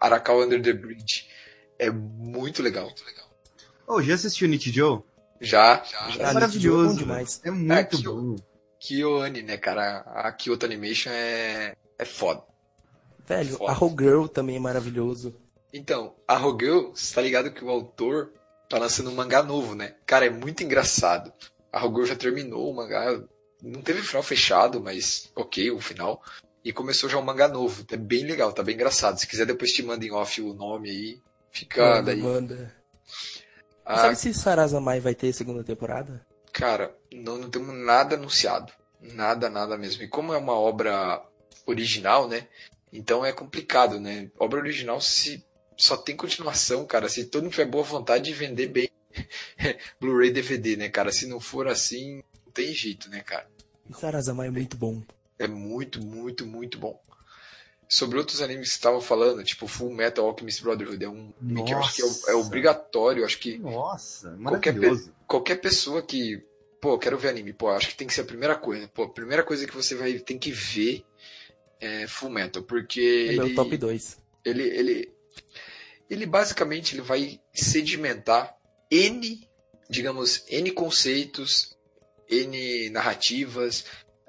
Arakawa 0.00 0.44
Under 0.46 0.60
the 0.62 0.72
Bridge 0.72 1.28
é 1.78 1.90
muito 1.90 2.62
legal. 2.62 2.86
Muito 2.86 3.04
legal. 3.04 3.26
Ô, 3.86 4.02
já 4.02 4.14
assistiu 4.14 4.48
Nichijou? 4.48 5.04
Já, 5.40 5.82
Ah, 5.98 6.10
já. 6.10 6.26
É 6.26 6.30
é 6.30 6.32
maravilhoso. 6.32 6.88
bom 6.90 6.96
demais. 6.96 7.40
É 7.44 7.50
muito 7.50 7.72
É, 7.72 7.84
que 7.84 8.02
bom. 8.02 8.36
KyoAni, 8.78 9.42
né, 9.42 9.56
cara? 9.56 9.98
A 10.06 10.32
Kyoto 10.32 10.64
Animation 10.66 11.10
é, 11.12 11.74
é 11.98 12.04
foda. 12.04 12.42
Velho, 13.26 13.56
Foda. 13.56 13.72
a 13.72 13.78
Whole 13.78 13.96
Girl 13.98 14.26
também 14.26 14.56
é 14.56 14.60
maravilhoso. 14.60 15.34
Então, 15.72 16.14
a 16.26 16.36
Rogel, 16.36 16.90
você 16.94 17.14
tá 17.14 17.20
ligado 17.20 17.52
que 17.52 17.64
o 17.64 17.70
autor 17.70 18.32
tá 18.68 18.76
lançando 18.78 19.10
um 19.10 19.14
mangá 19.14 19.42
novo, 19.42 19.74
né? 19.74 19.94
Cara, 20.04 20.26
é 20.26 20.30
muito 20.30 20.64
engraçado. 20.64 21.32
A 21.72 21.78
Rogel 21.78 22.06
já 22.06 22.16
terminou 22.16 22.70
o 22.70 22.74
mangá, 22.74 23.22
não 23.62 23.80
teve 23.82 24.02
final 24.02 24.22
fechado, 24.22 24.80
mas 24.80 25.30
ok, 25.36 25.70
o 25.70 25.80
final. 25.80 26.20
E 26.64 26.72
começou 26.72 27.08
já 27.08 27.18
um 27.18 27.22
mangá 27.22 27.48
novo. 27.48 27.84
É 27.90 27.96
bem 27.96 28.24
legal, 28.24 28.52
tá 28.52 28.62
bem 28.62 28.74
engraçado. 28.74 29.18
Se 29.18 29.26
quiser, 29.26 29.46
depois 29.46 29.72
te 29.72 29.82
manda 29.82 30.04
em 30.04 30.10
off 30.12 30.40
o 30.42 30.52
nome 30.54 30.90
aí. 30.90 31.22
Fica 31.50 31.82
Manda, 31.82 32.02
daí. 32.02 32.20
manda. 32.20 32.74
Ah, 33.84 33.96
Sabe 34.02 34.16
se 34.16 34.34
Sarazamai 34.34 35.00
vai 35.00 35.14
ter 35.14 35.32
segunda 35.32 35.64
temporada? 35.64 36.24
Cara, 36.52 36.94
não, 37.12 37.38
não 37.38 37.50
temos 37.50 37.74
nada 37.74 38.14
anunciado. 38.16 38.72
Nada, 39.00 39.48
nada 39.48 39.76
mesmo. 39.78 40.02
E 40.02 40.08
como 40.08 40.32
é 40.32 40.38
uma 40.38 40.52
obra 40.52 41.22
original, 41.66 42.28
né? 42.28 42.46
Então 42.92 43.24
é 43.24 43.32
complicado, 43.32 43.98
né? 43.98 44.30
Obra 44.38 44.60
original 44.60 45.00
se 45.00 45.44
só 45.76 45.96
tem 45.96 46.14
continuação, 46.16 46.84
cara. 46.84 47.08
Se 47.08 47.24
todo 47.24 47.44
mundo 47.44 47.52
tiver 47.52 47.64
boa 47.66 47.82
vontade 47.82 48.24
de 48.24 48.34
vender 48.34 48.68
bem 48.68 48.90
Blu-ray 50.00 50.30
DVD, 50.30 50.76
né, 50.76 50.88
cara? 50.88 51.10
Se 51.10 51.26
não 51.26 51.40
for 51.40 51.66
assim, 51.66 52.22
não 52.44 52.52
tem 52.52 52.72
jeito, 52.74 53.08
né, 53.08 53.20
cara? 53.22 53.48
Sarazamai 53.98 54.48
é 54.48 54.50
muito 54.50 54.76
bom. 54.76 55.02
É 55.40 55.48
muito, 55.48 56.00
muito, 56.04 56.46
muito 56.46 56.78
bom. 56.78 57.00
Sobre 57.88 58.18
outros 58.18 58.40
animes 58.40 58.68
que 58.68 58.74
você 58.74 58.78
estava 58.78 59.00
falando, 59.00 59.42
tipo 59.42 59.66
Full 59.66 59.92
Metal 59.92 60.24
Alchemist 60.24 60.62
Brotherhood, 60.62 61.04
é 61.04 61.08
um 61.08 61.32
anime 61.40 61.64
que 61.64 61.72
eu 61.72 61.78
acho 61.78 61.94
que 61.96 62.02
é, 62.02 62.04
Nossa. 62.04 62.30
é 62.30 62.34
obrigatório. 62.34 63.24
Acho 63.24 63.38
que 63.40 63.58
Nossa, 63.58 64.30
Qualquer 64.42 64.74
maravilhoso. 64.74 65.12
qualquer 65.26 65.56
pessoa 65.56 66.00
que, 66.00 66.40
pô, 66.80 66.96
quero 66.98 67.18
ver 67.18 67.30
anime, 67.30 67.52
pô, 67.52 67.68
acho 67.70 67.88
que 67.88 67.96
tem 67.96 68.06
que 68.06 68.14
ser 68.14 68.20
a 68.20 68.24
primeira 68.24 68.54
coisa. 68.54 68.86
Pô, 68.86 69.02
a 69.04 69.08
primeira 69.08 69.42
coisa 69.42 69.66
que 69.66 69.74
você 69.74 69.96
vai 69.96 70.12
tem 70.20 70.38
que 70.38 70.52
ver 70.52 71.04
é 71.80 72.06
Full 72.06 72.30
Metal, 72.30 72.62
porque 72.62 73.28
É 73.30 73.32
meu 73.32 73.46
ele, 73.46 73.54
top 73.56 73.76
2. 73.76 74.18
ele, 74.44 74.62
ele, 74.62 75.12
ele 76.08 76.26
basicamente 76.26 76.94
ele 76.94 77.02
vai 77.02 77.40
sedimentar 77.52 78.54
N, 78.88 79.48
digamos, 79.88 80.44
N 80.48 80.70
conceitos, 80.70 81.76
N 82.28 82.90
narrativas, 82.90 83.84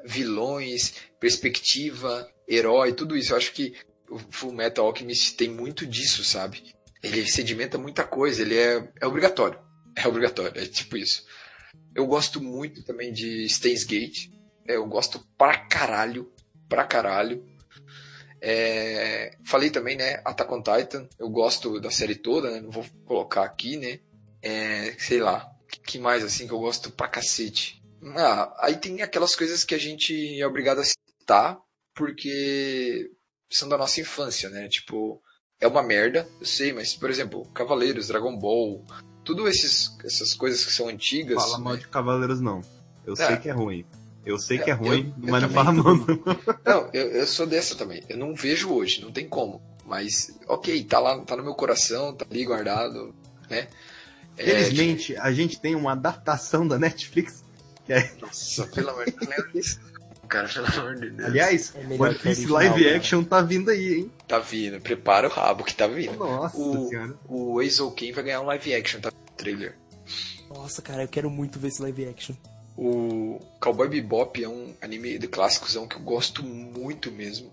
vilões, 0.06 0.94
perspectiva, 1.20 2.30
herói, 2.48 2.94
tudo 2.94 3.16
isso. 3.18 3.34
Eu 3.34 3.38
acho 3.38 3.54
que 3.54 3.76
o 4.10 4.20
Full 4.30 4.54
Metal 4.54 4.86
Alchemist 4.86 5.36
tem 5.36 5.50
muito 5.50 5.86
disso, 5.86 6.24
sabe? 6.24 6.74
Ele 7.02 7.28
sedimenta 7.28 7.78
muita 7.78 8.04
coisa, 8.04 8.42
ele 8.42 8.58
é, 8.58 8.92
é 9.00 9.08
obrigatório. 9.08 9.60
É 9.96 10.08
obrigatório, 10.08 10.62
é 10.62 10.66
tipo 10.66 10.98
isso. 10.98 11.26
Eu 11.96 12.06
gosto 12.06 12.42
muito 12.42 12.84
também 12.84 13.12
de 13.12 13.48
Steins 13.50 13.84
Gate. 13.84 14.30
É, 14.68 14.76
eu 14.76 14.86
gosto 14.86 15.20
pra 15.38 15.58
caralho, 15.58 16.32
pra 16.70 16.84
caralho. 16.84 17.46
É, 18.40 19.38
falei 19.46 19.70
também, 19.70 19.98
né, 19.98 20.22
Attack 20.26 20.54
on 20.54 20.62
Titan. 20.62 21.08
Eu 21.20 21.30
gosto 21.30 21.80
da 21.80 21.92
série 21.92 22.16
toda, 22.16 22.52
né? 22.52 22.62
Não 22.62 22.72
vou 22.72 22.86
colocar 23.06 23.44
aqui, 23.44 23.78
né? 23.78 24.00
É, 24.42 24.96
sei 24.98 25.20
lá. 25.20 25.50
Que 25.86 26.00
mais 26.00 26.24
assim 26.24 26.48
que 26.48 26.54
eu 26.54 26.60
gosto 26.60 26.92
pra 26.92 27.08
cacete? 27.08 27.81
Ah, 28.16 28.54
aí 28.60 28.78
tem 28.78 29.02
aquelas 29.02 29.36
coisas 29.36 29.64
que 29.64 29.76
a 29.76 29.78
gente 29.78 30.40
é 30.40 30.46
obrigado 30.48 30.80
a 30.80 30.84
citar 30.84 31.58
porque 31.96 33.10
são 33.52 33.68
da 33.70 33.78
nossa 33.78 34.02
infância, 34.02 34.50
né? 34.50 34.68
Tipo, 34.68 35.22
é 35.60 35.68
uma 35.68 35.84
merda, 35.84 36.28
eu 36.40 36.46
sei, 36.46 36.74
mas 36.74 36.96
por 36.96 37.10
exemplo, 37.10 37.46
Cavaleiros, 37.54 38.08
Dragon 38.08 38.36
Ball, 38.38 38.84
tudo 39.24 39.48
esses 39.48 39.96
essas 40.04 40.34
coisas 40.34 40.66
que 40.66 40.72
são 40.72 40.88
antigas, 40.88 41.42
Fala 41.44 41.60
mal 41.60 41.74
né? 41.74 41.80
de 41.80 41.88
Cavaleiros, 41.88 42.42
não. 42.42 42.62
Eu 43.06 43.14
É. 43.14 43.28
sei 43.28 43.38
que 43.38 43.50
é 43.50 43.52
ruim. 43.52 43.86
Eu 44.26 44.38
sei 44.38 44.58
É, 44.60 44.64
que 44.64 44.70
é 44.70 44.74
eu- 44.74 44.78
ruim, 44.78 45.14
eu 45.22 45.32
mas 45.32 45.42
não 45.44 45.50
também. 45.50 45.56
fala 45.64 45.72
mal, 45.74 45.96
não. 45.96 46.06
Não, 46.84 46.90
eu, 46.94 47.08
eu 47.12 47.28
sou 47.28 47.46
dessa 47.48 47.76
também. 47.76 48.04
Eu 48.08 48.18
não 48.18 48.36
vejo 48.36 48.72
hoje, 48.72 49.02
não 49.02 49.12
tem 49.12 49.28
como. 49.28 49.62
Mas, 49.86 50.32
ok, 50.48 50.84
tá 50.86 51.00
lá, 51.00 51.20
tá 51.26 51.36
no 51.36 51.44
meu 51.44 51.56
coração, 51.56 52.16
tá 52.16 52.26
ali 52.30 52.46
guardado, 52.46 53.14
né? 53.50 53.68
É, 54.38 54.44
Felizmente, 54.46 55.16
a 55.18 55.32
gente 55.34 55.60
tem 55.60 55.76
uma 55.76 55.92
adaptação 55.94 56.68
da 56.68 56.78
Netflix. 56.80 57.44
Que 58.00 58.08
é, 58.08 58.12
Nossa, 58.22 58.66
pelo 58.68 58.90
amor 58.92 59.06
de 59.06 59.12
Deus, 59.12 59.22
não 59.30 59.30
lembro 59.38 59.52
disso. 59.52 59.80
Cara, 60.30 60.48
pelo 60.48 60.66
amor 60.68 60.96
de 60.96 61.10
Deus. 61.10 61.30
aliás, 61.30 61.74
É 61.76 62.02
One 62.02 62.16
Piece 62.16 62.48
live 62.48 62.84
cara. 62.84 62.96
action 62.98 63.24
tá 63.24 63.42
vindo 63.42 63.70
aí, 63.70 63.94
hein? 63.96 64.12
Tá 64.28 64.40
vindo, 64.40 64.80
prepara 64.80 65.28
o 65.28 65.32
rabo 65.32 65.64
que 65.64 65.76
tá 65.76 65.88
vindo. 65.88 66.18
Nossa 66.18 66.58
O- 66.58 66.88
senhora. 66.88 67.16
O 67.28 67.62
Eizouken 67.62 68.14
vai 68.14 68.24
ganhar 68.24 68.42
um 68.42 68.46
live 68.46 68.74
action, 68.74 69.02
tá 69.02 69.12
no 69.12 69.36
trailer. 69.36 69.76
Nossa, 70.50 70.82
cara, 70.82 71.04
eu 71.04 71.08
quero 71.08 71.30
muito 71.30 71.60
ver 71.60 71.68
esse 71.70 71.82
live 71.82 72.06
action. 72.08 72.36
O 72.78 73.40
Cowboy 73.60 73.90
Bebop 73.90 74.42
é 74.42 74.48
um 74.48 74.74
anime 74.82 75.18
de 75.20 75.28
clássicos 75.28 75.72
que 75.72 75.96
eu 75.96 76.00
gosto 76.02 76.42
muito 76.44 77.12
mesmo. 77.12 77.52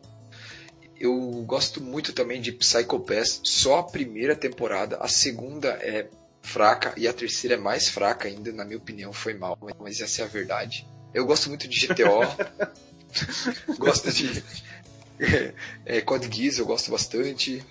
Eu 1.00 1.16
gosto 1.46 1.80
muito 1.80 2.12
também 2.12 2.40
de 2.40 2.50
Psycho 2.52 2.98
Pass, 3.00 3.40
só 3.44 3.78
a 3.78 3.82
primeira 3.84 4.34
temporada, 4.34 4.96
a 5.00 5.06
segunda 5.08 5.68
é 5.80 6.08
fraca 6.48 6.92
e 6.96 7.06
a 7.06 7.12
terceira 7.12 7.54
é 7.54 7.58
mais 7.58 7.88
fraca 7.88 8.26
ainda, 8.26 8.50
na 8.52 8.64
minha 8.64 8.78
opinião, 8.78 9.12
foi 9.12 9.34
mal, 9.34 9.58
mas 9.78 10.00
essa 10.00 10.22
é 10.22 10.24
a 10.24 10.28
verdade. 10.28 10.86
Eu 11.12 11.26
gosto 11.26 11.48
muito 11.48 11.68
de 11.68 11.86
GTO, 11.86 12.20
gosto 13.78 14.10
de 14.10 14.42
é, 15.84 16.00
Code 16.00 16.28
Geass, 16.34 16.58
eu 16.58 16.66
gosto 16.66 16.90
bastante. 16.90 17.64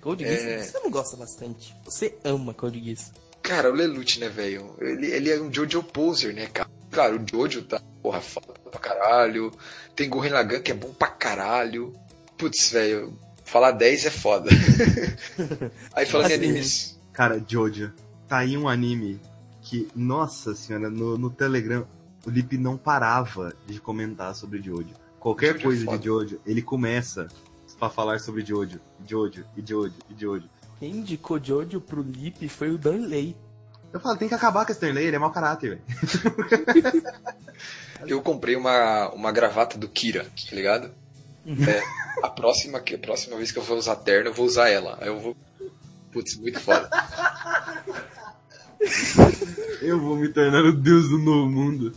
Code 0.00 0.24
É. 0.24 0.28
Geass, 0.28 0.66
você 0.66 0.78
não 0.80 0.90
gosta 0.90 1.16
bastante. 1.16 1.74
Você 1.84 2.14
ama 2.24 2.52
Code 2.52 2.82
Geass. 2.82 3.12
Cara, 3.42 3.70
o 3.70 3.74
Lelouch, 3.74 4.18
né, 4.18 4.28
velho? 4.28 4.74
Ele, 4.80 5.06
ele 5.06 5.30
é 5.30 5.40
um 5.40 5.52
Jojo 5.52 5.82
Poser, 5.82 6.34
né, 6.34 6.46
cara? 6.46 6.68
Claro, 6.90 7.20
o 7.22 7.26
Jojo 7.28 7.62
tá, 7.62 7.80
porra, 8.02 8.20
foda 8.20 8.54
pra 8.70 8.80
caralho. 8.80 9.52
Tem 9.94 10.08
Gurren 10.08 10.32
Lagann 10.32 10.62
que 10.62 10.72
é 10.72 10.74
bom 10.74 10.92
pra 10.94 11.08
caralho. 11.08 11.92
Putz, 12.38 12.70
velho, 12.70 13.18
falar 13.44 13.72
10 13.72 14.06
é 14.06 14.10
foda. 14.10 14.48
Aí 15.92 16.06
falando 16.06 16.30
em 16.30 16.34
Assim, 16.34 16.44
animes. 16.44 16.98
Cara, 17.12 17.44
Jojo. 17.46 17.92
Tá 18.28 18.38
aí 18.38 18.56
um 18.56 18.68
anime 18.68 19.20
que, 19.60 19.88
nossa 19.94 20.54
senhora, 20.54 20.88
no, 20.90 21.16
no 21.18 21.30
Telegram, 21.30 21.86
o 22.26 22.30
Lip 22.30 22.56
não 22.58 22.76
parava 22.76 23.52
de 23.66 23.78
comentar 23.80 24.34
sobre 24.34 24.60
Jojo. 24.62 24.88
Qualquer 25.20 25.54
Jojo 25.54 25.58
é 25.60 25.62
coisa 25.62 25.84
foda. 25.86 25.98
de 25.98 26.04
Jojo, 26.06 26.40
ele 26.46 26.62
começa 26.62 27.28
pra 27.78 27.88
falar 27.90 28.20
sobre 28.20 28.44
Jojo. 28.44 28.80
Jojo, 29.06 29.44
e 29.56 29.62
Jojo, 29.66 29.94
e 30.10 30.20
Jojo. 30.20 30.48
Quem 30.80 30.90
indicou 30.96 31.42
Jojo 31.42 31.80
pro 31.80 32.02
Lip 32.02 32.48
foi 32.48 32.70
o 32.70 32.78
Danley. 32.78 33.36
Eu 33.92 34.00
falo, 34.00 34.16
tem 34.18 34.28
que 34.28 34.34
acabar 34.34 34.64
com 34.66 34.72
esse 34.72 34.80
Stanley, 34.84 35.06
ele 35.06 35.16
é 35.16 35.18
mau 35.20 35.30
caráter, 35.30 35.78
velho. 35.78 37.02
Eu 38.06 38.20
comprei 38.20 38.56
uma, 38.56 39.08
uma 39.14 39.32
gravata 39.32 39.78
do 39.78 39.88
Kira, 39.88 40.24
tá 40.24 40.54
ligado? 40.54 40.90
É, 41.46 41.82
a 42.22 42.28
próxima, 42.28 42.80
que- 42.80 42.94
a 42.96 42.98
próxima 42.98 43.36
vez 43.36 43.50
que 43.52 43.58
eu 43.58 43.62
for 43.62 43.76
usar 43.78 43.96
terno, 43.96 44.30
eu 44.30 44.34
vou 44.34 44.44
usar 44.46 44.68
ela. 44.68 44.98
Aí 45.00 45.08
eu 45.08 45.20
vou. 45.20 45.36
Putz, 46.14 46.36
muito 46.36 46.60
foda. 46.60 46.88
Eu 49.82 50.00
vou 50.00 50.16
me 50.16 50.28
tornar 50.28 50.64
o 50.64 50.72
deus 50.72 51.08
do 51.10 51.18
novo 51.18 51.50
mundo. 51.50 51.92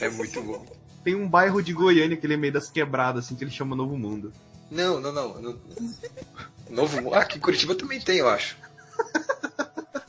É 0.00 0.08
muito 0.10 0.40
bom. 0.42 0.64
Tem 1.02 1.14
um 1.14 1.26
bairro 1.28 1.62
de 1.62 1.72
Goiânia 1.72 2.16
que 2.16 2.26
ele 2.26 2.34
é 2.34 2.36
meio 2.36 2.52
das 2.52 2.68
quebradas, 2.70 3.24
assim, 3.24 3.34
que 3.34 3.42
ele 3.44 3.50
chama 3.50 3.74
Novo 3.74 3.96
Mundo. 3.96 4.32
Não, 4.70 5.00
não, 5.00 5.10
não. 5.12 5.40
não- 5.40 5.58
Novo 6.70 7.00
Mu- 7.02 7.14
Ah, 7.14 7.20
aqui 7.20 7.38
em 7.38 7.40
Curitiba 7.40 7.74
também 7.74 8.00
tem, 8.00 8.18
eu 8.18 8.28
acho. 8.28 8.56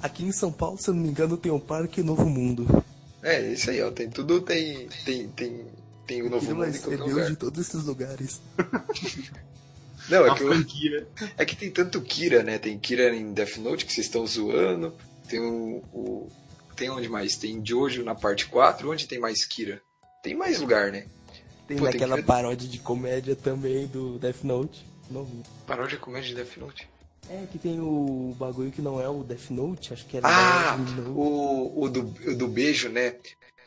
Aqui 0.01 0.23
em 0.25 0.31
São 0.31 0.51
Paulo, 0.51 0.77
se 0.77 0.89
eu 0.89 0.93
não 0.93 1.01
me 1.01 1.09
engano, 1.09 1.37
tem 1.37 1.51
o 1.51 1.59
Parque 1.59 2.03
Novo 2.03 2.25
Mundo. 2.29 2.83
É, 3.23 3.51
isso 3.53 3.69
aí, 3.69 3.81
ó. 3.81 3.89
Tem 3.91 4.09
tudo, 4.09 4.39
tem. 4.41 4.87
Tem, 5.05 5.27
tem, 5.29 5.65
tem 6.05 6.21
o 6.23 6.29
Novo 6.29 6.45
vai 6.55 6.67
Mundo 6.67 6.73
ser 6.73 6.79
qualquer 6.81 6.97
Deus 6.97 7.09
lugar. 7.11 7.29
de 7.29 7.35
todos 7.35 7.59
esses 7.67 7.83
lugares. 7.85 8.41
Não, 10.09 10.25
é 10.25 10.29
a 10.31 10.35
que, 10.35 10.43
eu- 10.43 11.07
é 11.37 11.45
que 11.45 11.55
tem 11.55 11.71
tanto 11.71 12.01
Kira, 12.01 12.43
né? 12.43 12.57
Tem 12.57 12.77
Kira 12.77 13.13
em 13.15 13.33
Death 13.33 13.57
Note 13.57 13.85
que 13.85 13.93
vocês 13.93 14.05
estão 14.07 14.25
zoando. 14.25 14.93
Tem 15.27 15.39
o, 15.39 15.83
o- 15.93 16.29
Tem 16.75 16.89
onde 16.89 17.07
mais? 17.09 17.35
Tem 17.37 17.61
Jojo 17.65 18.03
na 18.03 18.13
parte 18.15 18.45
4. 18.47 18.91
Onde 18.91 19.07
tem 19.07 19.17
mais 19.19 19.45
Kira? 19.45 19.81
Tem 20.21 20.35
mais 20.35 20.59
lugar, 20.59 20.91
né? 20.91 21.05
Tem 21.67 21.77
Pô, 21.77 21.83
tem 21.85 21.93
naquela 21.93 22.15
que 22.15 22.21
ver- 22.21 22.27
paródia 22.27 22.67
de 22.67 22.79
comédia 22.79 23.35
também 23.35 23.87
do 23.87 24.19
Death 24.19 24.43
Note. 24.43 24.85
Novo. 25.09 25.31
Paródia 25.65 25.97
comédia 25.97 26.29
de 26.29 26.35
Death 26.35 26.57
Note. 26.57 26.87
É, 27.29 27.45
que 27.51 27.57
tem 27.57 27.79
o 27.79 28.35
bagulho 28.37 28.71
que 28.71 28.81
não 28.83 29.01
é 29.01 29.07
o 29.09 29.23
Death 29.23 29.49
Note, 29.49 29.93
acho 29.93 30.05
que 30.05 30.17
era 30.17 30.27
Ah, 30.27 30.75
Death 30.77 30.95
Note. 30.97 31.09
o, 31.11 31.73
o, 31.83 31.89
do, 31.89 32.13
o 32.31 32.35
do 32.37 32.47
beijo, 32.47 32.89
né? 32.89 33.15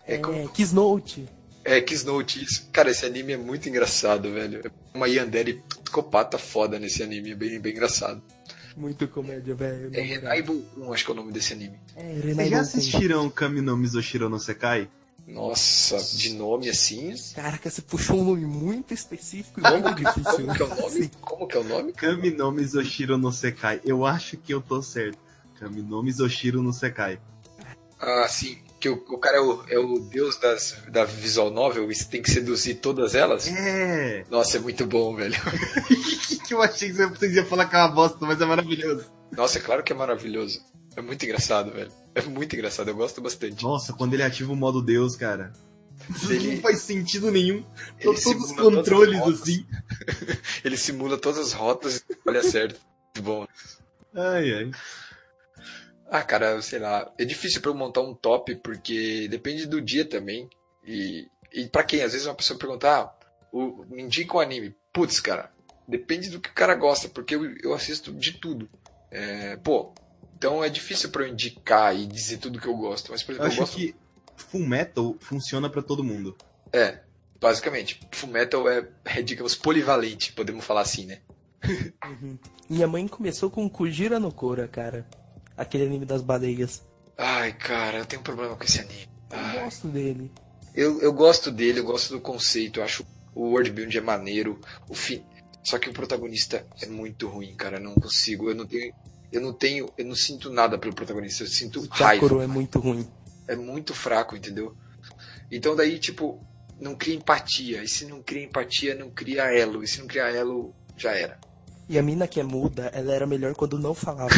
É, 0.06 0.14
É, 0.14 0.18
como- 0.18 0.48
Kiss 0.50 0.72
Note. 0.74 1.26
é 1.64 1.80
Kiss 1.80 2.04
Note, 2.06 2.44
isso. 2.44 2.68
Cara, 2.72 2.90
esse 2.90 3.04
anime 3.04 3.32
é 3.32 3.36
muito 3.36 3.68
engraçado, 3.68 4.32
velho. 4.32 4.60
É 4.64 4.70
uma 4.96 5.08
Yandere 5.08 5.62
psicopata 5.88 6.38
foda 6.38 6.78
nesse 6.78 7.02
anime, 7.02 7.32
é 7.32 7.34
bem, 7.34 7.58
bem 7.58 7.72
engraçado. 7.72 8.22
Muito 8.76 9.08
comédia, 9.08 9.54
velho. 9.54 9.88
É 9.92 10.00
na 10.00 10.04
moral. 10.04 10.06
Renai 10.06 10.42
Kun, 10.42 10.92
acho 10.92 11.04
que 11.04 11.10
é 11.10 11.14
o 11.14 11.16
nome 11.16 11.32
desse 11.32 11.52
anime. 11.54 11.78
É, 11.96 12.20
Vocês 12.20 12.50
já 12.50 12.60
assistiram 12.60 13.28
Kami 13.30 13.60
no 13.60 13.76
Mizoshiro 13.76 14.28
no 14.28 14.38
Sekai? 14.38 14.88
Nossa, 15.26 15.98
de 16.16 16.32
nome 16.34 16.68
assim. 16.70 17.12
Caraca, 17.34 17.68
você 17.68 17.82
puxou 17.82 18.18
um 18.20 18.24
nome 18.24 18.46
muito 18.46 18.94
específico 18.94 19.60
e 19.60 19.62
Como, 19.62 19.80
muito 19.82 19.94
difícil. 19.96 20.46
como 20.46 20.54
que 20.54 20.62
é 20.62 20.64
o 20.64 20.68
nome? 20.68 20.90
Sim. 20.90 21.10
Como 21.20 21.48
que 21.48 21.56
é 21.56 21.60
o 21.60 21.64
nome? 21.64 21.92
Kami 21.92 22.30
no 22.30 22.52
Mizoshiro 22.52 23.18
no 23.18 23.32
Sekai. 23.32 23.80
Eu 23.84 24.06
acho 24.06 24.36
que 24.36 24.54
eu 24.54 24.60
tô 24.60 24.80
certo. 24.80 25.18
Kami 25.58 25.82
no 25.82 26.02
Mizoshiro 26.02 26.62
no 26.62 26.72
Sekai. 26.72 27.18
Ah, 28.00 28.26
sim. 28.28 28.58
Que 28.80 28.88
o, 28.88 28.94
o 29.08 29.18
cara 29.18 29.38
é 29.38 29.40
o, 29.40 29.64
é 29.68 29.78
o 29.78 29.98
deus 29.98 30.36
das, 30.38 30.76
da 30.88 31.04
visual 31.04 31.50
novel 31.50 31.90
e 31.90 32.04
tem 32.04 32.22
que 32.22 32.30
seduzir 32.30 32.76
todas 32.76 33.14
elas? 33.14 33.48
É. 33.48 34.24
Nossa, 34.30 34.56
é 34.56 34.60
muito 34.60 34.86
bom, 34.86 35.16
velho. 35.16 35.34
que 36.46 36.54
eu 36.54 36.62
achei 36.62 36.92
que 36.92 36.94
você 37.06 37.28
ia 37.30 37.44
falar 37.44 37.66
que 37.66 37.74
é 37.74 37.78
uma 37.78 37.88
bosta, 37.88 38.18
mas 38.24 38.40
é 38.40 38.44
maravilhoso. 38.46 39.10
Nossa, 39.36 39.58
é 39.58 39.60
claro 39.60 39.82
que 39.82 39.92
é 39.92 39.96
maravilhoso. 39.96 40.60
É 40.96 41.02
muito 41.02 41.24
engraçado, 41.24 41.72
velho. 41.72 41.90
É 42.14 42.22
muito 42.22 42.54
engraçado, 42.54 42.88
eu 42.88 42.94
gosto 42.96 43.20
bastante. 43.20 43.62
Nossa, 43.62 43.92
quando 43.92 44.14
ele 44.14 44.22
ativa 44.22 44.52
o 44.52 44.56
modo 44.56 44.80
Deus, 44.82 45.14
cara. 45.16 45.52
Ele- 46.28 46.54
Não 46.54 46.62
faz 46.62 46.78
sentido 46.80 47.30
nenhum. 47.30 47.64
Ele 47.98 48.04
Todos 48.04 48.26
os 48.26 48.52
controles 48.52 49.20
assim. 49.20 49.66
Ele 50.64 50.76
simula 50.76 51.18
todas 51.18 51.38
as 51.38 51.52
rotas 51.52 52.04
e 52.08 52.16
olha 52.26 52.42
certo. 52.42 52.80
Muito 53.14 53.22
bom. 53.24 53.46
Ai, 54.14 54.52
ai. 54.54 54.70
Ah, 56.10 56.22
cara, 56.22 56.60
sei 56.62 56.78
lá. 56.78 57.12
É 57.18 57.24
difícil 57.24 57.60
pra 57.60 57.70
eu 57.70 57.74
montar 57.74 58.00
um 58.00 58.14
top 58.14 58.56
porque 58.56 59.28
depende 59.28 59.66
do 59.66 59.80
dia 59.80 60.04
também. 60.04 60.48
E, 60.84 61.28
e 61.52 61.66
para 61.66 61.84
quem? 61.84 62.02
Às 62.02 62.12
vezes 62.12 62.26
uma 62.26 62.34
pessoa 62.34 62.58
pergunta, 62.58 62.88
ah, 62.88 63.14
o, 63.52 63.84
me 63.90 64.02
indica 64.02 64.36
um 64.36 64.40
anime. 64.40 64.74
Putz, 64.92 65.20
cara, 65.20 65.52
depende 65.86 66.30
do 66.30 66.40
que 66.40 66.50
o 66.50 66.54
cara 66.54 66.74
gosta, 66.74 67.08
porque 67.08 67.34
eu, 67.34 67.54
eu 67.62 67.74
assisto 67.74 68.12
de 68.12 68.32
tudo. 68.32 68.68
É, 69.10 69.56
pô, 69.56 69.92
então 70.36 70.62
é 70.62 70.68
difícil 70.68 71.10
pra 71.10 71.22
eu 71.24 71.28
indicar 71.28 71.94
e 71.94 72.06
dizer 72.06 72.38
tudo 72.38 72.60
que 72.60 72.66
eu 72.68 72.76
gosto. 72.76 73.10
Mas, 73.12 73.22
por 73.22 73.34
Eu 73.34 73.40
exemplo, 73.42 73.58
eu, 73.58 73.62
acho 73.64 73.72
gosto. 73.72 73.76
que 73.76 73.94
Full 74.36 74.66
Metal 74.66 75.16
funciona 75.20 75.68
pra 75.68 75.82
todo 75.82 76.04
mundo. 76.04 76.36
É, 76.72 77.00
basicamente. 77.40 78.00
Fullmetal 78.12 78.68
é, 78.68 78.88
é, 79.04 79.22
digamos, 79.22 79.54
polivalente, 79.54 80.32
podemos 80.32 80.64
falar 80.64 80.82
assim, 80.82 81.06
né? 81.06 81.18
Uhum. 82.04 82.38
Minha 82.70 82.86
mãe 82.86 83.06
começou 83.08 83.50
com 83.50 83.68
Kujira 83.68 84.20
no 84.20 84.32
Kora, 84.32 84.68
cara. 84.68 85.06
Aquele 85.58 85.84
anime 85.84 86.06
das 86.06 86.22
baleias. 86.22 86.82
Ai, 87.18 87.52
cara, 87.52 87.98
eu 87.98 88.06
tenho 88.06 88.20
um 88.20 88.24
problema 88.24 88.56
com 88.56 88.64
esse 88.64 88.80
anime. 88.80 89.08
Eu 89.30 89.38
Ai. 89.38 89.64
gosto 89.64 89.88
dele. 89.88 90.30
Eu, 90.74 91.00
eu 91.02 91.12
gosto 91.12 91.50
dele, 91.50 91.80
eu 91.80 91.84
gosto 91.84 92.14
do 92.14 92.20
conceito, 92.20 92.78
eu 92.78 92.84
acho 92.84 93.04
o 93.34 93.50
world 93.50 93.70
building 93.70 93.98
é 93.98 94.00
maneiro, 94.00 94.60
o 94.88 94.94
fim. 94.94 95.24
Só 95.62 95.78
que 95.78 95.90
o 95.90 95.92
protagonista 95.92 96.64
é 96.80 96.86
muito 96.86 97.28
ruim, 97.28 97.54
cara, 97.54 97.76
eu 97.78 97.82
não 97.82 97.94
consigo, 97.94 98.48
eu 98.48 98.54
não 98.54 98.66
tenho, 98.66 98.94
eu 99.32 99.40
não 99.40 99.52
tenho, 99.52 99.90
eu 99.98 100.04
não 100.06 100.14
sinto 100.14 100.50
nada 100.50 100.78
pelo 100.78 100.94
protagonista, 100.94 101.42
eu 101.42 101.48
sinto 101.48 101.80
O 101.80 101.88
raiva. 101.88 102.22
Chakoro 102.22 102.40
é 102.40 102.46
muito 102.46 102.78
ruim. 102.78 103.06
É 103.46 103.56
muito 103.56 103.94
fraco, 103.94 104.36
entendeu? 104.36 104.76
Então 105.50 105.74
daí, 105.74 105.98
tipo, 105.98 106.40
não 106.80 106.94
cria 106.94 107.16
empatia. 107.16 107.82
E 107.82 107.88
se 107.88 108.06
não 108.06 108.22
cria 108.22 108.44
empatia, 108.44 108.94
não 108.94 109.10
cria 109.10 109.44
elo. 109.52 109.82
E 109.82 109.88
se 109.88 109.98
não 109.98 110.06
cria 110.06 110.30
elo, 110.30 110.74
já 110.96 111.12
era. 111.12 111.38
E 111.88 111.98
a 111.98 112.02
mina 112.02 112.28
que 112.28 112.38
é 112.38 112.42
muda, 112.42 112.90
ela 112.94 113.12
era 113.12 113.26
melhor 113.26 113.54
quando 113.54 113.78
não 113.78 113.94
falava. 113.94 114.28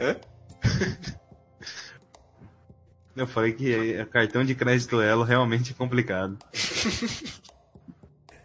Hã? 0.00 0.16
Eu 3.14 3.26
falei 3.26 3.52
que 3.52 3.74
é, 3.74 4.04
cartão 4.06 4.44
de 4.44 4.54
crédito 4.54 5.00
Elo 5.00 5.24
realmente 5.24 5.72
é 5.72 5.74
complicado. 5.74 6.38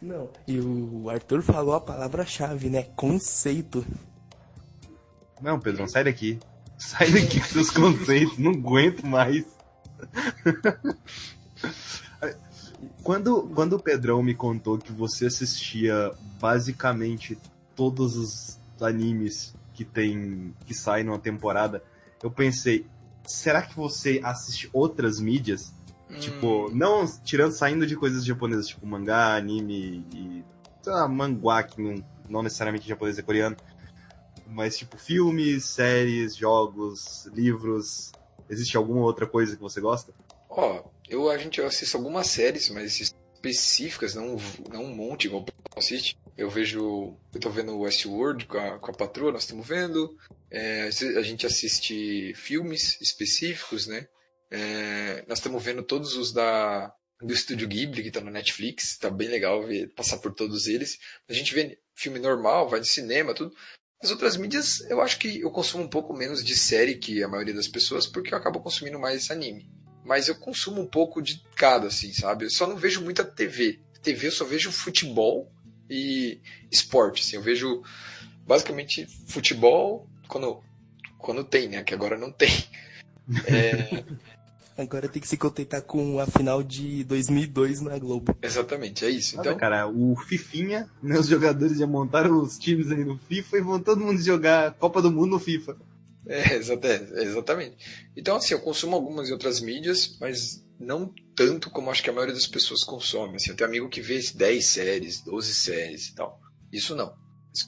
não. 0.01 0.29
E 0.47 0.59
o 0.59 1.09
Arthur 1.09 1.41
falou 1.41 1.75
a 1.75 1.79
palavra-chave, 1.81 2.69
né? 2.69 2.83
Conceito. 2.95 3.85
Não, 5.41 5.59
Pedrão, 5.59 5.87
sai 5.87 6.03
daqui. 6.03 6.39
Sai 6.77 7.09
daqui 7.09 7.39
com 7.39 7.45
seus 7.45 7.69
conceitos, 7.69 8.37
não 8.37 8.51
aguento 8.51 9.05
mais. 9.05 9.45
Quando, 13.01 13.43
quando 13.55 13.73
o 13.73 13.79
Pedrão 13.79 14.21
me 14.21 14.33
contou 14.33 14.77
que 14.77 14.91
você 14.91 15.27
assistia 15.27 16.11
basicamente 16.39 17.37
todos 17.75 18.17
os 18.17 18.59
animes 18.81 19.53
que 19.75 19.85
tem 19.85 20.53
que 20.65 20.73
saem 20.73 21.03
numa 21.03 21.19
temporada, 21.19 21.83
eu 22.23 22.31
pensei, 22.31 22.87
será 23.25 23.61
que 23.61 23.75
você 23.75 24.21
assiste 24.23 24.69
outras 24.73 25.19
mídias? 25.19 25.73
Tipo, 26.19 26.67
Hum, 26.67 26.75
não 26.75 27.05
tirando 27.23 27.51
saindo 27.51 27.85
de 27.85 27.95
coisas 27.95 28.25
japonesas, 28.25 28.67
tipo 28.67 28.85
mangá, 28.85 29.35
anime 29.35 30.05
e 30.13 30.43
sei 30.81 30.93
lá, 30.93 31.07
manguá 31.07 31.63
que 31.63 31.81
não, 31.81 31.95
não 32.29 32.43
necessariamente 32.43 32.87
japonês 32.87 33.17
é 33.17 33.21
coreano, 33.21 33.57
mas 34.47 34.77
tipo 34.77 34.97
filmes, 34.97 35.65
séries, 35.65 36.35
jogos, 36.35 37.25
livros. 37.33 38.11
Existe 38.49 38.77
alguma 38.77 39.01
outra 39.01 39.25
coisa 39.25 39.55
que 39.55 39.61
você 39.61 39.81
gosta? 39.81 40.13
Ó, 40.49 40.83
eu 41.09 41.29
a 41.29 41.37
gente 41.37 41.59
eu 41.59 41.65
assisto 41.65 41.97
algumas 41.97 42.27
séries, 42.27 42.69
mas 42.69 42.99
específicas, 42.99 44.15
não, 44.15 44.37
não 44.71 44.83
um 44.83 44.95
monte 44.95 45.25
igual 45.25 45.43
o 45.43 45.79
assiste. 45.79 46.17
Eu 46.37 46.49
vejo. 46.49 47.17
Eu 47.33 47.39
tô 47.39 47.49
vendo 47.49 47.79
Westworld 47.79 48.45
com 48.45 48.57
a, 48.57 48.77
com 48.79 48.91
a 48.91 48.93
patroa, 48.93 49.31
nós 49.31 49.43
estamos 49.43 49.65
vendo. 49.65 50.17
É, 50.51 50.89
a 51.17 51.21
gente 51.21 51.45
assiste 51.45 52.33
filmes 52.35 52.99
específicos, 53.01 53.87
né? 53.87 54.07
É, 54.51 55.25
nós 55.27 55.39
estamos 55.39 55.63
vendo 55.63 55.81
todos 55.83 56.15
os 56.15 56.31
da 56.31 56.93
do 57.21 57.33
estúdio 57.33 57.67
Ghibli 57.67 58.03
que 58.03 58.11
tá 58.11 58.19
no 58.19 58.29
Netflix, 58.29 58.97
tá 58.97 59.09
bem 59.09 59.29
legal 59.29 59.65
ver, 59.65 59.87
passar 59.95 60.17
por 60.17 60.33
todos 60.33 60.67
eles. 60.67 60.99
A 61.29 61.33
gente 61.33 61.53
vê 61.53 61.79
filme 61.95 62.19
normal, 62.19 62.69
vai 62.69 62.79
no 62.79 62.85
cinema, 62.85 63.33
tudo. 63.33 63.55
As 64.03 64.11
outras 64.11 64.35
mídias, 64.35 64.81
eu 64.89 65.01
acho 65.01 65.17
que 65.17 65.39
eu 65.39 65.49
consumo 65.49 65.85
um 65.85 65.89
pouco 65.89 66.13
menos 66.13 66.43
de 66.43 66.55
série 66.55 66.95
que 66.95 67.23
a 67.23 67.27
maioria 67.27 67.53
das 67.53 67.69
pessoas, 67.69 68.05
porque 68.05 68.33
eu 68.33 68.37
acabo 68.37 68.59
consumindo 68.59 68.99
mais 68.99 69.31
anime. 69.31 69.71
Mas 70.03 70.27
eu 70.27 70.35
consumo 70.35 70.81
um 70.81 70.87
pouco 70.87 71.21
de 71.21 71.41
cada, 71.55 71.87
assim, 71.87 72.13
sabe? 72.13 72.45
Eu 72.45 72.51
só 72.51 72.67
não 72.67 72.75
vejo 72.75 73.01
muita 73.01 73.23
TV. 73.23 73.79
TV 74.03 74.27
eu 74.27 74.31
só 74.31 74.45
vejo 74.45 74.71
futebol 74.71 75.51
e 75.89 76.39
esporte, 76.71 77.21
assim. 77.21 77.35
Eu 77.35 77.41
vejo 77.41 77.83
basicamente 78.45 79.07
futebol 79.27 80.07
quando, 80.27 80.61
quando 81.17 81.43
tem, 81.43 81.69
né? 81.69 81.83
Que 81.83 81.93
agora 81.93 82.17
não 82.17 82.31
tem. 82.31 82.51
É, 83.47 84.03
Agora 84.77 85.07
tem 85.07 85.21
que 85.21 85.27
se 85.27 85.37
contentar 85.37 85.81
com 85.81 86.19
a 86.19 86.27
final 86.27 86.61
de 86.61 87.05
2002 87.05 87.79
na 87.79 87.97
Globo. 87.97 88.37
exatamente, 88.41 89.05
é 89.05 89.09
isso. 89.09 89.39
Então, 89.39 89.55
cara, 89.55 89.87
o 89.87 90.17
Fifinha, 90.17 90.89
né, 91.01 91.17
os 91.17 91.27
jogadores 91.27 91.77
já 91.77 91.87
montaram 91.87 92.41
os 92.41 92.57
times 92.59 92.91
aí 92.91 93.05
no 93.05 93.17
FIFA 93.17 93.57
e 93.57 93.61
vão 93.61 93.79
todo 93.79 94.01
mundo 94.01 94.21
jogar 94.21 94.73
Copa 94.73 95.01
do 95.01 95.09
Mundo 95.09 95.31
no 95.31 95.39
FIFA. 95.39 95.77
É, 96.27 96.55
é, 96.55 96.57
exatamente. 96.57 97.77
Então, 98.17 98.35
assim, 98.35 98.53
eu 98.53 98.59
consumo 98.59 98.95
algumas 98.95 99.31
outras 99.31 99.61
mídias, 99.61 100.17
mas 100.19 100.64
não 100.79 101.13
tanto 101.35 101.69
como 101.69 101.89
acho 101.89 102.03
que 102.03 102.09
a 102.09 102.13
maioria 102.13 102.33
das 102.33 102.47
pessoas 102.47 102.83
consome. 102.83 103.35
Assim, 103.35 103.51
eu 103.51 103.55
tenho 103.55 103.69
amigo 103.69 103.89
que 103.89 104.01
vê 104.01 104.19
10 104.19 104.65
séries, 104.65 105.21
12 105.21 105.53
séries 105.53 106.07
e 106.07 106.15
tal. 106.15 106.39
Isso 106.71 106.95
não. 106.95 107.13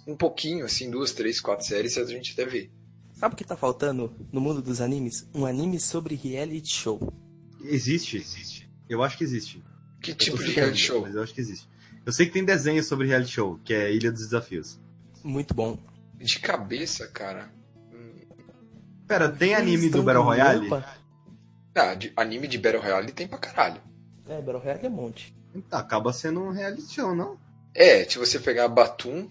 Um 0.08 0.16
pouquinho, 0.18 0.66
assim, 0.66 0.90
duas, 0.90 1.12
três, 1.12 1.40
quatro 1.40 1.66
séries 1.66 1.98
a 1.98 2.06
gente 2.06 2.34
até 2.34 2.46
vê. 2.46 2.70
Sabe 3.14 3.34
o 3.34 3.38
que 3.38 3.44
tá 3.44 3.56
faltando 3.56 4.14
no 4.32 4.40
mundo 4.42 4.62
dos 4.62 4.82
animes? 4.82 5.28
Um 5.34 5.46
anime 5.46 5.80
sobre 5.80 6.16
reality 6.16 6.70
show. 6.72 7.14
Existe? 7.64 8.70
Eu 8.90 9.02
acho 9.02 9.18
que 9.18 9.24
existe. 9.24 9.64
Que 10.02 10.12
Eu 10.12 10.16
tipo 10.16 10.38
de 10.44 10.52
reality 10.52 10.78
show? 10.80 11.02
Mas 11.02 11.16
eu 11.16 11.24
acho 11.24 11.34
que 11.34 11.42
existe. 11.42 11.68
Eu 12.06 12.14
sei 12.14 12.26
que 12.26 12.34
tem 12.34 12.46
desenho 12.46 12.84
sobre 12.84 13.08
reality 13.08 13.32
show, 13.32 13.60
que 13.64 13.74
é 13.74 13.92
Ilha 13.92 14.12
dos 14.12 14.22
Desafios. 14.22 14.80
Muito 15.24 15.54
bom. 15.54 15.78
De 16.16 16.40
cabeça, 16.40 17.08
cara. 17.08 17.52
Hum, 17.92 18.22
Pera, 19.08 19.30
tem 19.30 19.54
Eles 19.54 19.62
anime 19.62 19.90
do 19.90 20.04
Battle 20.04 20.24
Royale? 20.24 20.70
roupa. 20.70 20.97
Ah, 21.78 21.94
de- 21.94 22.12
anime 22.16 22.48
de 22.48 22.58
Battle 22.58 22.82
Royale 22.82 23.12
tem 23.12 23.28
pra 23.28 23.38
caralho. 23.38 23.80
É, 24.28 24.42
Battle 24.42 24.60
Royale 24.60 24.86
é 24.86 24.90
um 24.90 24.94
monte. 24.94 25.36
Acaba 25.72 26.12
sendo 26.12 26.42
um 26.42 26.50
reality 26.52 26.94
show, 26.94 27.16
não? 27.16 27.38
É, 27.74 28.04
se 28.06 28.18
você 28.18 28.40
pegar 28.40 28.68
Batum, 28.68 29.30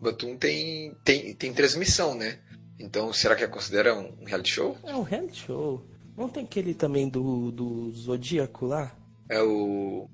Batum 0.00 0.36
tem, 0.36 0.94
tem, 1.04 1.34
tem 1.34 1.52
transmissão, 1.52 2.14
né? 2.14 2.38
Então, 2.78 3.12
será 3.12 3.36
que 3.36 3.44
é 3.44 3.46
considera 3.46 3.94
um 3.96 4.24
reality 4.24 4.50
show? 4.50 4.76
É 4.84 4.94
um 4.94 5.02
reality 5.02 5.44
show. 5.46 5.86
Não 6.16 6.28
tem 6.28 6.44
aquele 6.44 6.74
também 6.74 7.08
do, 7.08 7.50
do 7.52 7.92
Zodíaco 7.92 8.66
lá? 8.66 8.92
É 9.28 9.40
o. 9.40 10.08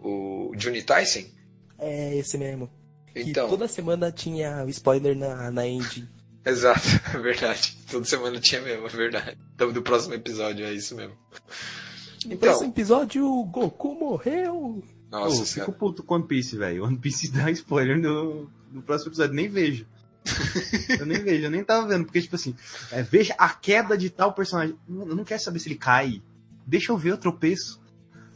O 0.00 0.52
Johnny 0.56 0.82
Tyson? 0.82 1.24
É 1.78 2.16
esse 2.16 2.36
mesmo. 2.38 2.68
Então, 3.14 3.44
Que 3.44 3.50
toda 3.50 3.68
semana 3.68 4.10
tinha 4.10 4.64
o 4.64 4.68
spoiler 4.70 5.16
na, 5.16 5.50
na 5.50 5.66
ending. 5.66 6.08
Exato, 6.44 6.80
é 7.14 7.18
verdade. 7.18 7.76
Toda 7.90 8.04
semana 8.04 8.40
tinha 8.40 8.60
mesmo, 8.60 8.86
é 8.86 8.90
verdade. 8.90 9.38
Então, 9.54 9.72
do 9.72 9.82
próximo 9.82 10.14
episódio, 10.14 10.64
é 10.64 10.72
isso 10.72 10.94
mesmo. 10.96 11.14
No 12.24 12.32
Então. 12.34 12.38
próximo 12.38 12.70
episódio, 12.70 13.26
o 13.26 13.44
Goku 13.44 13.94
morreu. 13.94 14.82
Nossa, 15.10 15.38
Pô, 15.40 15.44
fico 15.44 15.72
puto 15.72 16.02
com 16.02 16.14
One 16.14 16.26
Piece, 16.26 16.56
velho. 16.56 16.84
One 16.84 16.96
Piece 16.96 17.30
dá 17.30 17.50
spoiler 17.50 17.98
no, 18.00 18.50
no 18.70 18.82
próximo 18.82 19.10
episódio. 19.10 19.34
Nem 19.34 19.48
vejo. 19.48 19.86
eu 21.00 21.04
nem 21.04 21.18
vejo, 21.22 21.44
eu 21.46 21.50
nem 21.50 21.62
tava 21.64 21.86
vendo. 21.86 22.04
Porque, 22.04 22.22
tipo 22.22 22.36
assim, 22.36 22.54
é, 22.90 23.02
veja 23.02 23.34
a 23.36 23.50
queda 23.50 23.98
de 23.98 24.08
tal 24.08 24.32
personagem. 24.32 24.76
Não- 24.88 25.08
Eu 25.08 25.16
não 25.16 25.24
quero 25.24 25.42
saber 25.42 25.58
se 25.58 25.68
ele 25.68 25.76
cai. 25.76 26.22
Deixa 26.66 26.92
eu 26.92 26.96
ver 26.96 27.12
o 27.12 27.18
tropeço. 27.18 27.82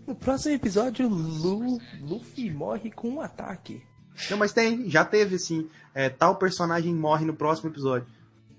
No 0.07 0.15
próximo 0.15 0.55
episódio, 0.55 1.09
Lu, 1.09 1.81
Luffy 2.01 2.51
morre 2.51 2.91
com 2.91 3.09
um 3.09 3.21
ataque. 3.21 3.83
Não, 4.31 4.39
mas 4.39 4.53
tem, 4.53 4.91
já 4.91 5.05
teve, 5.05 5.37
assim. 5.37 5.69
é, 5.95 6.09
tal 6.09 6.37
personagem 6.37 6.95
morre 6.95 7.25
no 7.25 7.35
próximo 7.35 7.71
episódio. 7.71 8.07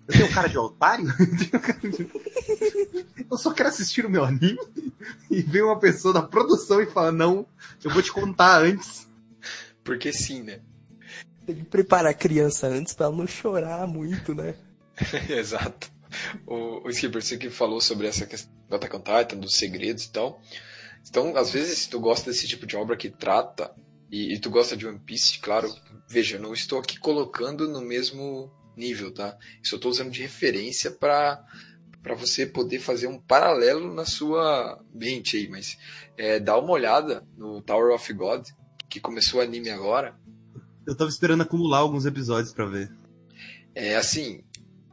Eu 0.07 0.13
tenho 0.13 0.33
cara 0.33 0.47
de 0.47 0.57
otário? 0.57 1.07
Eu 3.29 3.37
só 3.37 3.53
quero 3.53 3.67
assistir 3.67 4.05
o 4.05 4.09
meu 4.09 4.23
anime 4.23 4.57
e 5.29 5.41
ver 5.41 5.63
uma 5.63 5.77
pessoa 5.77 6.13
da 6.13 6.21
produção 6.21 6.81
e 6.81 6.85
falar, 6.85 7.11
não, 7.11 7.45
eu 7.83 7.91
vou 7.91 8.01
te 8.01 8.11
contar 8.11 8.61
antes. 8.61 9.05
Porque 9.83 10.13
sim, 10.13 10.43
né? 10.43 10.61
Tem 11.45 11.55
que 11.55 11.65
preparar 11.65 12.11
a 12.11 12.15
criança 12.15 12.67
antes 12.67 12.93
pra 12.93 13.07
ela 13.07 13.15
não 13.15 13.27
chorar 13.27 13.85
muito, 13.85 14.33
né? 14.33 14.55
Exato. 15.29 15.91
o, 16.45 16.87
o 16.87 16.89
Skipper, 16.89 17.21
você 17.21 17.37
que 17.37 17.49
falou 17.49 17.81
sobre 17.81 18.07
essa 18.07 18.25
questão 18.25 18.51
do 18.69 18.75
Attack 18.75 18.95
on 18.95 18.99
Titan, 18.99 19.37
dos 19.37 19.57
segredos 19.57 20.05
e 20.05 20.11
tal. 20.11 20.41
Então, 21.09 21.35
às 21.35 21.51
vezes, 21.51 21.79
se 21.79 21.89
tu 21.89 21.99
gosta 21.99 22.31
desse 22.31 22.47
tipo 22.47 22.65
de 22.65 22.75
obra 22.75 22.95
que 22.95 23.09
trata, 23.09 23.71
e, 24.11 24.33
e 24.33 24.39
tu 24.39 24.49
gosta 24.49 24.75
de 24.75 24.87
One 24.87 24.99
Piece, 24.99 25.39
claro, 25.39 25.73
veja, 26.07 26.39
não 26.39 26.53
estou 26.53 26.79
aqui 26.79 26.99
colocando 26.99 27.67
no 27.67 27.81
mesmo 27.81 28.51
nível, 28.75 29.13
tá? 29.13 29.37
Isso 29.61 29.75
eu 29.75 29.77
estou 29.77 29.91
usando 29.91 30.11
de 30.11 30.21
referência 30.21 30.91
para 30.91 31.43
para 32.01 32.15
você 32.15 32.45
poder 32.45 32.79
fazer 32.79 33.07
um 33.07 33.19
paralelo 33.19 33.93
na 33.93 34.05
sua 34.05 34.81
mente 34.93 35.35
aí, 35.35 35.49
mas 35.49 35.77
é, 36.17 36.39
dá 36.39 36.57
uma 36.57 36.71
olhada 36.71 37.27
no 37.35 37.61
Tower 37.61 37.93
of 37.93 38.13
God, 38.13 38.47
que 38.87 39.01
começou 39.01 39.41
o 39.41 39.43
anime 39.43 39.69
agora. 39.69 40.17
Eu 40.85 40.95
tava 40.95 41.09
esperando 41.09 41.41
acumular 41.41 41.79
alguns 41.79 42.05
episódios 42.05 42.53
para 42.53 42.65
ver. 42.65 42.89
É 43.75 43.97
assim, 43.97 44.41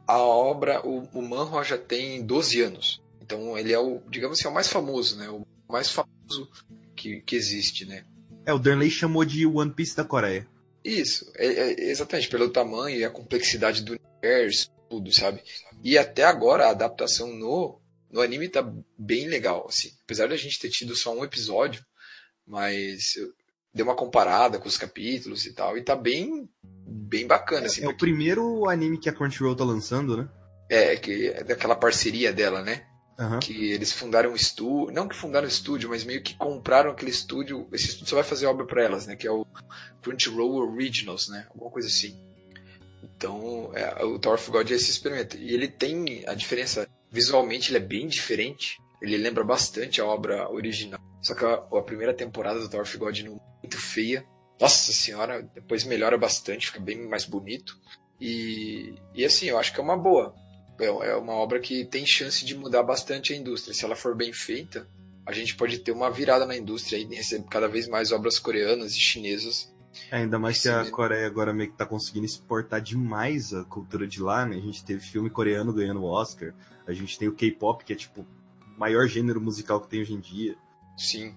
a 0.05 0.17
obra, 0.17 0.85
o, 0.85 1.07
o 1.13 1.63
já 1.63 1.77
tem 1.77 2.21
12 2.25 2.61
anos. 2.61 3.01
Então 3.21 3.57
ele 3.57 3.71
é 3.71 3.79
o, 3.79 4.01
digamos 4.09 4.37
assim, 4.37 4.49
é 4.49 4.51
o 4.51 4.53
mais 4.53 4.67
famoso, 4.67 5.17
né? 5.17 5.29
O 5.29 5.45
mais 5.69 5.89
famoso 5.89 6.49
que, 6.97 7.21
que 7.21 7.35
existe, 7.37 7.85
né? 7.85 8.03
É, 8.45 8.53
o 8.53 8.59
Darnley 8.59 8.89
chamou 8.89 9.25
de 9.25 9.45
One 9.45 9.71
Piece 9.71 9.95
da 9.95 10.03
Coreia. 10.03 10.47
Isso, 10.83 11.31
é, 11.35 11.47
é, 11.47 11.89
exatamente, 11.89 12.29
pelo 12.29 12.49
tamanho 12.49 12.99
e 12.99 13.03
a 13.03 13.09
complexidade 13.09 13.83
do 13.83 13.97
universo, 13.97 14.71
tudo, 14.87 15.13
sabe? 15.13 15.41
E 15.83 15.97
até 15.97 16.23
agora 16.23 16.67
a 16.67 16.71
adaptação 16.71 17.33
no, 17.33 17.81
no 18.11 18.21
anime 18.21 18.47
tá 18.47 18.61
bem 18.97 19.27
legal, 19.27 19.65
assim. 19.67 19.89
Apesar 20.03 20.27
da 20.27 20.37
gente 20.37 20.59
ter 20.59 20.69
tido 20.69 20.95
só 20.95 21.11
um 21.17 21.23
episódio, 21.23 21.83
mas 22.45 23.13
deu 23.73 23.85
uma 23.85 23.95
comparada 23.95 24.59
com 24.59 24.67
os 24.67 24.77
capítulos 24.77 25.45
e 25.45 25.53
tal, 25.53 25.75
e 25.75 25.83
tá 25.83 25.95
bem 25.95 26.47
bem 26.63 27.25
bacana, 27.25 27.65
assim. 27.65 27.81
É, 27.81 27.85
é 27.85 27.89
o 27.89 27.97
primeiro 27.97 28.69
anime 28.69 28.99
que 28.99 29.09
a 29.09 29.13
Crunchyroll 29.13 29.55
tá 29.55 29.63
lançando, 29.63 30.15
né? 30.17 30.29
É, 30.69 30.95
que 30.95 31.27
é 31.29 31.43
daquela 31.43 31.75
parceria 31.75 32.31
dela, 32.31 32.61
né? 32.61 32.85
Uhum. 33.17 33.39
Que 33.39 33.71
eles 33.71 33.93
fundaram 33.93 34.31
um 34.31 34.35
estúdio, 34.35 34.93
não 34.93 35.07
que 35.07 35.15
fundaram 35.15 35.45
um 35.45 35.49
estúdio, 35.49 35.89
mas 35.89 36.03
meio 36.03 36.21
que 36.21 36.35
compraram 36.35 36.91
aquele 36.91 37.11
estúdio. 37.11 37.67
Esse 37.71 37.87
estúdio 37.87 38.09
só 38.09 38.15
vai 38.15 38.25
fazer 38.25 38.45
obra 38.45 38.65
para 38.65 38.83
elas, 38.83 39.07
né? 39.07 39.15
Que 39.15 39.27
é 39.27 39.31
o 39.31 39.45
Crunchyroll 40.01 40.73
Originals, 40.73 41.29
né? 41.29 41.47
Alguma 41.49 41.71
coisa 41.71 41.87
assim. 41.87 42.19
Então, 43.03 43.71
é, 43.73 44.03
o 44.03 44.19
Tower 44.19 44.37
of 44.37 44.51
God 44.51 44.69
é 44.69 44.73
esse 44.73 44.91
experimento. 44.91 45.37
E 45.37 45.53
ele 45.53 45.67
tem 45.67 46.23
a 46.27 46.33
diferença, 46.33 46.87
visualmente 47.09 47.69
ele 47.69 47.77
é 47.77 47.87
bem 47.87 48.07
diferente. 48.07 48.77
Ele 49.01 49.17
lembra 49.17 49.43
bastante 49.43 50.01
a 50.01 50.05
obra 50.05 50.49
original. 50.51 50.99
Só 51.21 51.33
que 51.33 51.45
a, 51.45 51.53
a 51.53 51.81
primeira 51.81 52.13
temporada 52.13 52.59
do 52.59 52.69
Tower 52.69 52.83
of 52.83 52.97
God 52.97 53.17
é 53.17 53.29
muito 53.29 53.77
feia. 53.77 54.25
Nossa 54.59 54.91
senhora, 54.91 55.41
depois 55.53 55.83
melhora 55.83 56.17
bastante, 56.17 56.67
fica 56.67 56.79
bem 56.79 57.07
mais 57.07 57.25
bonito. 57.25 57.77
E, 58.19 58.95
e 59.13 59.25
assim, 59.25 59.47
eu 59.47 59.57
acho 59.57 59.73
que 59.73 59.79
é 59.79 59.83
uma 59.83 59.97
boa. 59.97 60.33
É, 60.79 60.85
é 60.85 61.15
uma 61.15 61.33
obra 61.33 61.59
que 61.59 61.85
tem 61.85 62.05
chance 62.05 62.45
de 62.45 62.55
mudar 62.55 62.83
bastante 62.83 63.33
a 63.33 63.35
indústria. 63.35 63.73
Se 63.73 63.85
ela 63.85 63.95
for 63.95 64.15
bem 64.15 64.33
feita, 64.33 64.87
a 65.25 65.31
gente 65.31 65.55
pode 65.55 65.79
ter 65.79 65.91
uma 65.91 66.11
virada 66.11 66.45
na 66.45 66.55
indústria 66.55 66.97
e 66.97 67.05
receber 67.05 67.47
cada 67.49 67.67
vez 67.67 67.87
mais 67.87 68.11
obras 68.11 68.37
coreanas 68.39 68.93
e 68.93 68.99
chinesas 68.99 69.73
é, 70.11 70.17
ainda 70.17 70.37
mais 70.37 70.61
que 70.61 70.69
a 70.69 70.89
Coreia 70.91 71.25
agora 71.25 71.53
meio 71.53 71.71
que 71.71 71.77
tá 71.77 71.85
conseguindo 71.85 72.25
exportar 72.25 72.81
demais 72.81 73.53
a 73.53 73.63
cultura 73.63 74.07
de 74.07 74.21
lá, 74.21 74.45
né? 74.45 74.57
A 74.57 74.59
gente 74.59 74.83
teve 74.83 74.99
filme 74.99 75.29
coreano 75.29 75.73
ganhando 75.73 76.01
o 76.01 76.05
Oscar, 76.05 76.53
a 76.85 76.93
gente 76.93 77.17
tem 77.17 77.27
o 77.27 77.33
K-pop, 77.33 77.83
que 77.83 77.93
é 77.93 77.95
tipo 77.95 78.21
o 78.21 78.79
maior 78.79 79.07
gênero 79.07 79.39
musical 79.39 79.79
que 79.81 79.87
tem 79.87 80.01
hoje 80.01 80.13
em 80.13 80.19
dia. 80.19 80.55
Sim. 80.97 81.33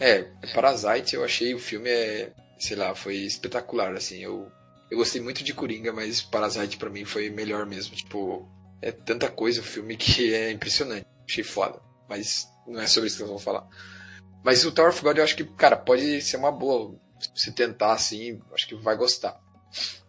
É, 0.00 0.22
Parasite 0.54 1.14
eu 1.14 1.24
achei 1.24 1.54
o 1.54 1.58
filme, 1.58 1.90
é, 1.90 2.32
sei 2.58 2.76
lá, 2.76 2.94
foi 2.94 3.16
espetacular, 3.16 3.92
assim, 3.94 4.22
eu, 4.22 4.50
eu 4.90 4.98
gostei 4.98 5.20
muito 5.20 5.42
de 5.44 5.52
Coringa, 5.52 5.92
mas 5.92 6.22
Parasite 6.22 6.76
para 6.76 6.90
mim 6.90 7.04
foi 7.04 7.30
melhor 7.30 7.66
mesmo, 7.66 7.94
tipo, 7.94 8.48
é 8.80 8.92
tanta 8.92 9.30
coisa 9.30 9.60
o 9.60 9.64
filme 9.64 9.96
que 9.96 10.32
é 10.34 10.50
impressionante, 10.50 11.06
achei 11.28 11.44
foda, 11.44 11.80
mas 12.08 12.48
não 12.66 12.80
é 12.80 12.86
sobre 12.86 13.08
isso 13.08 13.16
que 13.16 13.22
eu 13.22 13.28
vou 13.28 13.38
falar. 13.38 13.66
Mas 14.44 14.64
o 14.64 14.72
Tower 14.72 14.90
of 14.90 15.02
God 15.02 15.18
eu 15.18 15.24
acho 15.24 15.36
que, 15.36 15.44
cara, 15.44 15.76
pode 15.76 16.22
ser 16.22 16.36
uma 16.36 16.52
boa 16.52 16.94
se 17.34 17.52
tentar 17.52 17.92
assim, 17.92 18.40
acho 18.52 18.68
que 18.68 18.74
vai 18.76 18.96
gostar. 18.96 19.40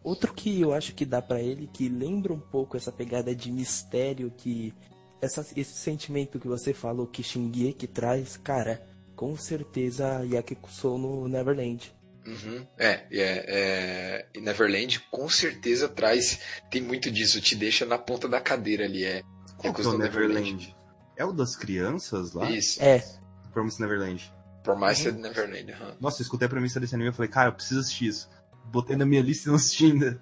Outro 0.04 0.34
que 0.34 0.62
eu 0.62 0.74
acho 0.74 0.94
que 0.94 1.06
dá 1.06 1.22
para 1.22 1.42
ele, 1.42 1.68
que 1.68 1.90
lembra 1.90 2.32
um 2.32 2.40
pouco 2.40 2.78
essa 2.78 2.92
pegada 2.92 3.36
de 3.36 3.52
mistério 3.52 4.32
que 4.32 4.74
essa, 5.22 5.46
esse 5.56 5.74
sentimento 5.74 6.40
que 6.40 6.48
você 6.48 6.74
falou 6.74 7.06
que 7.06 7.24
Shingeki 7.24 7.88
traz, 7.88 8.38
cara, 8.38 8.82
com 9.16 9.36
certeza 9.36 10.24
Yakuso 10.26 10.98
no 10.98 11.28
Neverland. 11.28 11.94
Uhum. 12.26 12.68
É, 12.78 13.06
é, 13.12 14.28
é, 14.34 14.40
Neverland 14.40 15.00
com 15.12 15.30
certeza 15.30 15.88
traz, 15.88 16.40
tem 16.70 16.82
muito 16.82 17.10
disso, 17.10 17.42
te 17.42 17.56
deixa 17.56 17.86
na 17.86 17.98
ponta 17.98 18.28
da 18.28 18.42
cadeira 18.42 18.86
ali, 18.86 19.04
é. 19.04 19.22
Qual 19.58 19.74
é 19.74 19.88
o 19.88 19.98
Neverland? 19.98 20.52
Neverland? 20.52 20.76
É 21.18 21.26
o 21.26 21.34
das 21.34 21.56
crianças 21.56 22.34
lá? 22.34 22.50
Isso. 22.50 22.82
É. 22.82 23.04
Promise 23.52 23.82
Neverland. 23.82 24.34
Promised 24.64 25.16
uhum. 25.16 25.22
Neverland. 25.22 25.72
Uhum. 25.72 25.96
Nossa, 26.00 26.22
eu 26.22 26.24
escutei 26.24 26.46
a 26.46 26.50
premissa 26.50 26.80
desse 26.80 26.96
anime 26.96 27.10
e 27.10 27.14
falei, 27.14 27.30
cara, 27.30 27.50
eu 27.50 27.54
preciso 27.54 27.80
assistir 27.80 28.08
isso. 28.08 28.30
Botei 28.66 28.96
na 28.96 29.06
minha 29.06 29.22
lista 29.22 29.48
e 29.48 29.50
não 29.50 29.56
assisti 29.56 29.86
ainda. 29.86 30.22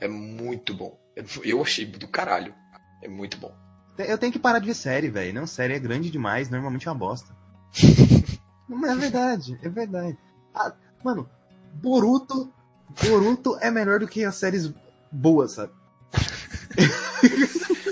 É 0.00 0.08
muito 0.08 0.74
bom. 0.74 0.98
Eu 1.44 1.62
achei 1.62 1.86
do 1.86 2.08
caralho. 2.08 2.54
É 3.02 3.08
muito 3.08 3.38
bom. 3.38 3.54
Eu 3.96 4.18
tenho 4.18 4.32
que 4.32 4.38
parar 4.38 4.58
de 4.58 4.66
ver 4.66 4.74
série, 4.74 5.08
velho. 5.08 5.32
Não, 5.32 5.46
série 5.46 5.74
é 5.74 5.78
grande 5.78 6.10
demais, 6.10 6.50
normalmente 6.50 6.88
é 6.88 6.90
uma 6.90 6.98
bosta. 6.98 7.34
Mas 8.68 8.90
é 8.90 8.94
verdade, 8.96 9.58
é 9.62 9.68
verdade. 9.68 10.18
Ah, 10.54 10.74
mano, 11.04 11.28
Boruto, 11.74 12.52
Boruto 13.02 13.58
é 13.60 13.70
melhor 13.70 14.00
do 14.00 14.08
que 14.08 14.24
as 14.24 14.34
séries 14.36 14.72
boas, 15.12 15.52
sabe? 15.52 15.72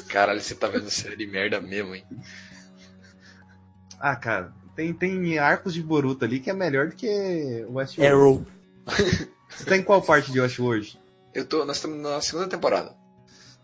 Caralho, 0.09 0.41
você 0.41 0.55
tá 0.55 0.69
vendo 0.69 0.91
série 0.91 1.17
de 1.17 1.27
merda 1.27 1.61
mesmo, 1.61 1.95
hein? 1.95 2.05
Ah, 3.99 4.17
cara, 4.17 4.53
tem, 4.75 4.93
tem 4.93 5.39
arcos 5.39 5.75
de 5.75 5.83
Boruto 5.83 6.25
ali 6.25 6.41
que 6.41 6.51
é 6.51 6.55
melhor 6.55 6.89
do 6.89 6.97
que 6.97 7.65
Westworld. 7.69 8.07
Arrow. 8.07 8.47
Você 9.53 9.67
tá 9.67 9.77
em 9.77 9.83
qual 9.83 10.01
parte 10.01 10.33
de 10.33 10.41
Westworld? 10.41 10.99
Eu 11.35 11.45
tô, 11.45 11.65
nós 11.65 11.77
estamos 11.77 11.99
na 11.99 12.21
segunda 12.23 12.49
temporada. 12.49 12.97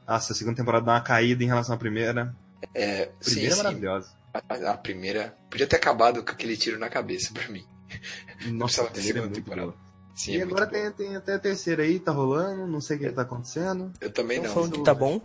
Nossa, 0.06 0.32
a 0.32 0.36
segunda 0.36 0.56
temporada 0.56 0.84
dá 0.84 0.92
uma 0.92 1.00
caída 1.00 1.42
em 1.42 1.46
relação 1.46 1.74
à 1.74 1.78
primeira. 1.78 2.34
É, 2.74 3.04
a 3.04 3.24
primeira 3.24 3.54
sim, 3.54 3.60
é 3.60 3.62
maravilhosa. 3.62 4.10
A, 4.32 4.72
a, 4.72 4.76
primeira 4.76 5.34
podia 5.50 5.66
ter 5.66 5.76
acabado 5.76 6.22
com 6.22 6.30
aquele 6.30 6.56
tiro 6.56 6.78
na 6.78 6.88
cabeça 6.88 7.32
pra 7.32 7.48
mim. 7.48 7.66
Nossa, 8.46 8.82
a 8.82 8.90
primeira 8.90 9.18
é 9.18 9.22
muito 9.22 9.34
temporada. 9.34 9.74
Sim, 10.14 10.32
e 10.32 10.40
é 10.40 10.42
agora 10.42 10.66
tem, 10.66 10.90
tem, 10.92 11.16
até 11.16 11.34
a 11.34 11.38
terceira 11.38 11.84
aí, 11.84 12.00
tá 12.00 12.10
rolando, 12.10 12.66
não 12.66 12.80
sei 12.80 12.96
o 12.96 13.00
que 13.00 13.12
tá 13.12 13.22
acontecendo. 13.22 13.92
Eu 14.00 14.10
também 14.10 14.38
Estão 14.38 14.48
não. 14.48 14.54
falando 14.54 14.72
que 14.72 14.84
tá 14.84 14.94
bom? 14.94 15.20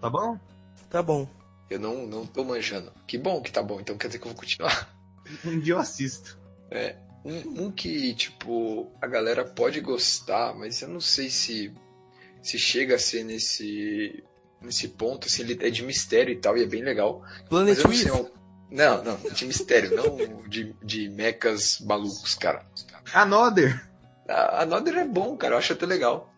Tá 0.00 0.10
bom? 0.10 0.40
Tá 0.88 1.02
bom. 1.02 1.28
Eu 1.68 1.80
não, 1.80 2.06
não 2.06 2.24
tô 2.24 2.44
manjando. 2.44 2.92
Que 3.06 3.18
bom 3.18 3.42
que 3.42 3.50
tá 3.50 3.62
bom, 3.62 3.80
então 3.80 3.98
quer 3.98 4.06
dizer 4.06 4.20
que 4.20 4.26
eu 4.26 4.32
vou 4.32 4.40
continuar. 4.40 4.94
Um 5.44 5.58
dia 5.58 5.74
eu 5.74 5.78
assisto. 5.80 6.38
É. 6.70 6.94
Um, 7.24 7.64
um, 7.64 7.72
que, 7.72 8.14
tipo, 8.14 8.92
a 9.02 9.08
galera 9.08 9.44
pode 9.44 9.80
gostar, 9.80 10.54
mas 10.54 10.80
eu 10.80 10.88
não 10.88 11.00
sei 11.00 11.28
se 11.28 11.74
se 12.40 12.56
chega 12.60 12.94
a 12.94 12.98
ser 12.98 13.24
nesse 13.24 14.22
nesse 14.60 14.86
ponto, 14.88 15.26
assim, 15.26 15.42
ele 15.42 15.66
é 15.66 15.68
de 15.68 15.82
mistério 15.82 16.32
e 16.32 16.36
tal, 16.36 16.56
e 16.56 16.62
é 16.62 16.66
bem 16.66 16.82
legal. 16.82 17.24
Planet 17.48 17.78
não, 17.82 17.92
sei, 17.92 18.08
é 18.08 18.30
não, 18.70 19.02
não, 19.02 19.16
de 19.16 19.46
mistério, 19.46 19.94
não 19.94 20.42
de, 20.48 20.74
de 20.82 21.08
mechas 21.08 21.80
malucos, 21.80 22.34
cara. 22.34 22.64
Another! 23.12 23.88
A 24.28 24.62
Another 24.62 24.96
é 24.96 25.04
bom, 25.04 25.36
cara, 25.36 25.54
eu 25.54 25.58
acho 25.58 25.72
até 25.72 25.86
legal. 25.86 26.32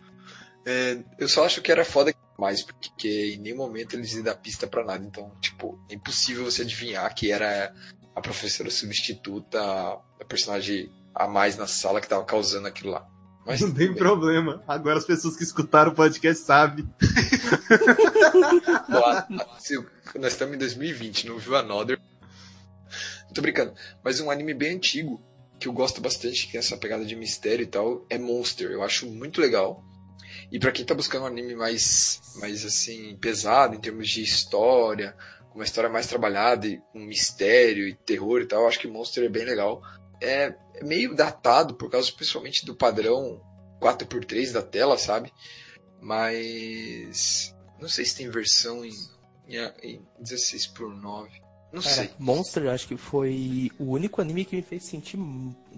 É, 0.66 0.98
eu 1.18 1.28
só 1.28 1.46
acho 1.46 1.62
que 1.62 1.72
era 1.72 1.84
foda 1.84 2.12
mais, 2.38 2.62
porque 2.62 3.34
em 3.34 3.38
nenhum 3.38 3.56
momento 3.56 3.94
eles 3.94 4.12
iam 4.12 4.22
dar 4.22 4.34
pista 4.34 4.66
para 4.66 4.84
nada, 4.84 5.04
então, 5.04 5.32
tipo, 5.40 5.80
é 5.90 5.94
impossível 5.94 6.44
você 6.44 6.62
adivinhar 6.62 7.12
que 7.14 7.32
era 7.32 7.74
a 8.14 8.20
professora 8.20 8.70
substituta, 8.70 9.60
a 9.60 10.24
personagem 10.28 10.92
a 11.14 11.26
mais 11.26 11.56
na 11.56 11.66
sala 11.66 12.00
que 12.00 12.08
tava 12.08 12.24
causando 12.24 12.68
aquilo 12.68 12.92
lá. 12.92 13.06
Mas, 13.46 13.62
não 13.62 13.72
tem 13.72 13.88
bem. 13.88 13.96
problema. 13.96 14.62
Agora 14.68 14.98
as 14.98 15.06
pessoas 15.06 15.34
que 15.34 15.42
escutaram 15.42 15.92
o 15.92 15.94
podcast 15.94 16.44
sabem. 16.44 16.86
nós 20.20 20.32
estamos 20.32 20.54
em 20.54 20.58
2020, 20.58 21.28
não 21.28 21.38
viu 21.38 21.56
Another. 21.56 21.98
Tô 23.34 23.42
brincando. 23.42 23.74
Mas 24.02 24.20
um 24.20 24.30
anime 24.30 24.54
bem 24.54 24.76
antigo, 24.76 25.22
que 25.58 25.68
eu 25.68 25.72
gosto 25.72 26.00
bastante, 26.00 26.46
que 26.48 26.56
é 26.56 26.60
essa 26.60 26.76
pegada 26.76 27.04
de 27.04 27.16
mistério 27.16 27.62
e 27.62 27.66
tal, 27.66 28.06
é 28.08 28.18
Monster. 28.18 28.70
Eu 28.70 28.82
acho 28.82 29.06
muito 29.06 29.40
legal. 29.40 29.84
E 30.50 30.58
para 30.58 30.72
quem 30.72 30.84
tá 30.84 30.94
buscando 30.94 31.24
um 31.24 31.26
anime 31.26 31.54
mais, 31.54 32.20
mais 32.36 32.64
assim, 32.64 33.16
pesado 33.16 33.74
em 33.74 33.80
termos 33.80 34.08
de 34.08 34.22
história, 34.22 35.14
uma 35.54 35.64
história 35.64 35.90
mais 35.90 36.06
trabalhada, 36.06 36.66
e 36.66 36.78
com 36.92 37.00
mistério 37.00 37.86
e 37.86 37.94
terror 37.94 38.40
e 38.40 38.46
tal, 38.46 38.62
eu 38.62 38.68
acho 38.68 38.78
que 38.78 38.86
Monster 38.86 39.24
é 39.24 39.28
bem 39.28 39.44
legal. 39.44 39.82
É, 40.20 40.54
é 40.74 40.84
meio 40.84 41.14
datado, 41.14 41.74
por 41.74 41.90
causa 41.90 42.12
principalmente 42.12 42.64
do 42.64 42.74
padrão 42.74 43.42
4x3 43.80 44.52
da 44.52 44.62
tela, 44.62 44.96
sabe? 44.96 45.32
Mas. 46.00 47.54
Não 47.80 47.88
sei 47.88 48.04
se 48.04 48.16
tem 48.16 48.30
versão 48.30 48.84
em, 48.84 48.92
em 49.82 50.02
16x9. 50.20 51.28
Não 51.72 51.82
Cara, 51.82 51.94
sei. 51.94 52.10
Monster, 52.18 52.64
eu 52.64 52.70
acho 52.70 52.88
que 52.88 52.96
foi 52.96 53.70
o 53.78 53.92
único 53.92 54.20
anime 54.20 54.44
que 54.44 54.56
me 54.56 54.62
fez 54.62 54.84
sentir, 54.84 55.18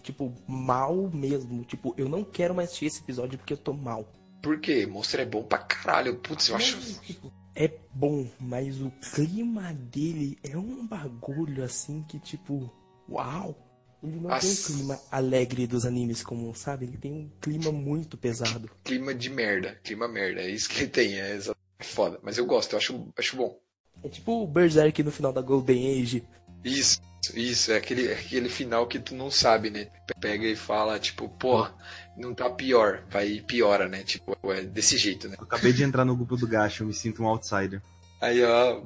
tipo, 0.03 0.33
mal 0.47 1.11
mesmo. 1.13 1.65
Tipo, 1.65 1.95
eu 1.97 2.09
não 2.09 2.23
quero 2.23 2.55
mais 2.55 2.69
assistir 2.69 2.87
esse 2.87 3.01
episódio 3.01 3.39
porque 3.39 3.53
eu 3.53 3.59
tô 3.59 3.73
mal. 3.73 4.07
Por 4.41 4.61
quê? 4.61 4.87
Monster 4.87 5.21
é 5.21 5.27
bom 5.27 5.43
pra 5.43 5.59
caralho. 5.59 6.17
Putz, 6.17 6.49
eu 6.49 6.57
acho. 6.57 7.01
Tipo, 7.01 7.33
é 7.55 7.71
bom, 7.93 8.27
mas 8.39 8.81
o 8.81 8.91
clima 9.15 9.73
dele 9.73 10.39
é 10.43 10.57
um 10.57 10.87
bagulho 10.87 11.65
assim 11.65 12.03
que 12.03 12.19
tipo, 12.19 12.73
uau! 13.09 13.67
Ele 14.03 14.19
não 14.19 14.39
tem 14.39 14.51
um 14.51 14.57
clima 14.57 15.01
alegre 15.11 15.67
dos 15.67 15.85
animes 15.85 16.23
como, 16.23 16.55
sabe? 16.55 16.87
Ele 16.87 16.97
tem 16.97 17.13
um 17.13 17.31
clima 17.39 17.71
muito 17.71 18.17
pesado. 18.17 18.71
Clima 18.83 19.15
de 19.15 19.29
merda, 19.29 19.79
clima 19.83 20.09
merda, 20.09 20.41
é 20.41 20.49
isso 20.49 20.71
que 20.71 20.79
ele 20.79 20.89
tem, 20.89 21.21
é 21.21 21.37
é 21.37 21.85
foda. 21.85 22.19
Mas 22.23 22.39
eu 22.39 22.47
gosto, 22.47 22.73
eu 22.73 22.79
acho, 22.79 23.13
acho 23.19 23.37
bom. 23.37 23.59
É 24.03 24.09
tipo 24.09 24.43
o 24.43 24.47
Berserk 24.47 25.03
no 25.03 25.11
final 25.11 25.33
da 25.33 25.43
Golden 25.43 26.01
Age. 26.01 26.25
Isso, 26.65 27.01
isso, 27.35 27.73
é 27.73 27.77
aquele, 27.77 28.09
é 28.09 28.15
aquele 28.15 28.49
final 28.49 28.87
que 28.87 28.99
tu 28.99 29.15
não 29.15 29.31
sabe, 29.31 29.71
né? 29.71 29.89
Pega 30.21 30.47
e 30.47 30.57
fala, 30.57 30.99
tipo, 30.99 31.29
porra, 31.29 31.75
não 32.17 32.35
tá 32.35 32.49
pior, 32.51 33.05
vai 33.11 33.41
piora, 33.41 33.89
né? 33.89 34.03
Tipo, 34.03 34.37
é 34.51 34.63
desse 34.63 34.97
jeito, 34.97 35.29
né? 35.29 35.37
Eu 35.39 35.45
acabei 35.45 35.73
de 35.73 35.83
entrar 35.83 36.05
no 36.05 36.17
grupo 36.17 36.37
do 36.37 36.47
Gacha, 36.47 36.83
eu 36.83 36.87
me 36.87 36.95
sinto 36.95 37.23
um 37.23 37.27
outsider. 37.27 37.83
Aí, 38.21 38.43
ó, 38.43 38.83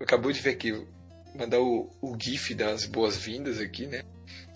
acabou 0.00 0.32
de 0.32 0.40
ver 0.40 0.50
aqui, 0.50 0.86
mandar 1.34 1.60
o, 1.60 1.90
o 2.00 2.16
GIF 2.18 2.54
das 2.54 2.86
boas-vindas 2.86 3.58
aqui, 3.58 3.86
né? 3.86 4.02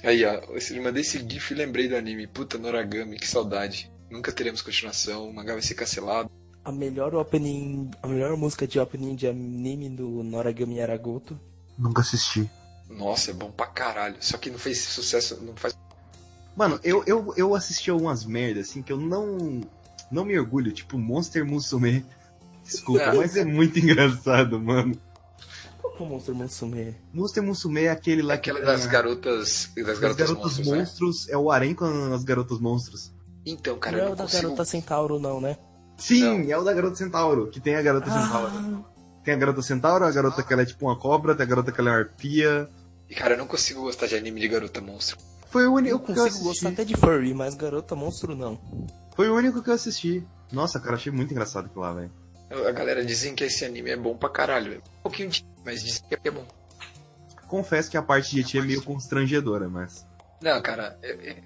Aí, 0.05 0.25
ó, 0.25 0.35
eu 0.35 0.83
mandei 0.83 1.03
esse 1.03 1.19
GIF 1.19 1.53
e 1.53 1.57
lembrei 1.57 1.89
do 1.89 1.97
anime. 1.97 2.27
Puta, 2.27 2.59
Noragami, 2.59 3.19
que 3.19 3.27
saudade. 3.27 3.91
Nunca 4.11 4.33
teremos 4.33 4.63
continuação, 4.63 5.29
o 5.29 5.35
mangá 5.35 5.53
vai 5.53 5.63
ser 5.63 5.75
cancelado. 5.75 6.31
A 6.67 6.73
melhor 6.73 7.15
opening, 7.15 7.89
a 8.03 8.09
melhor 8.09 8.37
música 8.37 8.67
de 8.67 8.81
opening 8.81 9.15
de 9.15 9.29
anime 9.29 9.89
do 9.89 10.25
Noragami 10.25 10.81
Aragoto. 10.81 11.39
Nunca 11.79 12.01
assisti. 12.01 12.51
Nossa, 12.91 13.31
é 13.31 13.35
bom 13.35 13.53
pra 13.53 13.67
caralho. 13.69 14.17
Só 14.21 14.37
que 14.37 14.51
não 14.51 14.59
fez 14.59 14.81
sucesso, 14.83 15.41
não 15.45 15.55
faz. 15.55 15.79
Mano, 16.57 16.81
eu, 16.83 17.05
eu, 17.07 17.33
eu 17.37 17.55
assisti 17.55 17.89
algumas 17.89 18.25
merdas, 18.25 18.69
assim, 18.71 18.83
que 18.83 18.93
eu 18.93 18.97
não, 18.99 19.61
não 20.11 20.25
me 20.25 20.37
orgulho, 20.37 20.73
tipo 20.73 20.99
Monster 20.99 21.45
Musume. 21.47 22.05
Desculpa, 22.65 23.03
É. 23.03 23.15
mas 23.15 23.37
é 23.37 23.45
muito 23.45 23.79
engraçado, 23.81 24.59
mano. 24.59 24.99
Qual 25.81 25.95
que 25.95 26.03
é 26.03 26.07
o 26.07 26.09
Monster 26.09 26.35
Musume? 26.35 26.97
Monster 27.13 27.43
Musume 27.45 27.83
é 27.85 27.91
aquele 27.91 28.23
lá 28.23 28.35
Aquela 28.35 28.59
que 28.59 28.67
das 28.67 28.87
a- 28.87 28.89
garotas. 28.91 29.71
Das 29.77 29.87
das 29.87 29.99
garotas, 30.01 30.29
garotas 30.31 30.43
monstros, 30.59 30.67
né? 30.69 30.79
monstros, 30.79 31.29
é 31.29 31.37
o 31.37 31.49
harém 31.49 31.75
com 31.77 31.85
as 32.13 32.25
garotas 32.25 32.59
monstros. 32.59 33.13
Então, 33.45 33.79
cara, 33.79 33.99
não 33.99 34.03
eu 34.03 34.07
é 34.07 34.09
não 34.09 34.15
o 34.15 34.17
da 34.17 34.25
consigo. 34.25 34.43
Garota 34.43 34.65
Centauro, 34.65 35.19
não, 35.21 35.41
né? 35.41 35.57
Sim, 35.97 36.51
é 36.51 36.59
o 36.59 36.63
da 36.65 36.73
garota 36.73 36.97
centauro, 36.97 37.49
que 37.49 37.61
tem 37.61 37.77
a 37.77 37.83
garota 37.83 38.11
centauro. 38.11 38.53
Ah, 38.55 39.21
Tem 39.25 39.35
a 39.35 39.37
garota 39.37 39.63
centauro, 39.63 40.05
a 40.05 40.11
garota 40.11 40.43
que 40.43 40.53
ela 40.53 40.63
é 40.63 40.67
tipo 40.67 40.87
uma 40.87 40.99
cobra, 40.99 41.35
tem 41.35 41.45
a 41.45 41.49
garota 41.49 41.73
que 41.73 41.81
ela 41.81 41.91
é 41.91 41.93
uma 41.95 41.99
arpia. 42.01 42.69
E, 43.09 43.15
Cara, 43.15 43.35
eu 43.35 43.39
não 43.39 43.47
consigo 43.47 43.81
gostar 43.83 44.07
de 44.07 44.15
anime 44.17 44.41
de 44.41 44.49
garota 44.49 44.81
monstro. 44.81 45.17
Foi 45.49 45.67
o 45.67 45.73
único 45.75 45.95
eu 45.95 45.99
que 45.99 46.11
eu 46.11 46.15
consigo 46.17 46.27
assisti. 46.29 46.45
gostar 46.45 46.69
até 46.71 46.85
de 46.85 46.97
furry, 46.97 47.33
mas 47.33 47.55
Garota 47.55 47.95
Monstro 47.95 48.35
não. 48.35 48.61
Foi 49.15 49.31
o 49.31 49.35
único 49.37 49.63
que 49.63 49.71
eu 49.71 49.75
assisti. 49.75 50.23
Nossa, 50.53 50.79
cara, 50.81 50.97
achei 50.97 51.11
muito 51.11 51.31
engraçado 51.33 51.67
aquilo 51.67 51.81
lá, 51.83 51.95
velho. 51.95 52.11
A 52.69 52.73
galera 52.73 53.05
dizem 53.05 53.35
que 53.35 53.45
esse 53.45 53.65
anime 53.65 53.91
é 53.91 53.97
bom 53.97 54.17
pra 54.17 54.29
caralho. 54.29 54.71
velho. 54.73 54.83
Um 54.99 55.03
pouquinho 55.05 55.31
de. 55.31 55.47
Mas 55.65 55.83
dizem 55.83 56.03
que 56.09 56.29
é 56.29 56.31
bom. 56.31 56.45
Confesso 57.47 57.91
que 57.91 57.97
a 57.97 58.03
parte 58.03 58.33
de 58.33 58.41
Eti 58.41 58.59
é 58.59 58.63
meio 58.63 58.83
constrangedora, 58.83 59.69
mas. 59.69 60.05
Não, 60.43 60.61
cara. 60.61 60.99
é- 61.03 61.31
é- 61.31 61.43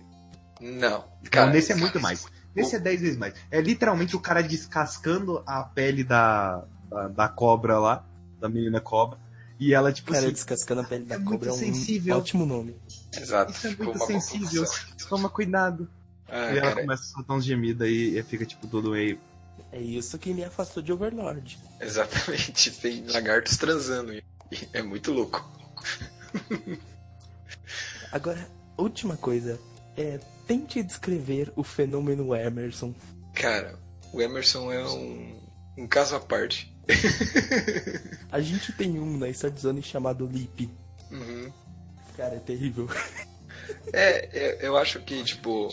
Não. 0.61 0.91
Não, 0.91 1.05
Cara, 1.31 1.51
nesse 1.51 1.71
é 1.73 1.75
cara, 1.75 1.81
muito 1.87 2.01
mais. 2.01 2.27
Nesse 2.55 2.77
é 2.77 2.79
10 2.79 3.01
vezes 3.01 3.17
mais. 3.17 3.35
É 3.51 3.61
literalmente 3.61 4.17
o 4.17 4.21
cara 4.21 4.43
descascando 4.43 5.43
a 5.47 5.63
pele 5.63 6.03
da, 6.03 6.65
da, 6.89 7.09
da 7.09 7.29
cobra 7.29 7.79
lá, 7.79 8.05
da 8.41 8.49
menina 8.49 8.81
cobra. 8.81 9.19
E 9.59 9.75
ela, 9.75 9.93
tipo 9.93 10.11
Cara, 10.11 10.25
assim, 10.25 10.33
descascando 10.33 10.81
a 10.81 10.85
pele 10.85 11.05
da 11.05 11.17
é 11.17 11.19
muito 11.19 11.31
cobra 11.33 11.51
é 11.51 11.53
um 11.53 11.57
sensível. 11.57 12.17
ótimo 12.17 12.47
nome. 12.47 12.75
Exato. 13.17 13.53
isso 13.53 13.67
é 13.67 13.77
muito 13.77 13.99
sensível. 14.07 14.65
Toma 15.09 15.29
cuidado. 15.29 15.89
Ah, 16.27 16.53
e 16.53 16.59
ela 16.59 16.69
cara, 16.71 16.81
começa 16.83 17.03
a 17.03 17.07
soltar 17.07 17.37
uns 17.37 17.45
gemidos 17.45 17.83
aí 17.83 18.19
e 18.19 18.23
fica, 18.23 18.47
tipo, 18.47 18.67
todo 18.67 18.93
meio. 18.93 19.19
É 19.73 19.81
isso 19.81 20.19
que 20.19 20.33
me 20.33 20.43
afastou 20.45 20.83
de 20.83 20.93
Overlord. 20.93 21.59
exatamente. 21.81 22.71
Tem 22.81 23.05
lagartos 23.07 23.57
transando. 23.57 24.13
e 24.15 24.25
É 24.73 24.83
muito 24.83 25.13
louco. 25.13 25.49
Agora, 28.11 28.49
última 28.77 29.17
coisa. 29.17 29.61
É, 29.97 30.19
tente 30.51 30.83
descrever 30.83 31.53
o 31.55 31.63
fenômeno 31.63 32.35
Emerson. 32.35 32.93
Cara, 33.35 33.79
o 34.13 34.21
Emerson 34.21 34.73
é 34.73 34.85
um, 34.85 35.41
um 35.79 35.87
caso 35.87 36.17
à 36.17 36.21
parte. 36.21 36.75
A 38.33 38.41
gente 38.41 38.73
tem 38.73 38.99
um 38.99 39.17
na 39.17 39.29
Start 39.29 39.57
Zone 39.57 39.81
chamado 39.81 40.27
Lip. 40.27 40.69
Uhum. 41.13 41.53
Cara, 42.17 42.35
é 42.35 42.41
terrível. 42.41 42.89
É, 43.93 44.29
é, 44.37 44.59
eu 44.67 44.77
acho 44.77 44.99
que, 45.03 45.23
tipo, 45.23 45.73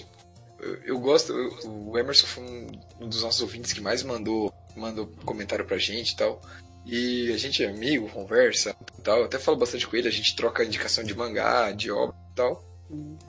eu, 0.60 0.76
eu 0.84 1.00
gosto. 1.00 1.34
eu- 1.34 1.72
o 1.72 1.98
Emerson 1.98 2.28
foi 2.28 2.44
um, 2.44 2.68
um 3.02 3.10
dos 3.10 3.24
nossos 3.24 3.42
ouvintes 3.42 3.74
que 3.74 3.82
mais 3.82 4.04
mandou, 4.04 4.54
mandou 4.76 5.08
comentário 5.26 5.66
pra 5.66 5.80
gente 5.80 6.12
e 6.12 6.16
tal. 6.16 6.40
E 6.86 7.32
a 7.34 7.38
gente 7.38 7.64
é 7.64 7.70
amigo, 7.70 8.08
conversa 8.10 8.76
e 9.00 9.02
tal. 9.02 9.18
Eu 9.20 9.26
até 9.26 9.40
falo 9.40 9.58
bastante 9.58 9.88
com 9.88 9.96
ele, 9.96 10.08
a 10.08 10.12
gente 10.12 10.36
troca 10.36 10.64
indicação 10.64 11.04
de 11.04 11.16
mangá, 11.16 11.72
de 11.72 11.90
obra 11.90 12.16
e 12.32 12.36
tal. 12.36 12.67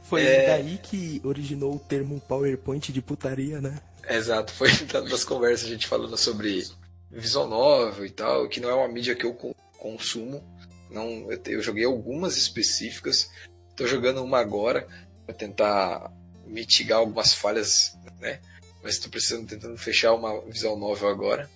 Foi 0.02 0.22
É. 0.24 0.46
daí 0.46 0.78
que 0.78 1.20
originou 1.24 1.74
o 1.74 1.78
termo 1.80 2.20
PowerPoint 2.20 2.92
de 2.92 3.02
putaria, 3.02 3.60
né? 3.60 3.80
Exato, 4.08 4.52
foi 4.52 4.68
da- 4.86 5.00
das 5.00 5.24
conversas 5.24 5.66
a 5.66 5.70
gente 5.70 5.86
falando 5.86 6.16
sobre 6.16 6.66
visual 7.10 7.48
novel 7.48 8.06
e 8.06 8.10
tal, 8.10 8.48
que 8.48 8.60
não 8.60 8.68
é 8.70 8.74
uma 8.74 8.88
mídia 8.88 9.14
que 9.14 9.26
eu 9.26 9.34
co- 9.34 9.54
consumo. 9.78 10.42
Não, 10.90 11.26
eu, 11.46 11.62
joguei 11.62 11.84
algumas 11.84 12.36
específicas. 12.36 13.30
Tô 13.76 13.86
jogando 13.86 14.22
uma 14.24 14.38
agora 14.38 14.86
para 15.26 15.34
tentar 15.34 16.10
mitigar 16.46 16.98
algumas 17.00 17.34
falhas, 17.34 17.96
né? 18.20 18.40
Mas 18.82 18.94
estou 18.94 19.10
precisando 19.10 19.46
tentando 19.46 19.76
fechar 19.76 20.14
uma 20.14 20.40
visual 20.42 20.78
novel 20.78 21.08
agora. 21.08 21.50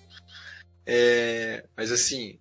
É, 0.85 1.63
mas 1.75 1.91
assim, 1.91 2.37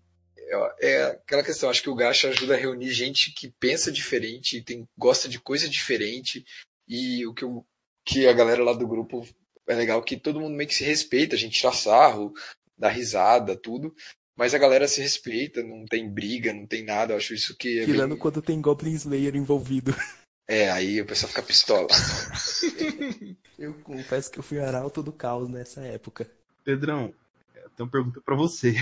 é, 0.52 0.74
é 0.80 1.04
aquela 1.04 1.42
questão. 1.42 1.70
Acho 1.70 1.82
que 1.82 1.90
o 1.90 1.94
Gacha 1.94 2.28
ajuda 2.28 2.54
a 2.54 2.58
reunir 2.58 2.90
gente 2.90 3.32
que 3.32 3.52
pensa 3.58 3.90
diferente, 3.90 4.58
e 4.58 4.62
tem 4.62 4.86
gosta 4.96 5.28
de 5.28 5.40
coisa 5.40 5.68
diferente. 5.68 6.44
E 6.88 7.26
o 7.26 7.34
que, 7.34 7.44
eu, 7.44 7.64
que 8.04 8.26
a 8.26 8.32
galera 8.32 8.62
lá 8.62 8.72
do 8.72 8.86
grupo 8.86 9.26
é 9.66 9.74
legal 9.74 10.02
que 10.02 10.16
todo 10.16 10.40
mundo 10.40 10.54
meio 10.54 10.68
que 10.68 10.74
se 10.74 10.84
respeita, 10.84 11.34
a 11.34 11.38
gente 11.38 11.58
tira 11.58 11.72
sarro, 11.72 12.32
dá 12.76 12.88
risada, 12.88 13.56
tudo. 13.56 13.94
Mas 14.36 14.54
a 14.54 14.58
galera 14.58 14.88
se 14.88 15.00
respeita, 15.00 15.62
não 15.62 15.84
tem 15.84 16.08
briga, 16.08 16.52
não 16.52 16.66
tem 16.66 16.84
nada. 16.84 17.12
Eu 17.12 17.18
acho 17.18 17.34
isso 17.34 17.56
que 17.56 17.80
é 17.80 17.84
Tirando 17.84 18.10
bem... 18.10 18.18
quando 18.18 18.42
tem 18.42 18.60
Goblin 18.60 18.94
Slayer 18.94 19.36
envolvido. 19.36 19.94
É, 20.48 20.70
aí 20.70 21.00
o 21.00 21.06
pessoal 21.06 21.28
fica 21.28 21.42
pistola. 21.42 21.86
Eu 23.56 23.74
confesso 23.74 24.30
que 24.30 24.40
eu 24.40 24.42
fui 24.42 24.58
arauto 24.58 25.00
do 25.00 25.12
caos 25.12 25.48
nessa 25.48 25.80
época. 25.82 26.28
Pedrão, 26.64 27.14
eu 27.54 27.70
tenho 27.70 27.86
uma 27.86 27.90
pergunta 27.90 28.20
pra 28.20 28.34
você. 28.34 28.74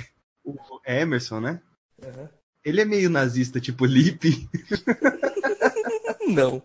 O 0.45 0.81
Emerson, 0.85 1.41
né? 1.41 1.62
Aham. 2.03 2.29
Ele 2.65 2.81
é 2.81 2.85
meio 2.85 3.09
nazista, 3.09 3.61
tipo 3.61 3.87
Lipe. 3.87 4.49
Não. 6.29 6.62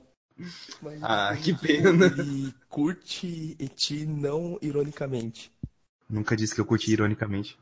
Mas 0.82 1.02
Ah, 1.02 1.36
que 1.42 1.54
pena. 1.54 2.08
Ele 2.08 2.54
curte 2.70 3.56
Eti 3.60 4.06
não 4.06 4.60
ironicamente. 4.62 5.52
Nunca 6.10 6.36
disse 6.36 6.54
que 6.54 6.62
eu 6.62 6.66
curti 6.66 6.92
ironicamente. 6.92 7.58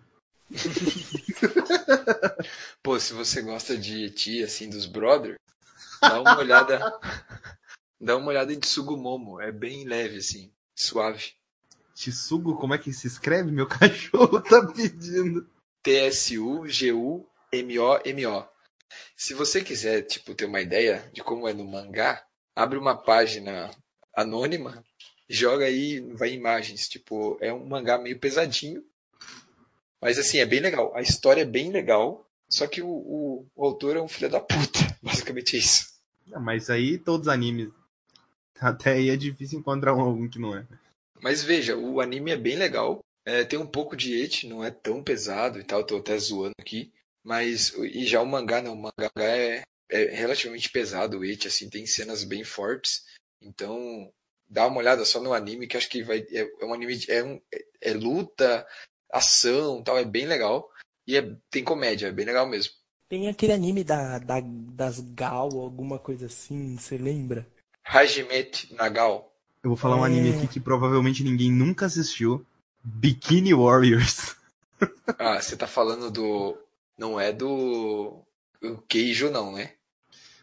Pô, 2.82 3.00
se 3.00 3.14
você 3.14 3.42
gosta 3.42 3.78
de 3.78 4.06
Eti, 4.06 4.44
assim, 4.44 4.70
dos 4.70 4.86
brother, 4.86 5.40
dá 6.02 6.20
uma 6.20 6.38
olhada. 6.38 6.80
dá 8.02 8.18
uma 8.18 8.30
olhada 8.30 8.52
em 8.52 8.60
Tsugumomo. 8.60 9.40
É 9.40 9.52
bem 9.52 9.86
leve, 9.86 10.18
assim, 10.18 10.52
suave. 10.76 11.34
Tsugo, 11.96 12.58
como 12.58 12.74
é 12.74 12.78
que 12.78 12.92
se 12.92 13.08
escreve? 13.08 13.52
Meu 13.52 13.68
cachorro 13.68 14.42
tá 14.42 14.66
pedindo. 14.66 15.48
T-S-U-G-U-M-O-M-O. 15.84 17.24
Se 19.16 19.34
você 19.34 19.64
quiser, 19.64 20.02
tipo, 20.04 20.36
ter 20.36 20.46
uma 20.46 20.62
ideia 20.62 21.10
de 21.14 21.24
como 21.24 21.48
é 21.48 21.54
no 21.54 21.66
mangá, 21.66 22.24
abre 22.56 22.78
uma 22.78 22.96
página 22.96 23.72
anônima, 24.16 24.84
joga 25.30 25.66
aí, 25.66 26.00
vai 26.14 26.30
em 26.30 26.36
imagens. 26.36 26.88
Tipo, 26.88 27.38
é 27.42 27.52
um 27.54 27.66
mangá 27.66 27.98
meio 27.98 28.20
pesadinho. 28.20 28.84
Mas 30.02 30.18
assim, 30.20 30.38
é 30.40 30.46
bem 30.46 30.60
legal. 30.60 30.96
A 30.96 31.02
história 31.02 31.42
é 31.42 31.46
bem 31.46 31.72
legal. 31.72 32.28
Só 32.50 32.68
que 32.68 32.82
o, 32.82 32.88
o- 32.90 33.46
o 33.56 33.66
autor 33.66 33.96
é 33.98 34.02
um 34.02 34.08
filho 34.08 34.30
da 34.30 34.40
puta. 34.40 34.80
Basicamente 35.02 35.56
é 35.56 35.60
isso. 35.60 35.94
Ah, 36.34 36.40
mas 36.40 36.70
aí 36.70 36.98
todos 36.98 37.28
os 37.28 37.34
animes. 37.34 37.70
Até 38.60 38.94
aí 38.94 39.10
é 39.10 39.16
difícil 39.16 39.60
encontrar 39.60 39.96
um 39.96 40.02
algum 40.02 40.30
que 40.30 40.40
não 40.40 40.56
é. 40.56 40.66
Mas 41.22 41.44
veja, 41.44 41.76
o 41.76 42.00
anime 42.00 42.32
é 42.32 42.38
bem 42.38 42.56
legal. 42.56 43.04
É, 43.26 43.44
tem 43.44 43.58
um 43.58 43.66
pouco 43.68 43.96
de 43.96 44.14
et, 44.14 44.44
não 44.48 44.64
é 44.64 44.70
tão 44.70 45.04
pesado 45.04 45.60
e 45.60 45.64
tal, 45.64 45.84
tô 45.86 45.98
até 45.98 46.18
zoando 46.18 46.54
aqui. 46.60 46.92
Mas, 47.24 47.74
e 47.78 48.06
já 48.06 48.22
o 48.22 48.26
mangá 48.26 48.62
não, 48.62 48.74
o 48.74 48.82
mangá 48.82 49.10
é, 49.16 49.64
é 49.90 50.06
relativamente 50.14 50.70
pesado, 50.70 51.20
o 51.20 51.26
et, 51.26 51.46
assim, 51.48 51.70
tem 51.70 51.86
cenas 51.86 52.24
bem 52.26 52.44
fortes. 52.44 53.04
Então, 53.42 54.12
dá 54.50 54.68
uma 54.68 54.78
olhada 54.80 55.06
só 55.06 55.22
no 55.22 55.34
anime, 55.34 55.68
que 55.68 55.78
acho 55.78 55.90
que 55.90 56.04
vai. 56.04 56.20
É, 56.32 56.42
é 56.62 56.66
um 56.66 56.74
anime, 56.74 56.98
de- 56.98 57.12
é, 57.12 57.24
um, 57.24 57.40
é, 57.54 57.66
é 57.82 57.94
luta, 57.94 58.68
ação 59.10 59.82
tal, 59.82 59.98
é 59.98 60.04
bem 60.04 60.26
legal. 60.26 60.70
E 61.08 61.16
é, 61.18 61.36
tem 61.50 61.64
comédia, 61.64 62.08
é 62.08 62.12
bem 62.12 62.26
legal 62.26 62.48
mesmo. 62.48 62.74
Tem 63.08 63.30
aquele 63.30 63.54
anime 63.54 63.84
da, 63.84 64.20
da- 64.20 64.42
das 64.42 65.00
Gal, 65.00 65.50
alguma 65.60 66.00
coisa 66.00 66.26
assim, 66.26 66.78
você 66.78 66.98
lembra? 66.98 67.48
Hajimete 67.86 68.74
Nagal. 68.74 69.34
Eu 69.64 69.70
vou 69.70 69.78
falar 69.78 69.96
um 69.98 70.04
É. 70.04 70.08
anime 70.08 70.30
aqui 70.36 70.48
que 70.48 70.60
provavelmente 70.60 71.24
ninguém 71.24 71.52
nunca 71.52 71.86
assistiu. 71.86 72.46
Bikini 72.84 73.54
Warriors. 73.54 74.36
Ah, 75.18 75.42
você 75.42 75.56
tá 75.56 75.66
falando 75.66 76.12
do. 76.12 76.58
Não 76.98 77.18
é 77.20 77.32
do. 77.32 78.22
O 78.62 78.78
Queijo, 78.88 79.30
não, 79.30 79.54
né? 79.54 79.74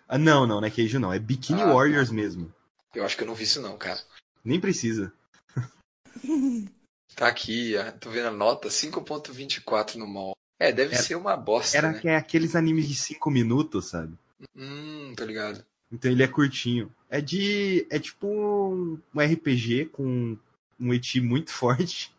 Ah, 0.08 0.16
não, 0.16 0.46
não, 0.46 0.60
não 0.60 0.66
é 0.66 0.70
queijo 0.70 0.98
não. 0.98 1.12
É 1.12 1.18
Bikini 1.18 1.60
Ah, 1.60 1.72
Warriors 1.74 2.10
mesmo. 2.10 2.50
Eu 2.94 3.04
acho 3.04 3.16
que 3.16 3.22
eu 3.22 3.26
não 3.26 3.34
vi 3.34 3.44
isso, 3.44 3.60
não, 3.60 3.76
cara. 3.76 4.00
Nem 4.44 4.58
precisa. 4.60 5.12
Tá 7.16 7.26
aqui, 7.26 7.76
ah, 7.76 7.92
tô 7.92 8.08
vendo 8.08 8.28
a 8.28 8.32
nota 8.32 8.68
5.24 8.68 9.96
no 9.96 10.06
mall. 10.06 10.34
É, 10.58 10.72
deve 10.72 10.94
Era- 10.94 11.02
ser 11.02 11.16
uma 11.16 11.36
bosta, 11.36 11.76
Era 11.76 11.92
né? 11.92 11.98
que 12.00 12.08
é 12.08 12.16
aqueles 12.16 12.54
animes 12.56 12.88
de 12.88 12.94
5 12.94 13.30
minutos, 13.30 13.86
sabe? 13.90 14.16
Hum, 14.56 15.12
tô 15.16 15.24
ligado. 15.24 15.62
Então 15.92 16.10
ele 16.10 16.22
é 16.22 16.28
curtinho. 16.28 16.90
É 17.10 17.20
de. 17.20 17.86
É 17.90 17.98
tipo 17.98 18.26
um, 18.26 18.98
um 19.14 19.20
RPG 19.20 19.86
com 19.86 20.36
um 20.78 20.94
eti 20.94 21.20
muito 21.20 21.50
forte. 21.52 22.10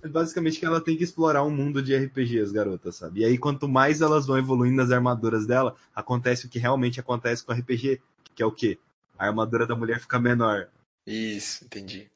É 0.00 0.06
basicamente 0.06 0.60
que 0.60 0.64
ela 0.64 0.80
tem 0.80 0.96
que 0.96 1.02
explorar 1.02 1.42
um 1.42 1.50
mundo 1.50 1.82
de 1.82 1.96
RPG, 1.96 2.40
as 2.40 2.52
garotas, 2.52 2.94
sabe? 2.94 3.20
E 3.20 3.24
aí, 3.24 3.36
quanto 3.36 3.68
mais 3.68 4.00
elas 4.00 4.26
vão 4.26 4.38
evoluindo 4.38 4.76
nas 4.76 4.92
armaduras 4.92 5.44
dela, 5.44 5.74
acontece 5.92 6.46
o 6.46 6.48
que 6.48 6.58
realmente 6.58 7.00
acontece 7.00 7.44
com 7.44 7.52
o 7.52 7.56
RPG, 7.56 8.00
que 8.32 8.42
é 8.42 8.46
o 8.46 8.52
quê? 8.52 8.78
A 9.18 9.26
armadura 9.26 9.66
da 9.66 9.74
mulher 9.74 9.98
fica 9.98 10.20
menor. 10.20 10.68
Isso, 11.04 11.64
entendi. 11.64 12.08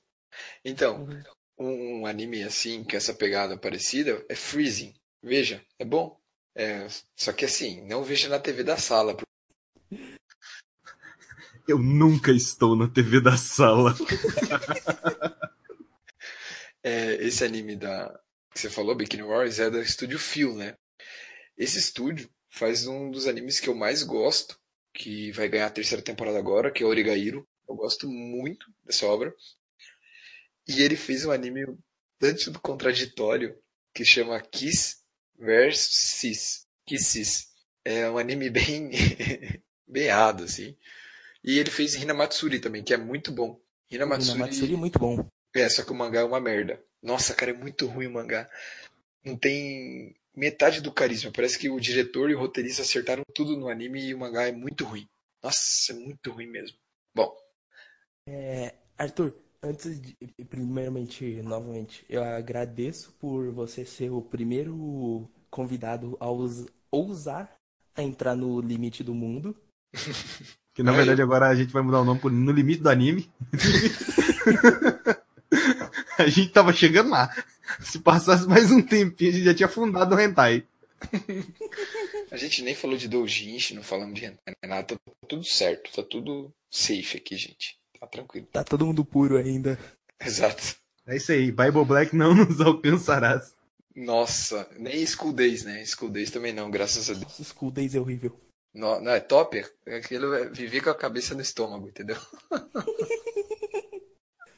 Então, 0.65 1.09
um, 1.59 2.03
um 2.03 2.07
anime 2.07 2.45
assim, 2.45 2.85
com 2.85 2.97
essa 2.97 3.13
pegada 3.13 3.59
parecida, 3.59 4.25
é 4.29 4.37
Freezing. 4.37 4.95
Veja, 5.21 5.61
é 5.77 5.85
bom. 5.85 6.17
É, 6.55 6.87
só 7.17 7.33
que 7.33 7.45
assim, 7.45 7.85
não 7.89 8.05
veja 8.05 8.29
na 8.29 8.39
TV 8.39 8.63
da 8.63 8.77
sala. 8.77 9.17
Eu 11.67 11.79
nunca 11.79 12.31
estou 12.31 12.77
na 12.77 12.87
TV 12.87 13.21
da 13.21 13.37
sala. 13.37 13.93
É, 16.83 17.15
esse 17.15 17.45
anime 17.45 17.77
da 17.77 18.19
que 18.53 18.61
você 18.61 18.69
falou, 18.69 18.95
Bikini 18.95 19.23
Wars, 19.23 19.59
é 19.59 19.71
do 19.71 19.81
estúdio 19.81 20.19
Phil, 20.19 20.55
né? 20.55 20.77
Esse 21.57 21.79
estúdio 21.79 22.31
faz 22.51 22.87
um 22.87 23.11
dos 23.11 23.27
animes 23.27 23.59
que 23.59 23.69
eu 23.69 23.75
mais 23.75 24.03
gosto, 24.03 24.59
que 24.93 25.33
vai 25.33 25.49
ganhar 25.49 25.67
a 25.67 25.71
terceira 25.71 26.03
temporada 26.03 26.39
agora, 26.39 26.71
que 26.71 26.83
é 26.83 26.87
Origairo. 26.87 27.49
Eu 27.69 27.75
gosto 27.75 28.07
muito 28.09 28.67
dessa 28.85 29.07
obra. 29.07 29.35
E 30.69 30.83
ele 30.83 30.97
fez 30.97 31.25
um 31.25 31.31
anime 31.31 31.67
tanto 32.19 32.61
contraditório 32.61 33.57
que 33.95 34.05
chama 34.05 34.41
Kiss 34.41 34.99
vs 35.39 35.79
Sis. 35.79 36.67
Kisses. 36.87 37.49
É 37.85 38.09
um 38.11 38.19
anime 38.19 38.51
bem 38.51 38.91
errado, 39.95 40.45
assim. 40.45 40.77
E 41.43 41.59
ele 41.59 41.71
fez 41.71 41.95
Hinamatsuri 41.95 42.61
também, 42.61 42.85
que 42.85 42.95
é 42.95 42.97
muito 42.97 43.33
bom. 43.33 43.61
Hinamatsuri, 43.91 44.39
Matsuri 44.39 44.75
é 44.75 44.77
muito 44.77 44.99
bom. 44.99 45.29
É, 45.55 45.69
só 45.69 45.85
que 45.85 45.93
o 45.93 45.95
mangá 45.95 46.21
é 46.21 46.25
uma 46.25 46.41
merda. 46.41 46.83
Nossa, 47.03 47.35
cara, 47.35 47.51
é 47.51 47.55
muito 47.55 47.87
ruim 47.87 48.07
o 48.07 48.13
mangá. 48.13 48.49
Não 49.25 49.37
tem 49.37 50.15
metade 50.35 50.81
do 50.81 50.93
carisma. 50.93 51.31
Parece 51.35 51.59
que 51.59 51.69
o 51.69 51.81
diretor 51.81 52.31
e 52.31 52.35
o 52.35 52.39
roteirista 52.39 52.83
acertaram 52.83 53.23
tudo 53.35 53.57
no 53.57 53.69
anime 53.69 54.05
e 54.07 54.15
o 54.15 54.19
mangá 54.19 54.49
é 54.49 54.53
muito 54.53 54.85
ruim. 54.85 55.07
Nossa, 55.43 55.93
é 55.93 55.95
muito 55.95 56.31
ruim 56.31 56.47
mesmo. 56.47 56.77
Bom, 57.15 57.37
É, 58.29 58.75
Arthur, 58.97 59.35
antes 59.63 60.01
de, 60.01 60.17
primeiramente, 60.49 61.43
novamente, 61.43 62.05
eu 62.09 62.23
agradeço 62.23 63.13
por 63.19 63.51
você 63.53 63.85
ser 63.85 64.11
o 64.11 64.23
primeiro 64.23 65.29
convidado 65.51 66.17
a 66.21 66.31
us- 66.31 66.67
ousar 66.91 67.53
a 67.95 68.03
entrar 68.03 68.35
no 68.37 68.61
limite 68.61 69.03
do 69.05 69.13
mundo. 69.15 69.57
Que 70.75 70.83
na 70.83 70.93
verdade 70.93 71.21
agora 71.21 71.49
a 71.49 71.55
gente 71.55 71.71
vai 71.71 71.83
mudar 71.83 72.01
o 72.01 72.05
nome 72.05 72.19
por 72.19 72.33
No 72.33 72.51
Limite 72.51 72.81
do 72.81 72.89
Anime. 72.89 73.31
a 76.23 76.29
gente 76.29 76.49
tava 76.51 76.73
chegando 76.73 77.11
lá. 77.11 77.35
Se 77.81 77.99
passasse 78.01 78.47
mais 78.47 78.71
um 78.71 78.83
tempinho, 78.83 79.31
a 79.31 79.35
gente 79.35 79.45
já 79.45 79.55
tinha 79.55 79.69
fundado 79.69 80.15
o 80.15 80.21
Hentai. 80.21 80.65
a 82.31 82.37
gente 82.37 82.63
nem 82.63 82.75
falou 82.75 82.97
de 82.97 83.09
doujinshi, 83.09 83.75
não 83.75 83.83
falamos 83.83 84.15
de 84.19 84.25
hentai, 84.27 84.55
nada. 84.65 84.95
Tá 84.97 85.13
tudo 85.29 85.45
certo, 85.45 85.91
tá 85.93 86.03
tudo 86.03 86.53
safe 86.71 87.17
aqui, 87.17 87.37
gente. 87.37 87.77
Tá 87.99 88.07
tranquilo. 88.07 88.47
Tá 88.53 88.63
todo 88.65 88.87
mundo 88.87 89.05
puro 89.05 89.37
ainda. 89.37 89.79
Exato. 90.21 90.77
É 91.07 91.17
isso 91.17 91.33
aí, 91.33 91.51
Bible 91.51 91.85
Black 91.85 92.15
não 92.15 92.35
nos 92.35 92.61
alcançarás. 92.61 93.55
Nossa, 93.95 94.69
nem 94.79 95.05
School 95.07 95.33
Days, 95.33 95.65
né? 95.65 95.85
School 95.85 96.11
Days 96.11 96.31
também 96.31 96.53
não, 96.53 96.71
graças 96.71 97.11
a 97.11 97.15
Deus. 97.15 97.25
Nossa, 97.25 97.45
School 97.45 97.71
Days 97.71 97.95
é 97.95 98.01
horrível. 98.01 98.39
No- 98.75 99.01
Não, 99.01 99.13
é 99.13 99.21
top. 99.21 99.65
Aquilo 99.87 100.33
é 100.35 100.49
viver 100.49 100.81
com 100.83 100.91
a 100.91 100.95
cabeça 100.95 101.35
no 101.35 101.43
estômago, 101.43 101.89
entendeu? 101.89 102.17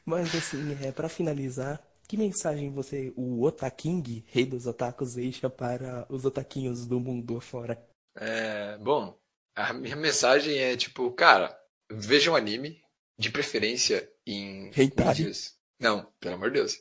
Mas 0.05 0.35
assim, 0.35 0.76
é, 0.85 0.93
para 0.93 1.09
finalizar, 1.09 1.82
que 2.06 2.16
mensagem 2.16 2.70
você, 2.70 3.12
o 3.16 3.43
Otaking, 3.43 4.24
rei 4.26 4.44
dos 4.44 4.66
otakus, 4.66 5.14
deixa 5.14 5.48
para 5.48 6.06
os 6.10 6.24
otaquinhos 6.24 6.86
do 6.86 7.01
mundo 7.01 7.39
afora? 7.39 7.82
É, 8.16 8.76
bom, 8.78 9.18
a 9.55 9.72
minha 9.72 9.97
mensagem 9.97 10.59
é 10.59 10.76
tipo, 10.76 11.10
cara, 11.12 11.59
veja 11.90 12.31
um 12.31 12.36
anime, 12.36 12.85
de 13.18 13.31
preferência 13.31 14.10
em 14.26 14.70
Hentai. 14.76 15.09
mídias. 15.09 15.56
Não, 15.78 16.12
pelo 16.20 16.35
amor 16.35 16.51
de 16.51 16.59
Deus. 16.59 16.81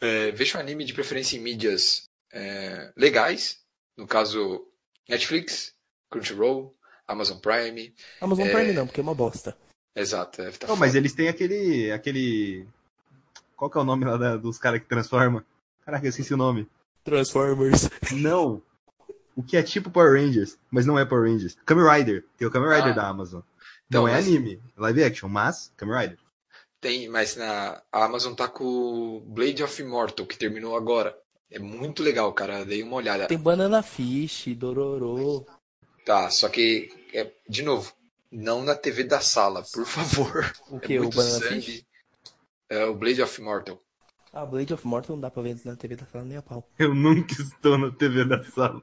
É, 0.00 0.30
veja 0.32 0.58
um 0.58 0.60
anime 0.60 0.84
de 0.84 0.94
preferência 0.94 1.36
em 1.36 1.40
mídias 1.40 2.08
é, 2.32 2.92
legais, 2.96 3.60
no 3.96 4.06
caso 4.06 4.66
Netflix, 5.08 5.74
Crunchyroll, 6.10 6.76
Amazon 7.06 7.38
Prime. 7.38 7.94
Amazon 8.20 8.46
É. 8.46 8.52
Prime 8.52 8.72
não, 8.72 8.86
porque 8.86 9.00
é 9.00 9.02
uma 9.02 9.14
bosta. 9.14 9.56
Exato, 9.96 10.42
é, 10.42 10.50
tá 10.50 10.66
Não, 10.66 10.76
mas 10.76 10.94
eles 10.94 11.12
têm 11.12 11.28
aquele. 11.28 11.90
aquele. 11.92 12.66
Qual 13.56 13.70
que 13.70 13.78
é 13.78 13.80
o 13.80 13.84
nome 13.84 14.04
lá 14.04 14.16
da- 14.16 14.36
dos 14.36 14.58
caras 14.58 14.80
que 14.80 14.86
transforma? 14.88 15.44
Caraca, 15.84 16.04
eu 16.04 16.10
esqueci 16.10 16.34
o 16.34 16.36
nome. 16.38 16.68
Transformers. 17.04 17.88
Não! 18.12 18.60
O 19.36 19.42
que 19.42 19.56
é 19.56 19.62
tipo 19.62 19.90
Power 19.90 20.12
Rangers, 20.20 20.56
mas 20.70 20.86
não 20.86 20.98
é 20.98 21.04
Power 21.04 21.30
Rangers. 21.30 21.56
Kamen 21.64 21.84
Rider. 21.88 22.24
Tem 22.36 22.46
o 22.46 22.50
Kamen 22.50 22.68
Rider 22.70 22.92
Ah. 22.92 22.94
da 22.94 23.08
Amazon. 23.08 23.40
Então, 23.86 24.02
não 24.02 24.08
é 24.08 24.12
mas- 24.14 24.26
anime, 24.26 24.60
é 24.76 24.80
live 24.80 25.04
action, 25.04 25.28
mas 25.28 25.72
Kamen 25.76 25.96
Rider. 26.00 26.18
Tem, 26.80 27.08
mas 27.08 27.36
na 27.36 27.80
a 27.92 28.04
Amazon 28.04 28.34
tá 28.34 28.46
com 28.48 28.64
o 28.64 29.20
Blade 29.20 29.62
of 29.62 29.80
Immortal, 29.80 30.26
que 30.26 30.36
terminou 30.36 30.76
agora. 30.76 31.16
É 31.50 31.58
muito 31.58 32.02
legal, 32.02 32.32
cara. 32.32 32.64
Dei 32.64 32.82
uma 32.82 32.96
olhada. 32.96 33.26
Tem 33.26 33.38
Banana 33.38 33.82
Fish, 33.82 34.46
Dororo. 34.56 35.46
Tá, 36.04 36.28
só 36.30 36.48
que, 36.48 36.90
é, 37.12 37.30
de 37.48 37.62
novo, 37.62 37.92
não 38.34 38.62
na 38.64 38.74
TV 38.74 39.04
da 39.04 39.20
sala, 39.20 39.62
por 39.72 39.86
favor. 39.86 40.52
O 40.70 40.76
É 40.82 40.86
que? 40.86 40.98
o 40.98 41.02
muito 41.02 41.16
Banana 41.16 41.38
sangue. 41.38 41.62
Fish? 41.62 41.86
É 42.68 42.84
o 42.84 42.94
Blade 42.94 43.22
of 43.22 43.40
Immortal. 43.40 43.80
Ah, 44.32 44.44
Blade 44.44 44.74
of 44.74 44.84
Mortal 44.86 45.14
não 45.14 45.20
dá 45.20 45.30
pra 45.30 45.42
ver 45.42 45.56
na 45.64 45.76
TV 45.76 45.94
da 45.94 46.04
sala 46.06 46.24
nem 46.24 46.36
a 46.36 46.42
pau. 46.42 46.68
Eu 46.76 46.92
nunca 46.92 47.40
estou 47.40 47.78
na 47.78 47.92
TV 47.92 48.24
da 48.24 48.42
sala. 48.42 48.82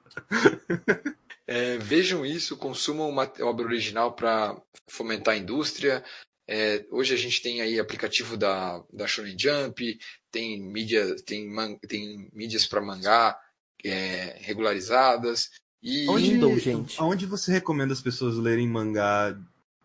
É, 1.45 1.77
vejam 1.77 2.25
isso, 2.25 2.55
consumam 2.55 3.09
uma 3.09 3.29
obra 3.41 3.65
original 3.65 4.13
para 4.13 4.55
fomentar 4.87 5.33
a 5.33 5.37
indústria. 5.37 6.03
É, 6.47 6.85
hoje 6.89 7.13
a 7.13 7.17
gente 7.17 7.41
tem 7.41 7.59
aí 7.61 7.79
aplicativo 7.79 8.37
da, 8.37 8.81
da 8.93 9.05
Shonen 9.07 9.37
Jump, 9.37 9.97
tem 10.31 10.61
mídia, 10.61 11.15
tem, 11.25 11.49
man- 11.49 11.77
tem 11.87 12.29
mídias 12.33 12.65
para 12.65 12.81
mangá 12.81 13.37
é, 13.83 14.37
regularizadas. 14.39 15.49
E. 15.81 16.07
Onde 16.99 17.25
você 17.25 17.51
recomenda 17.51 17.93
as 17.93 18.01
pessoas 18.01 18.35
lerem 18.35 18.67
mangá 18.67 19.35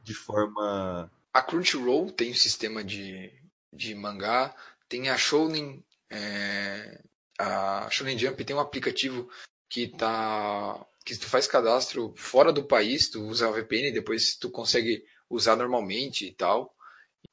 de 0.03 0.15
forma. 0.15 1.11
A 1.33 1.43
Crunchyroll 1.43 2.11
tem 2.11 2.31
um 2.31 2.35
sistema 2.35 2.85
de, 2.85 3.33
de 3.73 3.95
mangá, 3.95 4.55
tem 4.89 5.09
a 5.09 5.19
Shonen, 5.19 5.83
é, 6.11 7.01
a 7.39 7.89
Shonen 7.91 8.19
Jump 8.19 8.45
tem 8.45 8.57
um 8.57 8.61
aplicativo 8.61 9.29
que 9.69 9.89
tá 9.89 10.87
que 11.05 11.17
tu 11.17 11.27
faz 11.29 11.47
cadastro 11.47 12.13
fora 12.17 12.53
do 12.53 12.65
país, 12.65 13.09
tu 13.09 13.23
usa 13.23 13.49
a 13.49 13.53
VPN, 13.53 13.93
depois 13.93 14.35
tu 14.35 14.51
consegue 14.51 15.05
usar 15.31 15.55
normalmente 15.55 16.27
e 16.27 16.33
tal. 16.33 16.75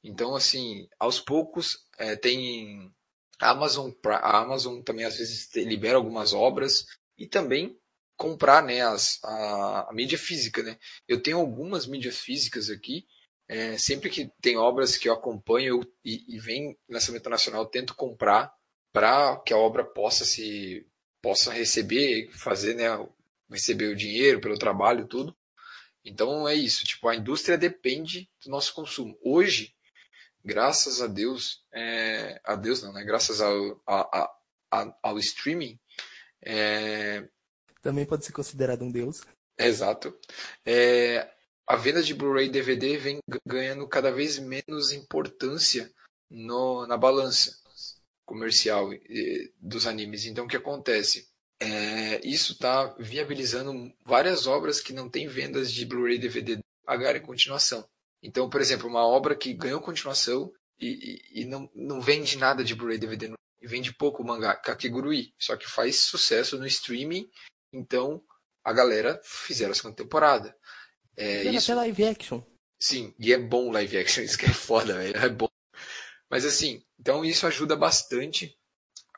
Então, 0.02 0.36
assim, 0.36 0.88
aos 0.98 1.18
poucos 1.18 1.84
é, 1.98 2.14
tem 2.14 2.92
a 3.40 3.50
Amazon, 3.50 3.90
a 4.06 4.38
Amazon 4.38 4.80
também 4.80 5.04
às 5.04 5.16
vezes 5.16 5.52
libera 5.56 5.96
algumas 5.96 6.32
obras 6.32 6.86
e 7.18 7.26
também 7.26 7.76
comprar 8.24 8.62
né, 8.62 8.80
as, 8.80 9.18
a, 9.22 9.90
a 9.90 9.92
mídia 9.92 10.18
física, 10.18 10.62
né? 10.62 10.78
Eu 11.06 11.22
tenho 11.22 11.38
algumas 11.38 11.86
mídias 11.86 12.18
físicas 12.18 12.70
aqui 12.70 13.06
é, 13.46 13.76
sempre 13.76 14.08
que 14.08 14.30
tem 14.40 14.56
obras 14.56 14.96
que 14.96 15.08
eu 15.08 15.12
acompanho 15.12 15.66
eu- 15.82 15.92
e, 16.04 16.24
e 16.34 16.38
vem 16.38 16.76
lançamento 16.88 17.28
nacional, 17.28 17.62
eu 17.62 17.68
tento 17.68 17.94
comprar 17.94 18.52
para 18.92 19.36
que 19.44 19.52
a 19.52 19.58
obra 19.58 19.84
possa 19.84 20.24
se 20.24 20.86
possa 21.20 21.52
receber, 21.52 22.30
fazer, 22.32 22.74
né, 22.74 22.86
receber 23.50 23.88
o 23.88 23.96
dinheiro 23.96 24.40
pelo 24.40 24.58
trabalho 24.58 25.06
tudo. 25.06 25.36
Então 26.04 26.46
é 26.48 26.54
isso, 26.54 26.84
tipo, 26.84 27.08
a 27.08 27.16
indústria 27.16 27.56
depende 27.56 28.28
do 28.44 28.50
nosso 28.50 28.74
consumo. 28.74 29.18
Hoje, 29.22 29.74
graças 30.44 31.00
a 31.02 31.06
Deus, 31.06 31.62
é, 31.72 32.40
a 32.44 32.54
Deus 32.56 32.82
não, 32.82 32.92
né? 32.92 33.04
Graças 33.04 33.40
ao, 33.40 33.82
a- 33.86 34.30
a- 34.70 34.96
ao 35.02 35.18
streaming, 35.18 35.78
é, 36.42 37.26
Também 37.84 38.04
pode 38.06 38.24
ser 38.24 38.32
considerado 38.32 38.82
um 38.82 38.90
deus. 38.90 39.20
Exato. 39.58 40.18
É, 40.64 41.30
a 41.68 41.76
venda 41.76 42.02
de 42.02 42.14
Blu-ray 42.14 42.46
e 42.46 42.50
DVD 42.50 42.96
vem 42.96 43.18
ganhando 43.46 43.86
cada 43.86 44.10
vez 44.10 44.38
menos 44.38 44.90
importância 44.90 45.92
no- 46.30 46.86
na 46.86 46.96
balança. 46.96 47.62
comercial 48.26 48.88
dos 49.60 49.86
animes. 49.86 50.24
Então, 50.24 50.46
o 50.46 50.48
que 50.48 50.56
acontece? 50.56 51.28
É, 51.60 52.26
isso 52.26 52.52
está 52.54 52.86
viabilizando 52.98 53.92
várias 54.02 54.46
obras 54.46 54.80
que 54.80 54.94
não 54.94 55.10
têm 55.10 55.28
vendas 55.28 55.70
de 55.70 55.84
Blu-ray 55.84 56.18
DVD 56.18 56.58
pagar 56.86 57.14
em 57.16 57.20
continuação. 57.20 57.86
Então, 58.22 58.48
por 58.48 58.62
exemplo, 58.62 58.88
uma 58.88 59.06
obra 59.06 59.36
que 59.36 59.52
ganhou 59.52 59.78
continuação 59.78 60.50
e, 60.80 61.20
e, 61.34 61.42
e 61.42 61.44
não, 61.44 61.70
não 61.74 62.00
vende 62.00 62.38
nada 62.38 62.64
de 62.64 62.74
Blu-ray 62.74 62.96
DVD 62.96 63.30
e 63.60 63.66
vende 63.66 63.92
pouco 63.94 64.22
o 64.22 64.26
mangá 64.26 64.56
Kakegurui, 64.56 65.34
só 65.38 65.54
que 65.54 65.68
faz 65.68 66.00
sucesso 66.00 66.58
no 66.58 66.66
streaming, 66.66 67.28
então 67.76 68.22
a 68.62 68.72
galera 68.72 69.20
fizeram 69.24 69.72
a 69.72 69.74
segunda 69.74 69.96
temporada. 69.96 70.56
É, 71.16 71.44
isso... 71.44 71.70
até 71.70 71.80
live 71.80 72.04
action. 72.04 72.42
Sim, 72.78 73.14
e 73.18 73.32
é 73.32 73.38
bom 73.38 73.70
live 73.70 73.98
action, 73.98 74.22
isso 74.24 74.38
que 74.38 74.46
é 74.46 74.52
foda, 74.52 74.94
velho, 74.94 75.16
é 75.16 75.28
bom. 75.28 75.48
Mas 76.30 76.44
assim, 76.44 76.82
então 76.98 77.24
isso 77.24 77.46
ajuda 77.46 77.76
bastante 77.76 78.56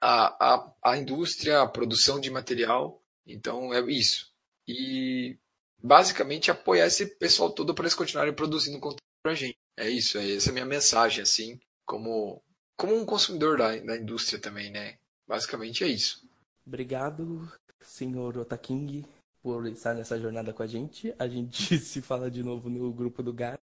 a, 0.01 0.55
a, 0.55 0.75
a 0.85 0.97
indústria, 0.97 1.63
a 1.63 1.69
produção 1.69 2.21
de 2.21 2.31
material, 2.31 3.03
então 3.27 3.73
é 3.73 3.81
isso. 3.91 4.33
E 4.69 5.39
basicamente 5.83 6.51
apoiar 6.51 6.87
esse 6.87 7.07
pessoal 7.17 7.51
todo 7.51 7.75
para 7.75 7.85
eles 7.85 7.95
continuarem 7.95 8.35
produzindo 8.35 8.81
conteúdo 8.81 9.03
pra 9.23 9.35
gente. 9.35 9.59
É 9.77 9.89
isso, 9.89 10.19
é 10.19 10.35
essa 10.35 10.49
é 10.49 10.51
a 10.51 10.55
minha 10.55 10.67
mensagem, 10.67 11.23
assim, 11.23 11.61
como, 11.85 12.43
como 12.77 12.95
um 12.97 13.05
consumidor 13.05 13.59
da, 13.59 13.77
da 13.77 13.97
indústria 13.97 14.41
também, 14.41 14.71
né? 14.71 14.99
Basicamente 15.27 15.85
é 15.85 15.89
isso. 15.89 16.27
Obrigado, 16.67 17.51
senhor 17.87 18.37
Otaking, 18.37 19.05
por 19.43 19.67
estar 19.67 19.95
nessa 19.95 20.19
jornada 20.19 20.53
com 20.53 20.63
a 20.63 20.67
gente. 20.67 21.15
A 21.19 21.29
gente 21.29 21.79
se 21.81 22.03
fala 22.03 22.31
de 22.31 22.43
novo 22.43 22.69
no 22.69 22.93
grupo 22.93 23.23
do 23.23 23.33
Gacha 23.33 23.59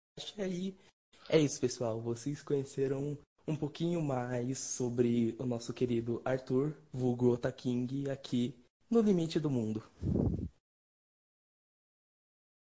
e 0.47 0.75
é 1.29 1.39
isso, 1.39 1.59
pessoal. 1.59 1.99
Vocês 1.99 2.43
conheceram 2.43 3.17
um 3.47 3.55
pouquinho 3.55 4.01
mais 4.01 4.59
sobre 4.59 5.35
o 5.39 5.45
nosso 5.45 5.73
querido 5.73 6.21
Arthur, 6.23 6.73
vulgo 6.93 7.33
Otaking, 7.33 8.09
aqui 8.09 8.53
no 8.89 9.01
Limite 9.01 9.39
do 9.39 9.49
Mundo. 9.49 9.83